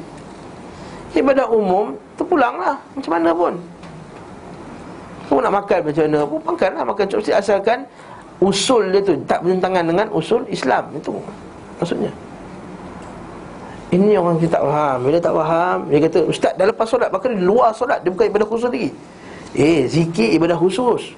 Ibadah 1.13 1.45
umum 1.53 1.93
terpulanglah 2.17 2.77
macam 2.97 3.13
mana 3.13 3.31
pun. 3.37 3.55
Kamu 5.29 5.41
nak 5.49 5.55
makan 5.65 5.79
macam 5.89 6.03
mana 6.05 6.21
pun 6.29 6.41
makanlah 6.45 6.85
makan 6.85 7.05
cukup 7.09 7.33
asalkan 7.33 7.79
usul 8.45 8.93
dia 8.93 9.01
tu 9.01 9.17
tak 9.25 9.41
bertentangan 9.41 9.85
dengan 9.89 10.07
usul 10.13 10.45
Islam 10.53 10.93
itu 10.93 11.17
maksudnya. 11.81 12.13
Ini 13.93 14.17
orang 14.17 14.41
kita 14.41 14.57
tak 14.57 14.65
faham. 14.65 14.97
Bila 15.05 15.19
tak 15.21 15.35
faham 15.37 15.79
Dia 15.93 15.99
kata 16.09 16.19
Ustaz 16.25 16.53
dah 16.57 16.65
lepas 16.65 16.89
solat 16.89 17.13
Maka 17.13 17.29
di 17.29 17.45
luar 17.45 17.77
solat 17.77 18.01
Dia 18.01 18.09
bukan 18.09 18.27
ibadah 18.33 18.49
khusus 18.49 18.73
lagi. 18.73 18.89
Eh 19.53 19.85
zikir 19.85 20.33
ibadah 20.33 20.57
khusus. 20.57 21.13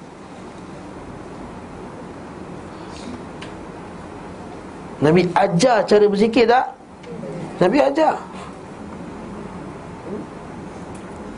Nabi 4.98 5.30
ajar 5.38 5.86
cara 5.86 6.04
berzikir 6.10 6.50
tak? 6.50 6.66
Nabi 7.62 7.78
ajar. 7.78 8.18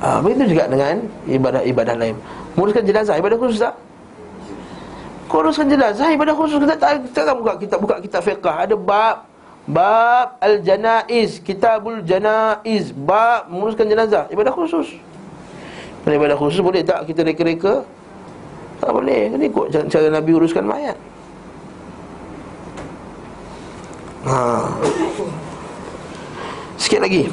Ha, 0.01 0.21
Begitu 0.25 0.57
juga 0.57 0.65
dengan 0.73 1.05
ibadah-ibadah 1.29 1.95
lain. 1.99 2.17
Menguruskan 2.55 2.85
jenazah, 2.85 3.17
ibadah 3.21 3.37
khusus 3.37 3.61
tak? 3.61 3.75
Kuruskan 5.27 5.67
jenazah, 5.69 6.09
ibadah 6.15 6.33
khusus. 6.37 6.57
Kita 6.63 6.77
tak, 6.79 7.05
kita 7.11 7.21
tak 7.27 7.37
buka 7.37 7.53
kita 7.59 7.75
buka 7.77 7.95
kitab 8.01 8.23
fiqah. 8.25 8.57
Ada 8.65 8.77
bab 8.79 9.36
Bab 9.67 10.39
al-janaiz 10.39 11.43
Kitabul 11.43 12.07
janaiz. 12.07 12.95
Bab 12.95 13.51
menguruskan 13.51 13.91
jenazah. 13.91 14.31
Ibadah 14.31 14.55
khusus. 14.55 14.95
Ibadah 16.07 16.39
khusus 16.39 16.63
boleh 16.63 16.87
tak 16.87 17.03
kita 17.11 17.27
reka-reka? 17.27 17.83
Tak 18.79 18.91
boleh. 18.95 19.35
Ini 19.35 19.51
ikut 19.51 19.75
cara 19.91 20.07
Nabi 20.07 20.31
uruskan 20.39 20.63
mayat. 20.63 20.95
Ha. 24.27 24.71
Sikit 26.79 27.03
lagi. 27.03 27.27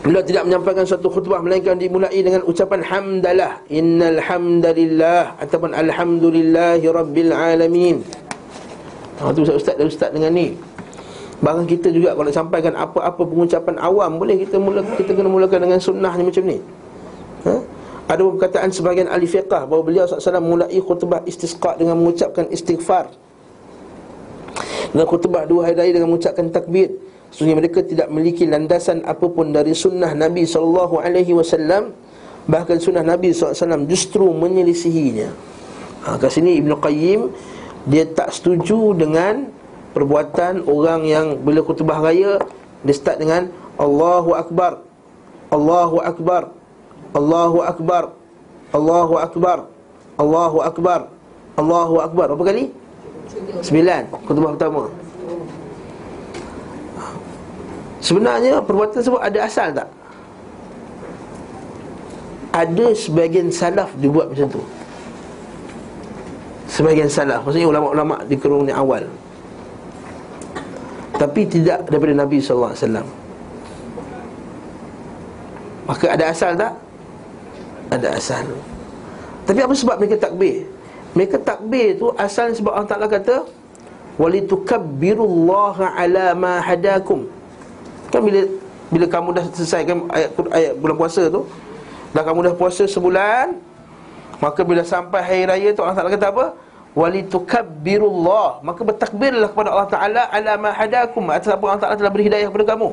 Beliau 0.00 0.24
tidak 0.24 0.48
menyampaikan 0.48 0.88
suatu 0.88 1.12
khutbah 1.12 1.44
Melainkan 1.44 1.76
dimulai 1.76 2.24
dengan 2.24 2.40
ucapan 2.48 2.80
Hamdalah. 2.80 3.60
Innal 3.68 4.16
hamdalillah 4.24 5.36
Ataupun 5.36 5.76
Alhamdulillahi 5.76 6.88
Rabbil 6.88 7.32
Alamin. 7.36 8.00
Ha, 9.20 9.36
Itu 9.36 9.44
ustaz 9.44 9.76
dan 9.76 9.92
ustaz 9.92 10.08
dengan 10.16 10.32
ni 10.32 10.69
Bahkan 11.40 11.64
kita 11.64 11.88
juga 11.88 12.12
kalau 12.12 12.28
sampaikan 12.28 12.76
apa-apa 12.76 13.24
pengucapan 13.24 13.80
awam 13.80 14.20
Boleh 14.20 14.36
kita 14.44 14.60
mula 14.60 14.84
kita 15.00 15.16
kena 15.16 15.32
mulakan 15.32 15.64
dengan 15.64 15.80
sunnah 15.80 16.12
ni 16.20 16.22
macam 16.28 16.44
ni. 16.44 16.58
Ha? 17.48 17.54
Ada 18.12 18.20
perkataan 18.20 18.68
sebagian 18.68 19.08
ahli 19.08 19.24
fiqah 19.24 19.64
Bahawa 19.64 19.82
beliau 19.86 20.04
SAW 20.04 20.44
mulai 20.44 20.76
khutbah 20.76 21.24
istisqa 21.24 21.80
dengan 21.80 21.96
mengucapkan 21.96 22.44
istighfar. 22.52 23.08
Dan 24.90 25.06
khutbah 25.06 25.48
dua 25.48 25.70
hari 25.70 25.78
raya 25.78 25.92
dengan 25.96 26.12
mengucapkan 26.12 26.50
takbir. 26.52 26.92
Sesungguhnya 27.30 27.62
mereka 27.62 27.86
tidak 27.86 28.10
memiliki 28.10 28.42
landasan 28.44 29.06
apapun 29.06 29.54
dari 29.54 29.70
sunnah 29.72 30.12
Nabi 30.12 30.44
SAW 30.44 31.94
Bahkan 32.50 32.76
sunnah 32.82 33.06
Nabi 33.06 33.30
SAW 33.30 33.86
justru 33.86 34.26
menyelisihinya. 34.34 35.30
Ha, 36.02 36.18
Kat 36.18 36.32
sini 36.32 36.58
Ibn 36.58 36.80
Qayyim 36.80 37.30
Dia 37.86 38.08
tak 38.10 38.34
setuju 38.34 38.96
dengan 38.98 39.59
perbuatan 39.92 40.66
orang 40.66 41.06
yang 41.06 41.26
bila 41.42 41.60
khutbah 41.66 41.98
raya 41.98 42.38
Dia 42.86 42.94
start 42.94 43.20
dengan 43.20 43.50
Allahu 43.76 44.32
Akbar 44.36 44.80
Allahu 45.50 45.98
Akbar 46.00 46.42
Allahu 47.12 47.58
Akbar 47.66 48.04
Allahu 48.70 49.14
Akbar 49.18 49.58
Allahu 50.20 50.58
Akbar 50.62 51.00
Allahu 51.58 51.94
Akbar. 52.00 52.26
Berapa 52.32 52.44
kali? 52.54 52.72
Sembilan. 53.60 54.08
Khutbah 54.24 54.56
pertama. 54.56 54.88
Sebenarnya 58.00 58.64
perbuatan 58.64 58.96
tersebut 58.96 59.20
ada 59.20 59.38
asal 59.44 59.68
tak? 59.76 59.88
Ada 62.50 62.96
sebagian 62.96 63.52
salaf 63.52 63.92
dibuat 64.00 64.32
macam 64.32 64.48
tu. 64.48 64.62
Sebagian 66.70 67.10
salaf 67.12 67.44
Maksudnya 67.44 67.68
ulama-ulama 67.68 68.24
di 68.24 68.38
kerung 68.40 68.64
ni 68.64 68.72
awal 68.72 69.04
Tapi 71.20 71.44
tidak 71.44 71.84
daripada 71.84 72.16
Nabi 72.16 72.40
SAW 72.40 72.72
Maka 75.84 76.06
ada 76.08 76.24
asal 76.32 76.56
tak? 76.56 76.72
Ada 77.92 78.08
asal 78.16 78.48
Tapi 79.44 79.60
apa 79.60 79.74
sebab 79.76 80.00
mereka 80.00 80.16
takbir? 80.16 80.64
Mereka 81.12 81.36
takbir 81.44 82.00
tu 82.00 82.08
asal 82.16 82.56
sebab 82.56 82.72
Allah 82.72 82.88
Ta'ala 82.88 83.04
kata 83.04 83.44
Walitukabbirullaha 84.16 85.92
ala 85.92 86.32
ma 86.32 86.64
hadakum 86.64 87.28
Kan 88.08 88.24
bila 88.24 88.40
bila 88.90 89.06
kamu 89.06 89.38
dah 89.38 89.44
selesaikan 89.54 90.10
ayat, 90.10 90.34
ayat 90.50 90.72
bulan 90.82 90.96
puasa 90.98 91.22
tu 91.30 91.46
Dah 92.10 92.22
kamu 92.26 92.48
dah 92.50 92.54
puasa 92.56 92.82
sebulan 92.88 93.54
Maka 94.40 94.64
bila 94.64 94.82
sampai 94.82 95.20
hari 95.20 95.44
raya 95.44 95.68
tu 95.76 95.84
Allah 95.84 96.00
Ta'ala 96.00 96.10
kata 96.10 96.32
apa? 96.32 96.46
Walitukabbirullah. 96.98 98.62
Maka 98.66 98.80
bertakbirlah 98.82 99.48
kepada 99.52 99.68
Allah 99.74 99.88
Taala 99.90 100.22
ala 100.30 100.52
ma 100.58 100.70
hadakum 100.74 101.22
atas 101.30 101.50
apa 101.50 101.62
Allah 101.66 101.82
Taala 101.82 101.96
telah 101.98 102.12
beri 102.12 102.26
hidayah 102.26 102.48
kepada 102.50 102.74
kamu. 102.74 102.90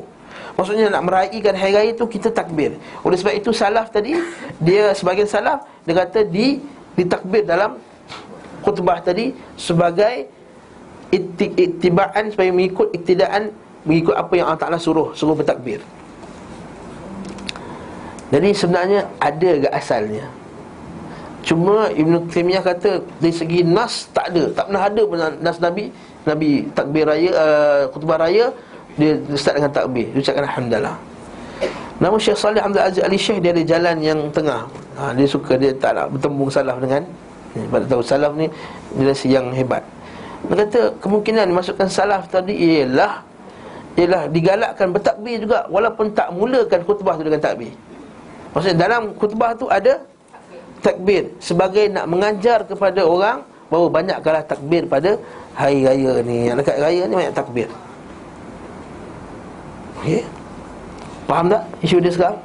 Maksudnya 0.58 0.90
nak 0.90 1.02
meraihkan 1.06 1.54
hari 1.54 1.72
raya 1.74 1.90
itu 1.94 2.04
kita 2.06 2.34
takbir. 2.34 2.78
Oleh 3.02 3.16
sebab 3.18 3.34
itu 3.34 3.50
salaf 3.54 3.90
tadi 3.94 4.18
dia 4.58 4.90
sebagian 4.94 5.26
salaf 5.26 5.66
dia 5.86 5.94
kata 5.94 6.26
di 6.26 6.62
ditakbir 6.98 7.46
dalam 7.46 7.78
khutbah 8.62 8.98
tadi 8.98 9.34
sebagai 9.54 10.26
ittibaan 11.14 12.34
supaya 12.34 12.50
mengikut 12.50 12.90
iktidaan 12.92 13.54
mengikut 13.86 14.14
apa 14.18 14.32
yang 14.34 14.50
Allah 14.50 14.60
Taala 14.60 14.78
suruh 14.82 15.14
suruh 15.14 15.38
bertakbir. 15.38 15.80
Jadi 18.28 18.50
sebenarnya 18.52 19.08
ada 19.16 19.50
ke 19.56 19.68
asalnya 19.72 20.28
Cuma 21.48 21.88
Ibn 21.88 22.28
Taymiyah 22.28 22.60
kata 22.60 23.00
Dari 23.24 23.32
segi 23.32 23.64
Nas 23.64 24.12
tak 24.12 24.36
ada. 24.36 24.52
Tak 24.52 24.68
pernah 24.68 24.84
ada 24.84 25.02
Nas 25.40 25.56
Nabi 25.56 25.88
Nabi 26.28 26.68
takbir 26.76 27.08
raya 27.08 27.30
uh, 27.32 27.82
Khutbah 27.88 28.20
raya 28.20 28.52
Dia 29.00 29.16
start 29.32 29.56
dengan 29.56 29.72
takbir. 29.72 30.12
Dia 30.12 30.20
ucapkan 30.20 30.44
Alhamdulillah. 30.44 30.96
Nama 31.98 32.16
Syekh 32.20 32.36
Salih 32.36 32.60
Hamzah 32.60 32.84
Aziz 32.92 33.00
Ali 33.00 33.16
Syekh 33.16 33.40
Dia 33.40 33.56
ada 33.56 33.64
jalan 33.64 33.96
yang 34.04 34.20
tengah. 34.28 34.68
Ha, 35.00 35.16
Dia 35.16 35.24
suka 35.24 35.56
Dia 35.56 35.72
tak 35.72 35.96
nak 35.96 36.12
bertembung 36.12 36.52
salaf 36.52 36.76
dengan 36.84 37.02
Sebab 37.56 37.80
tahu 37.88 38.02
salaf 38.04 38.32
ni 38.36 38.46
Generasi 38.92 39.32
yang 39.32 39.48
hebat. 39.56 39.80
Dia 40.52 40.54
kata 40.68 40.80
Kemungkinan 41.00 41.48
dimasukkan 41.48 41.88
salaf 41.88 42.28
tadi 42.28 42.52
Ialah 42.60 43.24
Ialah 43.96 44.28
digalakkan 44.28 44.92
bertakbir 44.92 45.40
juga 45.40 45.64
Walaupun 45.72 46.12
tak 46.12 46.28
mulakan 46.36 46.84
khutbah 46.84 47.16
tu 47.16 47.24
dengan 47.24 47.40
takbir. 47.40 47.72
Maksudnya 48.52 48.76
dalam 48.78 49.16
khutbah 49.16 49.56
tu 49.56 49.66
ada 49.72 50.04
takbir 50.80 51.30
sebagai 51.42 51.90
nak 51.90 52.06
mengajar 52.06 52.62
kepada 52.64 53.02
orang 53.04 53.42
bahawa 53.68 53.86
banyak 53.92 54.18
kalah 54.24 54.44
takbir 54.44 54.88
pada 54.88 55.20
hari 55.52 55.84
raya 55.84 56.24
ni. 56.24 56.48
Yang 56.48 56.56
dekat 56.64 56.76
raya 56.80 57.02
ni 57.04 57.14
banyak 57.14 57.34
takbir. 57.36 57.68
Okey. 60.00 60.22
Faham 61.28 61.46
tak 61.52 61.62
isu 61.84 62.00
dia 62.00 62.12
sekarang? 62.14 62.38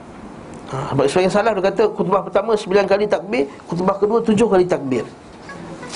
Ha, 0.73 0.75
sebab 0.89 1.05
sebagian 1.05 1.31
salah 1.31 1.51
dia 1.53 1.63
kata 1.69 1.83
khutbah 1.93 2.21
pertama 2.25 2.51
9 2.57 2.89
kali 2.89 3.05
takbir, 3.05 3.45
khutbah 3.69 3.95
kedua 4.01 4.19
7 4.25 4.35
kali 4.41 4.65
takbir. 4.65 5.05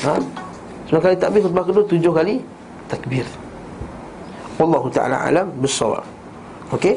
Ha? 0.05 0.15
9 0.93 1.01
kali 1.01 1.15
takbir, 1.18 1.41
khutbah 1.41 1.65
kedua 1.65 1.84
7 1.89 1.97
kali 2.14 2.35
takbir. 2.85 3.26
Wallahu 4.61 4.88
taala 4.93 5.18
alam 5.26 5.49
bisawab. 5.59 6.05
Okey. 6.72 6.95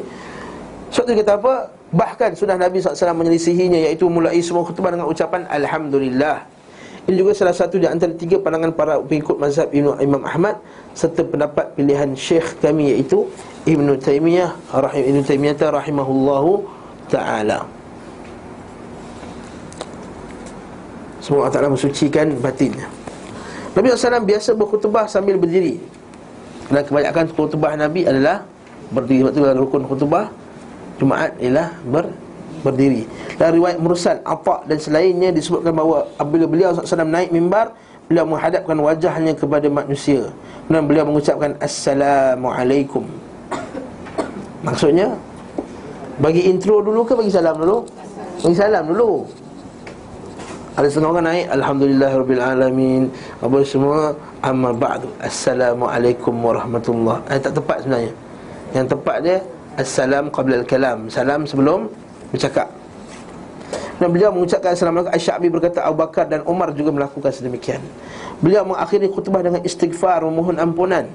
So 0.93 1.03
dia 1.09 1.19
kata 1.25 1.41
apa? 1.41 1.73
Bahkan 1.91 2.39
sudah 2.39 2.55
Nabi 2.55 2.79
SAW 2.79 3.19
menyelisihinya 3.19 3.91
Iaitu 3.91 4.07
mulai 4.07 4.39
semua 4.39 4.63
khutbah 4.63 4.95
dengan 4.95 5.11
ucapan 5.11 5.43
Alhamdulillah. 5.51 6.47
Ini 7.11 7.17
juga 7.19 7.35
salah 7.35 7.57
satu 7.57 7.81
di 7.81 7.91
antara 7.91 8.15
tiga 8.15 8.39
pandangan 8.39 8.71
para 8.77 8.95
pengikut 9.03 9.41
mazhab 9.41 9.73
Ibn 9.75 9.99
Imam 9.99 10.23
Ahmad 10.23 10.63
Serta 10.95 11.27
pendapat 11.27 11.75
pilihan 11.75 12.15
Syekh 12.15 12.63
kami 12.63 12.95
iaitu 12.95 13.27
Ibn 13.67 13.89
Taymiyah 13.99 14.55
rahim 14.71 15.03
Ibn 15.11 15.19
Taymiyah 15.27 15.57
rahimahullahu 15.59 16.51
ta'ala. 17.11 17.67
Semoga 21.21 21.47
Allah 21.47 21.55
Ta'ala 21.59 21.69
mensucikan 21.69 22.33
batinnya. 22.41 22.89
Nabi 23.77 23.93
SAW 23.93 24.25
biasa 24.25 24.57
berkhutbah 24.57 25.05
sambil 25.07 25.37
berdiri. 25.37 25.79
Dan 26.71 26.87
kebanyakan 26.87 27.27
khutbah 27.35 27.75
Nabi 27.75 28.07
adalah 28.07 28.47
Berdiri. 28.91 29.31
Sebab 29.31 29.35
itu 29.39 29.59
rukun 29.63 29.83
khutbah 29.87 30.35
Jumaat 31.01 31.33
ialah 31.41 31.73
ber, 31.89 32.13
berdiri. 32.61 33.09
Dan 33.41 33.57
riwayat 33.57 33.81
Mursal, 33.81 34.21
Atta 34.21 34.61
dan 34.69 34.77
selainnya 34.77 35.33
disebutkan 35.33 35.73
bahawa 35.73 36.05
Apabila 36.21 36.45
beliau 36.45 36.77
SAW 36.77 37.09
naik 37.09 37.33
mimbar 37.33 37.73
Beliau 38.05 38.27
menghadapkan 38.27 38.75
wajahnya 38.75 39.33
kepada 39.39 39.71
manusia. 39.71 40.29
Dan 40.69 40.85
beliau 40.85 41.09
mengucapkan 41.09 41.57
Assalamualaikum 41.57 43.09
Maksudnya 44.67 45.17
Bagi 46.21 46.53
intro 46.53 46.85
dulu 46.85 47.01
ke 47.09 47.17
bagi 47.17 47.33
salam 47.33 47.57
dulu? 47.57 47.89
Bagi 48.45 48.57
salam 48.61 48.85
dulu. 48.93 49.25
Ada 50.77 50.87
setengah 50.87 51.13
orang 51.17 51.27
naik 51.33 51.47
Alhamdulillahirrabbilalamin 51.49 53.03
Apa 53.41 53.57
semua. 53.65 54.13
Amma 54.45 54.77
ba'du. 54.77 55.09
Assalamualaikum 55.17 56.37
warahmatullahi 56.45 57.25
Eh 57.33 57.41
tak 57.41 57.57
tepat 57.57 57.89
sebenarnya. 57.89 58.13
Yang 58.77 58.87
tepat 58.93 59.17
dia 59.25 59.39
Assalam 59.81 60.29
qabla 60.29 60.61
al-kalam. 60.61 61.09
Salam 61.09 61.49
sebelum 61.49 61.89
bercakap. 62.29 62.69
Dan 63.97 64.13
beliau 64.13 64.29
mengucapkan 64.33 64.77
Assalamualaikum. 64.77 65.13
Asy'abi 65.13 65.49
berkata 65.49 65.81
Abu 65.85 66.05
Bakar 66.05 66.29
dan 66.29 66.45
Umar 66.45 66.73
juga 66.77 66.93
melakukan 66.93 67.33
sedemikian. 67.33 67.81
Beliau 68.45 68.65
mengakhiri 68.65 69.09
khutbah 69.09 69.41
dengan 69.41 69.65
istighfar 69.65 70.25
Memohon 70.25 70.61
ampunan. 70.61 71.09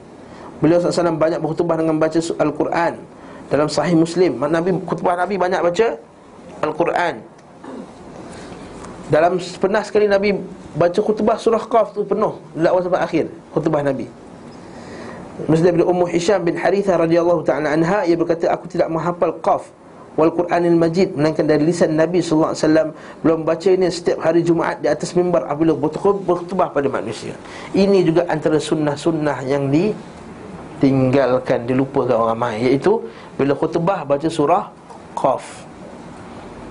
Beliau 0.62 0.82
SAW 0.82 1.18
banyak 1.18 1.42
berkhutbah 1.42 1.78
dengan 1.78 1.98
baca 2.02 2.18
Al-Quran. 2.18 2.94
Dalam 3.46 3.70
sahih 3.70 3.94
Muslim 3.94 4.42
Nabi 4.42 4.74
Khutbah 4.90 5.14
Nabi 5.14 5.38
banyak 5.38 5.62
baca 5.62 6.02
Al-Quran. 6.66 7.22
Dalam 9.14 9.38
pernah 9.62 9.86
sekali 9.86 10.10
Nabi 10.10 10.34
Baca 10.76 11.00
khutbah 11.00 11.40
surah 11.40 11.62
Qaf 11.62 11.96
tu 11.96 12.04
penuh 12.04 12.36
awal 12.60 12.82
sampai 12.84 13.00
akhir 13.00 13.26
Khutbah 13.56 13.80
Nabi 13.80 14.12
Muslim 15.44 15.84
bin 15.84 15.84
Ummu 15.84 16.08
Hisham 16.08 16.48
bin 16.48 16.56
Haritha 16.56 16.96
radhiyallahu 16.96 17.44
taala 17.44 17.76
anha 17.76 18.08
ia 18.08 18.16
berkata 18.16 18.48
aku 18.48 18.72
tidak 18.72 18.88
menghafal 18.88 19.36
qaf 19.44 19.68
wal 20.16 20.32
Quranil 20.32 20.80
Majid 20.80 21.12
melainkan 21.12 21.44
dari 21.44 21.68
lisan 21.68 22.00
Nabi 22.00 22.24
wasallam 22.24 22.96
belum 23.20 23.44
baca 23.44 23.68
ini 23.68 23.92
setiap 23.92 24.24
hari 24.24 24.48
Jumaat 24.48 24.80
di 24.80 24.88
atas 24.88 25.12
mimbar 25.12 25.44
apabila 25.52 25.76
berkhutbah 25.76 26.72
pada 26.72 26.88
manusia. 26.88 27.36
Ini 27.76 28.08
juga 28.08 28.24
antara 28.32 28.56
sunnah-sunnah 28.56 29.44
yang 29.44 29.68
ditinggalkan 29.68 31.68
dilupakan 31.68 32.16
orang 32.16 32.32
ramai 32.32 32.72
iaitu 32.72 33.04
bila 33.36 33.52
khutbah 33.60 34.08
baca 34.08 34.32
surah 34.32 34.72
Qaf. 35.20 35.68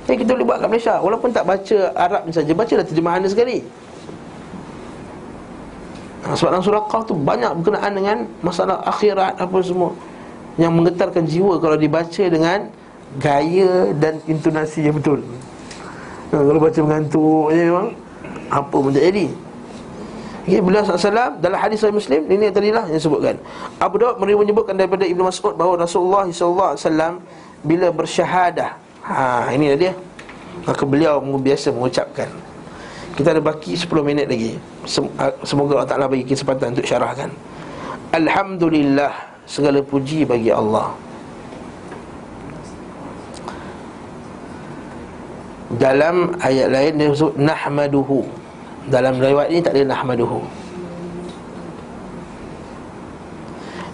Jadi 0.04 0.16
kita 0.24 0.30
boleh 0.36 0.46
buat 0.48 0.58
kat 0.60 0.68
Malaysia 0.68 0.94
walaupun 1.00 1.30
tak 1.32 1.44
baca 1.48 1.78
Arab 1.96 2.22
saja 2.28 2.52
bacalah 2.52 2.84
terjemahannya 2.84 3.28
sekali. 3.28 3.64
Ha, 6.24 6.32
sebab 6.32 6.56
dalam 6.56 6.64
surah 6.64 6.84
Qaf 6.88 7.04
tu 7.04 7.12
banyak 7.12 7.52
berkenaan 7.60 7.92
dengan 7.92 8.16
masalah 8.40 8.80
akhirat 8.88 9.36
apa 9.36 9.56
semua 9.60 9.92
yang 10.56 10.72
menggetarkan 10.72 11.28
jiwa 11.28 11.60
kalau 11.60 11.76
dibaca 11.76 12.24
dengan 12.24 12.72
gaya 13.20 13.92
dan 14.00 14.24
intonasi 14.24 14.88
yang 14.88 14.96
betul. 14.96 15.20
Ha, 16.32 16.40
kalau 16.40 16.60
baca 16.60 16.80
mengantuk 16.80 17.52
je 17.52 17.62
memang 17.68 17.88
apa 18.48 18.72
pun 18.72 18.92
jadi. 18.92 19.28
Okay, 20.44 20.60
beliau 20.60 20.84
SAW 20.84 21.40
dalam 21.40 21.56
hadis 21.56 21.80
Sahih 21.80 21.96
Muslim 21.96 22.20
ini 22.28 22.52
tadi 22.52 22.68
lah 22.68 22.84
yang 22.88 23.00
sebutkan. 23.00 23.40
Abu 23.80 23.96
Daud 23.96 24.20
menyebutkan 24.20 24.76
daripada 24.76 25.08
Ibnu 25.08 25.24
Mas'ud 25.24 25.56
bahawa 25.56 25.88
Rasulullah 25.88 26.28
SAW 26.28 27.20
bila 27.64 27.88
bersyahadah. 27.88 28.76
Ha 29.08 29.48
ini 29.56 29.72
dia. 29.76 29.96
Maka 30.68 30.84
beliau 30.84 31.20
biasa 31.20 31.72
mengucapkan 31.72 32.28
kita 33.14 33.30
ada 33.30 33.42
baki 33.42 33.78
10 33.78 33.86
minit 34.02 34.26
lagi. 34.26 34.58
Ah, 35.18 35.30
Semoga 35.46 35.78
Allah 35.78 35.90
Ta'ala 35.90 36.06
bagi 36.10 36.26
kesempatan 36.26 36.74
untuk 36.74 36.86
syarahkan. 36.86 37.30
Alhamdulillah 38.10 39.34
Segala 39.44 39.84
puji 39.84 40.24
bagi 40.24 40.48
Allah. 40.48 40.96
Dalam 45.76 46.32
ayat 46.40 46.72
lain 46.72 46.92
dia 46.96 47.12
sebut 47.12 47.36
Nahmaduhu. 47.36 48.24
Dalam 48.88 49.20
riwayat 49.20 49.52
ini 49.52 49.60
tak 49.60 49.76
ada 49.76 49.92
Nahmaduhu. 49.92 50.40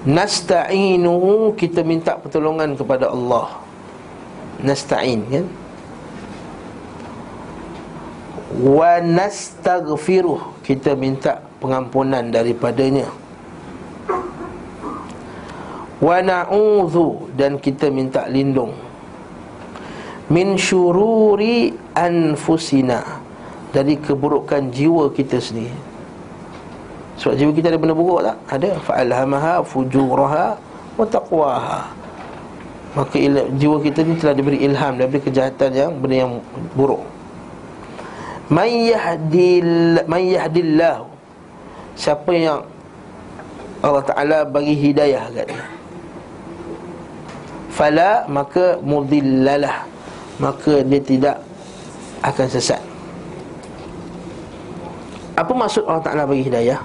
Nasta'inuhu 0.07 1.59
Kita 1.59 1.83
minta 1.83 2.15
pertolongan 2.15 2.79
kepada 2.79 3.11
Allah. 3.11 3.59
Nasta'in 4.63 5.27
kan 5.29 5.45
wa 8.51 8.99
nastaghfiruh 8.99 10.59
kita 10.67 10.99
minta 10.99 11.39
pengampunan 11.63 12.35
daripadanya. 12.35 13.07
Wa 16.01 16.19
na'udzu 16.25 17.31
dan 17.37 17.61
kita 17.61 17.93
minta 17.93 18.27
lindung. 18.27 18.75
Min 20.33 20.59
syururi 20.59 21.77
anfusina. 21.95 23.23
Dari 23.71 23.95
keburukan 24.03 24.75
jiwa 24.75 25.15
kita 25.15 25.39
sendiri. 25.39 25.79
Sebab 27.23 27.39
jiwa 27.39 27.51
kita 27.55 27.71
ada 27.71 27.79
benda 27.79 27.95
buruk 27.95 28.27
tak? 28.27 28.37
ada. 28.51 28.71
Fa'alhamaha 28.83 29.63
fujuraha 29.63 30.59
wa 30.99 31.07
taqwaha. 31.07 31.81
Maka 32.99 33.15
jiwa 33.55 33.79
kita 33.79 34.03
ni 34.03 34.19
telah 34.19 34.35
diberi 34.35 34.59
ilham 34.67 34.99
daripada 34.99 35.23
kejahatan 35.23 35.71
yang 35.71 35.91
benda 36.03 36.27
yang 36.27 36.33
buruk 36.75 37.20
Man 38.51 38.71
yahdil 38.91 40.03
man 40.11 40.23
Siapa 41.95 42.31
yang 42.35 42.67
Allah 43.81 44.05
Taala 44.05 44.39
bagi 44.43 44.75
hidayah 44.75 45.31
kat 45.31 45.47
dia. 45.55 45.65
Fala 47.71 48.27
maka 48.29 48.77
mudillalah 48.83 49.89
maka 50.43 50.85
dia 50.85 51.01
tidak 51.01 51.37
akan 52.21 52.47
sesat. 52.49 52.81
Apa 55.37 55.53
maksud 55.57 55.89
Allah 55.89 56.05
Ta'ala 56.05 56.29
bagi 56.29 56.45
hidayah? 56.45 56.81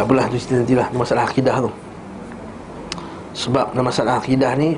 Tak 0.00 0.08
apalah 0.08 0.32
tu 0.32 0.40
cerita 0.40 0.64
nantilah 0.64 0.88
Masalah 0.96 1.28
akidah 1.28 1.60
tu. 1.60 1.68
Sebab 3.36 3.76
dalam 3.76 3.84
masalah 3.84 4.16
akidah 4.16 4.56
ni 4.56 4.72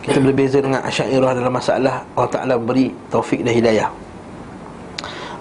Kita 0.00 0.16
berbeza 0.16 0.64
dengan 0.64 0.80
Asyairah 0.80 1.36
dalam 1.36 1.52
masalah 1.52 2.08
Allah 2.16 2.32
Ta'ala 2.32 2.54
beri 2.56 2.88
taufik 3.12 3.44
dan 3.44 3.52
hidayah. 3.52 3.92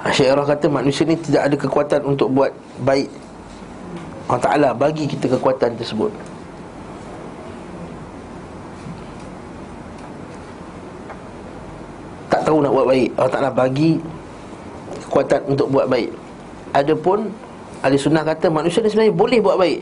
Asyairah 0.03 0.43
kata 0.43 0.67
manusia 0.67 1.07
ni 1.07 1.15
tidak 1.15 1.47
ada 1.47 1.55
kekuatan 1.55 2.01
untuk 2.03 2.27
buat 2.33 2.51
baik. 2.83 3.07
Allah 4.27 4.41
Ta'ala 4.41 4.69
bagi 4.75 5.07
kita 5.07 5.31
kekuatan 5.37 5.79
tersebut. 5.79 6.09
Tak 12.33 12.41
tahu 12.41 12.57
nak 12.65 12.73
buat 12.73 12.87
baik. 12.89 13.09
Allah 13.21 13.31
Ta'ala 13.31 13.49
bagi 13.53 14.01
kekuatan 15.07 15.41
untuk 15.45 15.67
buat 15.71 15.85
baik. 15.87 16.09
Adapun 16.73 17.44
Ahli 17.85 18.01
sunnah 18.01 18.25
kata 18.25 18.49
manusia 18.49 18.81
ni 18.81 18.89
sebenarnya 18.89 19.13
boleh 19.13 19.37
buat 19.37 19.61
baik. 19.61 19.79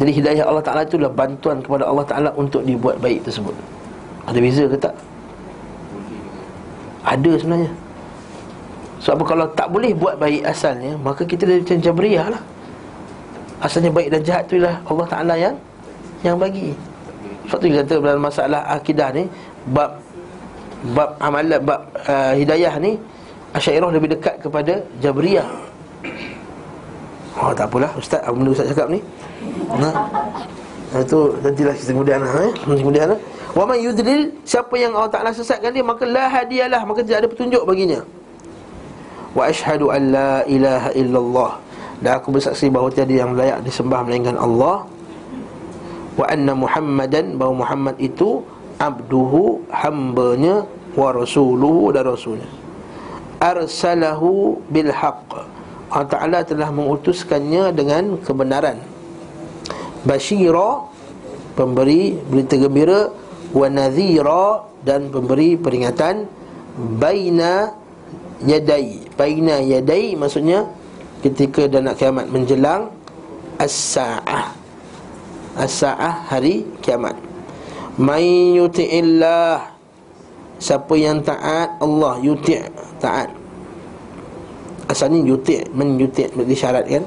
Jadi 0.00 0.10
hidayah 0.14 0.44
Allah 0.48 0.64
Ta'ala 0.64 0.82
itulah 0.88 1.12
bantuan 1.12 1.60
kepada 1.60 1.84
Allah 1.84 2.06
Ta'ala 2.08 2.30
untuk 2.32 2.64
dibuat 2.64 2.96
baik 2.96 3.28
tersebut. 3.28 3.52
Ada 4.24 4.38
beza 4.40 4.64
ke 4.64 4.76
tak? 4.80 4.94
Ada 7.04 7.32
sebenarnya. 7.36 7.70
Sebab 9.04 9.20
kalau 9.28 9.46
tak 9.52 9.68
boleh 9.70 9.94
buat 9.94 10.18
baik 10.18 10.42
asalnya 10.42 10.98
Maka 10.98 11.22
kita 11.22 11.46
dah 11.46 11.62
macam 11.62 11.78
Jabriyah 11.78 12.26
lah. 12.34 12.42
Asalnya 13.62 13.94
baik 13.94 14.08
dan 14.10 14.20
jahat 14.24 14.44
tu 14.48 14.56
lah 14.56 14.80
Allah 14.88 15.06
Ta'ala 15.12 15.34
yang 15.36 15.56
Yang 16.24 16.36
bagi. 16.40 16.68
Sebab 17.52 17.58
tu 17.60 17.66
kita 17.68 17.78
kata 17.84 17.94
dalam 18.00 18.22
masalah 18.24 18.62
akidah 18.72 19.08
ni 19.12 19.28
Bab 19.76 20.00
Bab 20.96 21.20
amalan 21.20 21.60
Bab 21.60 21.84
uh, 22.08 22.32
hidayah 22.32 22.80
ni 22.80 22.96
Asyairah 23.52 23.92
lebih 23.92 24.16
dekat 24.16 24.40
kepada 24.40 24.80
Jabriyah 25.04 25.68
Oh 27.38 27.54
tak 27.54 27.70
apalah. 27.70 27.90
Ustaz 27.94 28.20
Apa 28.26 28.34
benda 28.34 28.50
Ustaz 28.50 28.66
cakap 28.74 28.90
ni? 28.90 28.98
Nah 29.78 29.94
ha? 29.94 30.98
Itu 30.98 31.36
nantilah 31.44 31.74
kemudian 31.78 32.18
lah 32.24 32.34
eh? 32.48 32.52
Kemudian 32.64 33.06
lah. 33.14 33.18
Wa 33.54 33.64
man 33.68 33.78
yudlil 33.78 34.34
Siapa 34.42 34.74
yang 34.74 34.96
Allah 34.96 35.12
Ta'ala 35.12 35.30
sesatkan 35.30 35.70
dia 35.70 35.84
Maka 35.84 36.08
la 36.08 36.26
hadiyalah 36.26 36.82
Maka 36.82 37.04
tidak 37.06 37.24
ada 37.24 37.28
petunjuk 37.30 37.62
baginya. 37.62 38.00
Wa 39.36 39.52
ashadu 39.52 39.92
an 39.92 40.02
la 40.10 40.32
ilaha 40.48 40.90
illallah. 40.96 41.52
Dan 42.02 42.10
aku 42.18 42.34
bersaksi 42.34 42.72
bahawa 42.72 42.88
tiada 42.90 43.14
yang 43.14 43.36
layak 43.36 43.62
disembah 43.62 44.02
Melainkan 44.02 44.34
Allah. 44.40 44.88
Wa 46.18 46.26
anna 46.26 46.56
muhammadan 46.56 47.38
Bahawa 47.38 47.54
Muhammad 47.62 47.94
itu 48.02 48.42
Abduhu 48.80 49.62
Hambanya 49.70 50.66
Wa 50.96 51.14
rasuluhu 51.14 51.94
dan 51.94 52.08
rasulnya. 52.08 52.48
Arsalahu 53.38 54.58
bilhaq 54.66 55.30
Allah 55.88 56.08
Ta'ala 56.08 56.38
telah 56.44 56.68
mengutuskannya 56.68 57.72
dengan 57.72 58.20
kebenaran. 58.20 58.76
Bashira 60.04 60.84
Pemberi 61.58 62.14
berita 62.14 62.54
gembira 62.54 63.10
Wa 63.50 63.66
nadhira 63.66 64.68
Dan 64.84 65.10
pemberi 65.10 65.58
peringatan 65.58 66.28
Baina 66.76 67.74
Yadai. 68.44 69.10
Baina 69.18 69.58
yadai 69.58 70.14
maksudnya 70.14 70.68
Ketika 71.18 71.66
dan 71.66 71.90
nak 71.90 71.98
kiamat 71.98 72.30
menjelang 72.30 72.94
As-sa'ah. 73.58 74.54
As-sa'ah 75.58 76.30
hari 76.30 76.62
kiamat. 76.78 77.18
May 77.98 78.54
yuti'illah 78.54 79.74
Siapa 80.62 80.94
yang 80.94 81.26
taat 81.26 81.74
Allah 81.82 82.22
yuti' 82.22 82.62
taat 83.02 83.34
Asalnya 84.88 85.20
yuti' 85.20 85.68
Men 85.76 86.00
yuti' 86.00 86.32
syarat 86.56 86.88
kan? 86.88 87.04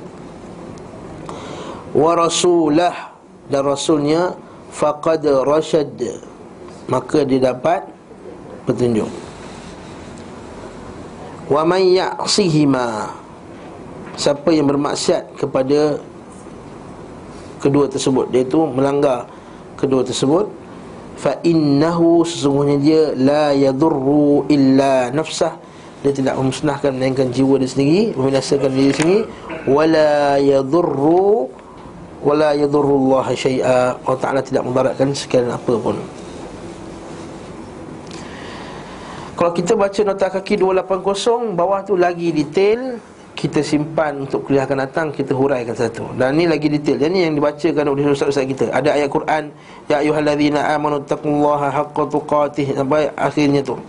Wa 1.98 2.14
rasulah 2.14 3.18
Dan 3.50 3.62
rasulnya 3.66 4.38
Faqad 4.70 5.26
rasyad 5.26 5.98
Maka 6.88 7.26
dia 7.26 7.52
dapat 7.52 7.90
Petunjuk. 8.62 9.10
Wa 11.50 11.66
man 11.66 11.82
ya'sihima. 11.82 13.10
Siapa 14.16 14.54
yang 14.54 14.70
bermaksiat 14.70 15.34
kepada 15.42 15.98
Kedua 17.58 17.90
tersebut 17.90 18.30
Iaitu 18.30 18.62
melanggar 18.70 19.26
Kedua 19.76 20.06
tersebut 20.06 20.46
Fa 21.18 21.38
innahu 21.42 22.22
sesungguhnya 22.26 22.78
dia 22.78 23.02
La 23.18 23.46
yadurru 23.54 24.46
illa 24.50 25.10
nafsah 25.10 25.61
dia 26.02 26.10
tidak 26.10 26.34
memusnahkan 26.34 26.98
melainkan 26.98 27.30
jiwa 27.30 27.62
dia 27.62 27.70
sendiri 27.70 28.18
membinasakan 28.18 28.70
diri 28.74 28.94
sendiri. 28.98 29.20
Wala 29.70 30.42
yadurru 30.42 31.46
wala 32.26 32.58
yadurru 32.58 33.14
Allah 33.14 33.28
syai'a. 33.38 33.80
Allah 34.02 34.20
Taala 34.22 34.42
tidak 34.42 34.66
mudaratkan 34.66 35.14
sekalian 35.14 35.54
apa 35.54 35.74
pun. 35.78 35.98
Kalau 39.38 39.58
kita 39.58 39.74
baca 39.74 40.02
nota 40.06 40.28
kaki 40.30 40.54
280 40.58 41.58
bawah 41.58 41.82
tu 41.86 41.94
lagi 41.98 42.34
detail. 42.34 42.98
Kita 43.32 43.66
simpan 43.66 44.30
untuk 44.30 44.46
kuliah 44.46 44.70
akan 44.70 44.86
datang 44.86 45.08
kita 45.10 45.34
huraikan 45.34 45.74
satu. 45.74 46.14
Dan 46.14 46.38
ni 46.38 46.46
lagi 46.46 46.70
detail. 46.70 47.02
Dan 47.02 47.10
ni 47.10 47.26
yang 47.26 47.34
dibacakan 47.34 47.90
oleh 47.90 48.14
ustaz-ustaz 48.14 48.46
kita. 48.46 48.70
Ada 48.70 49.02
ayat 49.02 49.10
Quran 49.10 49.50
ya 49.90 49.98
ayyuhallazina 49.98 50.62
amanu 50.78 51.02
taqullaha 51.02 51.74
haqqa 51.74 52.06
tuqatih. 52.06 52.78
Sampai 52.78 53.10
akhirnya 53.18 53.66
tu 53.66 53.82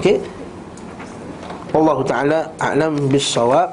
Okey. 0.00 0.16
Allah 1.76 1.98
Taala 2.08 2.38
a'lam 2.56 2.96
bis-shawab. 3.12 3.68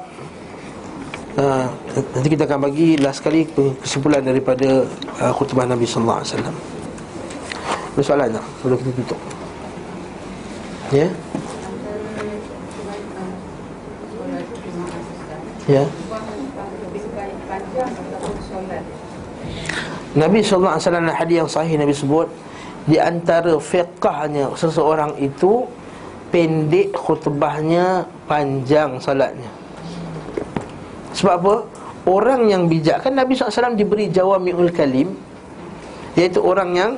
Uh, 1.40 1.64
nanti 2.12 2.28
kita 2.36 2.44
akan 2.44 2.68
bagi 2.68 3.00
last 3.00 3.24
sekali 3.24 3.48
kesimpulan 3.80 4.20
daripada 4.20 4.84
uh, 5.24 5.32
khutbah 5.32 5.64
Nabi 5.64 5.88
sallallahu 5.88 6.20
alaihi 6.20 6.30
wasallam. 6.36 6.56
Ada 7.96 8.02
soalan 8.04 8.28
tak? 8.36 8.44
Sebelum 8.60 8.76
kita 8.76 8.90
tutup. 9.00 9.20
Ya. 10.92 10.98
Yeah? 11.00 11.10
Ya. 15.64 15.84
Nabi 20.12 20.44
sallallahu 20.44 20.76
alaihi 20.76 20.84
wasallam 20.92 21.08
hadis 21.08 21.36
yang 21.40 21.48
sahih 21.48 21.74
Nabi 21.80 21.94
sebut 21.96 22.28
di 22.84 23.00
antara 23.00 23.56
fiqhnya 23.56 24.52
seseorang 24.52 25.16
itu 25.16 25.64
pendek 26.28 26.92
khutbahnya 26.92 28.04
panjang 28.28 29.00
salatnya 29.00 29.48
sebab 31.18 31.34
apa? 31.34 31.54
Orang 32.08 32.48
yang 32.48 32.70
bijak 32.70 33.04
kan 33.04 33.12
Nabi 33.12 33.36
SAW 33.36 33.76
diberi 33.76 34.08
jawami'ul 34.08 34.72
kalim 34.72 35.12
iaitu 36.16 36.40
orang 36.40 36.70
yang 36.72 36.92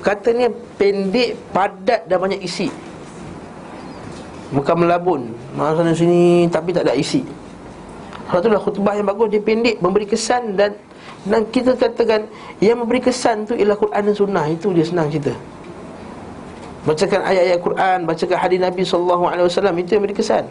katanya 0.00 0.48
pendek 0.78 1.36
padat 1.50 2.06
dan 2.06 2.16
banyak 2.16 2.40
isi. 2.40 2.70
Bukan 4.54 4.86
melabun. 4.86 5.34
Mana 5.58 5.90
sini 5.92 6.46
tapi 6.48 6.70
tak 6.70 6.86
ada 6.86 6.94
isi. 6.94 7.20
Sebab 8.30 8.40
itulah 8.42 8.62
khutbah 8.62 8.94
yang 8.94 9.06
bagus 9.10 9.34
dia 9.34 9.42
pendek 9.42 9.82
memberi 9.82 10.06
kesan 10.06 10.54
dan 10.54 10.74
dan 11.26 11.42
kita 11.50 11.74
katakan 11.74 12.30
yang 12.62 12.78
memberi 12.78 13.02
kesan 13.02 13.42
tu 13.44 13.58
ialah 13.58 13.74
Quran 13.74 14.02
dan 14.06 14.14
sunnah. 14.14 14.46
Itu 14.48 14.70
dia 14.70 14.86
senang 14.86 15.10
cerita 15.10 15.34
Bacakan 16.86 17.20
ayat-ayat 17.26 17.58
Quran 17.58 17.98
Bacakan 18.06 18.38
hadis 18.38 18.58
Nabi 18.62 18.82
SAW 18.86 19.74
Itu 19.82 19.90
yang 19.98 20.02
beri 20.06 20.14
kesan. 20.14 20.46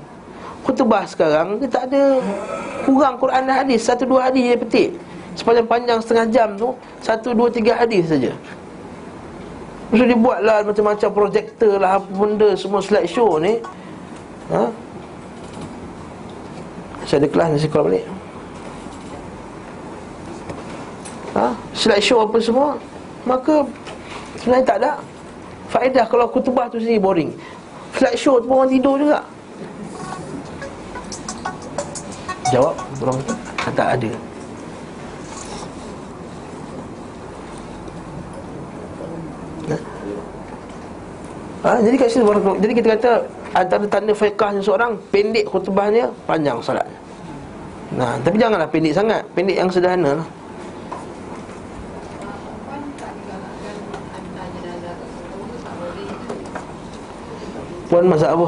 Khutbah 0.67 1.07
sekarang 1.07 1.63
Dia 1.63 1.71
tak 1.71 1.87
ada 1.89 2.19
Kurang 2.83 3.17
Quran 3.17 3.49
dan 3.49 3.65
hadis. 3.65 3.87
Satu 3.87 4.05
dua 4.05 4.29
hadis 4.29 4.43
dia 4.45 4.59
petik. 4.59 4.89
Sepanjang 5.33 5.65
panjang 5.65 5.99
setengah 6.03 6.25
jam 6.29 6.49
tu 6.59 6.75
Satu 6.99 7.31
dua 7.31 7.47
tiga 7.47 7.79
hadis 7.79 8.11
saja. 8.11 8.35
Maksud 9.89 10.05
dia 10.11 10.19
buatlah 10.19 10.57
macam-macam 10.67 11.09
projektor 11.15 11.73
lah 11.79 11.97
Apa 12.03 12.09
benda 12.11 12.49
semua 12.59 12.83
slide 12.83 13.07
show 13.07 13.39
ni. 13.39 13.57
Ha? 14.51 14.69
Saya 17.07 17.17
ada 17.23 17.27
kelas 17.31 17.47
Saya 17.63 17.71
call 17.71 17.85
balik. 17.87 18.05
Ha? 21.39 21.47
Slide 21.71 22.03
show 22.03 22.19
apa 22.27 22.37
semua? 22.43 22.75
Maka 23.23 23.63
Sebenarnya 24.35 24.67
tak 24.67 24.77
ada 24.83 24.91
Faedah 25.75 26.07
kalau 26.07 26.31
kutubah 26.31 26.71
tu 26.71 26.79
sendiri 26.79 27.03
boring. 27.03 27.35
Flight 27.91 28.15
show 28.15 28.39
tu 28.39 28.47
orang 28.47 28.71
tidur 28.71 28.95
juga. 28.95 29.19
Jawab 32.47 32.79
orang 33.03 33.19
kata 33.59 33.83
ada. 33.99 34.11
Ha, 41.65 41.81
jadi 41.81 41.95
kat 41.97 42.13
sini 42.13 42.23
Jadi 42.61 42.73
kita 42.77 42.87
kata 42.93 43.11
antara 43.57 43.85
tanda 43.89 44.13
fiqahnya 44.13 44.61
seorang 44.63 44.95
pendek 45.11 45.49
khutbahnya, 45.49 46.07
panjang 46.23 46.61
solatnya. 46.63 46.95
Nah, 47.99 48.15
tapi 48.23 48.37
janganlah 48.39 48.69
pendek 48.71 48.95
sangat, 48.95 49.27
pendek 49.35 49.59
yang 49.59 49.67
sederhana 49.67 50.23
lah. 50.23 50.27
Puan 57.95 58.11
masak 58.11 58.27
apa? 58.27 58.47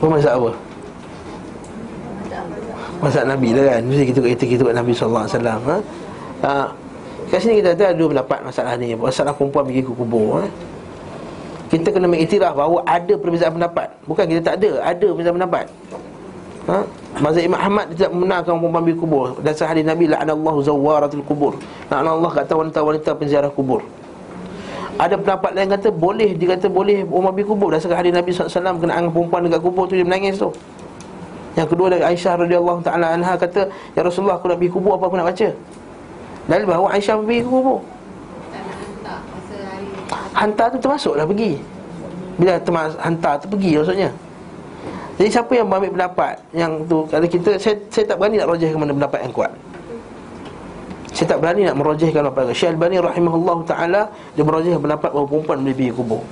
Puan 0.00 0.10
masak 0.16 0.32
apa? 0.40 0.50
Masak 3.04 3.24
Nabi 3.28 3.52
lah 3.52 3.76
kan 3.76 3.82
Mesti 3.84 4.04
kita 4.08 4.20
kita 4.24 4.44
kita 4.48 4.62
Nabi 4.72 4.96
SAW 4.96 5.28
ha? 5.28 5.76
ha? 6.48 6.72
Kat 7.28 7.44
sini 7.44 7.60
kita 7.60 7.76
ada 7.76 7.92
dua 7.92 8.08
pendapat 8.08 8.40
masalah 8.40 8.72
ni 8.80 8.96
Masalah 8.96 9.36
perempuan 9.36 9.68
pergi 9.68 9.84
ke 9.84 9.92
kubur 9.92 10.40
ha? 10.40 10.48
Kita 11.68 11.92
kena 11.92 12.08
mengiktiraf 12.08 12.56
bahawa 12.56 12.80
ada 12.88 13.12
perbezaan 13.12 13.52
pendapat 13.52 13.92
Bukan 14.08 14.24
kita 14.32 14.40
tak 14.40 14.64
ada, 14.64 14.80
ada 14.80 15.06
perbezaan 15.12 15.36
pendapat 15.36 15.64
ha? 16.72 16.88
Mazhab 17.20 17.44
Imam 17.44 17.60
Ahmad 17.60 17.92
tidak 17.92 18.16
membenarkan 18.16 18.56
perempuan 18.56 18.80
pergi 18.80 18.96
kubur 18.96 19.26
Dan 19.44 19.52
sehari 19.52 19.84
Nabi 19.84 20.08
La'anallahu 20.08 20.64
zawaratul 20.64 21.20
kubur 21.28 21.52
La'anallah 21.92 22.32
kata 22.32 22.56
wanita-wanita 22.56 23.12
penziarah 23.12 23.52
kubur 23.52 23.84
ada 24.98 25.14
pendapat 25.14 25.54
lain 25.54 25.70
kata 25.70 25.88
boleh 25.94 26.34
Dia 26.34 26.58
kata 26.58 26.66
boleh 26.66 27.06
Umar 27.06 27.30
bin 27.30 27.46
kubur 27.46 27.70
Dasarkan 27.70 28.02
hari 28.02 28.10
Nabi 28.10 28.34
SAW 28.34 28.50
Kena 28.82 28.98
angin 28.98 29.14
perempuan 29.14 29.46
dekat 29.46 29.62
kubur 29.62 29.86
tu 29.86 29.94
Dia 29.94 30.02
menangis 30.02 30.42
tu. 30.42 30.50
Yang 31.54 31.74
kedua 31.74 31.86
dari 31.94 32.02
Aisyah 32.02 32.34
radhiyallahu 32.34 32.82
taala 32.82 33.14
anha 33.14 33.38
kata 33.38 33.70
Ya 33.94 34.02
Rasulullah 34.02 34.42
aku 34.42 34.50
nak 34.50 34.58
pergi 34.58 34.74
kubur 34.74 34.98
Apa 34.98 35.06
aku 35.06 35.16
nak 35.22 35.30
baca? 35.30 35.48
Dalil 36.50 36.66
bahawa 36.66 36.86
Aisyah 36.98 37.14
pergi 37.22 37.44
kubur. 37.46 37.78
Hantar 40.32 40.66
tu 40.72 40.78
termasuklah 40.80 41.28
pergi. 41.28 41.60
Bila 42.40 42.56
termas, 42.62 42.96
hantar 43.02 43.36
tu 43.42 43.52
pergi 43.52 43.76
maksudnya. 43.76 44.10
Jadi 45.18 45.28
siapa 45.34 45.50
yang 45.50 45.66
ambil 45.66 45.90
pendapat 45.90 46.38
Yang 46.54 46.72
tu? 46.86 46.98
Kalau 47.10 47.26
kita 47.26 47.50
Saya, 47.58 47.74
saya 47.90 48.04
tak 48.06 48.16
berani 48.22 48.38
nak 48.38 48.54
rojah 48.54 48.70
ke 48.70 48.78
mana 48.78 48.92
pendapat 48.94 49.18
yang 49.26 49.32
kuat 49.34 49.52
saya 51.18 51.34
tak 51.34 51.42
berani 51.42 51.66
nak 51.66 51.74
merojihkan 51.82 52.30
apa 52.30 52.46
Syekh 52.54 52.78
Al-Bani 52.78 53.02
rahimahullah 53.02 53.58
taala 53.66 54.06
dia 54.38 54.46
merojih 54.46 54.78
pendapat 54.78 55.10
bahawa 55.10 55.26
perempuan 55.26 55.66
boleh 55.66 55.74
pergi 55.74 55.90
kubur. 55.90 56.22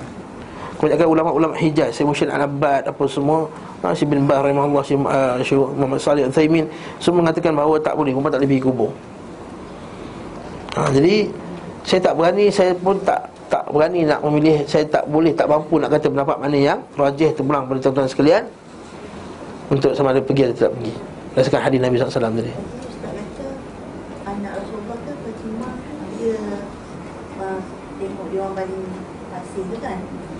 Kebanyakan 0.79 1.07
ulama-ulama 1.11 1.53
Hijaz, 1.59 1.91
Syekh 1.91 2.07
Mushid 2.07 2.31
Al-Abbad 2.31 2.87
apa 2.87 3.03
semua, 3.11 3.51
ha, 3.83 3.91
Syekh 3.91 4.15
bin 4.15 4.23
Bah 4.23 4.39
rahimahullah 4.39 4.79
Syekh, 4.87 5.59
uh, 5.59 5.67
Muhammad 5.75 5.99
Salih 5.99 6.23
Al-Thaimin 6.31 6.71
semua 7.03 7.27
mengatakan 7.27 7.51
bahawa 7.51 7.75
tak 7.83 7.99
boleh 7.99 8.15
perempuan 8.15 8.31
tak 8.31 8.39
boleh 8.39 8.51
pergi 8.55 8.63
kubur. 8.63 8.91
Ha, 10.79 10.79
jadi 10.95 11.15
saya 11.83 11.99
tak 12.07 12.13
berani, 12.15 12.45
saya 12.47 12.71
pun 12.79 12.95
tak 13.03 13.27
tak 13.51 13.67
berani 13.67 14.07
nak 14.07 14.19
memilih 14.27 14.63
Saya 14.67 14.83
tak 14.87 15.07
boleh, 15.07 15.31
tak 15.31 15.47
mampu 15.47 15.79
nak 15.79 15.87
kata 15.87 16.11
pendapat 16.11 16.35
mana 16.35 16.57
yang 16.59 16.79
Rajih 16.99 17.31
terpulang 17.31 17.63
pada 17.63 17.79
tuan-tuan 17.79 18.07
sekalian 18.11 18.43
Untuk 19.71 19.95
sama 19.95 20.11
ada 20.11 20.19
pergi 20.19 20.51
atau 20.51 20.55
tidak 20.59 20.71
pergi 20.75 20.93
Berdasarkan 21.31 21.61
hadis 21.63 21.79
Nabi 21.79 21.95
SAW 21.95 22.27
tadi 22.27 22.53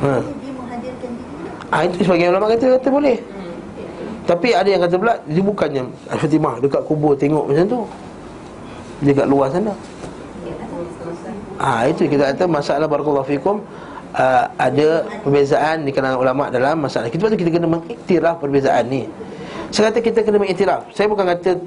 ha. 0.03 0.22
ah, 1.74 1.82
itu 1.86 2.06
sebagian 2.06 2.30
ulama 2.36 2.52
kata 2.53 2.78
kata 2.78 2.90
boleh 2.90 3.18
tapi 4.28 4.52
ada 4.52 4.68
yang 4.68 4.84
kata 4.84 4.95
pula 4.99 5.14
dia 5.24 5.44
bukannya 5.44 5.84
Fatimah 6.19 6.60
dekat 6.60 6.82
kubur 6.84 7.15
tengok 7.15 7.48
macam 7.48 7.65
tu 7.65 7.80
dia 9.02 9.14
kat 9.15 9.28
luar 9.30 9.48
sana 9.53 9.72
Ah 11.57 11.82
ha, 11.82 11.90
itu 11.90 12.06
kita 12.06 12.38
kata 12.38 12.45
masalah 12.45 12.86
barakallahu 12.86 13.26
fikum 13.26 13.65
uh, 14.14 14.45
ada 14.61 15.02
perbezaan 15.26 15.90
di 15.90 15.90
kalangan 15.90 16.22
ulama 16.22 16.53
dalam 16.53 16.86
masalah 16.86 17.10
kita 17.10 17.34
kita 17.34 17.49
kena 17.49 17.65
mengiktiraf 17.65 18.38
perbezaan 18.38 18.86
ni. 18.86 19.10
Saya 19.74 19.90
kata 19.90 19.99
kita 20.06 20.19
kena 20.22 20.38
mengiktiraf. 20.38 20.94
Saya 20.94 21.10
bukan 21.10 21.26
kata 21.34 21.57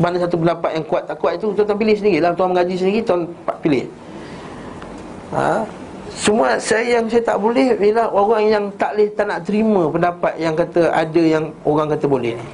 mana 0.00 0.16
satu 0.16 0.40
pendapat 0.40 0.80
yang 0.80 0.84
kuat 0.88 1.04
tak 1.04 1.20
kuat 1.20 1.36
itu 1.36 1.52
tuan-tuan 1.52 1.76
pilih 1.76 1.94
sendirilah 1.94 2.32
tuan 2.32 2.56
mengaji 2.56 2.74
sendiri 2.80 3.00
tuan 3.04 3.28
pilih. 3.60 3.84
Ha? 5.36 5.68
Semua 6.14 6.54
saya 6.62 7.02
yang 7.02 7.10
saya 7.10 7.26
tak 7.26 7.42
boleh 7.42 7.74
Bila 7.74 8.06
orang 8.06 8.42
yang 8.46 8.64
tak 8.78 8.94
boleh 8.94 9.08
tak 9.18 9.26
nak 9.26 9.40
terima 9.42 9.90
pendapat 9.90 10.32
Yang 10.38 10.54
kata 10.62 10.80
ada 10.94 11.22
yang 11.22 11.44
orang 11.66 11.90
kata 11.90 12.06
boleh 12.06 12.38
ni. 12.38 12.46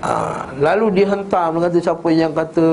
Ha, 0.00 0.12
Lalu 0.56 0.86
dia 0.96 1.06
hentam 1.12 1.60
Dia 1.60 1.68
kata 1.68 1.78
siapa 1.78 2.08
yang 2.08 2.32
kata 2.32 2.66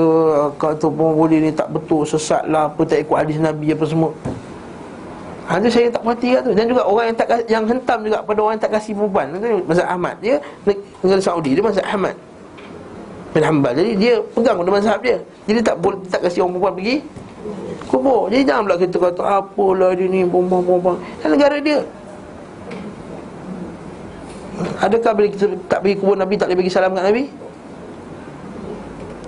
Kata 0.56 0.86
pun 0.88 1.12
boleh 1.12 1.44
ni 1.44 1.50
tak 1.52 1.68
betul 1.68 2.08
Sesat 2.08 2.48
lah 2.48 2.72
apa 2.72 2.80
tak 2.88 3.04
ikut 3.04 3.16
hadis 3.20 3.36
Nabi 3.36 3.76
apa 3.76 3.84
semua. 3.84 4.10
Ha, 5.48 5.60
Itu 5.60 5.68
saya 5.68 5.92
tak 5.92 6.00
perhati 6.00 6.40
tu. 6.40 6.52
Dan 6.56 6.64
juga 6.72 6.82
orang 6.88 7.04
yang 7.12 7.16
tak 7.20 7.28
yang 7.52 7.64
hentam 7.68 7.98
juga 8.00 8.24
Pada 8.24 8.38
orang 8.40 8.54
yang 8.56 8.64
tak 8.64 8.72
kasih 8.80 8.92
perempuan 8.96 9.26
Masa 9.68 9.84
Ahmad 9.84 10.16
Dia 10.24 10.40
negara 11.04 11.20
Saudi 11.20 11.52
Dia 11.52 11.60
masa 11.60 11.84
Ahmad. 11.84 12.16
Bin 13.28 13.44
Hanbal. 13.44 13.76
Jadi 13.76 13.92
dia 14.00 14.14
pegang 14.32 14.56
pada 14.56 14.70
mazhab 14.72 14.98
dia. 15.04 15.20
Jadi 15.44 15.60
tak 15.60 15.76
boleh 15.84 16.00
tak 16.08 16.24
kasih 16.24 16.48
orang 16.48 16.56
perempuan 16.56 16.74
pergi 16.80 16.96
kubur. 17.88 18.28
Jadi 18.28 18.44
jangan 18.44 18.62
pula 18.68 18.76
kita 18.76 18.96
kata 19.00 19.22
Apalah 19.24 19.90
dia 19.96 20.06
ni 20.06 20.20
Bumbang-bumbang 20.22 21.00
Dan 21.24 21.28
negara 21.34 21.56
dia. 21.58 21.80
Adakah 24.84 25.12
bila 25.16 25.28
kita 25.32 25.46
tak 25.66 25.80
pergi 25.82 25.96
kubur 25.96 26.16
Nabi 26.20 26.34
Tak 26.36 26.52
boleh 26.52 26.58
bagi 26.60 26.72
salam 26.72 26.92
kat 26.92 27.04
Nabi? 27.08 27.24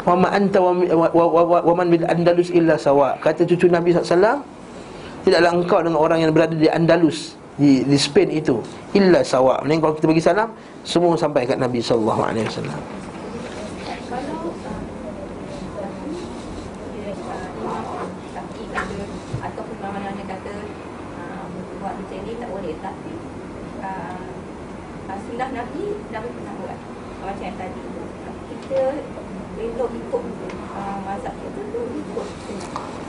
Wa 0.01 0.15
ma 0.16 0.28
anta 0.32 0.59
wa, 0.61 0.73
wa, 0.77 1.09
wa, 1.12 1.43
wa, 1.45 1.59
wa 1.65 1.74
man 1.77 1.89
bil 1.89 2.05
Andalus 2.05 2.53
illa 2.53 2.77
sawa. 2.77 3.16
Kata 3.19 3.49
cucu 3.49 3.66
Nabi 3.73 3.97
SAW 3.97 4.45
Tidaklah 5.24 5.51
engkau 5.53 5.81
dengan 5.85 6.01
orang 6.01 6.19
yang 6.24 6.32
berada 6.32 6.57
di 6.57 6.69
Andalus 6.69 7.37
Di, 7.57 7.85
di 7.85 7.97
Spain 7.97 8.28
itu 8.32 8.61
Illa 8.93 9.24
sawa. 9.24 9.61
Maksudnya 9.65 9.81
kalau 9.81 9.95
kita 9.97 10.07
bagi 10.09 10.24
salam 10.24 10.49
Semua 10.85 11.16
sampai 11.16 11.49
kat 11.49 11.57
Nabi 11.57 11.81
SAW 11.81 13.00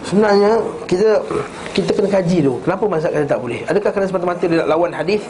Sebenarnya 0.02 0.52
kita 0.90 1.10
kita 1.72 1.90
kena 1.96 2.10
kaji 2.12 2.38
tu. 2.44 2.54
Kenapa 2.66 2.84
mazhab 2.90 3.12
kata 3.16 3.28
tak 3.30 3.40
boleh? 3.40 3.64
Adakah 3.70 3.90
kerana 3.94 4.08
semata-mata 4.10 4.44
dia 4.44 4.58
nak 4.60 4.70
lawan 4.70 4.92
hadis? 4.92 5.24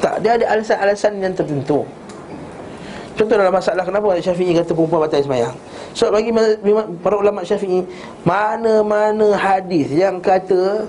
tak, 0.00 0.14
dia 0.24 0.30
ada 0.40 0.44
alasan-alasan 0.56 1.12
yang 1.20 1.34
tertentu. 1.36 1.84
Contoh 3.18 3.36
dalam 3.36 3.52
masalah 3.52 3.84
kenapa 3.84 4.16
Syafi'i 4.16 4.56
kata 4.56 4.72
perempuan 4.72 5.04
batal 5.04 5.20
sembahyang. 5.20 5.56
So 5.92 6.08
bagi 6.08 6.32
para 7.04 7.20
ulama 7.20 7.44
Syafi'i, 7.44 7.84
mana-mana 8.24 9.36
hadis 9.36 9.92
yang 9.92 10.24
kata 10.24 10.88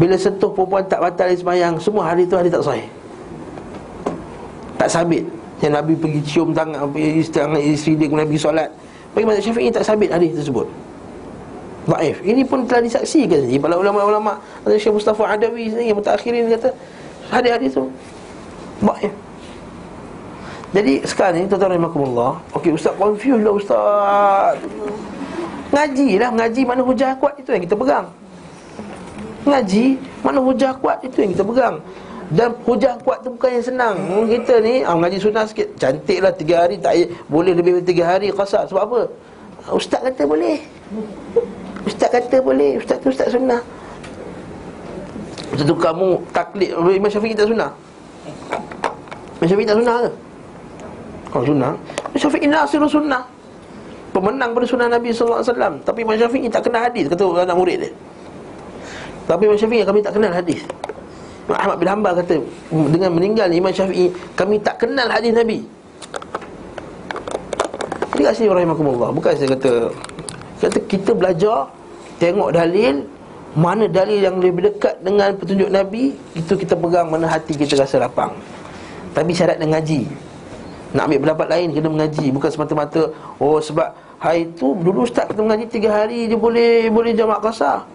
bila 0.00 0.16
sentuh 0.16 0.48
perempuan 0.48 0.80
tak 0.88 1.04
batal 1.04 1.28
sembahyang, 1.28 1.76
semua 1.76 2.08
hadis 2.08 2.24
tu 2.24 2.40
hadis 2.40 2.48
tak 2.48 2.64
sahih. 2.64 2.88
Tak 4.80 4.88
sabit. 4.88 5.28
Yang 5.60 5.72
Nabi 5.76 5.92
pergi 5.92 6.20
cium 6.24 6.56
tangan 6.56 6.88
isteri, 6.96 7.76
isteri 7.76 7.92
dia 8.00 8.08
kemudian 8.08 8.24
pergi 8.32 8.40
solat 8.40 8.72
bagi 9.12 9.24
mazhab 9.28 9.44
Syafi'i 9.52 9.68
tak 9.68 9.84
sabit 9.84 10.08
hadis 10.08 10.32
tersebut. 10.40 10.64
Dhaif. 11.84 12.16
Ini 12.24 12.48
pun 12.48 12.64
telah 12.64 12.80
disaksikan 12.80 13.44
sendiri 13.44 13.60
para 13.60 13.76
ulama-ulama. 13.76 14.40
Ada 14.64 14.80
Syekh 14.80 14.96
Mustafa 14.96 15.36
Adawi 15.36 15.68
yang 15.68 16.00
mutakhirin 16.00 16.48
kata 16.48 16.72
hadis-hadis 17.28 17.76
tu 17.76 17.84
dhaif. 18.80 19.12
Jadi 20.70 21.02
sekarang 21.02 21.44
ni 21.44 21.50
tuan-tuan 21.50 21.74
rahimakumullah, 21.74 22.38
okey 22.54 22.70
ustaz 22.72 22.94
confuse 22.94 23.42
lah 23.42 23.52
ustaz. 23.52 24.54
Ngaji 25.74 26.08
lah, 26.22 26.30
ngaji 26.30 26.62
mana 26.62 26.82
hujah 26.86 27.10
kuat 27.18 27.34
itu 27.42 27.50
yang 27.50 27.62
kita 27.66 27.74
pegang. 27.74 28.06
Ngaji 29.48 29.96
mana 30.20 30.38
hujah 30.40 30.72
kuat 30.76 31.00
itu 31.00 31.24
yang 31.24 31.30
kita 31.32 31.44
pegang. 31.44 31.76
Dan 32.30 32.54
hujah 32.62 32.94
kuat 33.02 33.26
tu 33.26 33.34
bukan 33.34 33.50
yang 33.58 33.64
senang. 33.64 33.94
Kita 34.30 34.62
ni 34.62 34.86
ah, 34.86 34.94
Mengaji 34.94 35.18
sunnah 35.18 35.42
sikit 35.50 35.66
Cantik 35.74 36.22
lah 36.22 36.30
tiga 36.30 36.62
hari 36.62 36.78
tak 36.78 37.10
Boleh 37.26 37.58
lebih 37.58 37.82
dari 37.82 37.86
tiga 37.90 38.06
hari 38.06 38.30
Kasar 38.30 38.70
Sebab 38.70 38.82
apa? 38.86 39.00
Ustaz 39.74 39.98
kata 39.98 40.22
boleh. 40.30 40.62
Ustaz 41.84 42.08
kata 42.08 42.38
boleh. 42.38 42.78
Ustaz 42.78 43.02
tu 43.02 43.10
ustaz 43.10 43.34
sunnah. 43.34 43.60
Ustaz 45.52 45.66
tu 45.66 45.74
kamu 45.74 46.22
taklid 46.30 46.70
Imam 46.72 47.10
Syafiq 47.10 47.34
tak 47.34 47.50
sunnah? 47.50 47.70
Imam 49.42 49.46
Syafiq 49.50 49.66
tak 49.66 49.76
sunnah 49.82 49.96
ke? 50.00 50.10
Kalau 51.34 51.44
sunnah. 51.44 51.72
Imam 52.14 52.18
Syafiq 52.22 52.42
nasiru 52.46 52.86
sunnah. 52.88 53.22
Pemenang 54.10 54.50
pada 54.54 54.66
sunnah 54.66 54.88
Nabi 54.90 55.14
SAW 55.14 55.46
Tapi 55.86 55.98
Imam 56.02 56.18
Syafiq 56.18 56.50
tak 56.50 56.66
kenal 56.66 56.82
hadis 56.82 57.06
Kata 57.06 57.46
anak 57.46 57.54
murid 57.54 57.78
dia 57.78 57.90
Tapi 59.26 59.42
Imam 59.48 59.58
Syafiq 59.58 59.82
kami 59.84 60.00
tak 60.04 60.12
kenal 60.16 60.32
hadis. 60.32 60.62
Ahmad 61.50 61.82
bin 61.82 61.88
Hanbal 61.90 62.14
kata 62.22 62.38
dengan 62.70 63.10
meninggal 63.10 63.50
Imam 63.50 63.74
Syafi'i 63.74 64.14
kami 64.38 64.62
tak 64.62 64.78
kenal 64.78 65.10
hadis 65.10 65.34
Nabi. 65.34 65.66
Jadi 68.14 68.22
kat 68.28 68.34
sini 68.36 68.52
rahimahkumullah 68.52 69.16
bukan 69.16 69.32
saya 69.32 69.56
kata 69.56 69.72
kata 70.60 70.78
kita 70.84 71.16
belajar 71.16 71.72
Tengok 72.20 72.52
dalil 72.52 73.00
Mana 73.56 73.88
dalil 73.88 74.20
yang 74.20 74.36
lebih 74.38 74.68
dekat 74.68 75.00
dengan 75.00 75.32
petunjuk 75.34 75.72
Nabi 75.72 76.14
Itu 76.36 76.54
kita 76.54 76.76
pegang 76.76 77.08
mana 77.08 77.26
hati 77.26 77.56
kita 77.56 77.80
rasa 77.80 77.96
lapang. 77.96 78.36
Tapi 79.16 79.32
syarat 79.34 79.58
dengan 79.58 79.80
ngaji. 79.80 80.06
Nak 80.94 81.02
ambil 81.08 81.20
pendapat 81.24 81.46
lain 81.48 81.68
kena 81.72 81.88
mengaji. 81.88 82.26
Bukan 82.28 82.50
semata-mata 82.52 83.02
Oh 83.40 83.56
sebab 83.58 83.88
hari 84.20 84.52
tu 84.52 84.76
Dulu 84.76 85.08
ustaz 85.08 85.24
kita 85.32 85.40
mengaji 85.40 85.64
tiga 85.72 85.88
hari 85.88 86.28
Dia 86.28 86.36
boleh 86.36 86.92
boleh 86.92 87.16
jamak 87.16 87.40
kasar 87.40 87.88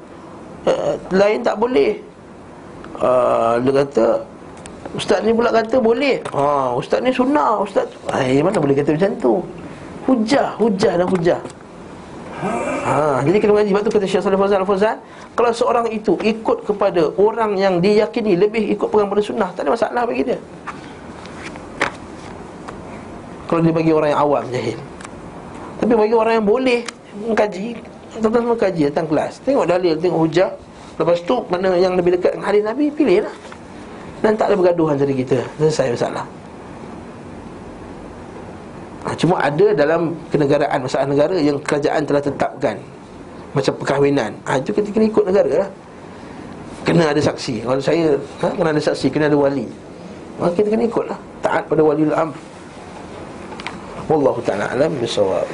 uh, 0.65 0.93
Lain 1.13 1.39
tak 1.41 1.55
boleh. 1.57 2.01
Uh, 2.97 3.61
Dia 3.61 3.73
kata 3.85 4.05
Ustaz 4.95 5.19
ni 5.27 5.35
pula 5.35 5.51
kata 5.51 5.75
boleh. 5.83 6.23
Ha, 6.31 6.71
Ustaz 6.71 7.03
ni 7.03 7.11
sunnah 7.11 7.59
Ustaz. 7.59 7.91
Ay, 8.07 8.39
Mana 8.39 8.61
boleh 8.61 8.71
kata 8.77 8.95
macam 8.95 9.11
tu? 9.19 9.33
Hujah 10.05 10.55
Hujah 10.61 10.93
dan 11.01 11.07
hujah. 11.09 11.41
Ha, 12.85 13.25
Jadi 13.25 13.37
kena 13.41 13.57
mengaji 13.57 13.71
Sebab 13.73 13.83
tu 13.83 13.91
kata 13.91 14.05
Syekh 14.05 14.21
Salih 14.21 14.37
Fazal 14.37 14.61
Al-Fazal 14.61 14.97
Kalau 15.33 15.51
seorang 15.51 15.87
itu 15.89 16.13
ikut 16.21 16.63
kepada 16.63 17.09
Orang 17.17 17.57
yang 17.57 17.81
diyakini 17.81 18.37
Lebih 18.37 18.75
ikut 18.77 18.87
pegang 18.91 19.09
pada 19.09 19.23
sunnah 19.25 19.49
Tak 19.55 19.65
ada 19.65 19.71
masalah 19.73 20.03
bagi 20.05 20.21
dia. 20.27 20.37
Kalau 23.49 23.61
dia 23.61 23.73
bagi 23.73 23.91
orang 23.93 24.09
yang 24.13 24.21
awam 24.21 24.43
Jahil. 24.53 24.77
Tapi 25.81 25.93
bagi 25.95 26.13
orang 26.13 26.33
yang 26.39 26.47
boleh 26.47 26.79
Mengkaji 27.25 27.94
Tuan-tuan 28.19 28.43
semua 28.47 28.57
kaji 28.57 28.81
Datang 28.91 29.07
kelas 29.07 29.33
Tengok 29.43 29.65
dalil 29.67 29.93
Tengok 29.99 30.19
hujah. 30.27 30.49
Lepas 30.95 31.19
tu 31.23 31.35
Mana 31.51 31.75
yang 31.75 31.99
lebih 31.99 32.15
dekat 32.15 32.35
dengan 32.35 32.47
hadis 32.47 32.63
Nabi 32.63 32.85
Pilih 32.91 33.27
lah 33.27 33.35
dan 34.25 34.33
tak 34.33 34.49
ada 34.49 34.55
bergaduhan 34.57 34.97
antara 34.97 35.13
kita. 35.13 35.37
Selesai 35.61 35.93
masalah. 35.93 36.25
Ha, 39.05 39.13
Cuma 39.13 39.37
ada 39.37 39.67
dalam 39.77 40.17
kenegaraan 40.33 40.79
Masalah 40.81 41.05
negara 41.05 41.35
yang 41.37 41.61
kerajaan 41.61 42.01
telah 42.09 42.21
tetapkan. 42.25 42.75
Macam 43.53 43.73
perkahwinan. 43.77 44.33
Ha, 44.49 44.57
Itu 44.57 44.73
kita 44.73 44.89
kena 44.89 45.05
ikut 45.05 45.23
negara 45.29 45.53
lah. 45.61 45.69
Kena 46.81 47.13
ada 47.13 47.21
saksi. 47.21 47.69
Kalau 47.69 47.77
saya 47.77 48.17
ha, 48.41 48.49
Kena 48.49 48.69
ada 48.73 48.81
saksi 48.81 49.07
Kena 49.13 49.29
ada 49.29 49.37
wali. 49.37 49.69
Ha, 50.41 50.49
Kita 50.49 50.67
kena 50.73 50.89
ikut 50.89 51.05
lah. 51.05 51.19
Taat 51.45 51.63
pada 51.69 51.81
wali 51.85 52.09
al-amr 52.09 52.33
Wallahu 54.05 54.37
ta'ala 54.45 54.69
alam 54.69 54.93
bisawab 55.01 55.45